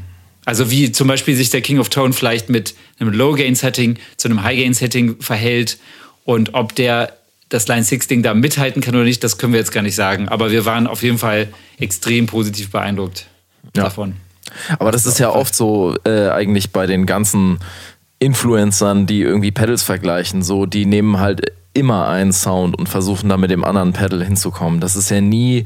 also 0.50 0.72
wie 0.72 0.92
zum 0.92 1.08
Beispiel 1.08 1.36
sich 1.36 1.52
der 1.52 1.62
King 1.62 1.78
of 1.80 1.90
Tone 1.90 2.12
vielleicht 2.12 2.50
mit 2.50 2.74
einem 3.00 3.14
Low-Gain-Setting 3.14 3.98
zu 4.18 4.28
einem 4.28 4.42
High-Gain-Setting 4.44 5.22
verhält 5.22 5.78
und 6.26 6.56
ob 6.56 6.74
der 6.76 7.14
das 7.50 7.68
Line 7.68 7.84
6-Ding 7.84 8.24
da 8.24 8.34
mithalten 8.34 8.82
kann 8.82 8.96
oder 8.96 9.04
nicht, 9.04 9.24
das 9.24 9.38
können 9.38 9.54
wir 9.54 9.60
jetzt 9.60 9.72
gar 9.72 9.82
nicht 9.84 9.96
sagen. 9.96 10.28
Aber 10.28 10.52
wir 10.52 10.66
waren 10.66 10.88
auf 10.88 11.04
jeden 11.04 11.18
Fall 11.20 11.48
extrem 11.80 12.26
positiv 12.26 12.72
beeindruckt 12.72 13.28
Ja. 13.76 13.84
davon. 13.84 14.16
Aber 14.80 14.92
das 14.92 15.06
ist 15.06 15.20
ja 15.20 15.30
oft 15.30 15.54
so 15.54 15.96
äh, 16.04 16.30
eigentlich 16.30 16.72
bei 16.72 16.88
den 16.88 17.06
ganzen 17.06 17.60
Influencern, 18.20 19.06
die 19.06 19.22
irgendwie 19.22 19.52
Pedals 19.52 19.84
vergleichen, 19.84 20.42
so 20.44 20.66
die 20.66 20.86
nehmen 20.86 21.20
halt 21.20 21.54
immer 21.74 22.08
einen 22.08 22.34
Sound 22.34 22.78
und 22.78 22.90
versuchen 22.90 23.30
da 23.30 23.38
mit 23.38 23.52
dem 23.52 23.64
anderen 23.64 23.94
Pedal 23.94 24.24
hinzukommen. 24.24 24.80
Das 24.80 24.96
ist 24.96 25.10
ja 25.12 25.22
nie, 25.22 25.66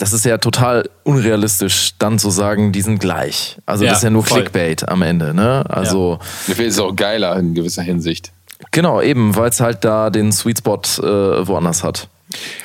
das 0.00 0.14
ist 0.14 0.24
ja 0.24 0.38
total 0.38 0.88
unrealistisch, 1.04 1.90
dann 1.98 2.18
zu 2.18 2.30
sagen, 2.30 2.72
die 2.72 2.80
sind 2.80 2.98
gleich. 3.00 3.58
Also 3.66 3.84
Ja, 3.84 3.90
das 3.90 3.98
ist 3.98 4.04
ja 4.04 4.10
nur 4.10 4.24
voll. 4.24 4.40
Clickbait 4.40 4.88
am 4.88 5.02
Ende, 5.02 5.34
ne? 5.34 5.62
Also 5.68 6.18
Mir 6.46 6.54
fehlt 6.54 6.70
es 6.70 6.78
auch 6.78 6.96
geiler 6.96 7.36
in 7.36 7.54
gewisser 7.54 7.82
Hinsicht. 7.82 8.32
genau, 8.70 9.02
eben, 9.02 9.36
weil 9.36 9.50
es 9.50 9.60
halt 9.60 9.84
da 9.84 10.08
den 10.08 10.32
Sweet 10.32 10.58
Spot 10.58 10.80
äh, 10.98 11.46
woanders 11.46 11.84
hat. 11.84 12.08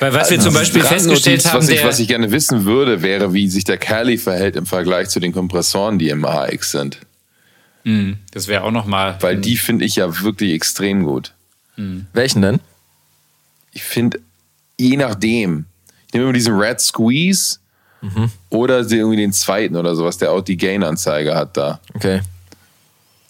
Weil 0.00 0.14
was 0.14 0.30
wir 0.30 0.40
zum 0.40 0.54
Beispiel 0.54 0.82
festgestellt 0.82 1.44
haben, 1.44 1.58
was 1.58 1.68
ich, 1.68 1.84
was 1.84 1.98
ich 1.98 2.08
gerne 2.08 2.30
wissen 2.30 2.64
würde, 2.64 3.02
wäre, 3.02 3.34
wie 3.34 3.48
sich 3.48 3.64
der 3.64 3.76
Cali 3.78 4.16
verhält 4.16 4.56
im 4.56 4.64
Vergleich 4.64 5.08
zu 5.10 5.20
den 5.20 5.32
Kompressoren, 5.32 5.98
die 5.98 6.08
im 6.08 6.24
HX 6.24 6.70
sind. 6.70 7.00
das 8.32 8.48
wäre 8.48 8.62
auch 8.62 8.70
noch 8.70 8.86
mal, 8.86 9.16
Weil 9.20 9.36
die 9.36 9.56
finde 9.56 9.84
ich 9.84 9.96
ja 9.96 10.22
wirklich 10.22 10.52
extrem 10.54 11.04
gut. 11.04 11.32
Welchen 12.14 12.40
denn? 12.42 12.60
Ich 13.72 13.82
finde, 13.82 14.20
je 14.78 14.96
nachdem, 14.96 15.66
nehme 16.16 16.24
immer 16.24 16.32
diesen 16.32 16.54
Red 16.58 16.80
Squeeze 16.80 17.58
oder 18.50 18.84
sie- 18.84 18.98
irgendwie 18.98 19.16
den 19.16 19.32
zweiten 19.32 19.74
oder 19.76 19.94
sowas, 19.96 20.16
der 20.18 20.30
auch 20.32 20.40
die 20.42 20.56
Gain-Anzeige 20.56 21.34
hat 21.34 21.56
da. 21.56 21.80
Okay, 21.94 22.20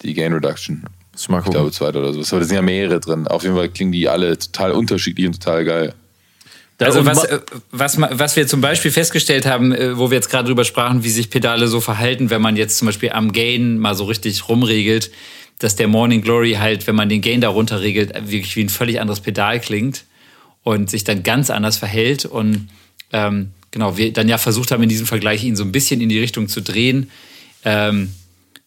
Die 0.03 0.13
Gain 0.15 0.33
Reduction. 0.33 0.85
muss 1.13 1.23
ich 1.23 1.29
mal 1.29 1.39
Ich 1.39 1.45
gucken. 1.45 1.59
glaube, 1.61 1.73
zweiter 1.73 2.01
oder 2.01 2.13
sowas. 2.13 2.31
Aber 2.33 2.41
da 2.41 2.47
sind 2.47 2.57
ja 2.57 2.63
mehrere 2.63 3.01
drin. 3.01 3.27
Auf 3.27 3.43
jeden 3.43 3.57
Fall 3.57 3.69
klingen 3.71 3.93
die 3.93 4.09
alle 4.09 4.37
total 4.39 4.73
unterschiedlich 4.73 5.27
und 5.27 5.33
total 5.43 5.65
geil. 5.65 5.95
Also 6.79 7.07
was, 7.07 7.25
äh, 7.25 7.41
was, 7.71 7.97
was 7.99 8.37
wir 8.37 8.47
zum 8.47 8.61
Beispiel 8.61 8.91
festgestellt 8.91 9.47
haben, 9.47 9.73
äh, 9.73 9.97
wo 9.97 10.11
wir 10.11 10.17
jetzt 10.17 10.29
gerade 10.31 10.47
drüber 10.49 10.65
sprachen, 10.67 11.03
wie 11.05 11.09
sich 11.09 11.31
Pedale 11.31 11.69
so 11.69 11.81
verhalten, 11.81 12.29
wenn 12.29 12.43
man 12.43 12.57
jetzt 12.57 12.77
zum 12.77 12.85
Beispiel 12.87 13.13
am 13.13 13.33
Gain 13.33 13.79
mal 13.79 13.95
so 13.95 14.05
richtig 14.05 14.47
rumregelt, 14.51 15.11
dass 15.59 15.75
der 15.77 15.89
Morning 15.89 16.21
Glory 16.21 16.53
halt, 16.61 16.87
wenn 16.87 16.95
man 16.95 17.09
den 17.09 17.23
Gain 17.23 17.41
darunter 17.41 17.81
regelt, 17.81 18.13
wirklich 18.31 18.57
wie 18.57 18.65
ein 18.65 18.69
völlig 18.69 19.01
anderes 19.01 19.21
Pedal 19.21 19.59
klingt 19.59 20.05
und 20.67 20.91
sich 20.91 21.05
dann 21.05 21.23
ganz 21.23 21.49
anders 21.49 21.77
verhält. 21.77 22.25
Und 22.25 22.69
ähm, 23.13 23.53
genau, 23.71 23.97
wir 23.97 24.13
dann 24.13 24.29
ja 24.29 24.37
versucht 24.37 24.73
haben, 24.73 24.83
in 24.83 24.89
diesem 24.89 25.07
Vergleich 25.07 25.45
ihn 25.45 25.55
so 25.55 25.63
ein 25.63 25.71
bisschen 25.71 26.01
in 26.01 26.09
die 26.09 26.19
Richtung 26.19 26.49
zu 26.49 26.61
drehen. 26.61 27.09
Ähm, 27.65 28.13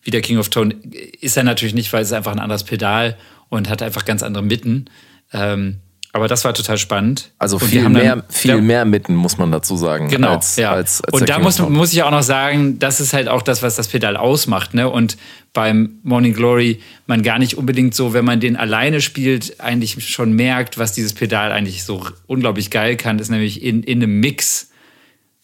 wie 0.01 0.09
der 0.09 0.21
King 0.21 0.37
of 0.37 0.47
Tone 0.47 0.75
ist 1.19 1.35
er 1.35 1.43
natürlich 1.43 1.73
nicht, 1.73 1.91
weil 1.91 2.01
es 2.01 2.07
ist 2.07 2.13
einfach 2.13 2.31
ein 2.31 2.39
anderes 2.39 2.63
Pedal 2.63 3.17
und 3.49 3.67
hat 3.67 3.81
einfach 3.81 4.05
ganz 4.05 4.23
andere 4.23 4.43
Mitten. 4.45 4.85
Ähm, 5.33 5.79
aber 6.11 6.27
das 6.27 6.43
war 6.43 6.53
total 6.55 6.77
spannend. 6.79 7.31
Also 7.37 7.57
Und 7.57 7.65
viel 7.67 7.83
haben 7.83 7.93
dann- 7.93 8.03
mehr, 8.03 8.23
viel 8.29 8.51
Ja. 8.51 8.57
mehr 8.57 8.83
mitten, 8.85 9.13
muss 9.15 9.37
man 9.37 9.51
dazu 9.51 9.77
sagen. 9.77 10.09
Genau, 10.09 10.35
als, 10.35 10.55
ja. 10.55 10.71
als, 10.71 11.01
als 11.03 11.13
und 11.13 11.29
da 11.29 11.37
muss, 11.37 11.59
muss 11.59 11.93
ich 11.93 12.01
auch 12.01 12.09
noch 12.09 12.23
sagen, 12.23 12.79
das 12.79 12.99
ist 12.99 13.13
halt 13.13 13.27
auch 13.27 13.43
das, 13.43 13.61
was 13.61 13.75
das 13.75 13.87
Pedal 13.89 14.17
ausmacht. 14.17 14.73
Ne? 14.73 14.89
Und 14.89 15.17
beim 15.53 15.99
Morning 16.03 16.33
Glory 16.33 16.79
man 17.05 17.21
gar 17.21 17.37
nicht 17.37 17.57
unbedingt 17.57 17.93
so, 17.93 18.13
wenn 18.13 18.25
man 18.25 18.39
den 18.39 18.55
alleine 18.55 19.01
spielt, 19.01 19.59
eigentlich 19.59 20.03
schon 20.09 20.33
merkt, 20.33 20.79
was 20.79 20.93
dieses 20.93 21.13
Pedal 21.13 21.51
eigentlich 21.51 21.83
so 21.83 22.03
unglaublich 22.25 22.71
geil 22.71 22.95
kann, 22.97 23.19
ist 23.19 23.29
nämlich 23.29 23.61
in, 23.61 23.83
in 23.83 24.01
einem 24.01 24.19
Mix 24.19 24.69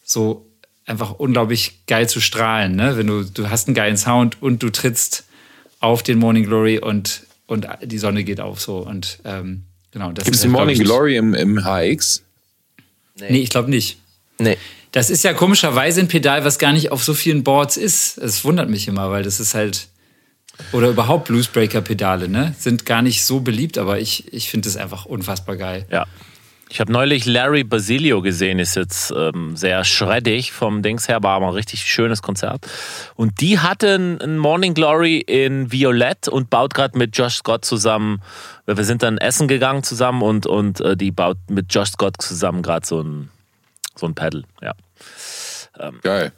so 0.03 0.47
einfach 0.87 1.11
unglaublich 1.11 1.85
geil 1.85 2.09
zu 2.09 2.19
strahlen. 2.21 2.75
Ne? 2.75 2.97
Wenn 2.97 3.07
du, 3.07 3.23
du 3.23 3.49
hast 3.51 3.67
einen 3.67 3.75
geilen 3.75 3.97
Sound 3.97 4.41
und 4.41 4.63
du 4.63 4.69
trittst 4.71 5.25
auf 5.79 6.01
den 6.01 6.17
Morning 6.17 6.45
Glory 6.45 6.79
und, 6.79 7.23
und 7.45 7.67
die 7.83 7.97
Sonne 7.99 8.23
geht 8.23 8.39
auf 8.41 8.59
so. 8.59 8.77
Und 8.77 9.19
ähm, 9.25 9.63
genau, 9.95 10.11
das 10.11 10.25
Gibt 10.25 10.35
es 10.35 10.41
glaub 10.43 10.53
Morning 10.53 10.77
Glory 10.77 11.15
im, 11.15 11.33
im 11.33 11.63
HX? 11.63 12.23
Nee, 13.17 13.39
ich 13.39 13.49
glaube 13.49 13.69
nicht. 13.69 13.97
Nee. 14.37 14.57
Das 14.91 15.09
ist 15.09 15.23
ja 15.23 15.33
komischerweise 15.33 16.01
ein 16.01 16.07
Pedal, 16.07 16.45
was 16.45 16.59
gar 16.59 16.73
nicht 16.73 16.91
auf 16.91 17.03
so 17.03 17.13
vielen 17.13 17.43
Boards 17.43 17.77
ist. 17.77 18.17
Es 18.17 18.43
wundert 18.43 18.69
mich 18.69 18.87
immer, 18.87 19.09
weil 19.09 19.23
das 19.23 19.39
ist 19.39 19.55
halt. 19.55 19.87
Oder 20.71 20.89
überhaupt 20.89 21.27
Bluesbreaker-Pedale, 21.27 22.29
ne? 22.29 22.55
Sind 22.57 22.85
gar 22.85 23.01
nicht 23.01 23.25
so 23.25 23.41
beliebt, 23.41 23.77
aber 23.77 23.99
ich, 23.99 24.31
ich 24.33 24.49
finde 24.49 24.69
das 24.69 24.77
einfach 24.77 25.05
unfassbar 25.05 25.57
geil. 25.57 25.85
Ja. 25.91 26.05
Ich 26.69 26.79
habe 26.79 26.91
neulich 26.91 27.25
Larry 27.25 27.63
Basilio 27.63 28.21
gesehen, 28.21 28.57
ist 28.57 28.75
jetzt 28.75 29.13
ähm, 29.15 29.55
sehr 29.55 29.83
schreddig 29.83 30.51
vom 30.51 30.81
Dings 30.81 31.07
her, 31.07 31.21
war 31.21 31.35
aber 31.35 31.47
ein 31.47 31.53
richtig 31.53 31.83
schönes 31.83 32.21
Konzert. 32.23 32.65
Und 33.15 33.39
die 33.39 33.59
hatten 33.59 34.19
ein 34.19 34.37
Morning 34.39 34.73
Glory 34.73 35.19
in 35.19 35.71
Violett 35.71 36.27
und 36.27 36.49
baut 36.49 36.73
gerade 36.73 36.97
mit 36.97 37.15
Josh 37.15 37.35
Scott 37.35 37.65
zusammen. 37.65 38.21
Wir 38.65 38.83
sind 38.83 39.03
dann 39.03 39.19
essen 39.19 39.47
gegangen 39.47 39.83
zusammen 39.83 40.23
und, 40.23 40.47
und 40.47 40.81
äh, 40.81 40.97
die 40.97 41.11
baut 41.11 41.37
mit 41.49 41.73
Josh 41.73 41.89
Scott 41.91 42.15
zusammen 42.19 42.63
gerade 42.63 42.85
so 42.85 42.99
ein, 43.01 43.29
so 43.95 44.07
ein 44.07 44.15
Pedal. 44.15 44.43
Ja. 44.61 44.73
Geil. 46.01 46.31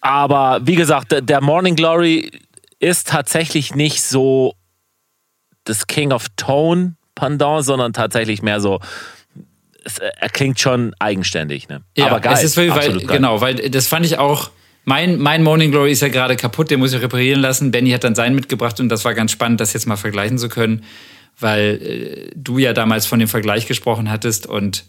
Aber 0.00 0.60
wie 0.64 0.74
gesagt, 0.74 1.12
der- 1.12 1.20
der 1.20 1.40
Morning 1.40 1.76
Glory 1.76 2.32
ist 2.80 3.08
tatsächlich 3.08 3.74
nicht 3.76 4.02
so 4.02 4.54
das 5.64 5.86
King 5.86 6.10
of 6.12 6.26
Tone 6.36 6.96
Pendant, 7.14 7.64
sondern 7.64 7.92
tatsächlich 7.92 8.42
mehr 8.42 8.60
so. 8.60 8.80
Es, 9.84 9.98
er 9.98 10.28
klingt 10.28 10.60
schon 10.60 10.94
eigenständig, 10.98 11.68
ne? 11.68 11.82
Ja, 11.96 12.06
Aber 12.06 12.20
geil. 12.20 12.34
Es 12.34 12.44
ist, 12.44 12.56
weil, 12.56 12.70
weil, 12.70 12.78
absolut 12.78 13.06
geil. 13.08 13.16
genau, 13.16 13.40
weil 13.40 13.54
das 13.56 13.88
fand 13.88 14.06
ich 14.06 14.18
auch. 14.18 14.50
Mein, 14.84 15.18
mein 15.18 15.42
Morning 15.44 15.70
Glory 15.70 15.92
ist 15.92 16.02
ja 16.02 16.08
gerade 16.08 16.34
kaputt, 16.36 16.70
den 16.70 16.80
muss 16.80 16.92
ich 16.92 17.00
reparieren 17.00 17.40
lassen. 17.40 17.70
Benny 17.70 17.90
hat 17.90 18.02
dann 18.04 18.14
seinen 18.16 18.34
mitgebracht 18.34 18.80
und 18.80 18.88
das 18.88 19.04
war 19.04 19.14
ganz 19.14 19.30
spannend, 19.30 19.60
das 19.60 19.72
jetzt 19.72 19.86
mal 19.86 19.96
vergleichen 19.96 20.38
zu 20.38 20.48
können, 20.48 20.82
weil 21.38 21.80
äh, 21.82 22.30
du 22.34 22.58
ja 22.58 22.72
damals 22.72 23.06
von 23.06 23.18
dem 23.20 23.28
Vergleich 23.28 23.66
gesprochen 23.66 24.10
hattest 24.10 24.46
und 24.46 24.84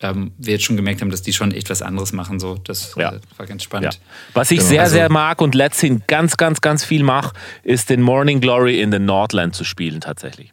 ähm, 0.00 0.32
wir 0.38 0.54
jetzt 0.54 0.64
schon 0.64 0.76
gemerkt 0.76 1.00
haben, 1.00 1.10
dass 1.10 1.22
die 1.22 1.32
schon 1.32 1.52
echt 1.52 1.70
was 1.70 1.82
anderes 1.82 2.12
machen. 2.12 2.38
So, 2.40 2.54
das 2.56 2.94
Ja. 2.96 3.14
äh, 3.14 3.20
war 3.36 3.46
ganz 3.46 3.62
Ja. 3.62 3.66
spannend. 3.66 4.00
Was 4.34 4.50
ich 4.52 4.58
Genau, 4.58 4.68
sehr, 4.70 4.82
also- 4.82 4.94
sehr 4.94 5.10
mag 5.10 5.40
und 5.40 5.54
letzthin 5.56 6.02
ganz, 6.06 6.36
ganz, 6.36 6.60
ganz 6.60 6.84
viel 6.84 7.02
mache, 7.02 7.34
ist 7.64 7.90
den 7.90 8.00
Morning 8.00 8.40
Glory 8.40 8.80
in 8.80 8.90
den 8.92 9.04
Nordland 9.04 9.54
zu 9.56 9.64
spielen 9.64 10.00
tatsächlich. 10.00 10.52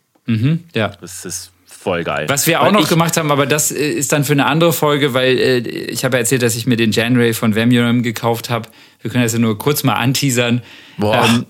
Ja. 0.73 0.89
Das 1.01 1.25
ist 1.25 1.51
voll 1.81 2.03
geil. 2.03 2.27
Was 2.27 2.47
wir 2.47 2.61
auch 2.61 2.65
Weil 2.65 2.73
noch 2.73 2.81
ich, 2.83 2.89
gemacht 2.89 3.17
haben, 3.17 3.31
aber 3.31 3.45
das 3.45 3.71
äh, 3.71 3.75
ist 3.75 4.11
dann 4.11 4.23
für 4.23 4.33
eine 4.33 4.45
andere 4.45 4.73
Folge, 4.73 5.13
weil 5.13 5.37
äh, 5.37 5.57
ich 5.59 6.03
habe 6.03 6.17
ja 6.17 6.19
erzählt, 6.19 6.41
dass 6.41 6.55
ich 6.55 6.65
mir 6.65 6.77
den 6.77 6.91
January 6.91 7.33
von 7.33 7.55
Vemium 7.55 8.03
gekauft 8.03 8.49
habe. 8.49 8.69
Wir 9.01 9.11
können 9.11 9.23
das 9.23 9.33
ja 9.33 9.39
nur 9.39 9.57
kurz 9.57 9.83
mal 9.83 9.93
anteasern. 9.93 10.61
Boah. 10.97 11.25
Ähm, 11.25 11.45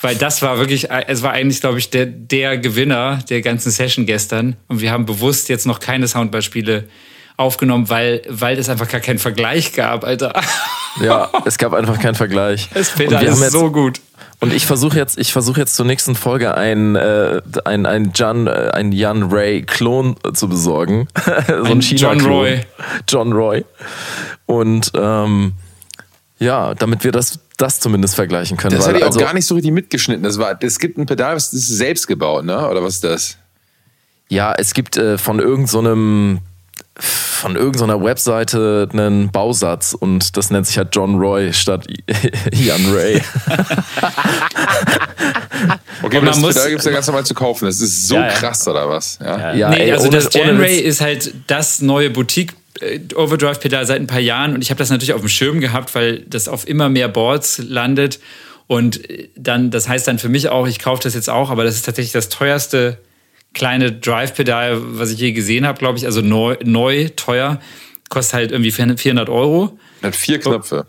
weil 0.00 0.16
das 0.16 0.42
war 0.42 0.58
wirklich, 0.58 0.90
äh, 0.90 1.04
es 1.08 1.22
war 1.22 1.32
eigentlich, 1.32 1.60
glaube 1.60 1.78
ich, 1.78 1.90
der, 1.90 2.06
der 2.06 2.58
Gewinner 2.58 3.18
der 3.28 3.40
ganzen 3.42 3.70
Session 3.70 4.06
gestern. 4.06 4.56
Und 4.68 4.80
wir 4.80 4.90
haben 4.90 5.06
bewusst 5.06 5.48
jetzt 5.48 5.66
noch 5.66 5.80
keine 5.80 6.06
Soundballspiele 6.06 6.84
aufgenommen, 7.36 7.88
weil, 7.88 8.22
weil 8.28 8.58
es 8.58 8.68
einfach 8.68 8.88
gar 8.88 9.00
keinen 9.00 9.18
Vergleich 9.18 9.72
gab, 9.72 10.04
Alter. 10.04 10.32
Ja, 11.00 11.30
es 11.44 11.58
gab 11.58 11.72
einfach 11.74 11.98
keinen 12.00 12.14
Vergleich. 12.14 12.68
Das 12.74 12.90
Und 12.90 12.96
Pedal 12.96 13.20
wir 13.22 13.28
haben 13.30 13.36
ist 13.36 13.42
jetzt- 13.42 13.52
so 13.52 13.70
gut. 13.70 14.00
Und 14.40 14.52
ich 14.52 14.66
versuche 14.66 14.96
jetzt, 14.96 15.18
ich 15.18 15.32
versuche 15.32 15.58
jetzt 15.58 15.74
zur 15.74 15.84
nächsten 15.84 16.14
Folge 16.14 16.54
ein, 16.56 16.94
äh, 16.94 17.40
ein, 17.64 17.86
ein 17.86 18.12
Jan, 18.14 18.46
äh, 18.46 18.70
ein 18.72 18.92
Jan 18.92 19.24
Ray 19.32 19.62
Klon 19.62 20.14
zu 20.32 20.48
besorgen. 20.48 21.08
so 21.48 21.54
Ein 21.64 21.80
John 21.80 22.20
Roy. 22.20 22.60
John 23.08 23.32
Roy. 23.32 23.64
Und 24.46 24.92
ähm, 24.94 25.54
ja, 26.38 26.74
damit 26.74 27.02
wir 27.02 27.10
das, 27.10 27.40
das 27.56 27.80
zumindest 27.80 28.14
vergleichen 28.14 28.56
können. 28.56 28.76
Das 28.76 28.86
weil, 28.86 28.90
hatte 28.94 28.98
ich 28.98 29.02
auch 29.04 29.08
also, 29.08 29.18
gar 29.20 29.34
nicht 29.34 29.46
so 29.46 29.56
richtig 29.56 29.72
mitgeschnitten. 29.72 30.22
Das 30.22 30.38
war, 30.38 30.56
es 30.62 30.78
gibt 30.78 30.98
ein 30.98 31.06
Pedal, 31.06 31.34
das 31.34 31.52
ist 31.52 31.66
selbst 31.66 32.06
gebaut, 32.06 32.44
ne? 32.44 32.68
Oder 32.68 32.80
was 32.82 32.94
ist 32.94 33.04
das? 33.04 33.38
Ja, 34.28 34.52
es 34.56 34.72
gibt 34.72 34.96
äh, 34.96 35.18
von 35.18 35.40
irgendeinem 35.40 36.38
von 36.98 37.54
irgendeiner 37.56 38.02
Webseite 38.02 38.88
einen 38.92 39.30
Bausatz 39.30 39.94
und 39.94 40.36
das 40.36 40.50
nennt 40.50 40.66
sich 40.66 40.78
halt 40.78 40.88
John 40.94 41.16
Roy 41.16 41.52
statt 41.52 41.86
Ian 42.52 42.92
Ray. 42.92 43.22
Okay, 46.02 46.20
man 46.20 46.40
muss- 46.40 46.54
Pedal 46.54 46.68
gibt 46.70 46.80
es 46.80 46.86
ja 46.86 46.92
ganz 46.92 47.06
normal 47.06 47.24
zu 47.26 47.34
kaufen. 47.34 47.66
Das 47.66 47.80
ist 47.80 48.06
so 48.06 48.14
Ja, 48.14 48.26
ja. 48.28 48.32
krass, 48.32 48.66
oder 48.68 48.88
was? 48.88 49.18
Ja. 49.20 49.52
Ja, 49.54 49.70
nee, 49.70 49.76
ey, 49.86 49.92
also 49.92 50.08
ohne- 50.08 50.16
das 50.18 50.32
Janray 50.32 50.78
Witz. 50.78 50.84
ist 50.86 51.00
halt 51.00 51.34
das 51.48 51.80
neue 51.80 52.10
Boutique 52.10 52.54
äh, 52.80 53.00
Overdrive 53.16 53.58
Pedal 53.60 53.84
seit 53.86 54.00
ein 54.00 54.06
paar 54.06 54.20
Jahren 54.20 54.54
und 54.54 54.62
ich 54.62 54.70
habe 54.70 54.78
das 54.78 54.90
natürlich 54.90 55.12
auf 55.12 55.20
dem 55.20 55.28
Schirm 55.28 55.60
gehabt, 55.60 55.94
weil 55.94 56.20
das 56.28 56.46
auf 56.48 56.68
immer 56.68 56.88
mehr 56.88 57.08
Boards 57.08 57.58
landet 57.58 58.20
und 58.68 59.10
äh, 59.10 59.28
dann 59.36 59.70
das 59.70 59.88
heißt 59.88 60.06
dann 60.06 60.18
für 60.20 60.28
mich 60.28 60.48
auch, 60.48 60.66
ich 60.68 60.78
kaufe 60.78 61.02
das 61.02 61.14
jetzt 61.14 61.28
auch, 61.28 61.50
aber 61.50 61.64
das 61.64 61.74
ist 61.74 61.84
tatsächlich 61.86 62.12
das 62.12 62.28
teuerste 62.28 62.98
kleine 63.54 63.92
Drive 63.92 64.34
Pedal, 64.34 64.78
was 64.98 65.10
ich 65.10 65.18
je 65.18 65.32
gesehen 65.32 65.66
habe, 65.66 65.78
glaube 65.78 65.98
ich, 65.98 66.06
also 66.06 66.20
neu, 66.20 66.56
neu 66.64 67.08
teuer, 67.16 67.60
kostet 68.08 68.34
halt 68.34 68.52
irgendwie 68.52 68.70
400 68.70 69.28
Euro. 69.28 69.78
Hat 70.02 70.14
vier 70.16 70.38
Knöpfe. 70.38 70.86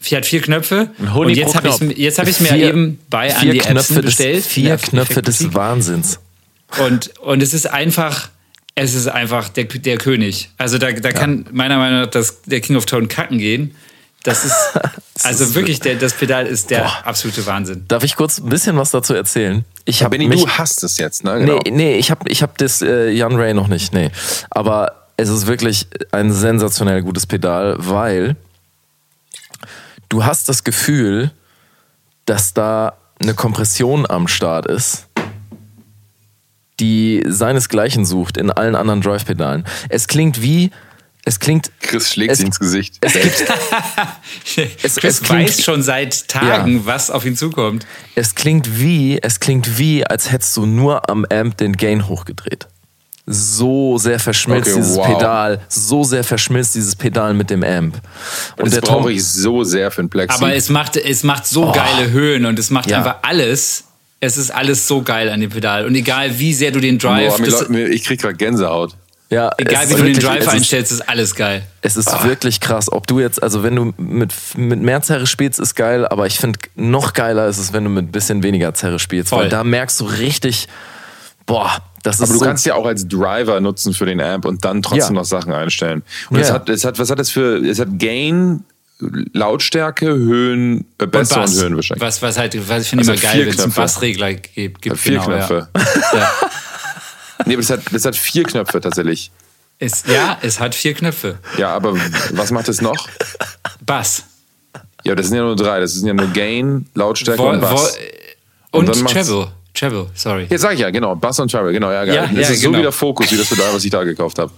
Vier 0.00 0.18
hat 0.18 0.26
vier 0.26 0.42
Knöpfe. 0.42 0.90
Und 1.14 1.30
jetzt 1.30 1.54
habe 1.54 1.68
ich 1.68 1.96
jetzt 1.98 2.18
habe 2.18 2.28
ich 2.30 2.40
mir 2.40 2.48
Vier- 2.48 2.68
eben 2.68 2.98
bei 3.10 3.28
Andy 3.28 3.58
Knöpfe 3.58 3.70
Epson 3.78 3.96
des, 3.96 4.04
bestellt. 4.06 4.44
Vier 4.44 4.68
Ja, 4.70 4.76
Knöpfe 4.76 5.22
des. 5.22 5.54
Wahnsinns. 5.54 6.20
Und, 6.84 7.16
und 7.20 7.42
es 7.42 7.54
ist 7.54 7.66
einfach, 7.70 8.28
es 8.74 8.94
ist 8.94 9.06
einfach 9.06 9.48
der, 9.48 9.64
der 9.64 9.96
König. 9.98 10.50
Also 10.58 10.78
da, 10.78 10.92
da 10.92 11.12
kann 11.12 11.46
meiner 11.52 11.78
Meinung 11.78 12.00
nach 12.00 12.10
das, 12.10 12.42
der 12.42 12.60
King 12.60 12.76
of 12.76 12.86
Tone 12.86 13.06
kacken 13.06 13.38
gehen. 13.38 13.74
Das 14.24 14.44
ist, 14.44 14.54
also 15.22 15.44
ist- 15.44 15.54
wirklich, 15.54 15.78
der, 15.80 15.94
das 15.94 16.14
Pedal 16.14 16.46
ist 16.46 16.70
der 16.70 17.06
absolute 17.06 17.46
Wahnsinn. 17.46 17.84
Darf 17.86 18.02
ich 18.02 18.16
kurz 18.16 18.38
ein 18.38 18.48
bisschen 18.48 18.76
was 18.76 18.90
dazu 18.90 19.14
erzählen? 19.14 19.64
Ich 19.84 20.02
habe 20.02 20.18
mich, 20.18 20.42
du 20.42 20.48
hast 20.48 20.82
es 20.82 20.96
jetzt, 20.96 21.22
ne? 21.24 21.38
Genau. 21.38 21.60
Nee, 21.64 21.70
nee, 21.70 21.96
ich 21.96 22.10
habe 22.10 22.28
ich 22.28 22.42
hab 22.42 22.58
das 22.58 22.82
äh, 22.82 23.10
Jan 23.10 23.36
Ray 23.36 23.54
noch 23.54 23.68
nicht, 23.68 23.92
nee. 23.92 24.10
Aber 24.50 25.08
es 25.16 25.28
ist 25.28 25.46
wirklich 25.46 25.86
ein 26.10 26.32
sensationell 26.32 27.02
gutes 27.02 27.26
Pedal, 27.26 27.76
weil 27.78 28.34
du 30.08 30.24
hast 30.24 30.48
das 30.48 30.64
Gefühl, 30.64 31.30
dass 32.24 32.54
da 32.54 32.94
eine 33.22 33.34
Kompression 33.34 34.06
am 34.08 34.26
Start 34.26 34.66
ist, 34.66 35.06
die 36.80 37.22
seinesgleichen 37.26 38.04
sucht 38.04 38.36
in 38.36 38.50
allen 38.50 38.74
anderen 38.74 39.00
Drive-Pedalen. 39.00 39.64
Es 39.88 40.08
klingt 40.08 40.42
wie, 40.42 40.70
es 41.24 41.40
klingt, 41.40 41.70
Chris 41.80 42.10
schlägt 42.12 42.32
Es- 42.32 42.38
sich 42.38 42.46
ins 42.46 42.58
Gesicht. 42.58 42.96
es 43.00 43.12
gibt, 43.14 43.44
Chris 44.44 44.96
es 45.02 45.22
klingt- 45.22 45.48
weiß 45.48 45.62
schon 45.64 45.82
seit 45.82 46.28
Tagen, 46.28 46.76
Ja. 46.78 46.86
was 46.86 47.10
auf 47.10 47.24
ihn 47.24 47.36
zukommt. 47.36 47.86
es 48.14 48.34
klingt 48.34 48.78
wie, 48.78 49.18
es 49.22 49.40
klingt 49.40 49.78
wie, 49.78 50.06
als 50.06 50.30
hättest 50.30 50.56
du 50.56 50.66
nur 50.66 51.08
am 51.08 51.24
Amp 51.32 51.56
den 51.56 51.76
Gain 51.76 52.08
hochgedreht. 52.08 52.66
So 53.26 53.96
sehr 53.96 54.18
verschmilzt 54.20 54.70
Okay, 54.72 54.80
dieses 54.80 54.96
wow. 54.96 55.06
Pedal, 55.06 55.60
so 55.68 56.04
sehr 56.04 56.24
verschmilzt 56.24 56.74
dieses 56.74 56.94
Pedal 56.94 57.32
mit 57.32 57.48
dem 57.48 57.62
Amp. 57.62 57.94
Und 58.58 58.66
das 58.66 58.74
der 58.74 58.80
brauche 58.82 59.10
ich 59.12 59.24
so 59.24 59.64
sehr 59.64 59.90
für 59.90 60.02
ein 60.02 60.10
Plexi. 60.10 60.36
Aber 60.36 60.54
es 60.54 60.68
macht, 60.68 60.98
es 60.98 61.22
macht 61.22 61.46
so 61.46 61.72
geile 61.72 62.10
Höhen 62.10 62.44
und 62.44 62.58
es 62.58 62.68
macht 62.68 62.88
Oh. 62.88 62.90
Ja. 62.90 62.98
einfach 62.98 63.16
alles. 63.22 63.84
Es 64.20 64.36
ist 64.36 64.50
alles 64.50 64.86
so 64.86 65.00
geil 65.02 65.30
an 65.30 65.40
dem 65.40 65.48
Pedal. 65.50 65.86
Und 65.86 65.94
egal 65.94 66.38
wie 66.38 66.52
sehr 66.52 66.70
du 66.70 66.80
den 66.80 66.98
Drive, 66.98 67.38
Boah, 67.38 67.66
mir- 67.70 67.88
ich 67.88 68.04
krieg 68.04 68.20
gerade 68.20 68.34
Gänsehaut. 68.36 68.94
Ja, 69.34 69.50
egal 69.58 69.88
wie 69.90 69.94
du 69.94 70.02
den 70.04 70.18
Drive 70.18 70.40
ist, 70.42 70.48
einstellst, 70.48 70.92
ist 70.92 71.08
alles 71.08 71.34
geil. 71.34 71.62
Es 71.82 71.96
ist 71.96 72.10
wirklich 72.24 72.60
krass, 72.60 72.90
ob 72.90 73.06
du 73.06 73.20
jetzt, 73.20 73.42
also 73.42 73.62
wenn 73.62 73.76
du 73.76 73.92
mit, 73.98 74.32
mit 74.56 74.80
mehr 74.80 75.02
Zerre 75.02 75.26
spielst, 75.26 75.60
ist 75.60 75.74
geil, 75.74 76.06
aber 76.06 76.26
ich 76.26 76.38
finde, 76.38 76.58
noch 76.76 77.12
geiler 77.12 77.46
ist 77.48 77.58
es, 77.58 77.72
wenn 77.72 77.84
du 77.84 77.90
mit 77.90 78.04
ein 78.06 78.12
bisschen 78.12 78.42
weniger 78.42 78.72
Zerre 78.74 78.98
spielst, 78.98 79.30
Voll. 79.30 79.42
weil 79.44 79.48
da 79.48 79.64
merkst 79.64 80.00
du 80.00 80.04
richtig, 80.04 80.68
boah, 81.46 81.70
das 82.02 82.16
ist 82.16 82.22
Aber 82.22 82.32
du 82.34 82.38
so, 82.38 82.44
kannst 82.44 82.66
ja 82.66 82.74
auch 82.74 82.86
als 82.86 83.08
Driver 83.08 83.60
nutzen 83.60 83.92
für 83.94 84.06
den 84.06 84.20
Amp 84.20 84.44
und 84.44 84.64
dann 84.64 84.82
trotzdem 84.82 85.14
Ja. 85.16 85.20
noch 85.20 85.24
Sachen 85.24 85.52
einstellen. 85.52 86.02
Und 86.30 86.38
es 86.38 86.48
Ja. 86.48 86.54
hat, 86.54 86.68
es 86.68 86.84
hat, 86.84 86.98
was 86.98 87.10
hat 87.10 87.18
das 87.18 87.30
für, 87.30 87.56
es 87.66 87.78
hat 87.78 87.98
Gain, 87.98 88.64
Lautstärke, 89.32 90.06
Höhen, 90.06 90.86
äh, 90.98 91.06
Bässe 91.06 91.34
und, 91.34 91.40
Bass. 91.42 91.60
Höhen 91.62 91.76
wahrscheinlich. 91.76 92.02
Was, 92.06 92.22
was 92.22 92.38
halt, 92.38 92.56
was 92.68 92.82
ich 92.82 92.88
finde 92.88 93.02
Also 93.02 93.12
immer 93.12 93.20
geil, 93.20 93.46
wenn 93.46 93.48
es 93.54 93.60
einen. 93.60 93.72
Bassregler 93.72 94.34
gibt. 94.34 94.82
gibt 94.82 94.96
Vier 94.98 95.12
genau, 95.18 95.24
Knöpfe. 95.24 95.68
Ja. 96.12 96.30
Nee, 97.46 97.54
aber 97.54 97.62
das 97.62 97.70
hat, 97.70 97.80
das 97.92 98.04
hat 98.04 98.16
vier 98.16 98.44
Knöpfe 98.44 98.80
tatsächlich. 98.80 99.30
Es, 99.78 100.04
ja, 100.06 100.38
es 100.42 100.60
hat 100.60 100.74
vier 100.74 100.94
Knöpfe. 100.94 101.38
Ja, 101.58 101.74
aber 101.74 101.94
was 102.32 102.50
macht 102.50 102.68
es 102.68 102.80
noch? 102.80 103.08
Bass. 103.84 104.24
Ja, 105.02 105.14
das 105.14 105.26
sind 105.28 105.36
ja 105.36 105.42
nur 105.42 105.56
drei. 105.56 105.80
Das 105.80 105.92
sind 105.94 106.06
ja 106.06 106.14
nur 106.14 106.28
Gain, 106.28 106.86
Lautstärke 106.94 107.42
Wo, 107.42 107.48
und 107.48 107.60
Bass. 107.60 107.98
und 108.70 108.80
Und 108.88 108.88
dann 108.96 109.02
macht's- 109.02 109.26
Treble. 109.28 109.48
Treble, 109.74 110.06
sorry. 110.14 110.46
Jetzt 110.48 110.60
sag 110.62 110.74
ich 110.74 110.80
ja, 110.80 110.90
genau. 110.90 111.16
Bass 111.16 111.40
und 111.40 111.50
Treble, 111.50 111.72
genau. 111.72 111.90
Ja, 111.90 112.04
geil. 112.04 112.14
Ja, 112.14 112.22
das 112.28 112.32
ja, 112.48 112.54
ist 112.54 112.60
so 112.62 112.68
genau. 112.68 112.78
wie 112.78 112.82
der 112.82 112.92
Fokus, 112.92 113.30
wie 113.32 113.36
das 113.36 113.48
Pedal, 113.48 113.74
was 113.74 113.84
ich 113.84 113.90
da 113.90 114.04
gekauft 114.04 114.38
habe. 114.38 114.52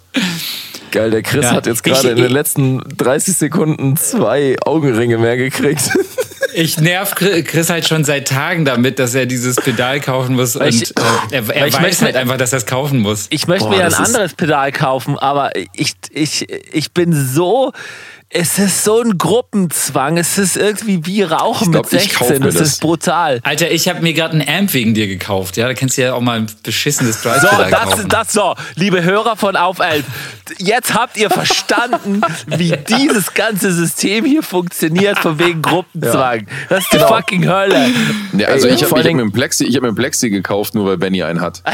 geil. 0.90 1.10
Der 1.10 1.22
Chris 1.22 1.44
Ja. 1.44 1.52
hat 1.52 1.66
jetzt 1.66 1.82
gerade 1.82 2.10
in 2.10 2.16
den 2.16 2.30
letzten 2.30 2.82
30 2.98 3.34
Sekunden 3.36 3.96
zwei 3.96 4.56
Augenringe 4.64 5.16
mehr 5.16 5.38
gekriegt. 5.38 5.80
Ich 6.58 6.80
nerv 6.80 7.14
Chris 7.14 7.68
halt 7.68 7.86
schon 7.86 8.02
seit 8.04 8.28
Tagen 8.28 8.64
damit, 8.64 8.98
dass 8.98 9.14
er 9.14 9.26
dieses 9.26 9.56
Pedal 9.56 10.00
kaufen 10.00 10.36
muss. 10.36 10.56
Und 10.56 10.66
ich- 10.68 10.90
äh, 10.96 11.00
er, 11.32 11.48
weil 11.48 11.56
er 11.56 11.66
ich 11.66 11.74
weiß 11.74 11.82
möchte- 11.82 12.04
halt 12.06 12.16
einfach, 12.16 12.38
dass 12.38 12.52
er 12.54 12.56
es 12.58 12.64
kaufen 12.66 13.00
muss. 13.00 13.26
Ich 13.28 13.46
möchte 13.46 13.68
Boah, 13.68 13.76
mir 13.76 13.84
ein 13.84 13.92
anderes 13.92 14.32
Pedal 14.32 14.72
kaufen, 14.72 15.18
aber 15.18 15.50
ich, 15.74 15.92
ich, 16.10 16.46
ich 16.72 16.92
bin 16.92 17.12
so 17.12 17.72
es 18.28 18.58
ist 18.58 18.82
so 18.84 19.00
ein 19.00 19.18
Gruppenzwang. 19.18 20.18
Es 20.18 20.36
ist 20.36 20.56
irgendwie 20.56 21.06
wie 21.06 21.22
Rauchen 21.22 21.70
glaub, 21.72 21.90
mit 21.92 22.02
ich 22.02 22.12
kauf 22.14 22.26
16. 22.28 22.38
mir 22.40 22.46
Das 22.46 22.54
das. 22.56 22.68
ist 22.68 22.80
brutal. 22.80 23.40
Alter, 23.44 23.70
ich 23.70 23.88
habe 23.88 24.00
mir 24.00 24.12
gerade 24.14 24.36
ein 24.36 24.46
Amp 24.48 24.74
wegen 24.74 24.94
dir 24.94 25.06
gekauft. 25.06 25.56
Ja, 25.56 25.68
da 25.68 25.74
kannst 25.74 25.96
du 25.96 26.02
ja 26.02 26.12
auch 26.14 26.20
mal 26.20 26.38
ein 26.40 26.46
beschissenes 26.62 27.22
drive 27.22 27.40
So, 27.40 27.48
das, 27.48 27.70
kaufen. 27.70 28.08
das 28.08 28.32
so, 28.32 28.54
liebe 28.74 29.02
Hörer 29.04 29.36
von 29.36 29.54
Auf 29.56 29.78
Elf. 29.78 30.04
Jetzt 30.58 30.92
habt 30.94 31.16
ihr 31.16 31.30
verstanden, 31.30 32.20
wie 32.46 32.74
dieses 32.88 33.32
ganze 33.34 33.72
System 33.72 34.24
hier 34.24 34.42
funktioniert, 34.42 35.18
von 35.18 35.38
wegen 35.38 35.62
Gruppenzwang. 35.62 36.46
Das 36.68 36.80
ist 36.84 36.92
die 36.92 36.96
Genau. 36.96 37.08
fucking 37.08 37.48
Hölle. 37.48 37.90
Ja, 38.36 38.48
also 38.48 38.66
Ey, 38.68 38.74
ich 38.74 38.82
habe 38.84 38.96
hab 38.96 39.04
mir 39.04 39.10
einen 39.10 39.32
Plexi, 39.32 39.64
ich 39.64 39.76
hab 39.76 39.82
mir 39.82 39.88
einen 39.88 39.96
Plexi 39.96 40.30
gekauft, 40.30 40.74
nur 40.74 40.86
weil 40.86 40.98
Benny 40.98 41.22
einen 41.22 41.40
hat. 41.40 41.62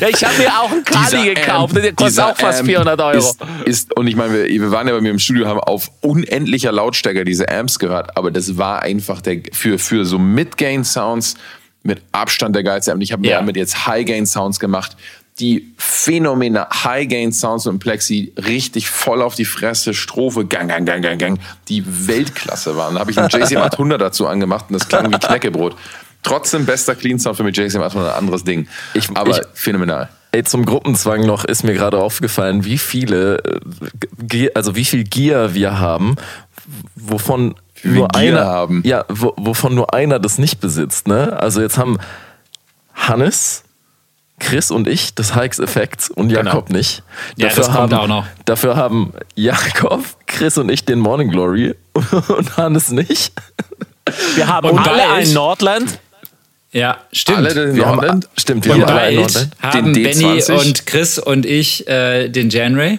Ja, 0.00 0.08
ich 0.08 0.22
habe 0.24 0.36
mir 0.38 0.48
auch 0.60 0.70
einen 0.70 0.84
Kali 0.84 1.34
gekauft. 1.34 1.74
Der 1.76 1.92
kostet 1.92 2.22
auch 2.24 2.36
fast 2.36 2.60
Amp 2.60 2.68
400 2.68 3.00
Euro. 3.00 3.16
Ist, 3.18 3.38
ist, 3.64 3.96
und 3.96 4.06
ich 4.06 4.16
meine, 4.16 4.32
wir, 4.32 4.44
wir 4.48 4.70
waren 4.70 4.85
ja 4.88 4.94
bei 4.94 5.00
mir 5.00 5.10
im 5.10 5.18
Studio, 5.18 5.46
haben 5.46 5.60
auf 5.60 5.90
unendlicher 6.00 6.72
Lautstärke 6.72 7.24
diese 7.24 7.48
Amps 7.48 7.78
gehört, 7.78 8.16
aber 8.16 8.30
das 8.30 8.56
war 8.58 8.82
einfach 8.82 9.20
der, 9.20 9.40
für, 9.52 9.78
für 9.78 10.04
so 10.04 10.18
Mid-Gain-Sounds 10.18 11.34
mit 11.82 12.02
Abstand 12.12 12.56
der 12.56 12.62
geilste 12.64 12.92
Amp. 12.92 13.02
Ich 13.02 13.12
habe 13.12 13.22
mir 13.22 13.30
Ja. 13.30 13.38
damit 13.38 13.56
jetzt 13.56 13.86
High-Gain-Sounds 13.86 14.58
gemacht, 14.58 14.96
die 15.38 15.72
phänomenal 15.76 16.66
High-Gain-Sounds 16.84 17.64
dem 17.64 17.78
Plexi 17.78 18.32
richtig 18.38 18.88
voll 18.88 19.20
auf 19.22 19.34
die 19.34 19.44
Fresse, 19.44 19.92
Strophe, 19.94 20.46
gang, 20.46 20.68
gang, 20.68 20.86
gang, 20.86 21.02
gang, 21.02 21.18
gang, 21.18 21.38
die 21.68 21.84
Weltklasse 22.08 22.76
waren. 22.76 22.94
Da 22.94 23.00
habe 23.00 23.10
ich 23.10 23.18
einen 23.18 23.28
JCM 23.32 23.58
800 23.58 24.00
dazu 24.00 24.26
angemacht 24.26 24.66
und 24.68 24.74
das 24.74 24.88
klang 24.88 25.12
wie 25.12 25.18
Knäckebrot. 25.18 25.76
Trotzdem 26.22 26.64
bester 26.66 26.94
Clean 26.96 27.18
Sound 27.18 27.36
für 27.36 27.44
mich 27.44 27.56
JCM 27.56 27.82
800, 27.82 28.12
ein 28.14 28.18
anderes 28.18 28.44
Ding. 28.44 28.66
Ich- 28.94 29.08
aber 29.14 29.30
ich- 29.38 29.46
phänomenal. 29.54 30.08
Ey, 30.36 30.44
zum 30.44 30.66
Gruppenzwang 30.66 31.22
noch 31.22 31.46
ist 31.46 31.64
mir 31.64 31.72
gerade 31.72 31.98
aufgefallen, 31.98 32.66
wie 32.66 32.76
viele, 32.76 33.38
äh, 34.30 34.50
also 34.54 34.76
wie 34.76 34.84
viel 34.84 35.04
Gear 35.04 35.54
wir 35.54 35.78
haben, 35.78 36.16
wovon 36.94 37.54
nur 37.82 38.08
Gear 38.08 38.22
einer 38.22 38.44
haben. 38.44 38.82
ja, 38.84 39.06
wo, 39.08 39.32
wovon 39.38 39.74
nur 39.74 39.94
einer 39.94 40.18
das 40.18 40.36
nicht 40.36 40.60
besitzt. 40.60 41.08
Ne? 41.08 41.34
Also 41.40 41.62
jetzt 41.62 41.78
haben 41.78 41.96
Hannes, 42.94 43.64
Chris 44.38 44.70
und 44.70 44.88
ich 44.88 45.14
das 45.14 45.34
Hikes-Effekt 45.34 46.10
und 46.10 46.28
Jakob 46.28 46.68
nicht. 46.68 47.02
Ja, 47.36 47.48
das 47.48 47.68
kommt 47.68 47.94
haben, 47.94 47.94
auch 47.94 48.06
noch. 48.06 48.26
Dafür 48.44 48.76
haben 48.76 49.14
Jakob, 49.36 50.04
Chris 50.26 50.58
und 50.58 50.70
ich 50.70 50.84
den 50.84 50.98
Morning 50.98 51.30
Glory 51.30 51.74
und 52.28 52.58
Hannes 52.58 52.90
nicht. 52.90 53.32
Wir 54.34 54.48
haben 54.48 54.68
Und 54.68 54.86
alle 54.86 55.08
ein 55.08 55.32
Nordland. 55.32 55.98
Ja, 56.76 56.98
stimmt. 57.10 57.38
Alle 57.38 57.54
den 57.54 57.74
Wir 57.74 57.86
haben, 57.86 57.96
Nordland? 57.96 58.28
stimmt, 58.36 58.66
wir 58.66 58.74
und 58.74 58.82
haben 58.82 58.98
alle 58.98 59.16
Nordland. 59.16 59.48
haben 59.62 59.94
Den 59.94 60.02
Benny 60.02 60.24
D20. 60.40 60.66
und 60.66 60.86
Chris 60.86 61.18
und 61.18 61.46
ich 61.46 61.88
äh, 61.88 62.28
den 62.28 62.50
Janray. 62.50 62.98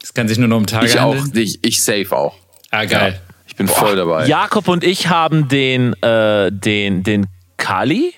Das 0.00 0.12
kann 0.12 0.26
sich 0.26 0.38
nur 0.38 0.48
noch 0.48 0.56
um 0.56 0.66
Tage 0.66 0.86
Ich 0.86 0.98
auch. 0.98 1.14
handeln. 1.14 1.30
Ich, 1.44 1.60
ich 1.62 1.82
safe 1.82 2.10
auch. 2.10 2.34
Ah, 2.72 2.84
geil. 2.84 3.20
Ich 3.46 3.54
bin 3.54 3.68
voll 3.68 3.94
dabei. 3.94 4.26
Jakob 4.26 4.66
und 4.66 4.82
ich 4.82 5.08
haben 5.08 5.46
den, 5.48 5.92
äh, 6.02 6.50
den, 6.50 7.04
den 7.04 7.26
Kali. 7.58 8.12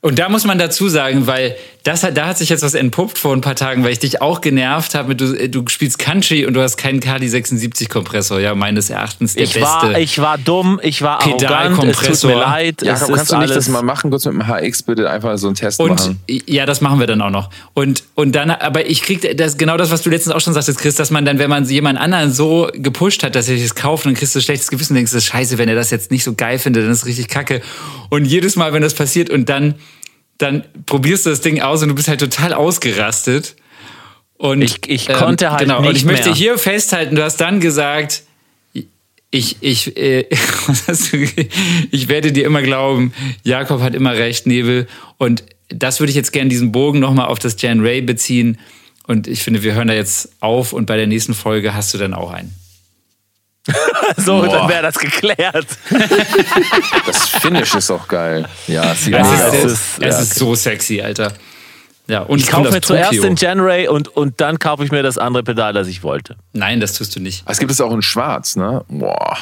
Und 0.00 0.18
da 0.18 0.30
muss 0.30 0.44
man 0.44 0.58
dazu 0.58 0.88
sagen, 0.88 1.26
weil 1.26 1.54
das 1.84 2.02
hat, 2.02 2.16
da 2.16 2.26
hat 2.28 2.38
sich 2.38 2.48
jetzt 2.48 2.62
was 2.62 2.72
entpuppt 2.72 3.18
vor 3.18 3.34
ein 3.34 3.42
paar 3.42 3.54
Tagen, 3.54 3.84
weil 3.84 3.92
ich 3.92 3.98
dich 3.98 4.22
auch 4.22 4.40
genervt 4.40 4.94
habe 4.94 5.08
mit 5.08 5.20
du, 5.20 5.48
du 5.48 5.64
spielst 5.68 5.98
Country 5.98 6.46
und 6.46 6.54
du 6.54 6.62
hast 6.62 6.78
keinen 6.78 7.00
Kali 7.00 7.28
76 7.28 7.90
Kompressor, 7.90 8.40
ja 8.40 8.54
meines 8.54 8.88
Erachtens 8.88 9.34
der 9.34 9.44
Ich 9.44 9.52
beste. 9.52 9.66
war, 9.66 9.98
ich 9.98 10.18
war 10.18 10.38
dumm, 10.38 10.80
ich 10.82 11.02
war 11.02 11.20
arrogant, 11.20 11.34
es 11.34 11.40
tut 11.40 11.48
Pedalkompressor. 11.48 12.30
mir 12.30 12.40
leid. 12.40 12.82
Jakob, 12.82 13.10
es 13.10 13.16
kannst 13.16 13.32
du 13.32 13.36
nicht 13.36 13.50
alles 13.50 13.66
das 13.66 13.68
mal 13.68 13.82
machen? 13.82 14.10
Kurz 14.10 14.24
mit 14.24 14.34
dem 14.34 14.46
HX 14.46 14.82
bitte 14.84 15.10
einfach 15.10 15.36
so 15.36 15.46
einen 15.48 15.56
Test 15.56 15.78
und 15.78 15.90
machen. 15.90 16.20
ja, 16.26 16.64
das 16.64 16.80
machen 16.80 17.00
wir 17.00 17.06
dann 17.06 17.20
auch 17.20 17.30
noch. 17.30 17.50
Und 17.74 18.04
und 18.14 18.34
dann, 18.34 18.50
aber 18.50 18.86
ich 18.86 19.02
krieg 19.02 19.36
das 19.36 19.58
genau 19.58 19.76
das, 19.76 19.90
was 19.90 20.00
du 20.00 20.08
letztens 20.08 20.34
auch 20.34 20.40
schon 20.40 20.54
sagtest, 20.54 20.78
Chris, 20.78 20.94
dass 20.94 21.10
man 21.10 21.26
dann, 21.26 21.38
wenn 21.38 21.50
man 21.50 21.66
jemand 21.66 21.98
anderen 21.98 22.32
so 22.32 22.70
gepusht 22.72 23.22
hat, 23.22 23.34
dass 23.34 23.46
er 23.48 23.56
sich 23.56 23.64
das 23.68 23.74
kauft, 23.74 24.06
dann 24.06 24.14
kriegst 24.14 24.34
du 24.34 24.40
schlechtes 24.40 24.68
Gewissen, 24.68 24.94
und 24.94 24.96
denkst, 24.96 25.12
das 25.12 25.24
ist 25.24 25.28
scheiße, 25.28 25.58
wenn 25.58 25.68
er 25.68 25.74
das 25.74 25.90
jetzt 25.90 26.10
nicht 26.10 26.24
so 26.24 26.32
geil 26.34 26.58
findet, 26.58 26.84
dann 26.84 26.92
ist 26.92 27.00
es 27.00 27.06
richtig 27.06 27.28
kacke. 27.28 27.60
Und 28.08 28.24
jedes 28.24 28.56
Mal, 28.56 28.72
wenn 28.72 28.80
das 28.80 28.94
passiert 28.94 29.28
und 29.28 29.50
dann 29.50 29.74
dann 30.38 30.64
probierst 30.86 31.26
du 31.26 31.30
das 31.30 31.40
Ding 31.40 31.60
aus 31.60 31.82
und 31.82 31.88
du 31.88 31.94
bist 31.94 32.08
halt 32.08 32.20
total 32.20 32.52
ausgerastet. 32.52 33.56
Und 34.36 34.62
Ich- 34.62 34.80
ich 34.88 35.08
konnte 35.08 35.50
halt 35.50 35.60
genau. 35.60 35.78
und 35.78 35.84
nicht 35.84 35.96
ich 35.98 36.04
möchte 36.04 36.28
mehr. 36.30 36.36
hier 36.36 36.58
festhalten, 36.58 37.14
du 37.14 37.22
hast 37.22 37.36
dann 37.40 37.60
gesagt, 37.60 38.22
ich, 39.30 39.56
ich, 39.60 39.96
äh, 39.96 40.26
ich 41.90 42.08
werde 42.08 42.32
dir 42.32 42.44
immer 42.46 42.62
glauben, 42.62 43.12
Jakob 43.42 43.80
hat 43.80 43.94
immer 43.94 44.12
recht, 44.14 44.46
Nebel. 44.46 44.86
Und 45.18 45.44
das 45.68 45.98
würde 46.00 46.10
ich 46.10 46.16
jetzt 46.16 46.32
gerne 46.32 46.50
diesen 46.50 46.72
Bogen 46.72 47.00
nochmal 47.00 47.26
auf 47.26 47.38
das 47.38 47.60
Jan 47.60 47.80
Ray 47.80 48.00
beziehen. 48.00 48.58
Und 49.06 49.26
ich 49.26 49.42
finde, 49.42 49.62
wir 49.62 49.74
hören 49.74 49.88
da 49.88 49.94
jetzt 49.94 50.30
auf 50.40 50.72
und 50.72 50.86
bei 50.86 50.96
der 50.96 51.06
nächsten 51.06 51.34
Folge 51.34 51.74
hast 51.74 51.92
du 51.94 51.98
dann 51.98 52.14
auch 52.14 52.30
einen. 52.32 52.54
so, 54.18 54.40
Boah. 54.42 54.48
dann 54.48 54.68
wäre 54.68 54.82
das 54.82 54.98
geklärt. 54.98 55.66
Das 57.06 57.28
Finish 57.28 57.74
ist 57.74 57.90
auch 57.90 58.06
geil. 58.08 58.46
Ja, 58.66 58.92
es 58.92 59.04
sieht 59.04 59.14
Es 59.14 59.28
mega 59.30 59.46
ist, 59.48 59.54
es 59.54 59.64
aus. 59.64 59.64
es, 59.64 59.72
ist- 59.72 59.98
es 59.98 60.14
ja, 60.14 60.20
ist 60.20 60.34
so 60.34 60.54
sexy, 60.54 61.00
Alter. 61.00 61.32
Ja, 62.06 62.20
und 62.20 62.38
Ich 62.38 62.44
es 62.44 62.50
kaufe 62.50 62.70
mir 62.70 62.80
zuerst 62.82 63.22
den 63.22 63.34
Genray 63.34 63.88
und, 63.88 64.08
und 64.08 64.40
dann 64.40 64.58
kaufe 64.58 64.84
ich 64.84 64.90
mir 64.90 65.02
das 65.02 65.16
andere 65.16 65.42
Pedal, 65.42 65.72
das 65.72 65.88
ich 65.88 66.02
wollte. 66.02 66.36
Nein, 66.52 66.80
das 66.80 66.92
tust 66.92 67.16
du 67.16 67.20
nicht. 67.20 67.44
Es 67.48 67.58
gibt 67.58 67.70
es 67.70 67.80
auch 67.80 67.92
in 67.92 68.02
Schwarz, 68.02 68.56
ne? 68.56 68.84
Boah. 68.88 69.36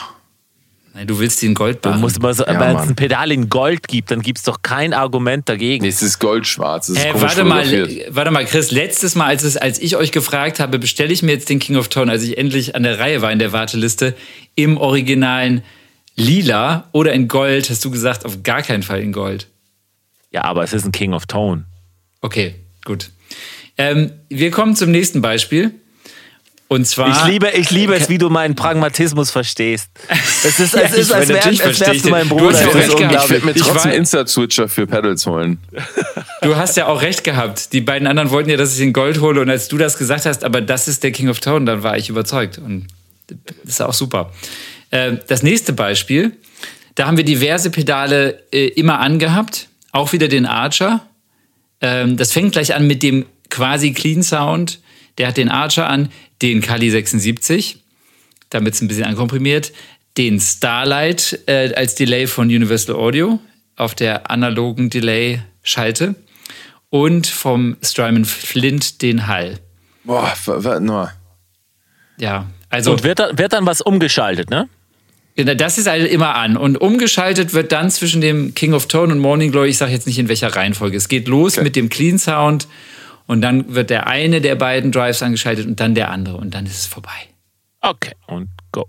Nein, 0.94 1.06
du 1.06 1.18
willst 1.18 1.40
den 1.40 1.54
Gold 1.54 1.84
Du 1.84 1.90
musst 1.92 2.20
mal 2.20 2.34
so, 2.34 2.44
Ja, 2.44 2.60
wenn 2.60 2.76
es 2.76 2.88
ein 2.88 2.94
Pedal 2.94 3.32
in 3.32 3.48
Gold 3.48 3.88
gibt, 3.88 4.10
dann 4.10 4.20
gibt 4.20 4.38
es 4.38 4.44
doch 4.44 4.60
kein 4.60 4.92
Argument 4.92 5.48
dagegen. 5.48 5.84
Nee, 5.84 5.88
es 5.88 6.02
ist 6.02 6.18
goldschwarz. 6.18 6.90
Es 6.90 6.98
ist 6.98 7.04
Äh, 7.04 7.12
warte 7.14 7.44
mal, 7.44 7.64
warte 8.10 8.30
mal, 8.30 8.44
Chris. 8.44 8.70
Letztes 8.70 9.14
Mal, 9.14 9.26
als, 9.26 9.42
es, 9.42 9.56
als 9.56 9.78
ich 9.78 9.96
euch 9.96 10.12
gefragt 10.12 10.60
habe, 10.60 10.78
bestelle 10.78 11.12
ich 11.12 11.22
mir 11.22 11.32
jetzt 11.32 11.48
den 11.48 11.58
King 11.60 11.76
of 11.76 11.88
Tone, 11.88 12.12
als 12.12 12.22
ich 12.22 12.36
endlich 12.36 12.76
an 12.76 12.82
der 12.82 12.98
Reihe 12.98 13.22
war 13.22 13.32
in 13.32 13.38
der 13.38 13.52
Warteliste, 13.52 14.14
im 14.54 14.76
originalen 14.76 15.62
Lila 16.14 16.88
oder 16.92 17.14
in 17.14 17.26
Gold, 17.26 17.70
hast 17.70 17.82
du 17.84 17.90
gesagt, 17.90 18.26
auf 18.26 18.42
gar 18.42 18.60
keinen 18.60 18.82
Fall 18.82 19.00
in 19.00 19.12
Gold. 19.12 19.48
Ja, 20.30 20.44
aber 20.44 20.62
es 20.62 20.74
ist 20.74 20.84
ein 20.84 20.92
King 20.92 21.14
of 21.14 21.24
Tone. 21.24 21.64
Okay, 22.20 22.54
gut. 22.84 23.10
Ähm, 23.78 24.12
wir 24.28 24.50
kommen 24.50 24.76
zum 24.76 24.90
nächsten 24.90 25.22
Beispiel. 25.22 25.72
Und 26.72 26.86
zwar. 26.86 27.10
Ich 27.10 27.24
liebe, 27.30 27.50
ich 27.50 27.70
liebe 27.70 27.94
es, 27.94 28.08
wie 28.08 28.18
du 28.18 28.30
meinen 28.30 28.54
Pragmatismus 28.54 29.30
verstehst. 29.30 29.88
Es 30.44 30.58
ist, 30.58 30.74
Ja, 30.74 30.80
es 30.82 30.92
ist 30.94 31.08
ich- 31.10 31.14
als, 31.14 31.28
wär, 31.28 31.44
als 31.44 31.80
wärst 31.80 32.04
du 32.04 32.08
mein 32.10 32.28
den. 32.28 32.28
Du 32.30 32.36
Bruder. 32.36 32.58
hast 32.58 32.60
ja 32.74 32.80
ist. 32.80 33.24
Ich 33.24 33.30
werde 33.30 33.46
mir 33.46 33.54
trotzdem 33.54 33.92
Insta-Switcher 33.92 34.68
für 34.68 34.86
Pedals 34.86 35.26
holen. 35.26 35.58
Du 36.42 36.56
hast 36.56 36.76
ja 36.76 36.86
auch 36.86 37.02
recht 37.02 37.24
gehabt. 37.24 37.72
Die 37.72 37.80
beiden 37.80 38.08
anderen 38.08 38.30
wollten 38.30 38.50
ja, 38.50 38.56
dass 38.56 38.72
ich 38.72 38.78
den 38.78 38.92
Gold 38.92 39.20
hole. 39.20 39.40
Und 39.40 39.50
als 39.50 39.68
du 39.68 39.76
das 39.78 39.98
gesagt 39.98 40.24
hast, 40.26 40.44
aber 40.44 40.60
das 40.60 40.88
ist 40.88 41.02
der 41.02 41.12
King 41.12 41.28
of 41.28 41.40
Tone, 41.40 41.64
dann 41.66 41.82
war 41.82 41.96
ich 41.98 42.08
überzeugt. 42.08 42.58
Und 42.58 42.86
das 43.28 43.38
ist 43.74 43.80
auch 43.82 43.92
super. 43.94 44.32
Äh, 44.90 45.16
Das 45.28 45.42
nächste 45.42 45.72
Beispiel, 45.72 46.32
da 46.94 47.06
haben 47.06 47.16
wir 47.16 47.24
diverse 47.24 47.70
Pedale 47.70 48.42
äh, 48.52 48.66
immer 48.68 48.98
angehabt. 49.00 49.68
Auch 49.92 50.12
wieder 50.12 50.28
den 50.28 50.46
Archer. 50.46 51.00
Ähm, 51.80 52.16
Das 52.16 52.32
fängt 52.32 52.52
gleich 52.52 52.74
an 52.74 52.86
mit 52.86 53.02
dem 53.02 53.26
quasi 53.50 53.92
Clean 53.92 54.22
Sound. 54.22 54.80
Der 55.18 55.28
hat 55.28 55.36
den 55.36 55.48
Archer 55.48 55.88
an, 55.88 56.10
den 56.40 56.60
Kali 56.60 56.90
76, 56.90 57.78
damit 58.50 58.74
es 58.74 58.80
ein 58.82 58.88
bisschen 58.88 59.04
ankomprimiert, 59.04 59.72
den 60.18 60.40
Starlight 60.40 61.40
äh, 61.46 61.72
als 61.74 61.94
Delay 61.94 62.26
von 62.26 62.48
Universal 62.48 62.94
Audio 62.96 63.38
auf 63.76 63.94
der 63.94 64.30
analogen 64.30 64.90
Delay-Schalte 64.90 66.14
und 66.90 67.26
vom 67.26 67.76
Strymon 67.82 68.24
Flint 68.24 69.00
den 69.02 69.26
Hall. 69.26 69.58
Boah, 70.04 70.32
wa- 70.44 70.64
wa- 70.64 70.80
nur. 70.80 71.10
Ja, 72.18 72.46
also 72.68 72.92
Und 72.92 73.02
wird, 73.04 73.18
da- 73.18 73.36
wird 73.38 73.52
dann 73.52 73.64
was 73.66 73.80
umgeschaltet, 73.80 74.50
ne? 74.50 74.68
Genau, 75.34 75.54
das 75.54 75.78
ist 75.78 75.86
halt 75.86 76.10
immer 76.10 76.34
an. 76.34 76.58
Und 76.58 76.76
umgeschaltet 76.78 77.54
wird 77.54 77.72
dann 77.72 77.90
zwischen 77.90 78.20
dem 78.20 78.54
King 78.54 78.74
of 78.74 78.86
Tone 78.86 79.14
und 79.14 79.18
Morning 79.20 79.50
Glory, 79.50 79.70
ich 79.70 79.78
sage 79.78 79.92
jetzt 79.92 80.06
nicht 80.06 80.18
in 80.18 80.28
welcher 80.28 80.48
Reihenfolge. 80.54 80.96
Es 80.98 81.08
geht 81.08 81.26
los 81.26 81.56
mit 81.58 81.74
dem 81.74 81.88
Clean 81.88 82.18
Sound 82.18 82.68
und 83.26 83.40
dann 83.40 83.74
wird 83.74 83.90
der 83.90 84.06
eine 84.06 84.40
der 84.40 84.54
beiden 84.54 84.92
Drives 84.92 85.22
angeschaltet 85.22 85.66
und 85.66 85.80
dann 85.80 85.94
der 85.94 86.10
andere 86.10 86.36
und 86.36 86.54
dann 86.54 86.66
ist 86.66 86.78
es 86.78 86.86
vorbei. 86.86 87.10
Okay, 87.80 88.12
und 88.26 88.48
go. 88.70 88.86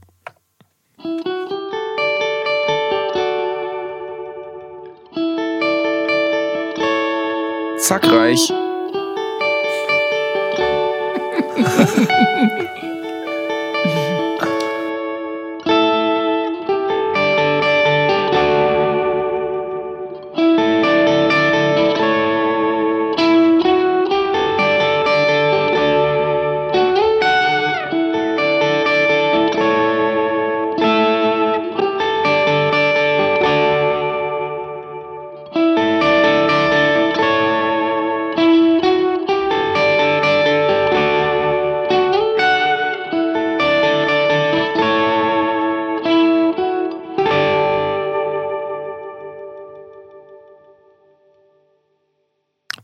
Zack, 7.77 8.03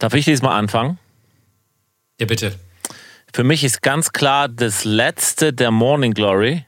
Darf 0.09 0.17
ich 0.17 0.25
diesmal 0.25 0.57
anfangen? 0.57 0.97
Ja, 2.19 2.25
bitte. 2.25 2.55
Für 3.31 3.43
mich 3.43 3.63
ist 3.63 3.83
ganz 3.83 4.11
klar 4.11 4.49
das 4.49 4.83
letzte 4.83 5.53
der 5.53 5.69
Morning 5.69 6.15
Glory 6.15 6.65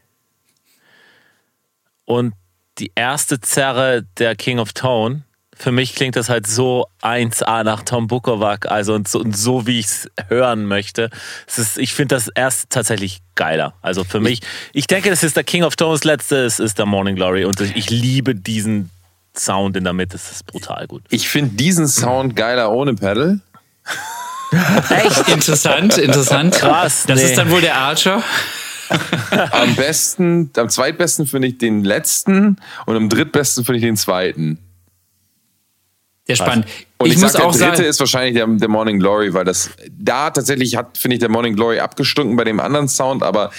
und 2.06 2.36
die 2.78 2.92
erste 2.94 3.42
Zerre 3.42 4.06
der 4.20 4.36
King 4.36 4.60
of 4.60 4.74
Tone. 4.74 5.24
Für 5.56 5.72
mich 5.72 5.96
klingt 5.96 6.18
das 6.18 6.30
halt 6.30 6.46
so 6.46 6.86
1A 7.02 7.64
nach 7.64 7.82
Tom 7.82 8.06
Bukovac, 8.06 8.68
also 8.68 8.94
und 8.94 9.08
so, 9.08 9.20
und 9.20 9.36
so 9.36 9.66
wie 9.66 9.80
ich 9.80 9.88
es 9.88 10.12
hören 10.28 10.68
möchte. 10.68 11.10
Es 11.48 11.58
ist, 11.58 11.80
ich 11.80 11.96
finde 11.96 12.14
das 12.14 12.28
erst 12.28 12.70
tatsächlich 12.70 13.22
geiler. 13.34 13.74
Also 13.82 14.04
für 14.04 14.20
mich, 14.20 14.42
ich 14.72 14.86
denke, 14.86 15.10
das 15.10 15.24
ist 15.24 15.36
der 15.36 15.44
King 15.44 15.64
of 15.64 15.76
Tones 15.76 16.04
letzte, 16.04 16.46
es 16.46 16.60
ist 16.60 16.78
der 16.78 16.86
Morning 16.86 17.16
Glory 17.16 17.46
und 17.46 17.60
ich 17.60 17.90
liebe 17.90 18.36
diesen 18.36 18.92
Sound 19.38 19.78
in 19.78 19.84
der 19.84 19.94
Mitte, 19.94 20.16
es 20.16 20.32
ist 20.32 20.46
brutal 20.46 20.88
gut. 20.88 21.04
Ich 21.10 21.30
finde 21.30 21.56
diesen 21.56 21.88
Sound 21.88 22.36
geiler 22.36 22.72
ohne 22.72 22.96
Pedal. 22.96 23.40
Echt? 24.90 25.30
interessant, 25.30 25.98
interessant. 25.98 26.56
Krass. 26.56 27.06
Das 27.08 27.20
nee. 27.20 27.26
ist 27.26 27.38
dann 27.38 27.50
wohl 27.50 27.62
der 27.62 27.78
Archer. 27.78 28.22
Am 29.52 29.76
besten, 29.76 30.52
am 30.58 30.68
zweitbesten 30.68 31.26
finde 31.26 31.48
ich 31.48 31.58
den 31.58 31.86
letzten 31.86 32.58
und 32.86 32.96
am 32.96 33.08
drittbesten 33.08 33.64
finde 33.64 33.78
ich 33.78 33.86
den 33.86 33.96
zweiten. 33.96 34.58
Sehr 36.28 36.36
spannend. 36.36 36.66
Und 36.98 37.08
ich, 37.08 37.14
ich 37.14 37.22
muss 37.22 37.32
sag, 37.32 37.40
der 37.40 37.48
auch 37.48 37.52
dritte 37.54 37.78
sagen, 37.78 37.84
ist 37.90 38.00
wahrscheinlich 38.00 38.36
der, 38.36 38.48
der 38.48 38.70
Morning 38.70 39.00
Glory, 39.00 39.34
weil 39.34 39.46
das 39.46 39.72
da 39.90 40.30
tatsächlich 40.30 40.76
hat, 40.76 40.98
finde 40.98 41.16
ich, 41.16 41.20
der 41.20 41.30
Morning 41.30 41.56
Glory 41.56 41.80
abgestunken 41.80 42.36
bei 42.36 42.44
dem 42.44 42.60
anderen 42.60 42.88
Sound, 42.88 43.24
aber 43.24 43.52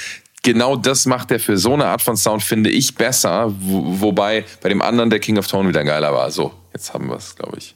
genau 0.43 0.77
das 0.77 1.07
macht 1.07 1.31
er 1.31 1.41
für 1.41 1.57
so 1.57 1.75
eine 1.75 1.87
Art 1.87 2.03
von 2.03 2.17
Sound, 2.17 2.43
finde 2.43 2.71
ich, 2.71 2.95
besser, 2.95 3.53
wo, 3.61 4.01
wobei 4.01 4.45
bei 4.61 4.69
dem 4.69 4.83
anderen 4.83 5.11
der 5.11 5.21
King 5.21 5.39
of 5.39 5.47
Tone 5.47 5.69
wieder 5.69 5.85
geiler 5.85 6.13
war. 6.13 6.31
So, 6.31 6.53
jetzt 6.73 6.93
haben 6.93 7.09
wir 7.09 7.17
es, 7.17 7.35
glaube 7.37 7.59
ich. 7.59 7.75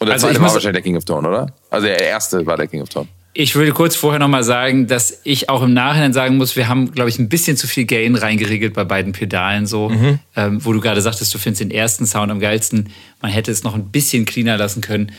Und 0.00 0.06
der 0.06 0.14
Also 0.14 0.26
zweite 0.26 0.40
war 0.40 0.52
wahrscheinlich 0.52 0.72
der 0.72 0.82
King 0.82 0.96
of 0.96 1.04
Tone, 1.04 1.28
oder? 1.28 1.46
Also 1.70 1.86
der 1.86 2.00
erste 2.00 2.44
war 2.46 2.56
der 2.56 2.66
King 2.66 2.82
of 2.82 2.88
Tone. 2.88 3.06
ich 3.32 3.54
würde 3.54 3.72
kurz 3.72 3.96
vorher 3.96 4.18
nochmal 4.18 4.44
sagen, 4.44 4.86
dass 4.86 5.20
ich 5.24 5.48
auch 5.48 5.62
im 5.62 5.72
Nachhinein 5.72 6.12
sagen 6.12 6.36
muss, 6.36 6.56
wir 6.56 6.68
haben, 6.68 6.92
glaube 6.92 7.10
ich, 7.10 7.18
ein 7.18 7.28
bisschen 7.28 7.56
zu 7.56 7.66
viel 7.66 7.84
Gain 7.84 8.14
reingeregelt 8.16 8.74
bei 8.74 8.84
beiden 8.84 9.12
Pedalen 9.12 9.66
so. 9.66 9.90
Ähm, 10.36 10.64
wo 10.64 10.72
du 10.72 10.80
gerade 10.80 11.00
sagtest, 11.02 11.32
du 11.34 11.38
findest 11.38 11.60
den 11.62 11.70
ersten 11.70 12.06
Sound 12.06 12.30
am 12.32 12.40
geilsten. 12.40 12.90
Man 13.22 13.30
hätte 13.30 13.50
es 13.52 13.62
noch 13.62 13.74
ein 13.74 13.90
bisschen 13.90 14.24
cleaner 14.24 14.56
lassen 14.56 14.80
können. 14.82 15.12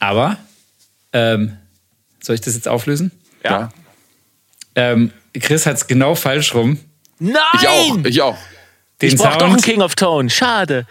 Aber, 0.00 0.36
ähm, 1.12 1.56
soll 2.20 2.34
ich 2.34 2.40
das 2.40 2.54
jetzt 2.54 2.68
auflösen? 2.68 3.10
Ja. 3.44 3.70
Ähm, 4.76 5.12
Chris 5.40 5.66
hat 5.66 5.76
es 5.76 5.86
genau 5.86 6.14
falsch 6.14 6.54
rum. 6.54 6.78
Nein! 7.18 7.34
Ich 7.60 7.68
auch, 7.68 7.96
ich 8.04 8.22
auch. 8.22 8.38
Den 9.02 9.08
Ich 9.08 9.16
brauch 9.16 9.36
doch 9.36 9.46
einen 9.46 9.52
Sound, 9.58 9.64
King 9.64 9.82
of 9.82 9.94
Tone. 9.96 10.30
Schade. 10.30 10.86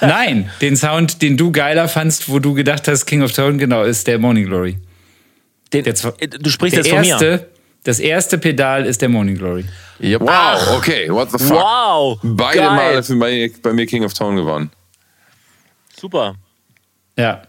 nein, 0.00 0.50
den 0.60 0.76
Sound, 0.76 1.20
den 1.22 1.36
du 1.36 1.52
geiler 1.52 1.88
fandst, 1.88 2.28
wo 2.28 2.38
du 2.38 2.54
gedacht 2.54 2.88
hast, 2.88 3.04
King 3.06 3.22
of 3.22 3.32
Tone, 3.32 3.56
genau, 3.58 3.84
ist 3.84 4.06
der 4.06 4.18
Morning 4.18 4.46
Glory. 4.46 4.78
Den, 5.72 5.84
Der 5.84 5.94
zwe- 5.94 6.26
du 6.38 6.50
sprichst 6.50 6.76
jetzt 6.78 6.88
von 6.88 7.00
mir. 7.00 7.08
erste, 7.08 7.48
das 7.84 7.98
erste 8.00 8.38
Pedal 8.38 8.86
ist 8.86 9.02
der 9.02 9.10
Morning 9.10 9.36
Glory. 9.36 9.66
Yep. 10.00 10.22
Wow, 10.22 10.76
okay, 10.78 11.10
what 11.10 11.30
the 11.30 11.38
fuck. 11.38 11.50
Wow. 11.58 12.18
Beide 12.22 12.58
geil. 12.58 12.70
Male 12.70 13.02
für 13.02 13.16
bei, 13.16 13.50
bei 13.62 13.72
mir 13.74 13.86
King 13.86 14.04
of 14.04 14.14
Tone 14.14 14.36
gewonnen. 14.40 14.70
Super. 15.98 16.36
Ja. 17.16 17.42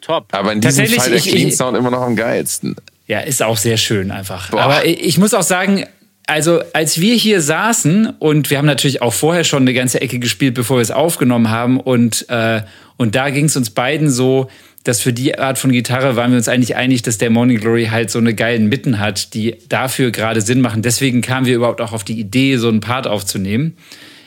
Top. 0.00 0.26
Aber 0.32 0.52
in 0.52 0.60
diesem 0.60 0.84
Tatsächlich, 0.84 1.02
Fall 1.02 1.10
der 1.12 1.20
Clean 1.20 1.50
Sound 1.52 1.76
immer 1.76 1.90
noch 1.90 2.02
am 2.02 2.16
geilsten. 2.16 2.76
Ja, 3.08 3.20
ist 3.20 3.42
auch 3.42 3.56
sehr 3.56 3.78
schön 3.78 4.10
einfach. 4.10 4.50
Boah. 4.50 4.60
Aber 4.60 4.86
ich 4.86 5.18
muss 5.18 5.34
auch 5.34 5.42
sagen, 5.42 5.84
also 6.26 6.60
als 6.74 7.00
wir 7.00 7.14
hier 7.14 7.40
saßen 7.40 8.10
und 8.18 8.50
wir 8.50 8.58
haben 8.58 8.66
natürlich 8.66 9.00
auch 9.00 9.14
vorher 9.14 9.44
schon 9.44 9.62
eine 9.62 9.72
ganze 9.72 10.02
Ecke 10.02 10.18
gespielt, 10.18 10.54
bevor 10.54 10.76
wir 10.76 10.82
es 10.82 10.90
aufgenommen 10.90 11.50
haben 11.50 11.80
und, 11.80 12.28
äh, 12.28 12.60
und 12.98 13.14
da 13.14 13.30
ging 13.30 13.46
es 13.46 13.56
uns 13.56 13.70
beiden 13.70 14.10
so, 14.10 14.50
dass 14.84 15.00
für 15.00 15.14
die 15.14 15.38
Art 15.38 15.58
von 15.58 15.72
Gitarre 15.72 16.16
waren 16.16 16.30
wir 16.30 16.36
uns 16.36 16.48
eigentlich 16.48 16.76
einig, 16.76 17.00
dass 17.00 17.16
der 17.16 17.30
Morning 17.30 17.58
Glory 17.58 17.86
halt 17.86 18.10
so 18.10 18.18
eine 18.18 18.34
geilen 18.34 18.68
Mitten 18.68 18.98
hat, 18.98 19.32
die 19.32 19.56
dafür 19.68 20.10
gerade 20.10 20.42
Sinn 20.42 20.60
machen. 20.60 20.82
Deswegen 20.82 21.22
kamen 21.22 21.46
wir 21.46 21.56
überhaupt 21.56 21.80
auch 21.80 21.92
auf 21.92 22.04
die 22.04 22.20
Idee, 22.20 22.56
so 22.58 22.68
einen 22.68 22.80
Part 22.80 23.06
aufzunehmen. 23.06 23.76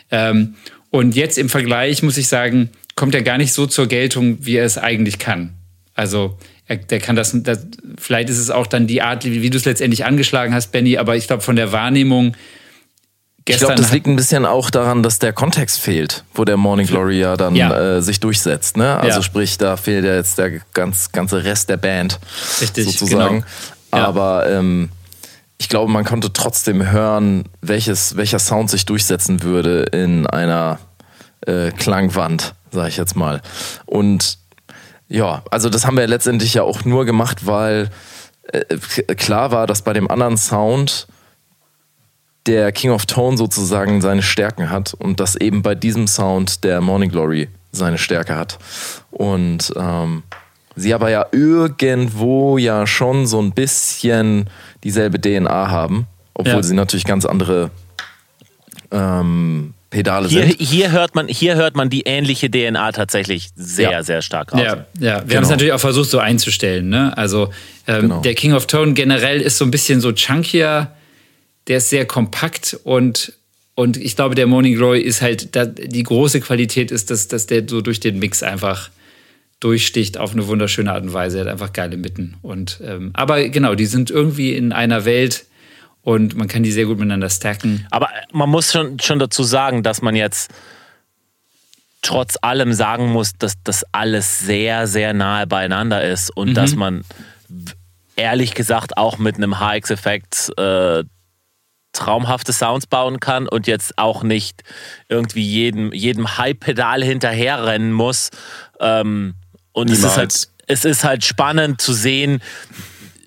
Ähm, 0.10 0.56
und 0.90 1.16
jetzt 1.16 1.38
im 1.38 1.50
Vergleich 1.50 2.02
muss 2.04 2.18
ich 2.18 2.28
sagen, 2.28 2.70
kommt 2.96 3.14
er 3.16 3.22
gar 3.22 3.38
nicht 3.38 3.54
so 3.54 3.68
zur 3.68 3.88
Geltung, 3.88 4.40
wie 4.42 4.56
er 4.56 4.66
es 4.66 4.78
eigentlich 4.78 5.20
kann. 5.20 5.54
Also 5.94 6.38
der 6.76 7.00
kann 7.00 7.16
das, 7.16 7.32
das, 7.34 7.66
vielleicht 7.98 8.30
ist 8.30 8.38
es 8.38 8.50
auch 8.50 8.68
dann 8.68 8.88
die 8.88 9.02
Art, 9.02 9.26
wie, 9.26 9.42
wie 9.42 9.50
du 9.50 9.58
es 9.58 9.66
letztendlich 9.66 10.06
angeschlagen 10.06 10.54
hast, 10.54 10.72
Benny, 10.72 10.98
aber 10.98 11.16
ich 11.16 11.28
glaube 11.28 11.44
von 11.44 11.56
der 11.56 11.72
Wahrnehmung 11.72 12.36
Ich 13.46 13.58
glaube, 13.58 13.76
das 13.76 13.92
liegt 13.92 14.08
ein 14.08 14.16
bisschen 14.16 14.46
auch 14.46 14.70
daran, 14.70 15.02
dass 15.04 15.20
der 15.20 15.34
Kontext 15.34 15.80
fehlt, 15.80 16.24
wo 16.34 16.46
der 16.46 16.58
Morning 16.58 16.86
Glory 16.88 17.20
ja 17.20 17.36
dann 17.38 17.56
Ja. 17.56 17.98
Äh, 17.98 18.02
sich 18.02 18.20
durchsetzt. 18.20 18.78
Ne? 18.78 18.98
Also 18.98 19.18
Ja. 19.20 19.24
sprich, 19.24 19.58
da 19.58 19.78
fehlt 19.78 20.06
ja 20.06 20.16
jetzt 20.16 20.38
der 20.38 20.60
ganz, 20.74 21.12
ganze 21.12 21.44
Rest 21.44 21.70
der 21.70 21.78
Band 21.78 22.20
Richtig, 22.62 22.86
sozusagen. 22.86 23.42
genau. 23.42 24.04
Ja. 24.04 24.08
Aber 24.08 24.48
ähm, 24.50 24.90
ich 25.58 25.70
glaube, 25.70 25.92
man 25.92 26.06
konnte 26.06 26.32
trotzdem 26.34 26.92
hören, 26.92 27.44
welches, 27.62 28.16
welcher 28.16 28.40
Sound 28.40 28.70
sich 28.70 28.86
durchsetzen 28.86 29.44
würde 29.44 29.84
in 29.92 30.26
einer 30.28 30.80
äh, 31.46 31.72
Klangwand, 31.72 32.54
sage 32.72 32.90
ich 32.90 32.98
jetzt 32.98 33.16
mal. 33.16 33.42
Und 33.86 34.38
ja, 35.12 35.44
also 35.52 35.70
das 35.70 35.86
haben 35.86 35.98
wir 35.98 36.08
letztendlich 36.08 36.54
ja 36.54 36.64
auch 36.64 36.86
nur 36.86 37.06
gemacht, 37.06 37.46
weil 37.46 37.90
äh, 38.52 38.64
klar 39.16 39.52
war, 39.52 39.68
dass 39.68 39.82
bei 39.82 39.94
dem 39.94 40.10
anderen 40.10 40.38
Sound 40.38 41.08
der 42.48 42.72
King 42.72 42.92
of 42.92 43.06
Tone 43.06 43.38
sozusagen 43.38 44.02
seine 44.02 44.24
Stärken 44.24 44.70
hat 44.70 44.94
und 44.96 45.20
dass 45.20 45.36
eben 45.36 45.62
bei 45.62 45.76
diesem 45.76 46.08
Sound 46.08 46.64
der 46.64 46.82
Morning 46.82 47.12
Glory 47.12 47.50
seine 47.72 47.98
Stärke 47.98 48.36
hat. 48.36 48.58
Und 49.12 49.72
ähm, 49.76 50.24
sie 50.76 50.94
aber 50.94 51.10
ja 51.10 51.26
irgendwo 51.32 52.58
ja 52.58 52.88
schon 52.88 53.28
so 53.28 53.40
ein 53.42 53.52
bisschen 53.52 54.50
dieselbe 54.84 55.20
DNA 55.22 55.70
haben, 55.70 56.08
obwohl 56.34 56.54
Ja. 56.54 56.64
sie 56.64 56.74
natürlich 56.74 57.06
ganz 57.06 57.26
andere 57.26 57.70
ähm, 58.92 59.74
Pedale 59.92 60.28
Hier, 60.30 60.48
sind. 60.48 60.56
hier, 60.60 60.92
hört 60.92 61.14
man, 61.16 61.28
hier 61.28 61.56
hört 61.56 61.76
man 61.76 61.90
die 61.90 62.02
ähnliche 62.06 62.50
DNA 62.50 62.94
tatsächlich 62.94 63.50
sehr, 63.56 63.92
Ja. 63.92 64.04
sehr 64.04 64.22
stark 64.24 64.54
raus. 64.54 64.62
Ja, 64.64 64.86
ja. 65.00 65.24
wir 65.28 65.36
haben 65.38 65.44
es 65.44 65.50
natürlich 65.50 65.74
auch 65.74 65.80
versucht, 65.80 66.10
so 66.10 66.18
einzustellen. 66.18 66.90
Ne? 66.90 67.16
Also 67.18 67.52
ähm, 67.88 68.02
Genau. 68.04 68.22
der 68.22 68.34
King 68.34 68.54
of 68.54 68.66
Tone 68.68 68.94
generell 68.94 69.42
ist 69.42 69.58
so 69.58 69.66
ein 69.66 69.70
bisschen 69.72 70.00
so 70.02 70.14
chunkier, 70.14 70.92
der 71.68 71.78
ist 71.78 71.90
sehr 71.90 72.06
kompakt 72.06 72.80
und, 72.84 73.34
und 73.76 73.98
ich 73.98 74.16
glaube, 74.16 74.34
der 74.34 74.48
Morning 74.48 74.76
Glory 74.76 75.02
ist 75.02 75.22
halt, 75.22 75.56
da, 75.56 75.66
die 75.66 76.04
große 76.04 76.40
Qualität 76.40 76.90
ist, 76.90 77.12
dass, 77.12 77.28
dass 77.28 77.46
der 77.46 77.64
so 77.68 77.82
durch 77.82 78.00
den 78.00 78.18
Mix 78.18 78.42
einfach 78.44 78.90
durchsticht 79.60 80.18
auf 80.18 80.32
eine 80.32 80.48
wunderschöne 80.48 80.92
Art 80.92 81.04
und 81.04 81.14
Weise. 81.14 81.38
Er 81.40 81.46
hat 81.46 81.52
einfach 81.52 81.74
geile 81.74 81.98
Mitten. 81.98 82.36
Und, 82.42 82.80
ähm, 82.84 83.12
aber 83.14 83.48
genau, 83.50 83.76
die 83.76 83.86
sind 83.86 84.10
irgendwie 84.10 84.54
in 84.56 84.72
einer 84.72 85.06
Welt 85.06 85.46
und 86.04 86.36
man 86.36 86.48
kann 86.48 86.64
die 86.64 86.72
sehr 86.72 86.86
gut 86.86 86.98
miteinander 86.98 87.30
stacken. 87.30 87.86
Aber 87.92 88.10
man 88.32 88.50
muss 88.50 88.72
schon, 88.72 89.00
schon 89.00 89.20
dazu 89.20 89.44
sagen, 89.44 89.84
dass 89.84 90.02
man 90.02 90.16
jetzt 90.16 90.52
trotz 92.02 92.38
allem 92.42 92.74
sagen 92.74 93.12
muss, 93.12 93.34
dass 93.38 93.54
das 93.64 93.86
alles 93.92 94.40
sehr, 94.40 94.88
sehr 94.88 95.14
nahe 95.14 95.46
beieinander 95.46 96.04
ist 96.04 96.36
und 96.36 96.56
dass 96.56 96.76
man 96.76 97.04
ehrlich 98.16 98.56
gesagt 98.56 98.98
auch 98.98 99.18
mit 99.18 99.36
einem 99.36 99.60
HX-Effekt 99.60 100.52
äh, 100.58 101.04
traumhafte 101.94 102.54
Sounds 102.54 102.88
bauen 102.88 103.20
kann 103.20 103.48
und 103.48 103.68
jetzt 103.68 103.98
auch 103.98 104.24
nicht 104.24 104.64
irgendwie 105.10 105.44
jedem, 105.44 105.92
jedem 105.92 106.38
High-Pedal 106.38 107.04
hinterherrennen 107.04 107.92
muss. 107.92 108.30
Ähm, 108.80 109.36
und 109.74 109.90
es 109.90 110.04
ist, 110.04 110.18
halt, 110.18 110.48
es 110.68 110.86
ist 110.86 111.04
halt 111.04 111.24
spannend 111.24 111.82
zu 111.82 111.94
sehen, 111.94 112.42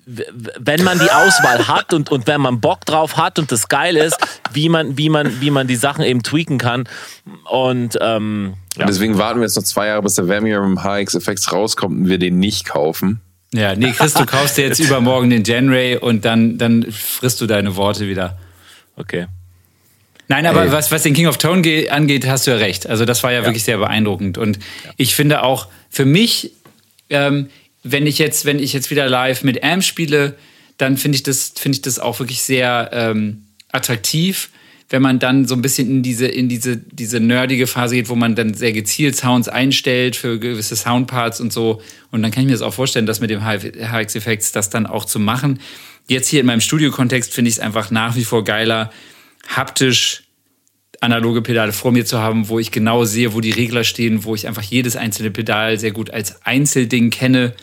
wenn 0.05 0.83
man 0.83 0.99
die 0.99 1.09
Auswahl 1.09 1.67
hat 1.67 1.93
und, 1.93 2.11
und 2.11 2.27
wenn 2.27 2.39
man 2.39 2.61
Bock 2.61 2.85
drauf 2.85 3.17
hat 3.17 3.39
und 3.39 3.51
das 3.51 3.67
geil 3.67 3.97
ist, 3.97 4.17
wie 4.53 4.69
man, 4.69 4.97
wie 4.97 5.09
man, 5.09 5.41
wie 5.41 5.49
man 5.49 5.67
die 5.67 5.75
Sachen 5.75 6.03
eben 6.03 6.21
tweaken 6.21 6.57
kann. 6.59 6.87
Und 7.49 7.97
ähm, 8.01 8.53
ja. 8.75 8.81
Und 8.83 8.89
deswegen 8.89 9.17
warten 9.17 9.39
wir 9.39 9.45
jetzt 9.47 9.55
noch 9.55 9.63
zwei 9.63 9.87
Jahre, 9.87 10.03
bis 10.03 10.15
der 10.15 10.27
Vamium 10.27 10.83
HX 10.83 11.15
Effects 11.15 11.51
rauskommt 11.51 11.97
und 11.97 12.07
wir 12.09 12.19
den 12.19 12.37
nicht 12.39 12.65
kaufen. 12.65 13.19
Ja, 13.53 13.73
nee, 13.75 13.91
Chris, 13.93 14.13
du 14.13 14.25
kaufst 14.25 14.57
dir 14.57 14.65
jetzt 14.65 14.79
übermorgen 14.85 15.29
den 15.29 15.43
Genray 15.43 15.97
und 15.97 16.25
dann, 16.25 16.57
dann 16.57 16.85
frisst 16.91 17.41
du 17.41 17.47
deine 17.47 17.75
Worte 17.75 18.07
wieder. 18.07 18.37
okay. 18.97 19.27
Nein, 20.27 20.47
aber 20.47 20.63
Ey. 20.65 20.71
was, 20.71 20.91
was 20.91 21.03
den 21.03 21.13
King 21.13 21.27
of 21.27 21.37
Tone 21.37 21.61
ge- 21.61 21.89
angeht, 21.89 22.25
hast 22.27 22.47
du 22.47 22.51
ja 22.51 22.57
recht. 22.57 22.87
Also 22.87 23.05
das 23.05 23.21
war 23.21 23.31
ja, 23.31 23.43
wirklich 23.45 23.63
sehr 23.63 23.77
beeindruckend. 23.77 24.39
Und 24.39 24.57
ich 24.97 25.13
finde 25.13 25.43
auch, 25.43 25.67
für 25.91 26.03
mich, 26.05 26.51
ähm, 27.11 27.49
wenn 27.85 28.07
ich 28.07 28.17
jetzt, 28.17 28.45
wenn 28.45 28.57
ich 28.57 28.73
jetzt 28.73 28.89
wieder 28.89 29.07
live 29.07 29.43
mit 29.43 29.63
Am 29.63 29.83
spiele, 29.83 30.35
dann 30.77 30.97
finde 30.97 31.17
ich 31.17 31.23
das, 31.23 31.53
finde 31.55 31.75
ich 31.77 31.81
das 31.83 31.99
auch 31.99 32.19
wirklich 32.19 32.41
sehr 32.41 32.89
ähm, 32.91 33.43
attraktiv, 33.71 34.49
wenn 34.89 35.03
man 35.03 35.19
dann 35.19 35.47
so 35.47 35.55
ein 35.55 35.61
bisschen 35.61 35.89
in 35.89 36.03
diese, 36.03 36.27
in 36.27 36.49
diese, 36.49 36.77
diese 36.77 37.19
nerdige 37.19 37.67
Phase 37.67 37.95
geht, 37.95 38.09
wo 38.09 38.15
man 38.15 38.35
dann 38.35 38.55
sehr 38.55 38.73
gezielt 38.73 39.15
Sounds 39.15 39.47
einstellt 39.47 40.15
für 40.15 40.39
gewisse 40.39 40.75
Soundparts 40.75 41.39
und 41.39 41.53
so. 41.53 41.81
Und 42.11 42.23
dann 42.23 42.31
kann 42.31 42.41
ich 42.41 42.47
mir 42.47 42.53
das 42.53 42.61
auch 42.63 42.73
vorstellen, 42.73 43.05
dass 43.05 43.19
mit 43.19 43.29
dem 43.29 43.43
HX 43.43 44.15
Effects 44.15 44.51
das 44.51 44.69
dann 44.71 44.87
auch 44.87 45.05
zu 45.05 45.19
machen. 45.19 45.59
Jetzt 46.07 46.27
hier 46.27 46.39
in 46.39 46.45
meinem 46.47 46.61
Studio-Kontext 46.61 47.33
finde 47.33 47.49
ich 47.49 47.55
es 47.55 47.59
einfach 47.59 47.91
nach 47.91 48.15
wie 48.15 48.23
vor 48.23 48.43
geiler, 48.43 48.91
haptisch 49.47 50.23
analoge 51.01 51.41
Pedale 51.41 51.71
vor 51.71 51.91
mir 51.91 52.05
zu 52.05 52.19
haben, 52.19 52.49
wo 52.49 52.57
ich 52.57 52.71
genau 52.71 53.05
sehe, 53.05 53.33
wo 53.33 53.41
die 53.41 53.51
Regler 53.51 53.83
stehen, 53.83 54.23
wo 54.23 54.33
ich 54.33 54.47
einfach 54.47 54.63
jedes 54.63 54.95
einzelne 54.95 55.29
Pedal 55.29 55.79
sehr 55.79 55.91
gut 55.91 56.09
als 56.09 56.43
Einzelding 56.45 57.09
kenne, 57.09 57.53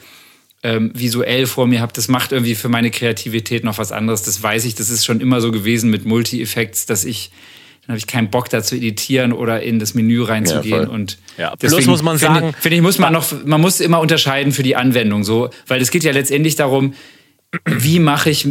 ähm, 0.63 0.93
visuell 0.95 1.47
vor 1.47 1.67
mir 1.67 1.81
habe. 1.81 1.93
Das 1.93 2.09
macht 2.09 2.33
irgendwie 2.33 2.55
für 2.55 2.69
meine 2.69 2.91
Kreativität 2.91 3.65
noch 3.65 3.79
was 3.79 3.93
anderes. 3.93 4.23
Das 4.23 4.43
weiß 4.43 4.65
ich, 4.65 4.75
das 4.75 4.91
ist 4.91 5.05
schon 5.05 5.21
immer 5.21 5.41
so 5.41 5.51
gewesen 5.51 5.91
mit 5.91 6.05
Multi-Effects, 6.05 6.87
dass 6.87 7.05
ich 7.05 7.31
dann 7.83 7.95
habe 7.95 7.99
ich 7.99 8.07
keinen 8.07 8.31
Bock 8.31 8.49
da 8.49 8.63
zu 8.63 8.77
editieren 8.77 9.33
oder 9.33 9.61
in 9.61 9.81
das 9.81 9.95
Menü 9.95 10.23
reinzugehen. 10.23 10.83
Ja, 10.85 10.89
und 10.89 11.19
ja, 11.37 11.57
plus 11.57 11.85
muss 11.87 12.03
man 12.03 12.17
sagen, 12.17 12.37
finde 12.37 12.57
find 12.61 12.75
ich, 12.77 12.81
muss 12.81 13.01
man 13.01 13.13
noch, 13.13 13.27
man 13.45 13.61
muss 13.61 13.81
immer 13.81 13.99
unterscheiden 13.99 14.53
für 14.53 14.63
die 14.63 14.77
Anwendung, 14.77 15.25
so, 15.25 15.51
weil 15.67 15.83
es 15.83 15.91
geht 15.91 16.05
ja 16.05 16.13
letztendlich 16.13 16.55
darum, 16.55 16.95
wie 17.67 17.99
mache 17.99 18.31
ich, 18.31 18.47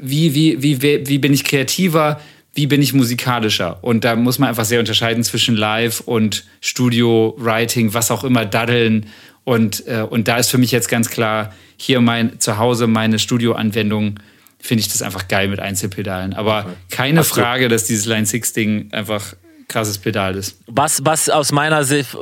wie, 0.00 0.34
wie, 0.34 0.62
wie, 0.62 0.82
wie 1.08 1.18
bin 1.18 1.32
ich 1.32 1.42
kreativer, 1.42 2.20
wie 2.54 2.68
bin 2.68 2.80
ich 2.80 2.94
musikalischer? 2.94 3.78
Und 3.82 4.04
da 4.04 4.14
muss 4.14 4.38
man 4.38 4.50
einfach 4.50 4.64
sehr 4.64 4.78
unterscheiden 4.78 5.24
zwischen 5.24 5.56
Live 5.56 6.00
und 6.00 6.44
Studio, 6.60 7.34
Writing, 7.36 7.92
was 7.92 8.12
auch 8.12 8.22
immer, 8.22 8.44
Daddeln. 8.44 9.06
Und, 9.44 9.86
äh, 9.86 10.06
und 10.08 10.28
da 10.28 10.38
ist 10.38 10.50
für 10.50 10.58
mich 10.58 10.72
jetzt 10.72 10.88
ganz 10.88 11.10
klar, 11.10 11.52
hier 11.76 12.00
mein 12.00 12.40
zu 12.40 12.58
Hause 12.58 12.86
meine 12.86 13.18
Studioanwendung 13.18 14.18
finde 14.58 14.80
ich 14.80 14.88
das 14.88 15.02
einfach 15.02 15.28
geil 15.28 15.48
mit 15.48 15.60
Einzelpedalen. 15.60 16.32
Aber 16.32 16.74
keine 16.90 17.20
Hast 17.20 17.32
Frage, 17.32 17.68
dass 17.68 17.84
dieses 17.84 18.06
Line 18.06 18.24
6 18.24 18.52
Ding 18.54 18.92
einfach 18.92 19.34
krasses 19.68 19.98
Pedal 19.98 20.36
ist. 20.36 20.58
Was, 20.66 21.04
was 21.04 21.28
aus 21.28 21.52
meiner 21.52 21.84
Sicht, 21.84 22.16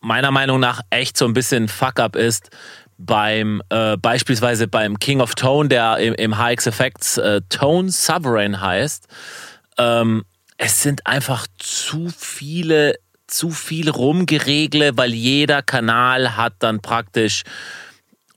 meiner 0.00 0.30
Meinung 0.30 0.60
nach 0.60 0.80
echt 0.90 1.16
so 1.16 1.24
ein 1.24 1.32
bisschen 1.32 1.66
Fuck-up 1.66 2.14
ist, 2.14 2.50
beim 2.98 3.62
äh, 3.70 3.96
beispielsweise 3.96 4.68
beim 4.68 4.98
King 4.98 5.20
of 5.20 5.34
Tone, 5.34 5.68
der 5.68 5.96
im, 5.98 6.14
im 6.14 6.36
HX 6.38 6.66
Effects 6.66 7.18
äh, 7.18 7.40
Tone 7.48 7.90
Sovereign 7.90 8.60
heißt, 8.60 9.08
ähm, 9.78 10.24
es 10.58 10.82
sind 10.82 11.06
einfach 11.06 11.46
zu 11.58 12.10
viele, 12.16 12.96
zu 13.30 13.50
viel 13.50 13.88
rumgeregle, 13.88 14.96
weil 14.96 15.14
jeder 15.14 15.62
Kanal 15.62 16.36
hat 16.36 16.54
dann 16.58 16.80
praktisch 16.80 17.42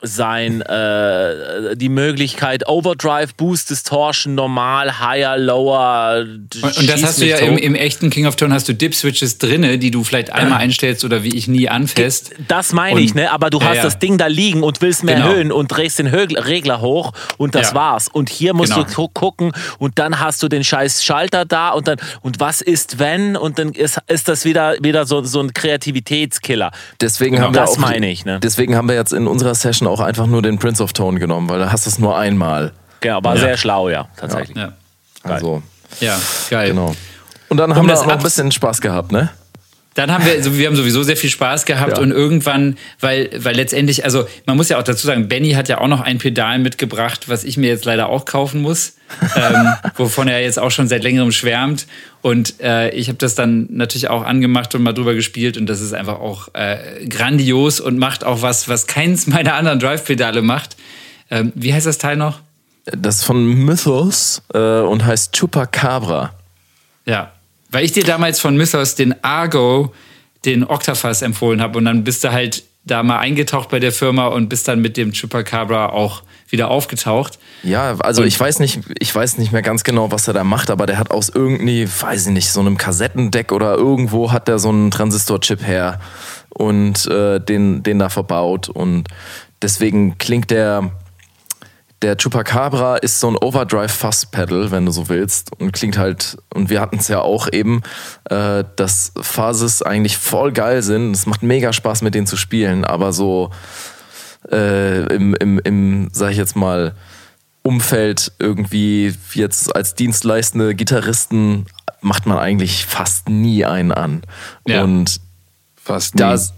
sein, 0.03 0.61
äh, 0.61 1.75
die 1.75 1.89
Möglichkeit 1.89 2.67
Overdrive, 2.67 3.33
Boost, 3.35 3.69
Distortion, 3.69 4.35
Normal, 4.35 4.99
Higher, 4.99 5.37
Lower. 5.37 6.25
Und, 6.61 6.77
und 6.77 6.89
das 6.89 7.03
hast 7.03 7.21
du 7.21 7.25
ja 7.25 7.37
im, 7.37 7.57
im, 7.57 7.73
echten 7.73 8.09
King 8.09 8.27
of 8.27 8.35
Tone 8.35 8.53
hast 8.53 8.67
du 8.67 8.73
Dip-Switches 8.73 9.37
drinne, 9.37 9.77
die 9.77 9.91
du 9.91 10.03
vielleicht 10.03 10.31
einmal 10.31 10.59
einstellst 10.59 11.05
oder 11.05 11.23
wie 11.23 11.35
ich 11.35 11.47
nie 11.47 11.69
anfasst. 11.69 12.31
Das 12.47 12.73
meine 12.73 12.99
ich, 12.99 13.15
ne? 13.15 13.31
Aber 13.31 13.49
du 13.49 13.59
ja, 13.59 13.69
hast 13.69 13.77
ja. 13.77 13.83
das 13.83 13.99
Ding 13.99 14.17
da 14.17 14.27
liegen 14.27 14.63
und 14.63 14.81
willst 14.81 15.03
mehr 15.03 15.15
genau. 15.15 15.29
erhöhen 15.29 15.51
und 15.51 15.69
drehst 15.69 15.99
den 15.99 16.07
Regler 16.07 16.81
hoch 16.81 17.13
und 17.37 17.55
das 17.55 17.69
ja. 17.69 17.75
war's. 17.75 18.09
Und 18.09 18.29
hier 18.29 18.53
musst 18.53 18.73
genau. 18.73 18.85
du 18.85 19.07
gucken 19.07 19.53
und 19.79 19.99
dann 19.99 20.19
hast 20.19 20.43
du 20.43 20.49
den 20.49 20.63
scheiß 20.63 21.03
Schalter 21.03 21.45
da 21.45 21.69
und 21.69 21.87
dann, 21.87 21.97
und 22.21 22.39
was 22.39 22.61
ist 22.61 22.99
wenn? 22.99 23.37
Und 23.37 23.57
dann 23.59 23.71
ist, 23.71 23.99
ist 24.07 24.27
das 24.27 24.45
wieder, 24.45 24.75
wieder 24.81 25.05
so, 25.05 25.23
so 25.23 25.39
ein 25.39 25.53
Kreativitätskiller. 25.53 26.71
Deswegen 26.99 27.35
genau. 27.35 27.47
haben 27.47 27.55
wir 27.55 27.61
das 27.61 27.71
auch, 27.71 27.77
meine 27.77 28.09
ich, 28.09 28.25
ne? 28.25 28.39
Deswegen 28.41 28.75
haben 28.75 28.87
wir 28.87 28.95
jetzt 28.95 29.13
in 29.13 29.27
unserer 29.27 29.55
Session 29.55 29.87
auch 29.87 29.92
einfach 29.99 30.27
nur 30.27 30.41
den 30.41 30.57
Prince 30.57 30.83
of 30.83 30.93
Tone 30.93 31.19
genommen, 31.19 31.49
weil 31.49 31.59
da 31.59 31.71
hast 31.71 31.85
du 31.85 31.89
es 31.89 31.99
nur 31.99 32.17
einmal. 32.17 32.71
Genau, 32.99 33.23
war 33.23 33.35
ja. 33.35 33.41
sehr 33.41 33.57
schlau, 33.57 33.89
ja, 33.89 34.07
tatsächlich. 34.17 34.57
Ja. 34.57 34.73
Also. 35.23 35.61
Ja, 35.99 36.17
geil. 36.49 36.69
Genau. 36.69 36.95
Und 37.49 37.57
dann 37.57 37.71
um 37.71 37.77
haben 37.77 37.87
wir 37.87 37.99
auch 37.99 38.05
noch 38.05 38.17
ein 38.17 38.23
bisschen 38.23 38.51
Spaß 38.51 38.81
gehabt, 38.81 39.11
ne? 39.11 39.29
Dann 39.95 40.11
haben 40.11 40.25
wir, 40.25 40.33
also 40.33 40.57
wir 40.57 40.67
haben 40.67 40.75
sowieso 40.75 41.03
sehr 41.03 41.17
viel 41.17 41.29
Spaß 41.29 41.65
gehabt 41.65 41.97
ja. 41.97 42.03
und 42.03 42.11
irgendwann, 42.11 42.77
weil, 42.99 43.29
weil 43.37 43.55
letztendlich, 43.55 44.03
also 44.03 44.27
man 44.45 44.57
muss 44.57 44.69
ja 44.69 44.79
auch 44.79 44.83
dazu 44.83 45.05
sagen, 45.05 45.27
Benny 45.27 45.51
hat 45.51 45.69
ja 45.69 45.79
auch 45.79 45.87
noch 45.87 46.01
ein 46.01 46.17
Pedal 46.17 46.59
mitgebracht, 46.59 47.29
was 47.29 47.43
ich 47.43 47.57
mir 47.57 47.67
jetzt 47.67 47.85
leider 47.85 48.09
auch 48.09 48.25
kaufen 48.25 48.61
muss, 48.61 48.93
ähm, 49.35 49.73
wovon 49.95 50.27
er 50.27 50.41
jetzt 50.41 50.57
auch 50.57 50.71
schon 50.71 50.87
seit 50.87 51.03
längerem 51.03 51.31
schwärmt. 51.31 51.85
Und 52.21 52.59
äh, 52.61 52.89
ich 52.91 53.07
habe 53.09 53.17
das 53.17 53.35
dann 53.35 53.67
natürlich 53.69 54.09
auch 54.09 54.23
angemacht 54.23 54.73
und 54.73 54.81
mal 54.81 54.93
drüber 54.93 55.13
gespielt 55.13 55.57
und 55.57 55.67
das 55.67 55.81
ist 55.81 55.93
einfach 55.93 56.19
auch 56.19 56.49
äh, 56.53 57.05
grandios 57.07 57.79
und 57.79 57.97
macht 57.97 58.23
auch 58.23 58.41
was, 58.41 58.67
was 58.67 58.87
keins 58.87 59.27
meiner 59.27 59.53
anderen 59.55 59.79
Drive-Pedale 59.79 60.41
macht. 60.41 60.75
Ähm, 61.29 61.51
wie 61.55 61.73
heißt 61.73 61.85
das 61.85 61.97
Teil 61.97 62.17
noch? 62.17 62.39
Das 62.85 63.17
ist 63.17 63.23
von 63.23 63.45
Mythos 63.45 64.41
äh, 64.53 64.57
und 64.57 65.05
heißt 65.05 65.37
Chupacabra. 65.37 66.33
Ja, 67.05 67.31
weil 67.73 67.85
ich 67.85 67.91
dir 67.91 68.03
damals 68.03 68.39
von 68.39 68.55
Mythos 68.55 68.95
den 68.95 69.23
Argo, 69.23 69.93
den 70.45 70.63
Octafast 70.63 71.23
empfohlen 71.23 71.61
habe 71.61 71.77
und 71.77 71.85
dann 71.85 72.03
bist 72.03 72.23
du 72.23 72.31
halt 72.31 72.63
da 72.85 73.01
mal 73.01 73.19
eingetaucht 73.19 73.69
bei 73.69 73.79
der 73.79 73.91
Firma 73.91 74.27
und 74.27 74.49
bist 74.49 74.67
dann 74.67 74.81
mit 74.81 74.97
dem 74.97 75.13
Chupacabra 75.13 75.87
auch 75.87 76.23
wieder 76.49 76.69
aufgetaucht. 76.69 77.39
Ja, 77.63 77.95
also 77.99 78.23
ich 78.23 78.37
weiß 78.37 78.59
nicht, 78.59 78.81
ich 78.99 79.15
weiß 79.15 79.37
nicht 79.37 79.53
mehr 79.53 79.61
ganz 79.61 79.83
genau, 79.83 80.11
was 80.11 80.27
er 80.27 80.33
da 80.33 80.43
macht, 80.43 80.69
aber 80.69 80.85
der 80.85 80.97
hat 80.97 81.09
aus 81.09 81.29
irgendwie, 81.29 81.87
weiß 81.87 82.27
ich 82.27 82.33
nicht, 82.33 82.51
so 82.51 82.59
einem 82.59 82.77
Kassettendeck 82.77 83.51
oder 83.51 83.75
irgendwo 83.75 84.31
hat 84.31 84.47
der 84.47 84.59
so 84.59 84.69
einen 84.69 84.91
Transistorchip 84.91 85.65
her 85.65 85.99
und 86.49 87.07
äh, 87.07 87.39
den, 87.39 87.83
den 87.83 87.99
da 87.99 88.09
verbaut 88.09 88.67
und 88.69 89.07
deswegen 89.61 90.17
klingt 90.17 90.51
der 90.51 90.91
der 92.03 92.17
Chupacabra 92.17 92.97
ist 92.97 93.19
so 93.21 93.29
ein 93.29 93.37
Overdrive 93.37 93.91
Fuzz 93.91 94.25
Pedal, 94.25 94.71
wenn 94.71 94.85
du 94.85 94.91
so 94.91 95.07
willst, 95.07 95.51
und 95.59 95.71
klingt 95.71 95.97
halt, 95.97 96.37
und 96.53 96.69
wir 96.69 96.81
hatten 96.81 96.97
es 96.97 97.07
ja 97.07 97.21
auch 97.21 97.47
eben, 97.51 97.81
äh, 98.29 98.65
dass 98.75 99.13
Fuzzes 99.19 99.81
eigentlich 99.81 100.17
voll 100.17 100.51
geil 100.51 100.83
sind. 100.83 101.13
Es 101.13 101.25
macht 101.25 101.43
mega 101.43 101.71
Spaß, 101.71 102.01
mit 102.01 102.13
denen 102.13 102.27
zu 102.27 102.35
spielen, 102.35 102.83
aber 102.83 103.13
so 103.13 103.51
äh, 104.51 105.05
im, 105.13 105.33
im, 105.35 105.59
im, 105.59 106.09
sag 106.11 106.31
ich 106.31 106.37
jetzt 106.37 106.57
mal, 106.57 106.93
Umfeld 107.61 108.33
irgendwie 108.39 109.15
jetzt 109.33 109.73
als 109.73 109.95
dienstleistende 109.95 110.75
Gitarristen 110.75 111.67
macht 112.01 112.25
man 112.25 112.37
eigentlich 112.37 112.85
fast 112.85 113.29
nie 113.29 113.63
einen 113.63 113.93
an. 113.93 114.23
Ja. 114.67 114.83
Und 114.83 115.21
fast 115.81 116.15
nie. 116.15 116.21
fast. 116.21 116.53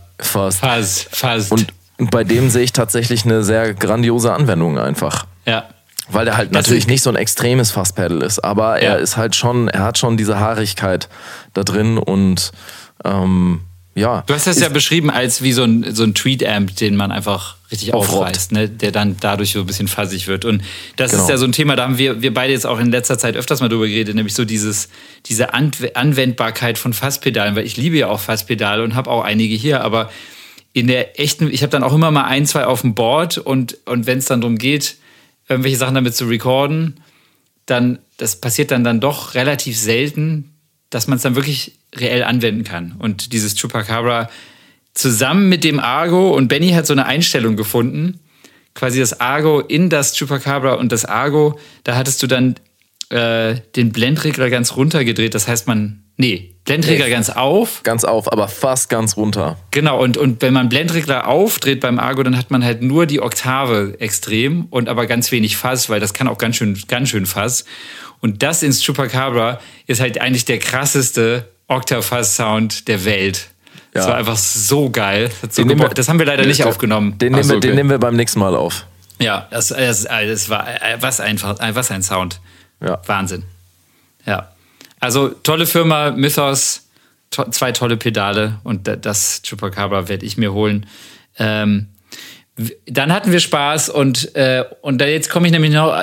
Fast, 0.60 1.16
fast. 1.16 1.52
Und, 1.52 1.68
und 2.00 2.10
bei 2.10 2.24
dem 2.24 2.50
sehe 2.50 2.64
ich 2.64 2.74
tatsächlich 2.74 3.26
eine 3.26 3.44
sehr 3.44 3.76
grandiose 3.76 4.34
Anwendung 4.34 4.80
einfach. 4.80 5.28
Ja. 5.46 5.70
Weil 6.08 6.26
der 6.26 6.38
halt 6.38 6.50
das 6.50 6.64
natürlich 6.64 6.88
nicht 6.88 7.02
so 7.02 7.10
ein 7.10 7.16
extremes 7.16 7.72
Fasspedal 7.72 8.22
ist, 8.22 8.40
aber 8.40 8.82
ja. 8.82 8.90
er 8.90 9.00
ist 9.00 9.18
halt 9.18 9.36
schon, 9.36 9.68
er 9.70 9.84
hat 9.84 9.98
schon 9.98 10.18
diese 10.18 10.40
Haarigkeit 10.40 11.10
da 11.54 11.64
drin 11.64 11.98
und 11.98 12.52
ähm, 13.04 13.62
ja. 13.96 14.24
Du 14.28 14.34
hast 14.34 14.46
das 14.46 14.60
ja 14.60 14.68
beschrieben 14.68 15.10
als 15.10 15.42
wie 15.42 15.54
so 15.54 15.64
ein, 15.64 15.96
so 15.96 16.04
ein 16.04 16.14
Tweet-Amp, 16.14 16.76
den 16.76 16.98
man 16.98 17.14
einfach 17.14 17.56
richtig 17.72 17.94
aufreißt, 17.94 18.52
ne? 18.52 18.68
der 18.68 18.92
dann 18.92 19.16
dadurch 19.22 19.54
so 19.54 19.62
ein 19.62 19.66
bisschen 19.66 19.88
fassig 19.88 20.28
wird. 20.28 20.44
Und 20.44 20.62
das 20.98 21.12
genau. 21.12 21.24
ist 21.24 21.30
ja 21.30 21.38
so 21.38 21.46
ein 21.46 21.54
Thema, 21.54 21.78
da 21.78 21.84
haben 21.84 21.98
wir, 21.98 22.22
wir 22.22 22.34
beide 22.34 22.52
jetzt 22.52 22.68
auch 22.68 22.80
in 22.80 22.92
letzter 22.92 23.18
Zeit 23.18 23.38
öfters 23.38 23.62
mal 23.62 23.70
drüber 23.70 23.88
geredet, 23.88 24.14
nämlich 24.14 24.36
so 24.36 24.44
dieses, 24.44 24.90
diese 25.28 25.54
Anwendbarkeit 25.54 26.78
von 26.78 26.92
Fasspedalen, 26.92 27.56
weil 27.56 27.66
ich 27.66 27.78
liebe 27.78 27.96
ja 27.96 28.10
auch 28.10 28.20
Fasspedale 28.20 28.84
und 28.84 28.96
habe 28.96 29.10
auch 29.10 29.24
einige 29.24 29.56
hier, 29.56 29.82
aber 29.82 30.12
in 30.74 30.88
der 30.88 31.18
echten, 31.22 31.50
ich 31.50 31.62
habe 31.62 31.72
dann 31.72 31.84
auch 31.84 31.94
immer 31.94 32.12
mal 32.12 32.26
ein, 32.26 32.46
zwei 32.46 32.66
auf 32.66 32.82
dem 32.82 32.96
Board 32.96 33.38
und, 33.38 33.78
und 33.86 34.08
wenn 34.08 34.18
es 34.18 34.26
dann 34.26 34.42
darum 34.42 34.58
geht, 34.58 34.98
irgendwelche 35.48 35.78
Sachen 35.78 35.96
damit 35.96 36.16
zu 36.16 36.26
recorden, 36.26 37.00
dann, 37.66 38.00
das 38.18 38.40
passiert 38.40 38.72
dann, 38.72 38.84
dann 38.84 39.00
doch 39.00 39.34
relativ 39.34 39.78
selten, 39.78 40.54
dass 40.90 41.08
man 41.08 41.18
es 41.18 41.24
dann 41.24 41.36
wirklich 41.36 41.74
reell 41.96 42.24
anwenden 42.24 42.64
kann. 42.64 42.96
Und 43.00 43.34
dieses 43.34 43.56
Chupacabra 43.56 44.30
zusammen 44.94 45.50
mit 45.50 45.64
dem 45.64 45.80
Argo 45.80 46.36
und 46.36 46.48
Benny 46.48 46.72
hat 46.72 46.86
so 46.86 46.94
eine 46.94 47.06
Einstellung 47.06 47.56
gefunden, 47.56 48.20
quasi 48.74 49.00
das 49.00 49.20
Argo 49.20 49.60
in 49.60 49.90
das 49.90 50.18
Chupacabra 50.18 50.74
und 50.74 50.92
das 50.92 51.06
Argo, 51.06 51.60
da 51.84 51.96
hattest 51.96 52.22
du 52.22 52.28
dann 52.28 52.56
äh, 53.10 53.56
den 53.76 53.92
Blendregler 53.92 54.50
ganz 54.50 54.76
runtergedreht. 54.76 55.34
Das 55.34 55.48
heißt, 55.48 55.68
man 55.68 56.06
Nee, 56.18 56.56
Blendregler 56.64 57.06
nee, 57.06 57.12
ganz 57.12 57.30
auf. 57.30 57.84
Ganz 57.84 58.06
auf, 58.06 58.32
aber 58.32 58.48
fast 58.48 58.90
ganz 58.90 59.18
runter. 59.18 59.58
Genau, 59.72 60.02
und, 60.02 60.16
und 60.16 60.42
wenn 60.42 60.54
man 60.54 60.70
Blendregler 60.70 61.28
aufdreht 61.28 61.82
beim 61.82 62.00
Argo, 62.00 62.24
dann 62.24 62.38
hat 62.38 62.52
man 62.52 62.64
halt 62.64 62.82
nur 62.82 63.06
die 63.06 63.22
Oktave 63.22 63.96
extrem 64.00 64.66
und 64.70 64.88
aber 64.88 65.08
ganz 65.08 65.32
wenig 65.32 65.58
Fass, 65.58 65.90
weil 65.90 66.00
das 66.00 66.14
kann 66.14 66.28
auch 66.28 66.38
ganz 66.38 66.56
schön, 66.56 66.82
ganz 66.88 67.10
schön 67.10 67.26
Fass. 67.26 67.66
Und 68.22 68.44
das 68.44 68.64
ins 68.64 68.82
Chupacabra 68.84 69.60
ist 69.88 70.00
halt 70.00 70.22
eigentlich 70.22 70.46
der 70.46 70.60
krasseste 70.60 71.50
Octafass-Sound 71.68 72.88
der 72.88 73.04
Welt. 73.04 73.50
Ja. 73.94 74.02
Das 74.02 74.08
war 74.08 74.16
einfach 74.16 74.38
so 74.38 74.90
geil. 74.90 75.30
Das, 75.42 75.56
so 75.56 75.68
wir, 75.68 75.76
das 75.90 76.08
haben 76.08 76.20
wir 76.20 76.26
leider 76.26 76.46
nicht 76.46 76.64
aufgenommen. 76.64 77.18
Den, 77.18 77.34
nehmen, 77.34 77.44
so, 77.44 77.50
wir, 77.52 77.58
okay. 77.58 77.68
den 77.68 77.76
nehmen 77.76 77.90
wir 77.90 77.98
beim 77.98 78.16
nächsten 78.16 78.40
Mal 78.40 78.56
auf. 78.56 78.86
Ja, 79.20 79.48
das, 79.52 79.68
das, 79.68 80.04
das 80.04 80.50
war 80.50 80.66
was 81.00 81.20
einfach, 81.20 81.58
was 81.74 81.92
ein 81.92 82.04
Sound. 82.04 82.40
Ja. 82.82 83.02
Wahnsinn. 83.06 83.44
Ja. 84.26 84.52
Also 85.00 85.30
tolle 85.30 85.66
Firma, 85.66 86.12
Mythos, 86.12 86.88
to 87.32 87.50
zwei 87.50 87.72
tolle 87.72 87.98
Pedale 87.98 88.60
und 88.64 88.90
das 89.02 89.42
Chupacabra 89.44 90.08
werde 90.08 90.26
ich 90.26 90.38
mir 90.38 90.54
holen. 90.54 90.86
Ähm, 91.38 91.88
dann 92.86 93.12
hatten 93.12 93.34
wir 93.34 93.42
Spaß 93.42 93.90
und, 93.90 94.34
äh, 94.36 94.64
und 94.82 95.00
da 95.00 95.06
jetzt 95.06 95.30
komme 95.30 95.48
ich 95.48 95.52
nämlich 95.52 95.74
noch, 95.74 95.94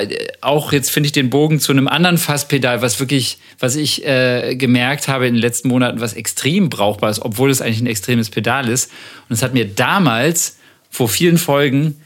auch 0.42 0.72
jetzt 0.72 0.90
finde 0.90 1.06
ich 1.06 1.12
den 1.12 1.30
Bogen 1.30 1.60
zu 1.60 1.72
einem 1.72 1.88
anderen 1.88 2.18
Fasspedal, 2.18 2.82
was 2.82 3.00
wirklich, 3.00 3.38
was 3.58 3.74
ich 3.74 4.06
äh, 4.06 4.54
gemerkt 4.56 5.08
habe 5.08 5.26
in 5.26 5.34
den 5.34 5.40
letzten 5.40 5.68
Monaten, 5.68 6.00
was 6.00 6.12
extrem 6.12 6.68
brauchbar 6.68 7.10
ist, 7.10 7.20
obwohl 7.20 7.50
es 7.50 7.62
eigentlich 7.62 7.80
ein 7.80 7.86
extremes 7.86 8.28
Pedal 8.28 8.68
ist. 8.68 8.90
Und 9.30 9.34
es 9.34 9.42
hat 9.42 9.54
mir 9.54 9.66
damals 9.66 10.58
vor 10.90 11.08
vielen 11.08 11.38
Folgen 11.38 11.98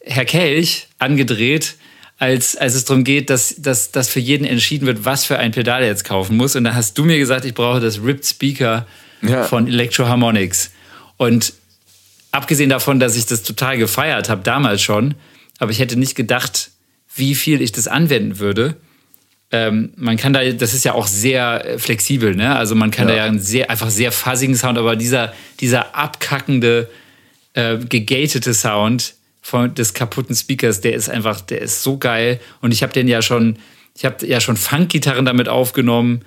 Herr 0.00 0.24
Kelch 0.24 0.88
angedreht, 0.98 1.76
als, 2.18 2.56
als 2.56 2.74
es 2.74 2.84
darum 2.84 3.04
geht, 3.04 3.28
dass, 3.30 3.56
dass, 3.58 3.90
dass 3.90 4.08
für 4.08 4.20
jeden 4.20 4.44
entschieden 4.46 4.86
wird, 4.86 5.04
was 5.04 5.24
für 5.24 5.38
ein 5.38 5.50
Pedal 5.52 5.82
er 5.82 5.88
jetzt 5.88 6.04
kaufen 6.04 6.36
muss. 6.36 6.54
Und 6.56 6.64
da 6.64 6.74
hast 6.74 6.96
du 6.96 7.04
mir 7.04 7.18
gesagt, 7.18 7.44
ich 7.44 7.54
brauche 7.54 7.80
das 7.80 8.02
Ripped 8.02 8.24
Speaker 8.26 8.86
Ja. 9.22 9.44
von 9.44 9.66
Electro 9.66 10.06
Harmonics. 10.06 10.70
Und 11.16 11.54
abgesehen 12.30 12.70
davon, 12.70 13.00
dass 13.00 13.16
ich 13.16 13.26
das 13.26 13.42
total 13.42 13.78
gefeiert 13.78 14.28
habe, 14.28 14.42
damals 14.42 14.82
schon, 14.82 15.14
aber 15.58 15.70
ich 15.70 15.78
hätte 15.78 15.96
nicht 15.96 16.14
gedacht, 16.14 16.70
wie 17.16 17.34
viel 17.34 17.62
ich 17.62 17.72
das 17.72 17.86
anwenden 17.88 18.38
würde. 18.38 18.76
Ähm, 19.52 19.92
man 19.96 20.16
kann 20.16 20.32
da, 20.32 20.44
das 20.52 20.74
ist 20.74 20.84
ja 20.84 20.94
auch 20.94 21.06
sehr 21.06 21.64
äh, 21.64 21.78
flexibel, 21.78 22.34
ne? 22.34 22.56
Also 22.56 22.74
man 22.74 22.90
kann 22.90 23.06
da 23.06 23.14
ja 23.14 23.24
einen 23.24 23.38
sehr, 23.38 23.70
einfach 23.70 23.90
sehr 23.90 24.10
fuzzigen 24.10 24.56
Sound, 24.56 24.78
aber 24.78 24.96
dieser, 24.96 25.32
dieser 25.60 25.94
abkackende, 25.94 26.88
äh, 27.52 27.78
gegatete 27.78 28.52
Sound 28.52 29.14
von 29.44 29.74
des 29.74 29.92
kaputten 29.92 30.34
Speakers, 30.34 30.80
der 30.80 30.94
ist 30.94 31.10
einfach, 31.10 31.42
der 31.42 31.60
ist 31.60 31.82
so 31.82 31.98
geil. 31.98 32.40
Und 32.62 32.72
ich 32.72 32.82
habe 32.82 32.94
den 32.94 33.06
ja 33.06 33.20
schon, 33.20 33.58
ich 33.94 34.06
habe 34.06 34.26
ja 34.26 34.40
schon 34.40 34.56
Funk-Gitarren 34.56 35.26
damit 35.26 35.50
aufgenommen, 35.50 36.22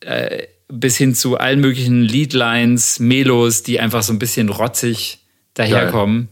äh, 0.00 0.44
bis 0.68 0.96
hin 0.96 1.14
zu 1.14 1.36
allen 1.36 1.60
möglichen 1.60 2.00
Leadlines, 2.00 2.98
Melos, 2.98 3.62
die 3.62 3.78
einfach 3.78 4.02
so 4.02 4.14
ein 4.14 4.18
bisschen 4.18 4.48
rotzig 4.48 5.18
daherkommen. 5.52 6.30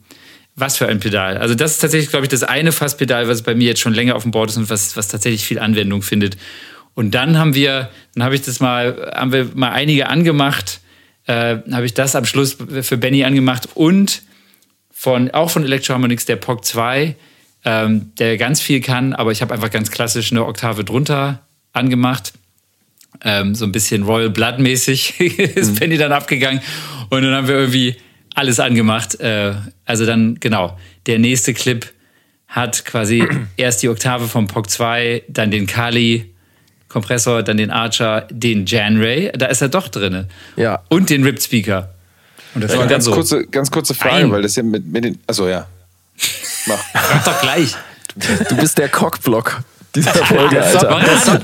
Was 0.56 0.78
für 0.78 0.86
ein 0.86 0.98
Pedal. 0.98 1.36
Also 1.36 1.54
das 1.54 1.72
ist 1.72 1.80
tatsächlich, 1.80 2.08
glaube 2.08 2.24
ich, 2.24 2.30
das 2.30 2.42
eine 2.42 2.72
Fasspedal, 2.72 3.28
was 3.28 3.42
bei 3.42 3.54
mir 3.54 3.66
jetzt 3.66 3.80
schon 3.80 3.92
länger 3.92 4.16
auf 4.16 4.22
dem 4.22 4.30
Board 4.30 4.48
ist 4.48 4.56
und 4.56 4.70
was, 4.70 4.96
was 4.96 5.08
tatsächlich 5.08 5.44
viel 5.44 5.58
Anwendung 5.58 6.00
findet. 6.00 6.38
Und 6.94 7.10
dann 7.14 7.36
haben 7.36 7.54
wir, 7.54 7.90
dann 8.14 8.24
habe 8.24 8.34
ich 8.34 8.40
das 8.40 8.60
mal, 8.60 9.12
haben 9.14 9.32
wir 9.32 9.50
mal 9.54 9.72
einige 9.72 10.08
angemacht, 10.08 10.80
äh, 11.26 11.58
habe 11.70 11.84
ich 11.84 11.92
das 11.92 12.16
am 12.16 12.24
Schluss 12.24 12.56
für 12.80 12.96
Benny 12.96 13.24
angemacht 13.24 13.68
und 13.74 14.22
von, 15.00 15.30
auch 15.30 15.48
von 15.48 15.64
Electroharmonics 15.64 16.26
der 16.26 16.36
POC 16.36 16.62
2, 16.62 17.16
ähm, 17.64 18.12
der 18.18 18.36
ganz 18.36 18.60
viel 18.60 18.82
kann, 18.82 19.14
aber 19.14 19.32
ich 19.32 19.40
habe 19.40 19.54
einfach 19.54 19.70
ganz 19.70 19.90
klassisch 19.90 20.30
eine 20.30 20.44
Oktave 20.44 20.84
drunter 20.84 21.40
angemacht. 21.72 22.34
Ähm, 23.24 23.54
so 23.54 23.64
ein 23.64 23.72
bisschen 23.72 24.02
Royal 24.02 24.28
Blood 24.28 24.58
mäßig 24.58 25.18
ist 25.56 25.80
Benny 25.80 25.96
dann 25.96 26.12
abgegangen 26.12 26.60
und 27.08 27.22
dann 27.22 27.32
haben 27.34 27.48
wir 27.48 27.54
irgendwie 27.54 27.96
alles 28.34 28.60
angemacht. 28.60 29.18
Äh, 29.20 29.54
also 29.86 30.04
dann, 30.04 30.38
genau, 30.38 30.78
der 31.06 31.18
nächste 31.18 31.54
Clip 31.54 31.90
hat 32.46 32.84
quasi 32.84 33.26
erst 33.56 33.82
die 33.82 33.88
Oktave 33.88 34.28
vom 34.28 34.48
POC 34.48 34.68
2, 34.68 35.22
dann 35.28 35.50
den 35.50 35.66
Kali 35.66 36.30
Kompressor, 36.88 37.42
dann 37.42 37.56
den 37.56 37.70
Archer, 37.70 38.28
den 38.30 38.66
Jan 38.66 38.98
Ray, 38.98 39.32
da 39.32 39.46
ist 39.46 39.62
er 39.62 39.70
doch 39.70 39.88
drin. 39.88 40.26
Ja. 40.56 40.82
Und 40.90 41.08
den 41.08 41.24
Ripped 41.24 41.42
Speaker. 41.42 41.94
Und 42.54 42.64
das 42.64 42.76
war 42.76 42.86
Ganz, 42.86 43.04
so. 43.04 43.12
kurze, 43.12 43.46
ganz 43.46 43.70
kurze 43.70 43.94
Frage, 43.94 44.22
Nein. 44.22 44.32
weil 44.32 44.42
das 44.42 44.56
ja 44.56 44.62
mit, 44.62 44.86
mit 44.86 45.04
den. 45.04 45.18
Achso, 45.26 45.48
ja. 45.48 45.66
Mach. 46.66 46.78
Mach 46.94 47.24
doch 47.24 47.40
gleich. 47.40 47.74
Du 48.48 48.56
bist 48.56 48.76
der 48.78 48.88
Cockblock 48.88 49.62
dieser 49.94 50.12
Folge, 50.14 50.56
Der 50.56 50.70
Song, 50.78 50.88
Alter. 50.88 51.06
der 51.10 51.18
Song, 51.20 51.38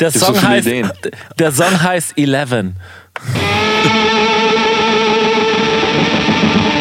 der 0.00 0.10
so 0.10 0.18
Song 0.26 0.42
heißt, 0.42 0.66
Ideen. 0.66 0.90
der 1.38 1.52
Song 1.52 1.82
heißt 1.82 2.12
Eleven. 2.16 2.76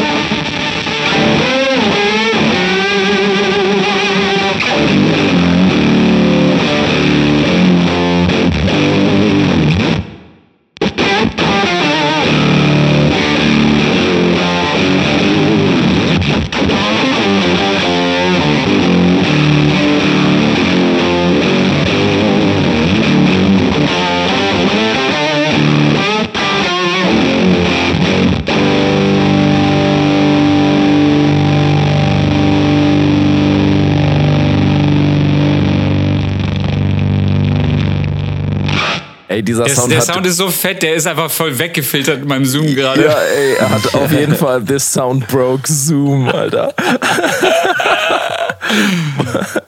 Ey, 39.38 39.44
dieser 39.44 39.66
Der, 39.66 39.76
Sound 39.76 39.92
der 39.92 40.00
hat... 40.00 40.06
Sound 40.08 40.26
ist 40.26 40.38
so 40.38 40.50
fett, 40.50 40.82
der 40.82 40.96
ist 40.96 41.06
einfach 41.06 41.30
voll 41.30 41.60
weggefiltert 41.60 42.24
in 42.24 42.28
meinem 42.28 42.44
Zoom 42.46 42.74
gerade. 42.74 43.06
ja, 43.06 43.12
ey, 43.12 43.54
er 43.54 43.70
hat 43.70 43.94
auf 43.94 44.12
jeden 44.12 44.34
Fall 44.36 44.64
This 44.66 44.92
Sound 44.92 45.28
Broke 45.28 45.72
Zoom, 45.72 46.28
Alter. 46.28 46.74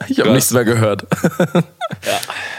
ich 0.08 0.18
habe 0.18 0.32
nichts 0.32 0.50
mehr 0.50 0.64
gehört. 0.64 1.06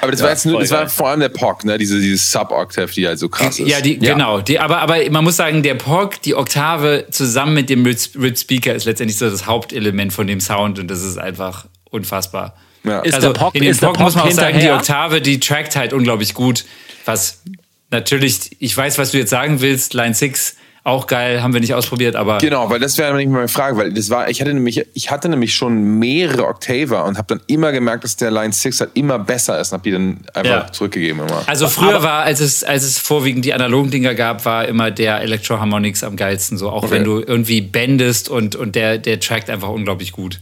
Aber 0.02 0.12
das 0.12 0.22
war 0.22 0.30
jetzt 0.30 0.46
nur, 0.46 0.62
das 0.62 0.72
war 0.72 0.88
vor 0.88 1.10
allem 1.10 1.20
der 1.20 1.28
POC, 1.30 1.66
ne? 1.66 1.78
Diese, 1.78 2.00
diese 2.00 2.16
Sub-Octave, 2.18 2.92
die 2.94 3.06
halt 3.06 3.20
so 3.20 3.28
krass 3.28 3.60
ist. 3.60 3.68
Ja, 3.68 3.82
die, 3.82 4.00
Ja. 4.02 4.14
genau. 4.14 4.40
Die, 4.40 4.58
aber, 4.60 4.80
aber 4.80 4.98
man 5.10 5.26
muss 5.26 5.36
sagen, 5.36 5.64
der 5.64 5.76
POG, 5.76 6.22
die 6.22 6.36
Oktave 6.36 7.08
zusammen 7.12 7.54
mit 7.54 7.70
dem 7.70 7.86
Rip 7.86 8.38
Speaker 8.38 8.74
ist 8.74 8.86
letztendlich 8.86 9.18
so 9.18 9.30
das 9.30 9.46
Hauptelement 9.48 10.14
von 10.14 10.28
dem 10.28 10.40
Sound 10.40 10.80
und 10.80 10.88
das 10.88 11.04
ist 11.04 11.18
einfach 11.18 11.66
unfassbar. 11.90 12.56
Ja. 12.84 13.02
Ist 13.02 13.16
also 13.16 13.34
der 13.34 13.40
POG 13.40 13.56
in 13.56 13.62
dem 13.64 13.72
ist 13.72 13.82
der 13.82 13.88
POG 13.88 14.00
muss 14.00 14.16
man 14.16 14.24
auch 14.24 14.28
POG 14.30 14.36
sagen, 14.36 14.60
die? 14.60 14.70
Oktave, 14.70 15.22
die 15.22 15.40
trackt 15.42 15.76
halt 15.76 15.92
unglaublich 15.94 16.34
gut. 16.34 16.66
Was 17.06 17.41
natürlich, 17.90 18.52
ich 18.60 18.76
weiß, 18.76 18.98
was 18.98 19.11
du 19.11 19.18
jetzt 19.18 19.30
sagen 19.30 19.61
willst, 19.61 19.94
Line 19.94 20.14
6, 20.14 20.56
auch 20.84 21.06
geil, 21.06 21.44
haben 21.44 21.53
wir 21.53 21.60
nicht 21.61 21.76
ausprobiert, 21.76 22.15
aber 22.15 22.40
Genau, 22.40 22.68
weil 22.72 22.80
das 22.80 22.98
wäre 22.98 23.10
nämlich 23.11 23.28
meine 23.28 23.48
Frage, 23.48 23.78
weil 23.78 23.94
das 23.94 24.10
war, 24.10 24.30
ich 24.32 24.41
hatte 24.41 24.52
nämlich, 24.52 24.84
ich 24.95 25.11
hatte 25.11 25.30
nämlich 25.30 25.53
schon 25.53 25.99
mehrere 25.99 26.48
Octaver 26.48 27.06
und 27.06 27.19
habe 27.19 27.28
dann 27.36 27.41
immer 27.45 27.72
gemerkt, 27.72 28.03
dass 28.03 28.15
der 28.15 28.32
Line 28.32 28.52
6 28.52 28.80
halt 28.80 28.90
immer 28.95 29.19
besser 29.19 29.60
ist 29.61 29.72
und 29.72 29.73
habe 29.78 29.84
die 29.84 29.91
dann 29.91 30.22
einfach 30.34 30.49
Ja. 30.65 30.72
zurückgegeben 30.72 31.22
immer. 31.22 31.44
Also 31.45 31.68
früher 31.68 32.02
war, 32.02 32.23
als 32.23 32.40
es, 32.40 32.64
als 32.64 32.82
es 32.84 32.98
vorwiegend 32.98 33.45
die 33.45 33.53
analogen 33.53 33.91
Dinger 33.91 34.15
gab, 34.15 34.44
war 34.45 34.68
immer 34.68 34.90
der 34.90 35.22
Electro 35.22 35.60
Harmonics 35.60 36.03
am 36.03 36.15
geilsten. 36.15 36.57
So 36.57 36.72
auch 36.72 36.82
Okay. 36.84 36.94
wenn 36.94 37.03
du 37.03 37.19
irgendwie 37.19 37.61
bendest 37.61 38.28
und, 38.30 38.56
und 38.56 38.73
der, 38.76 38.98
der 38.98 39.19
trackt 39.19 39.52
einfach 39.52 39.69
unglaublich 39.69 40.11
gut. 40.14 40.40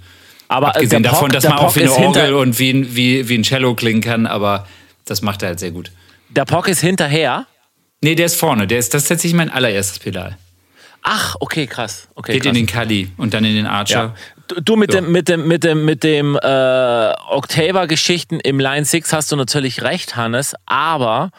Aber 0.48 0.68
äh, 0.68 0.70
Abgesehen 0.70 1.04
der 1.04 1.12
davon, 1.12 1.32
dass 1.32 1.44
man 1.44 1.58
auch 1.58 1.76
wie 1.76 1.82
eine 1.82 1.92
Orgel 1.92 2.34
und 2.36 2.58
wie 2.60 2.70
ein, 2.72 2.96
wie, 2.96 3.28
wie 3.28 3.38
ein 3.38 3.44
Cello 3.44 3.76
klingen 3.76 4.00
kann, 4.02 4.26
aber 4.26 4.66
das 5.04 5.22
macht 5.22 5.42
er 5.42 5.50
halt 5.50 5.60
sehr 5.60 5.72
gut. 5.72 5.92
Der 6.30 6.46
POG 6.46 6.68
ist 6.70 6.82
hinterher. 6.82 7.46
Nee, 8.02 8.16
der 8.16 8.28
ist 8.28 8.36
vorne. 8.40 8.68
Der 8.68 8.80
ist, 8.80 8.94
das 8.94 9.04
ist 9.04 9.08
tatsächlich 9.10 9.36
mein 9.36 9.50
allererstes 9.50 10.00
Pedal. 10.00 10.38
Ach, 11.02 11.36
okay, 11.40 11.66
krass. 11.68 12.08
Okay, 12.16 12.34
Geht 12.34 12.44
krass. 12.44 12.50
in 12.50 12.56
den 12.56 12.66
Kali 12.66 13.12
und 13.18 13.34
dann 13.34 13.44
in 13.46 13.56
den 13.56 13.66
Archer. 13.68 14.14
Ja. 14.50 14.62
Du, 14.62 14.76
mit 14.76 14.94
Ja. 14.94 15.02
dem, 15.02 15.12
mit 15.12 15.28
dem, 15.30 15.48
mit 15.48 15.64
dem, 15.64 15.86
mit 15.86 16.04
dem 16.04 16.36
äh, 16.36 17.14
Octaver-Geschichten 17.30 18.40
im 18.40 18.60
Line 18.60 18.86
6 18.86 19.14
hast 19.14 19.32
du 19.32 19.36
natürlich 19.36 19.82
recht, 19.84 20.16
Hannes, 20.16 20.56
aber 20.66 21.32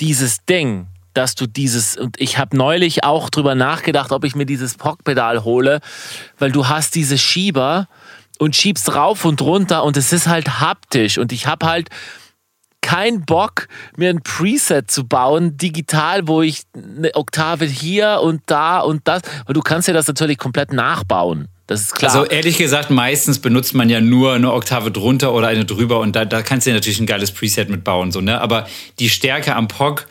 dieses 0.00 0.44
Ding, 0.44 0.86
dass 1.14 1.34
du 1.34 1.46
dieses, 1.46 1.96
und 1.96 2.20
ich 2.20 2.38
habe 2.38 2.56
neulich 2.56 3.02
auch 3.04 3.30
drüber 3.30 3.54
nachgedacht, 3.54 4.12
ob 4.12 4.24
ich 4.24 4.34
mir 4.36 4.46
dieses 4.46 4.76
POC-Pedal 4.76 5.42
hole, 5.44 5.80
weil 6.38 6.52
du 6.52 6.68
hast 6.68 6.94
diese 6.94 7.18
Schieber 7.18 7.88
und 8.38 8.54
schiebst 8.54 8.94
rauf 8.94 9.24
und 9.24 9.40
runter 9.42 9.82
und 9.82 9.96
es 9.96 10.12
ist 10.12 10.28
halt 10.28 10.60
haptisch 10.60 11.18
und 11.18 11.32
ich 11.32 11.46
habe 11.48 11.66
halt 11.66 11.88
keinen 12.80 13.24
Bock, 13.24 13.68
mir 13.96 14.10
ein 14.10 14.22
Preset 14.22 14.90
zu 14.90 15.06
bauen, 15.06 15.56
digital, 15.56 16.26
wo 16.26 16.42
ich 16.42 16.62
eine 16.74 17.14
Oktave 17.14 17.64
hier 17.66 18.20
und 18.22 18.42
da 18.46 18.80
und 18.80 19.06
das, 19.06 19.22
weil 19.46 19.54
du 19.54 19.60
kannst 19.60 19.88
ja 19.88 19.94
das 19.94 20.06
natürlich 20.06 20.38
komplett 20.38 20.72
nachbauen. 20.72 21.48
Das 21.66 21.82
ist 21.82 21.94
klar. 21.94 22.14
Also 22.14 22.24
ehrlich 22.24 22.56
gesagt, 22.56 22.90
meistens 22.90 23.40
benutzt 23.40 23.74
man 23.74 23.90
ja 23.90 24.00
nur 24.00 24.32
eine 24.32 24.52
Oktave 24.52 24.90
drunter 24.90 25.34
oder 25.34 25.48
eine 25.48 25.66
drüber 25.66 26.00
und 26.00 26.16
da, 26.16 26.24
da 26.24 26.40
kannst 26.40 26.66
du 26.66 26.70
ja 26.70 26.76
natürlich 26.76 26.98
ein 26.98 27.06
geiles 27.06 27.30
Preset 27.30 27.68
mitbauen. 27.68 28.10
So, 28.10 28.22
ne? 28.22 28.40
Aber 28.40 28.66
die 28.98 29.10
Stärke 29.10 29.54
am 29.54 29.68
POG 29.68 30.06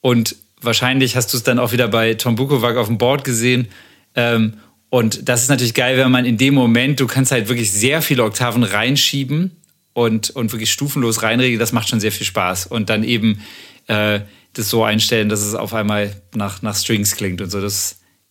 und 0.00 0.36
wahrscheinlich 0.60 1.16
hast 1.16 1.32
du 1.32 1.36
es 1.36 1.42
dann 1.42 1.58
auch 1.58 1.72
wieder 1.72 1.88
bei 1.88 2.14
Tom 2.14 2.36
Bukovac 2.36 2.76
auf 2.76 2.86
dem 2.86 2.98
Board 2.98 3.24
gesehen. 3.24 3.66
Ähm, 4.14 4.54
und 4.90 5.28
das 5.28 5.42
ist 5.42 5.48
natürlich 5.48 5.74
geil, 5.74 5.96
wenn 5.96 6.12
man 6.12 6.24
in 6.24 6.36
dem 6.36 6.54
Moment, 6.54 7.00
du 7.00 7.08
kannst 7.08 7.32
halt 7.32 7.48
wirklich 7.48 7.72
sehr 7.72 8.00
viele 8.00 8.22
Oktaven 8.22 8.62
reinschieben 8.62 9.56
und, 9.94 10.30
und 10.30 10.52
wirklich 10.52 10.72
stufenlos 10.72 11.22
reinregeln. 11.22 11.58
Das 11.60 11.72
macht 11.72 11.88
schon 11.88 12.00
sehr 12.00 12.12
viel 12.12 12.26
Spaß. 12.26 12.66
Und 12.66 12.88
dann 12.90 13.04
eben 13.04 13.42
äh, 13.88 14.20
das 14.54 14.68
so 14.68 14.84
einstellen, 14.84 15.28
dass 15.28 15.40
es 15.40 15.54
auf 15.54 15.74
einmal 15.74 16.14
nach, 16.34 16.62
nach 16.62 16.76
Strings 16.76 17.16
klingt 17.16 17.40
und 17.40 17.50
so. 17.50 17.60
Das 17.60 17.74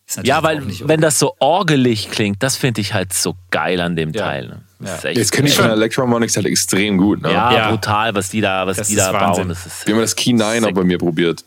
ist 0.07 0.17
natürlich 0.17 0.27
ja, 0.29 0.43
weil 0.43 0.59
auch 0.59 0.65
nicht 0.65 0.87
wenn 0.87 1.01
das 1.01 1.19
so 1.19 1.35
orgelig 1.39 2.09
klingt, 2.11 2.41
das 2.43 2.55
finde 2.57 2.81
ich 2.81 2.93
halt 2.93 3.13
so 3.13 3.35
geil 3.51 3.79
an 3.81 3.95
dem 3.95 4.11
Ja. 4.11 4.23
Teil. 4.25 4.47
Ne? 4.47 4.61
Das 4.79 4.97
ist 4.99 5.05
echt- 5.05 5.17
Jetzt 5.17 5.31
kenne 5.31 5.47
ich 5.47 5.55
von 5.55 5.69
Electroharmonics 5.69 6.35
halt 6.35 6.47
extrem 6.47 6.97
gut. 6.97 7.21
Ne? 7.21 7.31
ja, 7.31 7.53
Ja. 7.53 7.69
brutal, 7.71 8.13
was 8.15 8.29
die 8.29 8.41
da, 8.41 8.65
was 8.65 8.77
Das 8.77 8.87
die 8.87 8.95
ist 8.95 8.99
da 8.99 9.13
Wahnsinn. 9.13 9.43
bauen. 9.43 9.49
Das 9.49 9.65
ist 9.65 9.85
Wir 9.87 9.93
haben 9.93 10.01
das 10.01 10.15
Key 10.15 10.33
9 10.33 10.65
auch 10.65 10.71
bei 10.71 10.83
mir 10.83 10.97
probiert. 10.97 11.43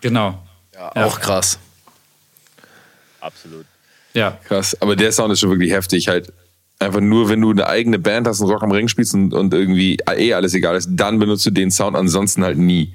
Genau. 0.00 0.42
Auch 0.94 1.18
krass. 1.20 1.58
absolut. 3.20 3.66
Ja. 4.14 4.38
Krass. 4.46 4.76
Aber 4.80 4.96
der 4.96 5.12
Sound 5.12 5.32
ist 5.32 5.40
schon 5.40 5.50
wirklich 5.50 5.70
heftig. 5.72 6.08
Halt 6.08 6.32
einfach 6.78 7.00
nur, 7.00 7.28
wenn 7.28 7.40
du 7.40 7.50
eine 7.50 7.66
eigene 7.66 7.98
Band 7.98 8.26
hast 8.28 8.40
und 8.40 8.50
Rock 8.50 8.62
am 8.62 8.70
Ring 8.70 8.88
spielst 8.88 9.14
und, 9.14 9.34
und 9.34 9.52
irgendwie 9.52 9.98
eh 10.16 10.32
alles 10.34 10.54
egal 10.54 10.76
ist, 10.76 10.88
dann 10.92 11.18
benutzt 11.18 11.44
du 11.46 11.50
den 11.50 11.70
Sound, 11.70 11.96
ansonsten 11.96 12.44
halt 12.44 12.58
nie. 12.58 12.92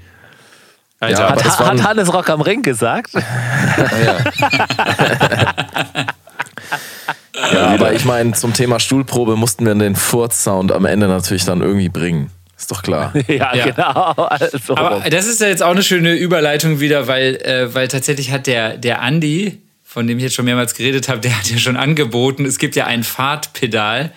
Alter, 1.00 1.20
Ja, 1.22 1.30
Hat, 1.32 1.44
hat 1.60 1.70
ein- 1.70 1.84
Hannes 1.84 2.14
Rock 2.14 2.30
am 2.30 2.42
Ring 2.42 2.62
gesagt? 2.62 3.12
Ja, 7.52 7.68
aber 7.74 7.94
ich 7.94 8.06
meine, 8.06 8.34
zum 8.34 8.54
Thema 8.54 8.80
Stuhlprobe 8.80 9.36
mussten 9.36 9.66
wir 9.66 9.76
den 9.76 9.96
Furz-Sound 9.96 10.72
am 10.72 10.86
Ende 10.86 11.08
natürlich 11.08 11.46
dann 11.46 11.62
irgendwie 11.62 11.90
bringen. 11.90 12.30
Ist 12.58 12.72
doch 12.72 12.84
klar. 12.84 13.12
ja, 13.28 13.54
Ja. 13.56 13.66
genau. 13.66 14.12
Also, 14.28 14.76
Aber 14.78 15.10
das 15.10 15.26
ist 15.28 15.42
ja 15.42 15.48
jetzt 15.48 15.62
auch 15.64 15.72
eine 15.72 15.84
schöne 15.84 16.14
Überleitung 16.14 16.80
wieder, 16.80 17.08
weil, 17.08 17.36
äh, 17.38 17.74
weil 17.74 17.88
tatsächlich 17.88 18.32
hat 18.32 18.48
der, 18.48 18.78
der 18.78 19.02
Andi, 19.02 19.60
von 19.94 20.08
dem 20.08 20.18
ich 20.18 20.24
jetzt 20.24 20.34
schon 20.34 20.46
mehrmals 20.46 20.74
geredet 20.74 21.08
habe, 21.08 21.20
der 21.20 21.38
hat 21.38 21.48
ja 21.52 21.60
schon 21.60 21.78
angeboten, 21.78 22.46
es 22.46 22.58
gibt 22.58 22.76
ja 22.76 22.88
ein 22.88 23.04
Fahrtpedal, 23.04 24.12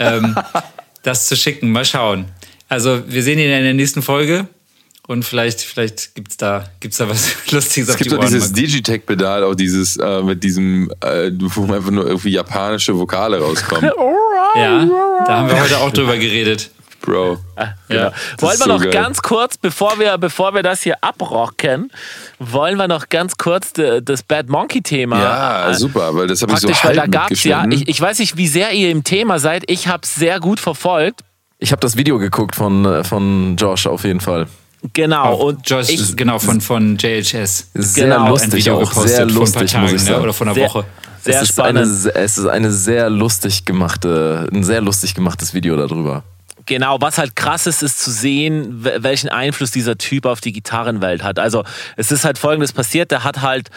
ähm, 0.00 0.36
das 1.04 1.28
zu 1.28 1.36
schicken. 1.36 1.70
Mal 1.70 1.84
schauen. 1.84 2.24
Also 2.68 3.04
wir 3.06 3.22
sehen 3.22 3.38
ihn 3.38 3.50
in 3.50 3.62
der 3.62 3.72
nächsten 3.72 4.02
Folge 4.02 4.48
und 5.06 5.24
vielleicht, 5.24 5.60
vielleicht 5.60 6.16
gibt's 6.16 6.38
da, 6.38 6.64
gibt's 6.80 6.96
da 6.96 7.08
was 7.08 7.36
Lustiges 7.52 7.88
Es 7.88 7.94
auf 7.94 7.98
gibt 7.98 8.10
die 8.10 8.16
Ohren. 8.16 8.26
dieses 8.26 8.52
Digitech-Pedal, 8.52 9.44
auch 9.44 9.54
dieses 9.54 9.96
äh, 9.96 10.22
mit 10.22 10.42
diesem, 10.42 10.90
äh, 11.00 11.30
wo 11.38 11.72
einfach 11.72 11.92
nur 11.92 12.06
irgendwie 12.06 12.30
japanische 12.30 12.98
Vokale 12.98 13.38
rauskommen. 13.38 13.92
ja, 14.56 14.84
da 15.24 15.36
haben 15.38 15.48
wir 15.48 15.62
heute 15.62 15.78
auch 15.78 15.92
drüber 15.92 16.16
geredet. 16.16 16.72
Bro. 17.02 17.38
Ja. 17.56 17.74
das 17.88 18.42
Wollen 18.42 18.52
ist 18.54 18.60
wir 18.60 18.64
so 18.64 18.66
noch 18.68 18.82
geil. 18.82 18.90
ganz 18.92 19.20
kurz, 19.22 19.56
bevor 19.58 19.98
wir, 19.98 20.16
bevor 20.18 20.54
wir 20.54 20.62
das 20.62 20.82
hier 20.82 20.96
abrocken, 21.02 21.90
wollen 22.38 22.76
wir 22.78 22.88
noch 22.88 23.08
ganz 23.08 23.36
kurz 23.36 23.72
de, 23.72 24.00
das 24.00 24.22
Bad 24.22 24.48
Monkey-Thema. 24.48 25.18
Ja, 25.20 25.70
äh, 25.70 25.74
super, 25.74 26.14
weil 26.14 26.26
das 26.28 26.42
habe 26.42 26.52
ich 26.52 26.60
so 26.60 26.68
Praktisch, 26.68 26.84
weil 26.88 26.98
halb 26.98 27.10
da 27.12 27.18
gab's 27.18 27.44
ja, 27.44 27.64
ich, 27.68 27.88
ich 27.88 28.00
weiß 28.00 28.18
nicht, 28.20 28.36
wie 28.36 28.46
sehr 28.48 28.72
ihr 28.72 28.90
im 28.90 29.04
Thema 29.04 29.38
seid. 29.38 29.64
Ich 29.66 29.88
habe 29.88 30.02
es 30.04 30.14
sehr 30.14 30.40
gut 30.40 30.60
verfolgt. 30.60 31.20
Ich 31.58 31.72
habe 31.72 31.80
das 31.80 31.96
Video 31.96 32.18
geguckt 32.18 32.56
von, 32.56 32.84
äh, 32.84 33.04
von 33.04 33.56
Josh 33.56 33.86
auf 33.86 34.04
jeden 34.04 34.20
Fall. 34.20 34.46
Genau. 34.94 35.34
Und 35.36 35.58
Und 35.58 35.70
Josh, 35.70 35.88
ich, 35.90 36.16
genau, 36.16 36.38
von, 36.40 36.60
von 36.60 36.96
JHS. 36.96 37.70
Sehr 37.74 38.04
Genau, 38.06 38.24
ein 38.24 38.30
lustig 38.30 38.52
Video 38.54 38.76
auch, 38.76 38.88
gepostet 38.88 39.08
sehr 39.10 39.16
vor 39.18 39.26
ein 39.26 39.28
paar 39.28 39.40
lustig, 39.40 39.70
Tagen, 39.72 39.82
muss 39.84 39.92
ich 39.92 39.98
ne? 40.00 40.06
sagen. 40.12 40.22
Oder 40.24 40.32
vor 40.32 40.46
einer 40.48 40.54
Sehr- 40.54 40.64
Woche. 40.68 40.84
sehr 41.22 41.40
es, 41.42 41.50
ist 41.50 41.60
eine, 41.60 41.86
spannend. 41.86 42.16
es 42.16 42.38
ist 42.38 42.46
eine 42.48 42.70
sehr 42.72 43.08
lustig 43.10 43.64
gemachte, 43.64 44.48
ein 44.52 44.64
sehr 44.64 44.80
lustig 44.80 45.14
gemachtes 45.14 45.54
Video 45.54 45.76
darüber. 45.76 46.24
Genau, 46.66 47.00
was 47.00 47.18
halt 47.18 47.34
krass 47.34 47.66
ist, 47.66 47.82
ist 47.82 47.98
zu 48.00 48.10
sehen, 48.10 48.84
wel- 48.84 49.02
welchen 49.02 49.28
Einfluss 49.28 49.70
dieser 49.70 49.98
Typ 49.98 50.26
auf 50.26 50.40
die 50.40 50.52
Gitarrenwelt 50.52 51.22
hat. 51.22 51.38
Also 51.38 51.64
es 51.96 52.12
ist 52.12 52.24
halt 52.24 52.38
folgendes 52.38 52.72
passiert, 52.72 53.10
der 53.10 53.24
hat 53.24 53.42
halt 53.42 53.68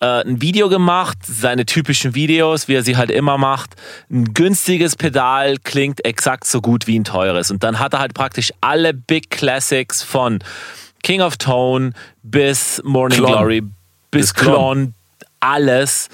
äh, 0.00 0.22
ein 0.22 0.40
Video 0.40 0.68
gemacht, 0.68 1.18
seine 1.26 1.66
typischen 1.66 2.14
Videos, 2.14 2.68
wie 2.68 2.74
er 2.74 2.82
sie 2.82 2.96
halt 2.96 3.10
immer 3.10 3.38
macht. 3.38 3.76
Ein 4.10 4.34
günstiges 4.34 4.94
Pedal 4.94 5.56
klingt 5.56 6.04
exakt 6.04 6.46
so 6.46 6.60
gut 6.60 6.86
wie 6.86 6.98
ein 6.98 7.04
teures. 7.04 7.50
Und 7.50 7.62
dann 7.62 7.78
hat 7.78 7.94
er 7.94 8.00
halt 8.00 8.14
praktisch 8.14 8.52
alle 8.60 8.92
Big 8.92 9.30
Classics 9.30 10.02
von 10.02 10.40
King 11.02 11.22
of 11.22 11.36
Tone 11.38 11.92
bis 12.22 12.80
Morning 12.84 13.18
Klon. 13.18 13.32
Glory 13.32 13.62
bis. 14.10 14.34
Klon, 14.34 14.94
alles 15.40 16.08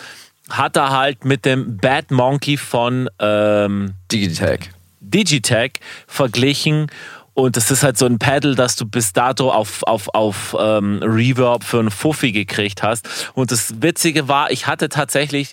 hat 0.48 0.76
er 0.76 0.90
halt 0.90 1.24
mit 1.24 1.44
dem 1.44 1.76
Bad 1.78 2.10
Monkey 2.10 2.56
von 2.56 3.08
ähm, 3.18 3.94
Digitech. 4.10 4.70
Digitech 5.02 5.80
verglichen. 6.06 6.90
Und 7.34 7.56
das 7.56 7.70
ist 7.70 7.82
halt 7.82 7.96
so 7.96 8.06
ein 8.06 8.18
Pedal, 8.18 8.54
das 8.54 8.76
du 8.76 8.86
bis 8.86 9.12
dato 9.12 9.50
auf, 9.50 9.82
auf, 9.84 10.08
auf 10.14 10.56
ähm, 10.58 11.00
Reverb 11.02 11.64
für 11.64 11.78
einen 11.78 11.90
Fuffi 11.90 12.32
gekriegt 12.32 12.82
hast. 12.82 13.32
Und 13.34 13.50
das 13.50 13.80
Witzige 13.80 14.28
war, 14.28 14.50
ich 14.50 14.66
hatte 14.66 14.88
tatsächlich 14.88 15.52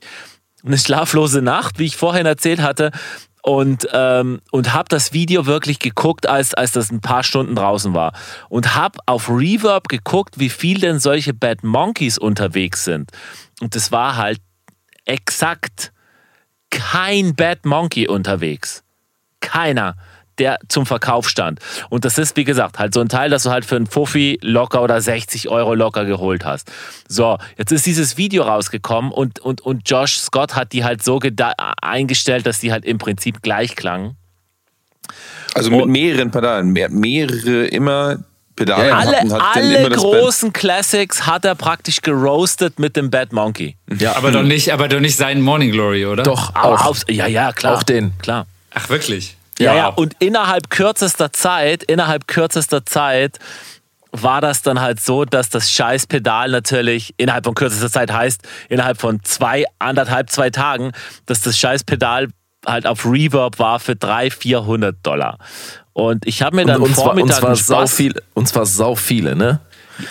eine 0.66 0.78
schlaflose 0.78 1.42
Nacht, 1.42 1.80
wie 1.80 1.86
ich 1.86 1.96
vorhin 1.96 2.26
erzählt 2.26 2.62
hatte. 2.62 2.92
Und, 3.42 3.88
ähm, 3.94 4.42
und 4.52 4.74
habe 4.74 4.90
das 4.90 5.14
Video 5.14 5.46
wirklich 5.46 5.80
geguckt, 5.80 6.28
als, 6.28 6.54
als 6.54 6.74
das 6.74 6.92
ein 6.92 7.00
paar 7.00 7.24
Stunden 7.24 7.56
draußen 7.56 7.94
war. 7.94 8.12
Und 8.50 8.76
habe 8.76 9.00
auf 9.06 9.30
Reverb 9.30 9.88
geguckt, 9.88 10.40
wie 10.40 10.50
viel 10.50 10.82
denn 10.82 11.00
solche 11.00 11.34
Bad 11.34 11.64
Monkeys 11.64 12.18
unterwegs 12.18 12.84
sind. 12.84 13.10
Und 13.62 13.76
das 13.76 13.94
war 13.94 14.18
halt 14.18 14.42
exakt 15.06 15.94
kein 16.70 17.34
Bad 17.34 17.66
Monkey 17.66 18.10
unterwegs 18.10 18.84
keiner, 19.42 19.96
der 20.38 20.58
zum 20.70 20.86
Verkauf 20.86 21.28
stand. 21.28 21.60
Und 21.90 22.06
das 22.06 22.18
ist, 22.18 22.38
wie 22.38 22.46
gesagt, 22.46 22.80
halt 22.80 22.94
so 22.94 23.02
ein 23.02 23.10
Teil, 23.10 23.30
das 23.30 23.44
du 23.44 23.50
halt 23.50 23.66
für 23.66 23.76
einen 23.76 23.88
Fuffi 23.88 24.40
locker 24.42 24.82
oder 24.82 25.02
60 25.02 25.50
Euro 25.50 25.74
locker 25.76 26.06
geholt 26.06 26.46
hast. 26.46 26.72
So, 27.08 27.38
jetzt 27.58 27.72
ist 27.72 27.86
dieses 27.86 28.16
Video 28.18 28.44
rausgekommen 28.44 29.12
und, 29.12 29.40
und, 29.40 29.60
und 29.62 29.90
Josh 29.90 30.18
Scott 30.20 30.56
hat 30.56 30.72
die 30.72 30.84
halt 30.86 31.04
so 31.04 31.20
eingestellt, 31.82 32.46
dass 32.46 32.60
die 32.60 32.72
halt 32.72 32.86
im 32.86 32.98
Prinzip 33.00 33.42
gleich 33.42 33.76
klangen. 33.76 34.16
Also 35.56 35.72
mit 35.72 35.88
mehreren 35.88 36.32
Pedalen, 36.32 36.70
mehr, 36.70 36.90
mehrere 36.90 37.66
immer 37.66 38.18
Pedale 38.56 38.88
Ja, 38.90 38.98
Alle, 38.98 39.18
hatten, 39.18 39.34
hat 39.34 39.56
alle 39.56 39.90
großen 39.90 40.54
Classics 40.54 41.26
hat 41.26 41.46
er 41.46 41.56
praktisch 41.56 42.02
geroastet 42.02 42.78
mit 42.78 42.96
dem 42.96 43.10
Bad 43.10 43.34
Monkey. 43.34 43.76
Ja, 43.98 44.16
Aber 44.16 44.32
doch 44.32 44.44
nicht, 44.44 44.72
aber 44.72 44.88
doch 44.88 45.00
nicht 45.00 45.16
seinen 45.18 45.42
Morning 45.42 45.72
Glory, 45.72 46.06
oder? 46.06 46.24
Doch, 46.24 46.56
auch. 46.56 46.86
aufs- 46.86 47.06
ja, 47.10 47.26
ja, 47.28 47.52
klar. 47.52 47.76
Auch 47.78 47.84
den. 47.84 48.14
Klar. 48.20 48.46
Ach, 48.74 48.90
wirklich? 48.90 49.36
Ja, 49.60 49.76
Ja. 49.76 49.88
und 49.88 50.16
innerhalb 50.20 50.70
kürzester 50.70 51.34
Zeit, 51.34 51.84
innerhalb 51.84 52.28
kürzester 52.28 52.86
Zeit 52.86 53.40
war 54.12 54.42
das 54.42 54.62
dann 54.62 54.82
halt 54.82 55.00
so, 55.00 55.26
dass 55.26 55.50
das 55.50 55.72
Scheißpedal 55.72 56.50
natürlich 56.50 57.14
innerhalb 57.18 57.46
von 57.46 57.54
kürzester 57.54 57.92
Zeit 57.92 58.12
heißt, 58.12 58.42
innerhalb 58.70 59.00
von 59.00 59.24
zwei, 59.24 59.66
anderthalb, 59.78 60.30
zwei 60.32 60.50
Tagen, 60.50 60.94
dass 61.26 61.42
das 61.42 61.58
Scheißpedal 61.58 62.30
halt 62.66 62.88
auf 62.88 63.06
Reverb 63.06 63.60
war 63.60 63.80
für 63.80 63.96
300, 63.96 64.34
400 64.34 64.96
Dollar. 65.04 65.38
Und 65.94 66.26
ich 66.26 66.42
habe 66.42 66.56
mir 66.56 66.66
dann 66.66 66.78
und, 66.78 66.90
und, 66.90 66.96
zwar, 66.96 67.12
und, 67.12 67.18
Vormittag 67.20 67.40
zwar 67.40 67.50
einen 67.50 67.56
sau 67.58 67.76
Spaß, 67.76 67.94
viel, 67.94 68.22
und 68.34 68.48
zwar 68.48 68.66
sau 68.66 68.96
viele, 68.96 69.36
ne? 69.36 69.60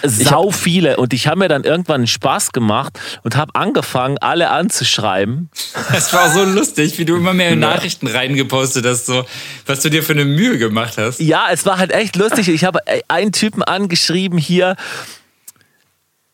Sau 0.02 0.50
viele. 0.50 0.96
Und 0.96 1.12
ich 1.12 1.26
habe 1.26 1.40
mir 1.40 1.48
dann 1.48 1.64
irgendwann 1.64 1.96
einen 1.96 2.06
Spaß 2.06 2.52
gemacht 2.52 2.98
und 3.22 3.36
habe 3.36 3.54
angefangen, 3.54 4.18
alle 4.18 4.50
anzuschreiben. 4.50 5.50
Das 5.92 6.12
war 6.12 6.32
so 6.32 6.44
lustig, 6.44 6.98
wie 6.98 7.04
du 7.04 7.16
immer 7.16 7.34
mehr 7.34 7.56
Nachrichten 7.56 8.06
reingepostet 8.06 8.84
hast, 8.86 9.06
so, 9.06 9.24
was 9.66 9.80
du 9.80 9.90
dir 9.90 10.02
für 10.02 10.12
eine 10.12 10.24
Mühe 10.24 10.58
gemacht 10.58 10.98
hast. 10.98 11.20
Ja, 11.20 11.46
es 11.50 11.66
war 11.66 11.78
halt 11.78 11.92
echt 11.92 12.16
lustig. 12.16 12.48
Ich 12.48 12.64
habe 12.64 12.80
einen 13.08 13.32
Typen 13.32 13.62
angeschrieben 13.62 14.38
hier 14.38 14.76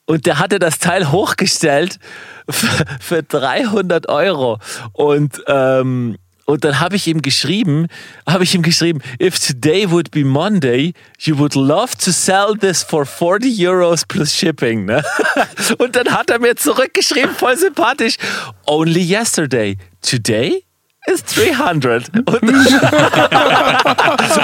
und 0.07 0.27
der 0.27 0.39
hatte 0.39 0.59
das 0.59 0.79
Teil 0.79 1.11
hochgestellt 1.11 1.99
für, 2.49 2.85
für 3.01 3.23
300 3.23 4.09
Euro. 4.09 4.59
Und, 4.93 5.43
ähm, 5.47 6.17
und 6.47 6.65
dann 6.65 6.81
habe 6.81 6.97
ich 6.97 7.07
ihm 7.07 7.23
geschrieben, 7.23 7.87
habe 8.29 8.45
ich 8.45 8.55
ihm 8.55 8.63
geschrieben, 8.63 9.01
if 9.21 9.39
today 9.39 9.91
would 9.91 10.11
be 10.11 10.25
Monday, 10.25 10.93
you 11.21 11.39
would 11.39 11.55
love 11.55 11.97
to 11.97 12.11
sell 12.11 12.55
this 12.59 12.83
for 12.83 13.07
40 13.07 13.59
Euros 13.59 14.05
plus 14.07 14.35
shipping. 14.35 14.85
Ne? 14.85 15.03
Und 15.79 15.97
dann 15.97 16.09
hat 16.11 16.31
er 16.31 16.39
mir 16.39 16.57
zurückgeschrieben, 16.57 17.35
voll 17.35 17.57
sympathisch, 17.57 18.17
only 18.67 19.01
yesterday, 19.01 19.79
today 20.03 20.63
is 21.07 21.25
300. 21.25 22.09
Und, 22.15 22.43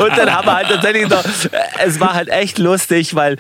und 0.00 0.16
dann 0.16 0.32
haben 0.32 0.46
wir 0.46 0.54
halt 0.54 0.68
tatsächlich 0.68 1.08
noch, 1.08 1.24
es 1.84 2.00
war 2.00 2.14
halt 2.14 2.28
echt 2.28 2.58
lustig, 2.58 3.14
weil 3.14 3.36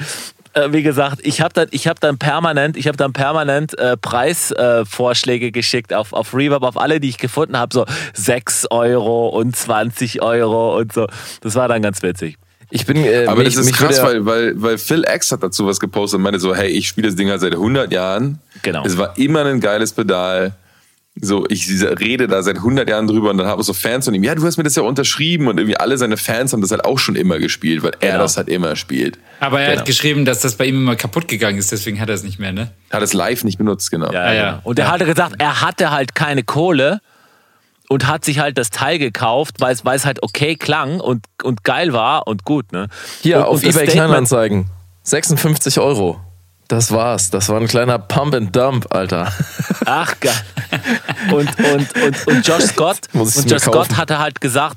äh, 0.54 0.72
wie 0.72 0.82
gesagt, 0.82 1.18
ich 1.22 1.40
habe 1.40 1.52
dann, 1.54 1.68
ich 1.70 1.86
habe 1.86 2.00
dann 2.00 2.18
permanent, 2.18 2.76
ich 2.76 2.86
habe 2.86 2.96
dann 2.96 3.12
permanent 3.12 3.78
äh, 3.78 3.96
Preisvorschläge 3.96 5.46
äh, 5.46 5.50
geschickt 5.50 5.92
auf, 5.92 6.12
auf 6.12 6.34
Reverb, 6.34 6.62
auf 6.62 6.76
alle, 6.76 7.00
die 7.00 7.08
ich 7.08 7.18
gefunden 7.18 7.56
habe, 7.56 7.72
so 7.72 7.86
6 8.14 8.66
Euro 8.70 9.28
und 9.28 9.54
20 9.54 10.22
Euro 10.22 10.76
und 10.78 10.92
so. 10.92 11.06
Das 11.40 11.54
war 11.54 11.68
dann 11.68 11.82
ganz 11.82 12.02
witzig. 12.02 12.36
Ich 12.70 12.86
bin. 12.86 12.96
Äh, 13.04 13.26
Aber 13.26 13.42
mich, 13.42 13.54
das 13.54 13.66
ist 13.66 13.74
krass, 13.74 14.02
weil, 14.02 14.24
weil, 14.24 14.60
weil 14.60 14.78
Phil 14.78 15.04
X 15.04 15.32
hat 15.32 15.42
dazu 15.42 15.66
was 15.66 15.80
gepostet 15.80 16.18
und 16.18 16.22
meinte 16.22 16.38
so, 16.38 16.54
hey, 16.54 16.68
ich 16.68 16.86
spiele 16.86 17.08
das 17.08 17.16
Ding 17.16 17.28
halt 17.28 17.40
seit 17.40 17.52
100 17.52 17.92
Jahren. 17.92 18.38
Genau. 18.62 18.84
Es 18.84 18.96
war 18.96 19.18
immer 19.18 19.44
ein 19.44 19.60
geiles 19.60 19.92
Pedal. 19.92 20.52
So, 21.20 21.44
ich 21.48 21.68
rede 21.82 22.28
da 22.28 22.40
seit 22.42 22.56
100 22.58 22.88
Jahren 22.88 23.06
drüber 23.08 23.30
und 23.30 23.38
dann 23.38 23.46
habe 23.48 23.60
ich 23.60 23.66
so 23.66 23.72
Fans 23.72 24.04
von 24.04 24.14
ihm, 24.14 24.22
ja, 24.22 24.34
du 24.34 24.44
hast 24.44 24.56
mir 24.58 24.62
das 24.62 24.76
ja 24.76 24.82
unterschrieben 24.84 25.48
und 25.48 25.58
irgendwie 25.58 25.76
alle 25.76 25.98
seine 25.98 26.16
Fans 26.16 26.52
haben 26.52 26.60
das 26.60 26.70
halt 26.70 26.84
auch 26.84 26.98
schon 26.98 27.16
immer 27.16 27.38
gespielt, 27.38 27.82
weil 27.82 27.92
er 28.00 28.12
Genau. 28.12 28.22
das 28.22 28.36
halt 28.36 28.48
immer 28.48 28.76
spielt. 28.76 29.18
Aber 29.40 29.60
er 29.60 29.70
Genau. 29.70 29.80
hat 29.80 29.86
geschrieben, 29.86 30.24
dass 30.24 30.38
das 30.40 30.54
bei 30.54 30.66
ihm 30.66 30.76
immer 30.76 30.94
kaputt 30.96 31.26
gegangen 31.26 31.58
ist, 31.58 31.72
deswegen 31.72 32.00
hat 32.00 32.08
er 32.08 32.14
es 32.14 32.22
nicht 32.22 32.38
mehr, 32.38 32.52
ne? 32.52 32.70
Hat 32.90 33.02
es 33.02 33.12
live 33.12 33.42
nicht 33.44 33.58
benutzt, 33.58 33.90
genau. 33.90 34.10
Ja, 34.12 34.32
ja. 34.32 34.50
genau. 34.52 34.60
Und 34.64 34.78
er 34.78 34.84
Ja. 34.86 34.90
hatte 34.92 35.04
gesagt, 35.04 35.34
er 35.38 35.60
hatte 35.60 35.90
halt 35.90 36.14
keine 36.14 36.44
Kohle 36.44 37.00
und 37.88 38.06
hat 38.06 38.24
sich 38.24 38.38
halt 38.38 38.56
das 38.56 38.70
Teil 38.70 38.98
gekauft, 39.00 39.56
weil 39.58 39.74
es, 39.74 39.84
weil 39.84 39.96
es 39.96 40.06
halt 40.06 40.22
okay 40.22 40.54
klang 40.54 41.00
und, 41.00 41.26
und 41.42 41.64
geil 41.64 41.92
war 41.92 42.28
und 42.28 42.44
gut. 42.44 42.70
Ne? 42.72 42.86
Hier 43.20 43.38
und, 43.38 43.42
auf 43.44 43.54
und 43.56 43.66
das 43.66 43.74
eBay 43.76 43.88
Kleinanzeigen. 43.88 44.66
56 45.02 45.80
Euro. 45.80 46.20
Das 46.70 46.92
war's. 46.92 47.30
Das 47.30 47.48
war 47.48 47.60
ein 47.60 47.66
kleiner 47.66 47.98
Pump 47.98 48.32
and 48.32 48.54
Dump, 48.54 48.94
Alter. 48.94 49.32
Ach, 49.86 50.14
geil. 50.20 50.32
Und, 51.32 51.48
und, 51.58 51.96
und, 51.96 52.26
und 52.28 52.46
Josh 52.46 52.62
Scott, 52.62 53.00
und 53.12 53.50
Josh 53.50 53.62
Scott 53.62 53.96
hatte 53.96 54.20
halt 54.20 54.40
gesagt, 54.40 54.76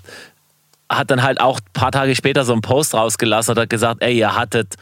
hat 0.90 1.12
dann 1.12 1.22
halt 1.22 1.40
auch 1.40 1.60
ein 1.60 1.74
paar 1.74 1.92
Tage 1.92 2.16
später 2.16 2.44
so 2.46 2.52
einen 2.52 2.62
Post 2.62 2.96
rausgelassen 2.96 3.54
und 3.54 3.62
hat 3.62 3.70
gesagt, 3.70 4.02
ey, 4.02 4.18
ihr 4.18 4.36
hattet 4.36 4.76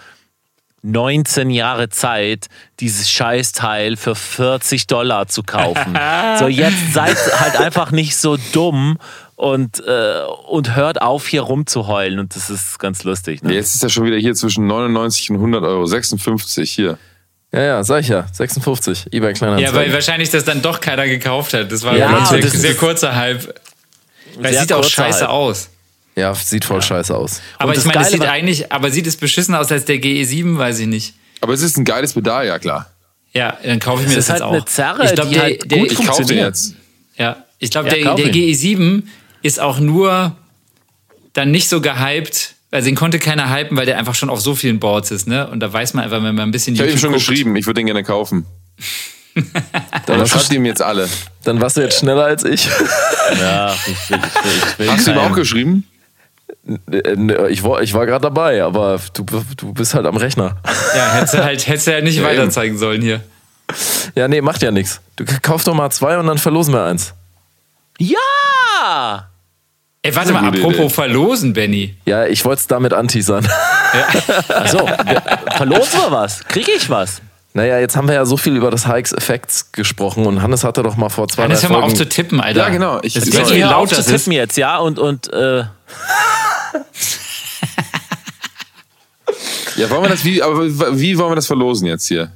19 0.83 1.49
Jahre 1.49 1.89
Zeit, 1.89 2.47
dieses 2.79 3.09
Scheißteil 3.09 3.97
für 3.97 4.15
40 4.15 4.87
Dollar 4.87 5.27
zu 5.27 5.43
kaufen. 5.43 5.99
so, 6.39 6.47
jetzt 6.47 6.93
seid 6.93 7.17
halt 7.39 7.57
einfach 7.57 7.91
nicht 7.91 8.15
so 8.15 8.37
dumm 8.53 8.97
und, 9.41 9.83
äh, 9.87 10.21
und 10.49 10.75
hört 10.75 11.01
auf, 11.01 11.27
hier 11.27 11.41
rumzuheulen. 11.41 12.19
Und 12.19 12.35
das 12.35 12.49
ist 12.51 12.77
ganz 12.77 13.03
lustig. 13.03 13.41
Ne? 13.41 13.53
Jetzt 13.53 13.73
ist 13.73 13.81
er 13.83 13.89
schon 13.89 14.05
wieder 14.05 14.17
hier 14.17 14.35
zwischen 14.35 14.67
99 14.67 15.31
und 15.31 15.37
100 15.37 15.63
Euro, 15.63 15.85
56 15.87 16.71
hier. 16.71 16.97
Ja, 17.51 17.61
ja, 17.61 17.83
sag 17.83 18.01
ich 18.01 18.07
ja. 18.09 18.27
56. 18.31 19.07
eBay 19.11 19.33
Kleinanzeigen. 19.33 19.73
Ja, 19.73 19.79
weil 19.79 19.91
wahrscheinlich 19.91 20.29
das 20.29 20.43
dann 20.45 20.61
doch 20.61 20.79
keiner 20.79 21.07
gekauft 21.07 21.53
hat. 21.55 21.71
Das 21.71 21.81
war 21.83 21.97
Ja, 21.97 22.19
ein 22.29 22.41
sehr, 22.41 22.49
sehr 22.51 22.75
kurzer 22.75 23.15
Hype. 23.15 23.53
Weil 24.39 24.53
sieht 24.53 24.71
auch 24.71 24.83
scheiße 24.83 25.21
Hype. 25.21 25.29
aus. 25.29 25.69
Ja, 26.15 26.35
sieht 26.35 26.63
voll 26.63 26.81
scheiße 26.81 27.15
aus. 27.15 27.41
Aber 27.57 27.71
Und 27.71 27.77
ich 27.79 27.85
meine, 27.85 27.97
das 27.99 28.09
Geile 28.11 28.21
sieht 28.21 28.29
eigentlich, 28.29 28.71
aber 28.71 28.91
sieht 28.91 29.07
es 29.07 29.17
beschissen 29.17 29.55
aus 29.55 29.71
als 29.71 29.85
der 29.85 29.95
GE7, 29.97 30.57
weiß 30.57 30.79
ich 30.79 30.87
nicht. 30.87 31.15
Aber 31.41 31.53
es 31.53 31.61
ist 31.61 31.77
ein 31.77 31.83
geiles 31.85 32.13
Pedal, 32.13 32.45
ja 32.45 32.59
klar. 32.59 32.91
Ja, 33.33 33.57
dann 33.63 33.79
kaufe 33.79 34.03
ich 34.03 34.09
mir 34.09 34.15
Das 34.17 34.27
das, 34.27 34.35
ist 34.35 34.39
jetzt 34.39 34.41
halt 34.41 34.41
auch. 34.43 34.53
eine 34.53 34.65
Zerre, 34.65 35.05
ich 35.05 35.13
glaube, 35.15 35.29
die 35.29 35.33
der, 35.35 35.43
halt 35.43 35.71
der, 35.71 35.77
gut 35.79 35.91
Ich 35.91 35.97
kaufe 35.97 36.07
den 36.07 36.15
Funktioniert. 36.15 36.47
jetzt. 36.47 36.75
ja, 37.17 37.37
ich 37.59 37.71
glaube, 37.71 37.87
Ja, 37.89 37.95
der, 37.95 38.03
kauf 38.03 38.15
der 38.21 38.33
ihn. 38.35 38.55
GE7 38.55 39.03
ist 39.41 39.59
auch 39.59 39.79
nur 39.79 40.35
dann 41.33 41.51
nicht 41.51 41.69
so 41.69 41.81
gehypt. 41.81 42.55
Also 42.71 42.85
den 42.85 42.95
konnte 42.95 43.19
keiner 43.19 43.53
hypen, 43.53 43.75
weil 43.77 43.85
der 43.85 43.97
einfach 43.97 44.15
schon 44.15 44.29
auf 44.29 44.39
so 44.39 44.55
vielen 44.55 44.79
Boards 44.79 45.11
ist, 45.11 45.27
ne? 45.27 45.47
Und 45.47 45.59
da 45.59 45.71
weiß 45.71 45.93
man 45.93 46.05
einfach, 46.05 46.17
wenn 46.23 46.35
man 46.35 46.39
ein 46.49 46.51
bisschen 46.51 46.73
Ich 46.73 46.79
habe 46.79 46.89
ihm 46.91 46.97
schon 46.97 47.11
guckt- 47.11 47.27
geschrieben, 47.27 47.55
ich 47.57 47.65
würde 47.65 47.79
den 47.79 47.85
gerne 47.87 48.03
kaufen. 48.03 48.45
Dann 50.05 50.25
schreibt 50.27 50.51
ihm 50.51 50.65
jetzt 50.65 50.81
alle. 50.81 51.07
Dann 51.43 51.59
warst 51.61 51.77
du 51.77 51.81
jetzt 51.81 51.99
schneller 51.99 52.25
als 52.25 52.43
ich. 52.43 52.67
Ja, 53.39 53.73
ich 53.73 54.09
will, 54.09 54.19
ich 54.71 54.79
will, 54.79 54.89
Hast 54.91 55.07
du 55.07 55.11
ihm 55.11 55.17
auch 55.17 55.33
geschrieben? 55.33 55.85
Ich 57.49 57.63
war, 57.63 57.81
ich 57.81 57.93
war 57.93 58.05
gerade 58.05 58.21
dabei, 58.23 58.61
aber 58.63 58.99
du, 59.13 59.25
du 59.55 59.73
bist 59.73 59.93
halt 59.93 60.05
am 60.05 60.17
Rechner. 60.17 60.57
Ja, 60.95 61.13
hättest 61.13 61.33
du 61.33 61.43
halt, 61.43 61.67
hättest 61.67 61.87
du 61.87 61.91
halt 61.93 62.03
nicht 62.03 62.17
Ja, 62.17 62.23
weiter 62.25 62.49
zeigen 62.49 62.77
sollen 62.77 63.01
hier. 63.01 63.21
Ja, 64.15 64.27
nee, 64.27 64.41
macht 64.41 64.61
ja 64.61 64.71
nichts. 64.71 64.99
Du 65.15 65.23
kauf 65.41 65.63
doch 65.63 65.73
mal 65.73 65.89
zwei 65.91 66.17
und 66.17 66.27
dann 66.27 66.37
verlosen 66.37 66.73
wir 66.73 66.83
eins. 66.83 67.13
Ja! 67.99 69.30
Ey, 70.03 70.15
warte 70.15 70.33
mal, 70.33 70.43
apropos 70.47 70.73
Idee. 70.75 70.89
verlosen, 70.89 71.53
Benny. 71.53 71.95
Ja, 72.05 72.25
ich 72.25 72.43
wollte 72.43 72.61
es 72.61 72.67
damit 72.67 72.91
anteasern. 72.93 73.47
Achso, 74.49 74.79
wir- 74.87 75.21
verlosen 75.57 75.99
wir 76.01 76.11
was? 76.11 76.43
Kriege 76.45 76.71
ich 76.71 76.89
was? 76.89 77.21
Naja, 77.53 77.77
jetzt 77.79 77.95
haben 77.95 78.07
wir 78.07 78.15
ja 78.15 78.25
so 78.25 78.35
viel 78.37 78.55
über 78.55 78.71
das 78.71 78.87
Hikes 78.87 79.11
Effects 79.13 79.71
gesprochen 79.73 80.25
und 80.25 80.41
Hannes 80.41 80.63
hatte 80.63 80.81
doch 80.81 80.95
mal 80.95 81.09
vor 81.09 81.27
zwei, 81.27 81.43
Hannes, 81.43 81.59
drei 81.61 81.67
hör 81.67 81.73
mal 81.75 81.81
Folgen... 81.81 81.91
auf 81.93 81.97
zu 81.99 82.09
tippen, 82.09 82.39
Alter. 82.41 82.59
Ja, 82.61 82.69
genau. 82.69 82.99
Ich- 83.03 83.13
das 83.13 83.27
wie 83.27 83.61
Hör 83.61 83.69
laut 83.69 83.89
zu 83.89 84.03
tippen 84.03 84.31
jetzt, 84.33 84.57
ja? 84.57 84.77
Und, 84.77 84.97
und 84.97 85.31
äh, 85.33 85.65
Ja, 89.77 89.89
wollen 89.89 90.03
wir 90.03 90.09
das, 90.09 90.25
wie, 90.25 90.41
aber 90.41 90.65
wie 90.99 91.17
wollen 91.17 91.31
wir 91.31 91.35
das 91.35 91.47
verlosen 91.47 91.87
jetzt 91.87 92.07
hier? 92.07 92.31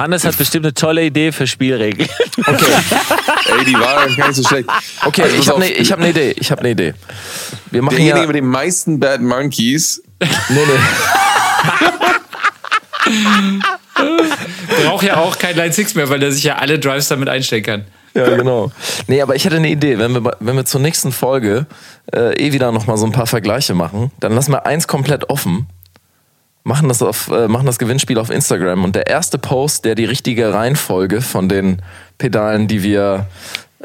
Hannes 0.00 0.24
hat 0.24 0.36
bestimmt 0.38 0.64
eine 0.64 0.74
tolle 0.74 1.04
Idee 1.04 1.30
für 1.30 1.46
Spielregeln. 1.46 2.08
Ey, 2.46 3.64
die 3.66 3.74
war 3.74 4.08
gar 4.16 4.28
nicht 4.28 4.36
so 4.36 4.42
schlecht. 4.48 4.68
Okay, 5.04 5.22
Also, 5.22 5.36
ich 5.36 5.48
habe 5.48 5.62
eine 5.62 5.70
ich 5.70 5.92
hab 5.92 6.00
ne 6.00 6.10
Idee. 6.10 6.34
Ich 6.38 6.50
habe 6.50 6.60
eine 6.60 6.70
Idee. 6.70 6.94
Wir 7.70 7.82
machen 7.82 7.96
Derjenige 7.96 8.20
ja... 8.20 8.26
mit 8.26 8.36
den 8.36 8.46
meisten 8.46 8.98
Bad 8.98 9.20
Monkeys. 9.20 10.02
Nee, 10.48 10.58
nee. 10.66 10.78
Braucht 14.84 15.04
ja 15.04 15.16
auch 15.18 15.38
kein 15.38 15.56
Line 15.56 15.72
6 15.72 15.94
mehr, 15.94 16.08
weil 16.08 16.22
er 16.22 16.32
sich 16.32 16.44
ja 16.44 16.56
alle 16.56 16.78
Drives 16.78 17.08
damit 17.08 17.28
einstellen 17.28 17.62
kann. 17.62 17.84
Ja, 18.14 18.36
genau. 18.36 18.72
Nee, 19.06 19.20
aber 19.22 19.36
ich 19.36 19.44
hätte 19.44 19.56
eine 19.56 19.68
Idee. 19.68 19.98
Wenn 19.98 20.12
wir, 20.12 20.36
wenn 20.40 20.56
wir 20.56 20.64
zur 20.64 20.80
nächsten 20.80 21.12
Folge 21.12 21.66
äh, 22.12 22.34
eh 22.34 22.52
wieder 22.52 22.72
nochmal 22.72 22.96
so 22.96 23.06
ein 23.06 23.12
paar 23.12 23.26
Vergleiche 23.26 23.74
machen, 23.74 24.10
dann 24.18 24.32
lassen 24.32 24.52
wir 24.52 24.66
eins 24.66 24.88
komplett 24.88 25.30
offen, 25.30 25.66
machen 26.62 26.88
das, 26.88 27.02
auf, 27.02 27.28
äh, 27.28 27.48
machen 27.48 27.66
das 27.66 27.78
Gewinnspiel 27.78 28.18
auf 28.18 28.30
Instagram 28.30 28.84
und 28.84 28.94
der 28.96 29.06
erste 29.06 29.38
Post, 29.38 29.84
der 29.84 29.94
die 29.94 30.04
richtige 30.04 30.52
Reihenfolge 30.52 31.20
von 31.22 31.48
den 31.48 31.80
Pedalen, 32.18 32.68
die 32.68 32.82
wir 32.82 33.26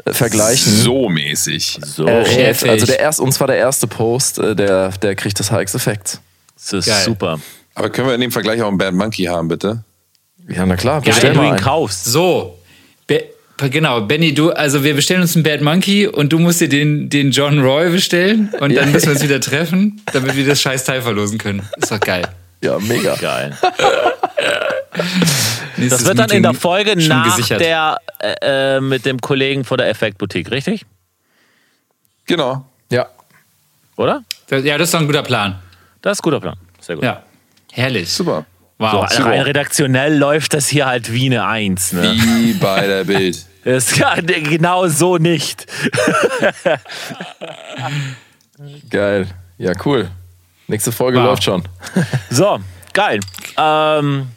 äh, 0.04 0.12
vergleichen, 0.12 0.72
So 0.72 1.08
mäßig. 1.08 1.78
So. 1.82 2.06
Chefig. 2.06 2.68
Also 2.70 2.86
der 2.86 3.00
erst, 3.00 3.20
und 3.20 3.32
zwar 3.32 3.46
der 3.46 3.56
erste 3.56 3.86
Post, 3.86 4.38
äh, 4.38 4.54
der, 4.54 4.90
der 4.90 5.14
kriegt 5.14 5.38
das 5.40 5.50
Hikes 5.50 5.74
Effekt. 5.74 6.20
das 6.54 6.72
ist 6.72 6.86
Geil. 6.86 7.04
super. 7.04 7.40
Aber 7.74 7.90
können 7.90 8.08
wir 8.08 8.14
in 8.14 8.20
dem 8.20 8.32
Vergleich 8.32 8.60
auch 8.62 8.68
einen 8.68 8.78
Bad 8.78 8.94
Monkey 8.94 9.24
haben, 9.24 9.48
bitte? 9.48 9.82
Ja, 10.48 10.64
na 10.64 10.76
klar, 10.76 11.04
Wenn 11.04 11.12
bestell 11.12 11.32
du 11.34 11.40
ihn 11.40 11.46
einen. 11.52 11.58
kaufst. 11.58 12.04
So, 12.04 12.58
Be 13.06 13.24
genau, 13.70 14.02
Benny, 14.02 14.34
du, 14.34 14.50
also 14.50 14.84
wir 14.84 14.94
bestellen 14.94 15.22
uns 15.22 15.34
einen 15.34 15.42
Bad 15.42 15.60
Monkey 15.62 16.06
und 16.06 16.32
du 16.32 16.38
musst 16.38 16.60
dir 16.60 16.68
den, 16.68 17.08
den 17.08 17.30
John 17.30 17.58
Roy 17.60 17.90
bestellen 17.90 18.50
und 18.60 18.74
dann 18.76 18.92
müssen 18.92 19.06
wir 19.06 19.12
uns 19.12 19.22
wieder 19.22 19.40
treffen, 19.40 20.00
damit 20.12 20.36
wir 20.36 20.46
das 20.46 20.60
scheiß 20.60 20.84
Teil 20.84 21.00
verlosen 21.02 21.38
können. 21.38 21.62
Ist 21.78 21.90
doch 21.90 22.00
geil. 22.00 22.28
Ja, 22.62 22.78
mega. 22.78 23.14
Geil. 23.16 23.56
Das 25.76 26.06
wird 26.06 26.18
dann 26.18 26.30
in 26.30 26.42
der 26.42 26.54
Folge 26.54 26.96
nach 27.06 27.36
gesichert. 27.36 27.60
der 27.60 27.98
äh, 28.18 28.76
äh, 28.76 28.80
mit 28.80 29.04
dem 29.04 29.20
Kollegen 29.20 29.64
von 29.64 29.76
der 29.76 29.88
Effektboutique, 29.90 30.50
richtig? 30.50 30.86
Genau. 32.24 32.64
Ja. 32.90 33.08
Oder? 33.96 34.22
Ja, 34.50 34.78
das 34.78 34.88
ist 34.88 34.94
doch 34.94 35.00
ein 35.00 35.06
guter 35.06 35.22
Plan. 35.22 35.58
Das 36.00 36.12
ist 36.14 36.20
ein 36.20 36.22
guter 36.22 36.40
Plan. 36.40 36.56
Sehr 36.80 36.96
gut. 36.96 37.04
Ja. 37.04 37.22
Herrlich. 37.72 38.10
Super. 38.10 38.46
Wow. 38.78 39.10
So, 39.10 39.22
rein 39.22 39.42
redaktionell 39.42 40.16
läuft 40.16 40.54
das 40.54 40.68
hier 40.68 40.86
halt 40.86 41.12
wie 41.12 41.26
eine 41.26 41.46
Eins. 41.46 41.92
Ne? 41.92 42.12
Wie 42.12 42.52
bei 42.54 42.86
der 42.86 43.04
Bild. 43.04 43.44
Das, 43.66 43.96
ja, 43.96 44.14
genau 44.14 44.86
so 44.86 45.16
nicht. 45.16 45.66
Geil. 48.88 49.26
Ja, 49.58 49.72
cool. 49.84 50.08
Nächste 50.68 50.92
Folge 50.92 51.18
Wow. 51.18 51.26
läuft 51.26 51.44
schon. 51.44 51.62
So, 52.30 52.58
geil. 52.92 53.20
Ähm, 53.58 54.28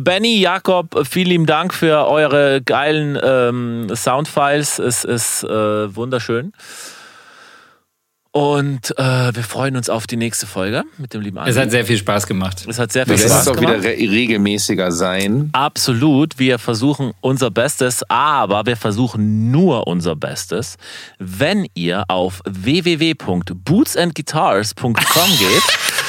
Benny, 0.00 0.38
Jakob, 0.40 1.04
vielen 1.08 1.26
lieben 1.28 1.46
Dank 1.46 1.74
für 1.74 2.06
eure 2.06 2.62
geilen 2.62 3.18
ähm, 3.22 3.88
Soundfiles. 3.94 4.78
Es 4.78 5.04
ist 5.04 5.42
äh, 5.42 5.48
wunderschön. 5.96 6.52
Und 8.30 8.90
äh, 8.98 9.34
wir 9.34 9.42
freuen 9.42 9.74
uns 9.76 9.88
auf 9.88 10.06
die 10.06 10.18
nächste 10.18 10.46
Folge 10.46 10.84
mit 10.98 11.14
dem 11.14 11.22
lieben 11.22 11.38
Es 11.38 11.56
hat 11.56 11.62
Andi. 11.64 11.70
sehr 11.70 11.86
viel 11.86 11.96
Spaß 11.96 12.26
gemacht. 12.26 12.66
Es 12.68 12.78
hat 12.78 12.92
sehr 12.92 13.06
viel 13.06 13.16
Spaß 13.16 13.40
es 13.42 13.48
auch 13.48 13.56
gemacht. 13.56 13.82
wieder 13.82 13.90
re 13.90 13.96
regelmäßiger 13.98 14.92
sein. 14.92 15.48
Absolut, 15.52 16.38
wir 16.38 16.58
versuchen 16.58 17.12
unser 17.22 17.50
Bestes, 17.50 18.02
aber 18.10 18.66
wir 18.66 18.76
versuchen 18.76 19.50
nur 19.50 19.86
unser 19.86 20.14
Bestes, 20.14 20.76
wenn 21.18 21.66
ihr 21.74 22.04
auf 22.08 22.42
www.bootsandguitars.com 22.44 24.94
geht 25.38 25.62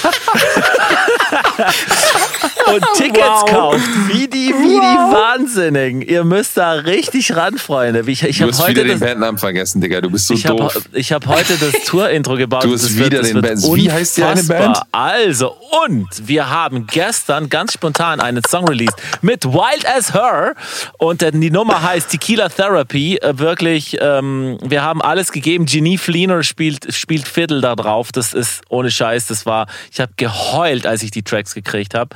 und 2.73 2.83
Tickets 2.95 3.19
Wow. 3.19 3.45
kauft, 3.49 3.87
wie 4.07 4.27
die, 4.27 4.47
wie 4.49 4.79
die 4.79 5.13
Wahnsinnigen. 5.13 6.01
Ihr 6.01 6.23
müsst 6.23 6.57
da 6.57 6.71
richtig 6.73 7.35
ran, 7.35 7.57
Freunde. 7.57 8.03
Ich, 8.07 8.23
ich 8.23 8.37
Du 8.37 8.43
habe 8.43 8.51
hast 8.53 8.59
wieder 8.67 8.81
heute 8.81 8.83
den 8.89 8.99
das, 8.99 9.09
Bandnamen 9.09 9.37
vergessen, 9.37 9.81
Digga. 9.81 10.01
Du 10.01 10.09
bist 10.09 10.27
so 10.27 10.33
ich 10.33 10.45
hab, 10.45 10.57
doof. 10.57 10.81
ich 10.93 11.11
hab 11.11 11.25
heute 11.27 11.55
das 11.57 11.83
Tour-Intro 11.85 12.35
gebaut. 12.35 12.63
Du 12.63 12.73
hast 12.73 12.83
das 12.85 12.95
wird, 12.97 13.07
wieder 13.11 13.19
das 13.19 13.27
den 13.27 13.35
wird 13.35 13.45
Band- 13.61 13.75
Wie 13.75 13.91
heißt 13.91 14.17
die 14.17 14.23
eine. 14.23 14.43
Band? 14.43 14.77
Also, 14.91 15.55
und 15.85 16.07
wir 16.27 16.49
haben 16.49 16.87
gestern 16.87 17.49
ganz 17.49 17.73
spontan 17.73 18.19
einen 18.19 18.43
Song 18.47 18.67
released 18.67 18.95
mit 19.21 19.45
Wild 19.45 19.85
as 19.87 20.13
Her. 20.13 20.55
Und 20.97 21.21
die 21.21 21.51
Nummer 21.51 21.81
heißt 21.83 22.09
Tequila 22.09 22.49
Therapy. 22.49 23.17
Äh, 23.17 23.37
wirklich, 23.39 23.97
ähm, 24.01 24.57
wir 24.63 24.81
haben 24.83 25.01
alles 25.01 25.31
gegeben. 25.31 25.65
Genie 25.65 25.97
Fleener 25.97 26.43
spielt, 26.43 26.93
spielt 26.93 27.27
Fiddle 27.27 27.61
da 27.61 27.75
drauf. 27.75 28.11
Das 28.11 28.33
ist 28.33 28.61
ohne 28.69 28.89
Scheiß. 28.91 29.27
Das 29.27 29.45
war, 29.45 29.67
ich 29.91 29.99
habe 29.99 30.11
geheult, 30.17 30.85
als 30.87 31.03
ich 31.03 31.11
die 31.11 31.23
Tracks 31.23 31.53
gekriegt 31.53 31.93
habe. 31.93 32.15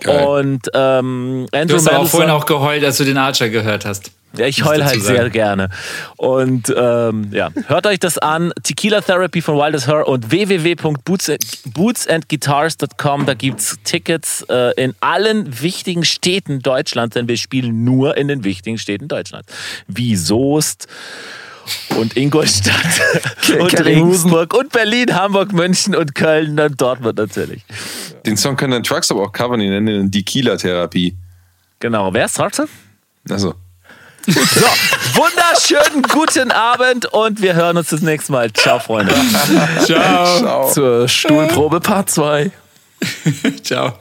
Geil. 0.00 0.26
Und 0.26 0.68
ähm, 0.74 1.46
Du 1.50 1.58
Andrew 1.58 1.76
hast 1.76 1.88
aber 1.88 1.98
auch 2.00 2.08
vorhin 2.08 2.30
auch 2.30 2.46
geheult, 2.46 2.84
als 2.84 2.98
du 2.98 3.04
den 3.04 3.16
Archer 3.16 3.48
gehört 3.48 3.84
hast. 3.84 4.10
ja, 4.36 4.46
ich 4.46 4.64
heul 4.64 4.84
halt 4.84 5.00
sagen. 5.00 5.16
sehr 5.16 5.30
gerne. 5.30 5.70
Und 6.16 6.72
ähm, 6.76 7.28
ja, 7.30 7.50
hört 7.68 7.86
euch 7.86 8.00
das 8.00 8.18
an. 8.18 8.52
Tequila 8.62 9.00
Therapy 9.00 9.40
von 9.40 9.56
Wild 9.56 9.74
as 9.76 9.86
Her 9.86 10.06
und 10.08 10.30
www.bootsandguitars.com. 10.30 13.26
Da 13.26 13.34
gibt's 13.34 13.78
Tickets 13.84 14.42
äh, 14.48 14.72
in 14.82 14.94
allen 15.00 15.60
wichtigen 15.62 16.04
Städten 16.04 16.60
Deutschlands, 16.60 17.14
denn 17.14 17.28
wir 17.28 17.36
spielen 17.36 17.84
nur 17.84 18.16
in 18.16 18.26
den 18.28 18.44
wichtigen 18.44 18.78
Städten 18.78 19.08
Deutschlands. 19.08 19.52
Wie 19.86 20.16
Soest 20.16 20.88
und 21.96 22.16
Ingolstadt 22.16 22.74
und. 23.58 23.84
Regensburg 23.84 24.54
und 24.54 24.72
Berlin, 24.72 25.14
Hamburg, 25.14 25.52
München 25.52 25.94
und 25.94 26.14
Köln 26.14 26.58
und 26.58 26.80
Dortmund 26.80 27.18
natürlich. 27.18 27.62
Den 28.26 28.36
Song 28.36 28.56
können 28.56 28.72
dann 28.72 28.82
Trucks 28.82 29.10
aber 29.10 29.22
auch 29.22 29.32
covern, 29.32 29.60
die 29.60 29.68
nennen 29.68 29.86
den 29.86 30.12
Tequila-Therapie. 30.12 31.16
Genau. 31.80 32.12
Wer 32.14 32.24
ist 32.26 32.36
trotzdem? 32.36 32.66
Also. 33.28 33.54
So, 34.26 35.20
wunderschönen 35.20 36.02
guten 36.02 36.50
Abend 36.50 37.04
und 37.12 37.42
wir 37.42 37.54
hören 37.54 37.76
uns 37.76 37.90
das 37.90 38.00
nächste 38.00 38.32
Mal. 38.32 38.50
Ciao, 38.54 38.78
Freunde. 38.78 39.14
Ciao. 39.84 40.38
Ciao. 40.38 40.72
Zur 40.72 41.08
Stuhlprobe 41.08 41.80
Part 41.80 42.10
2. 42.10 42.50
Ciao. 43.62 43.98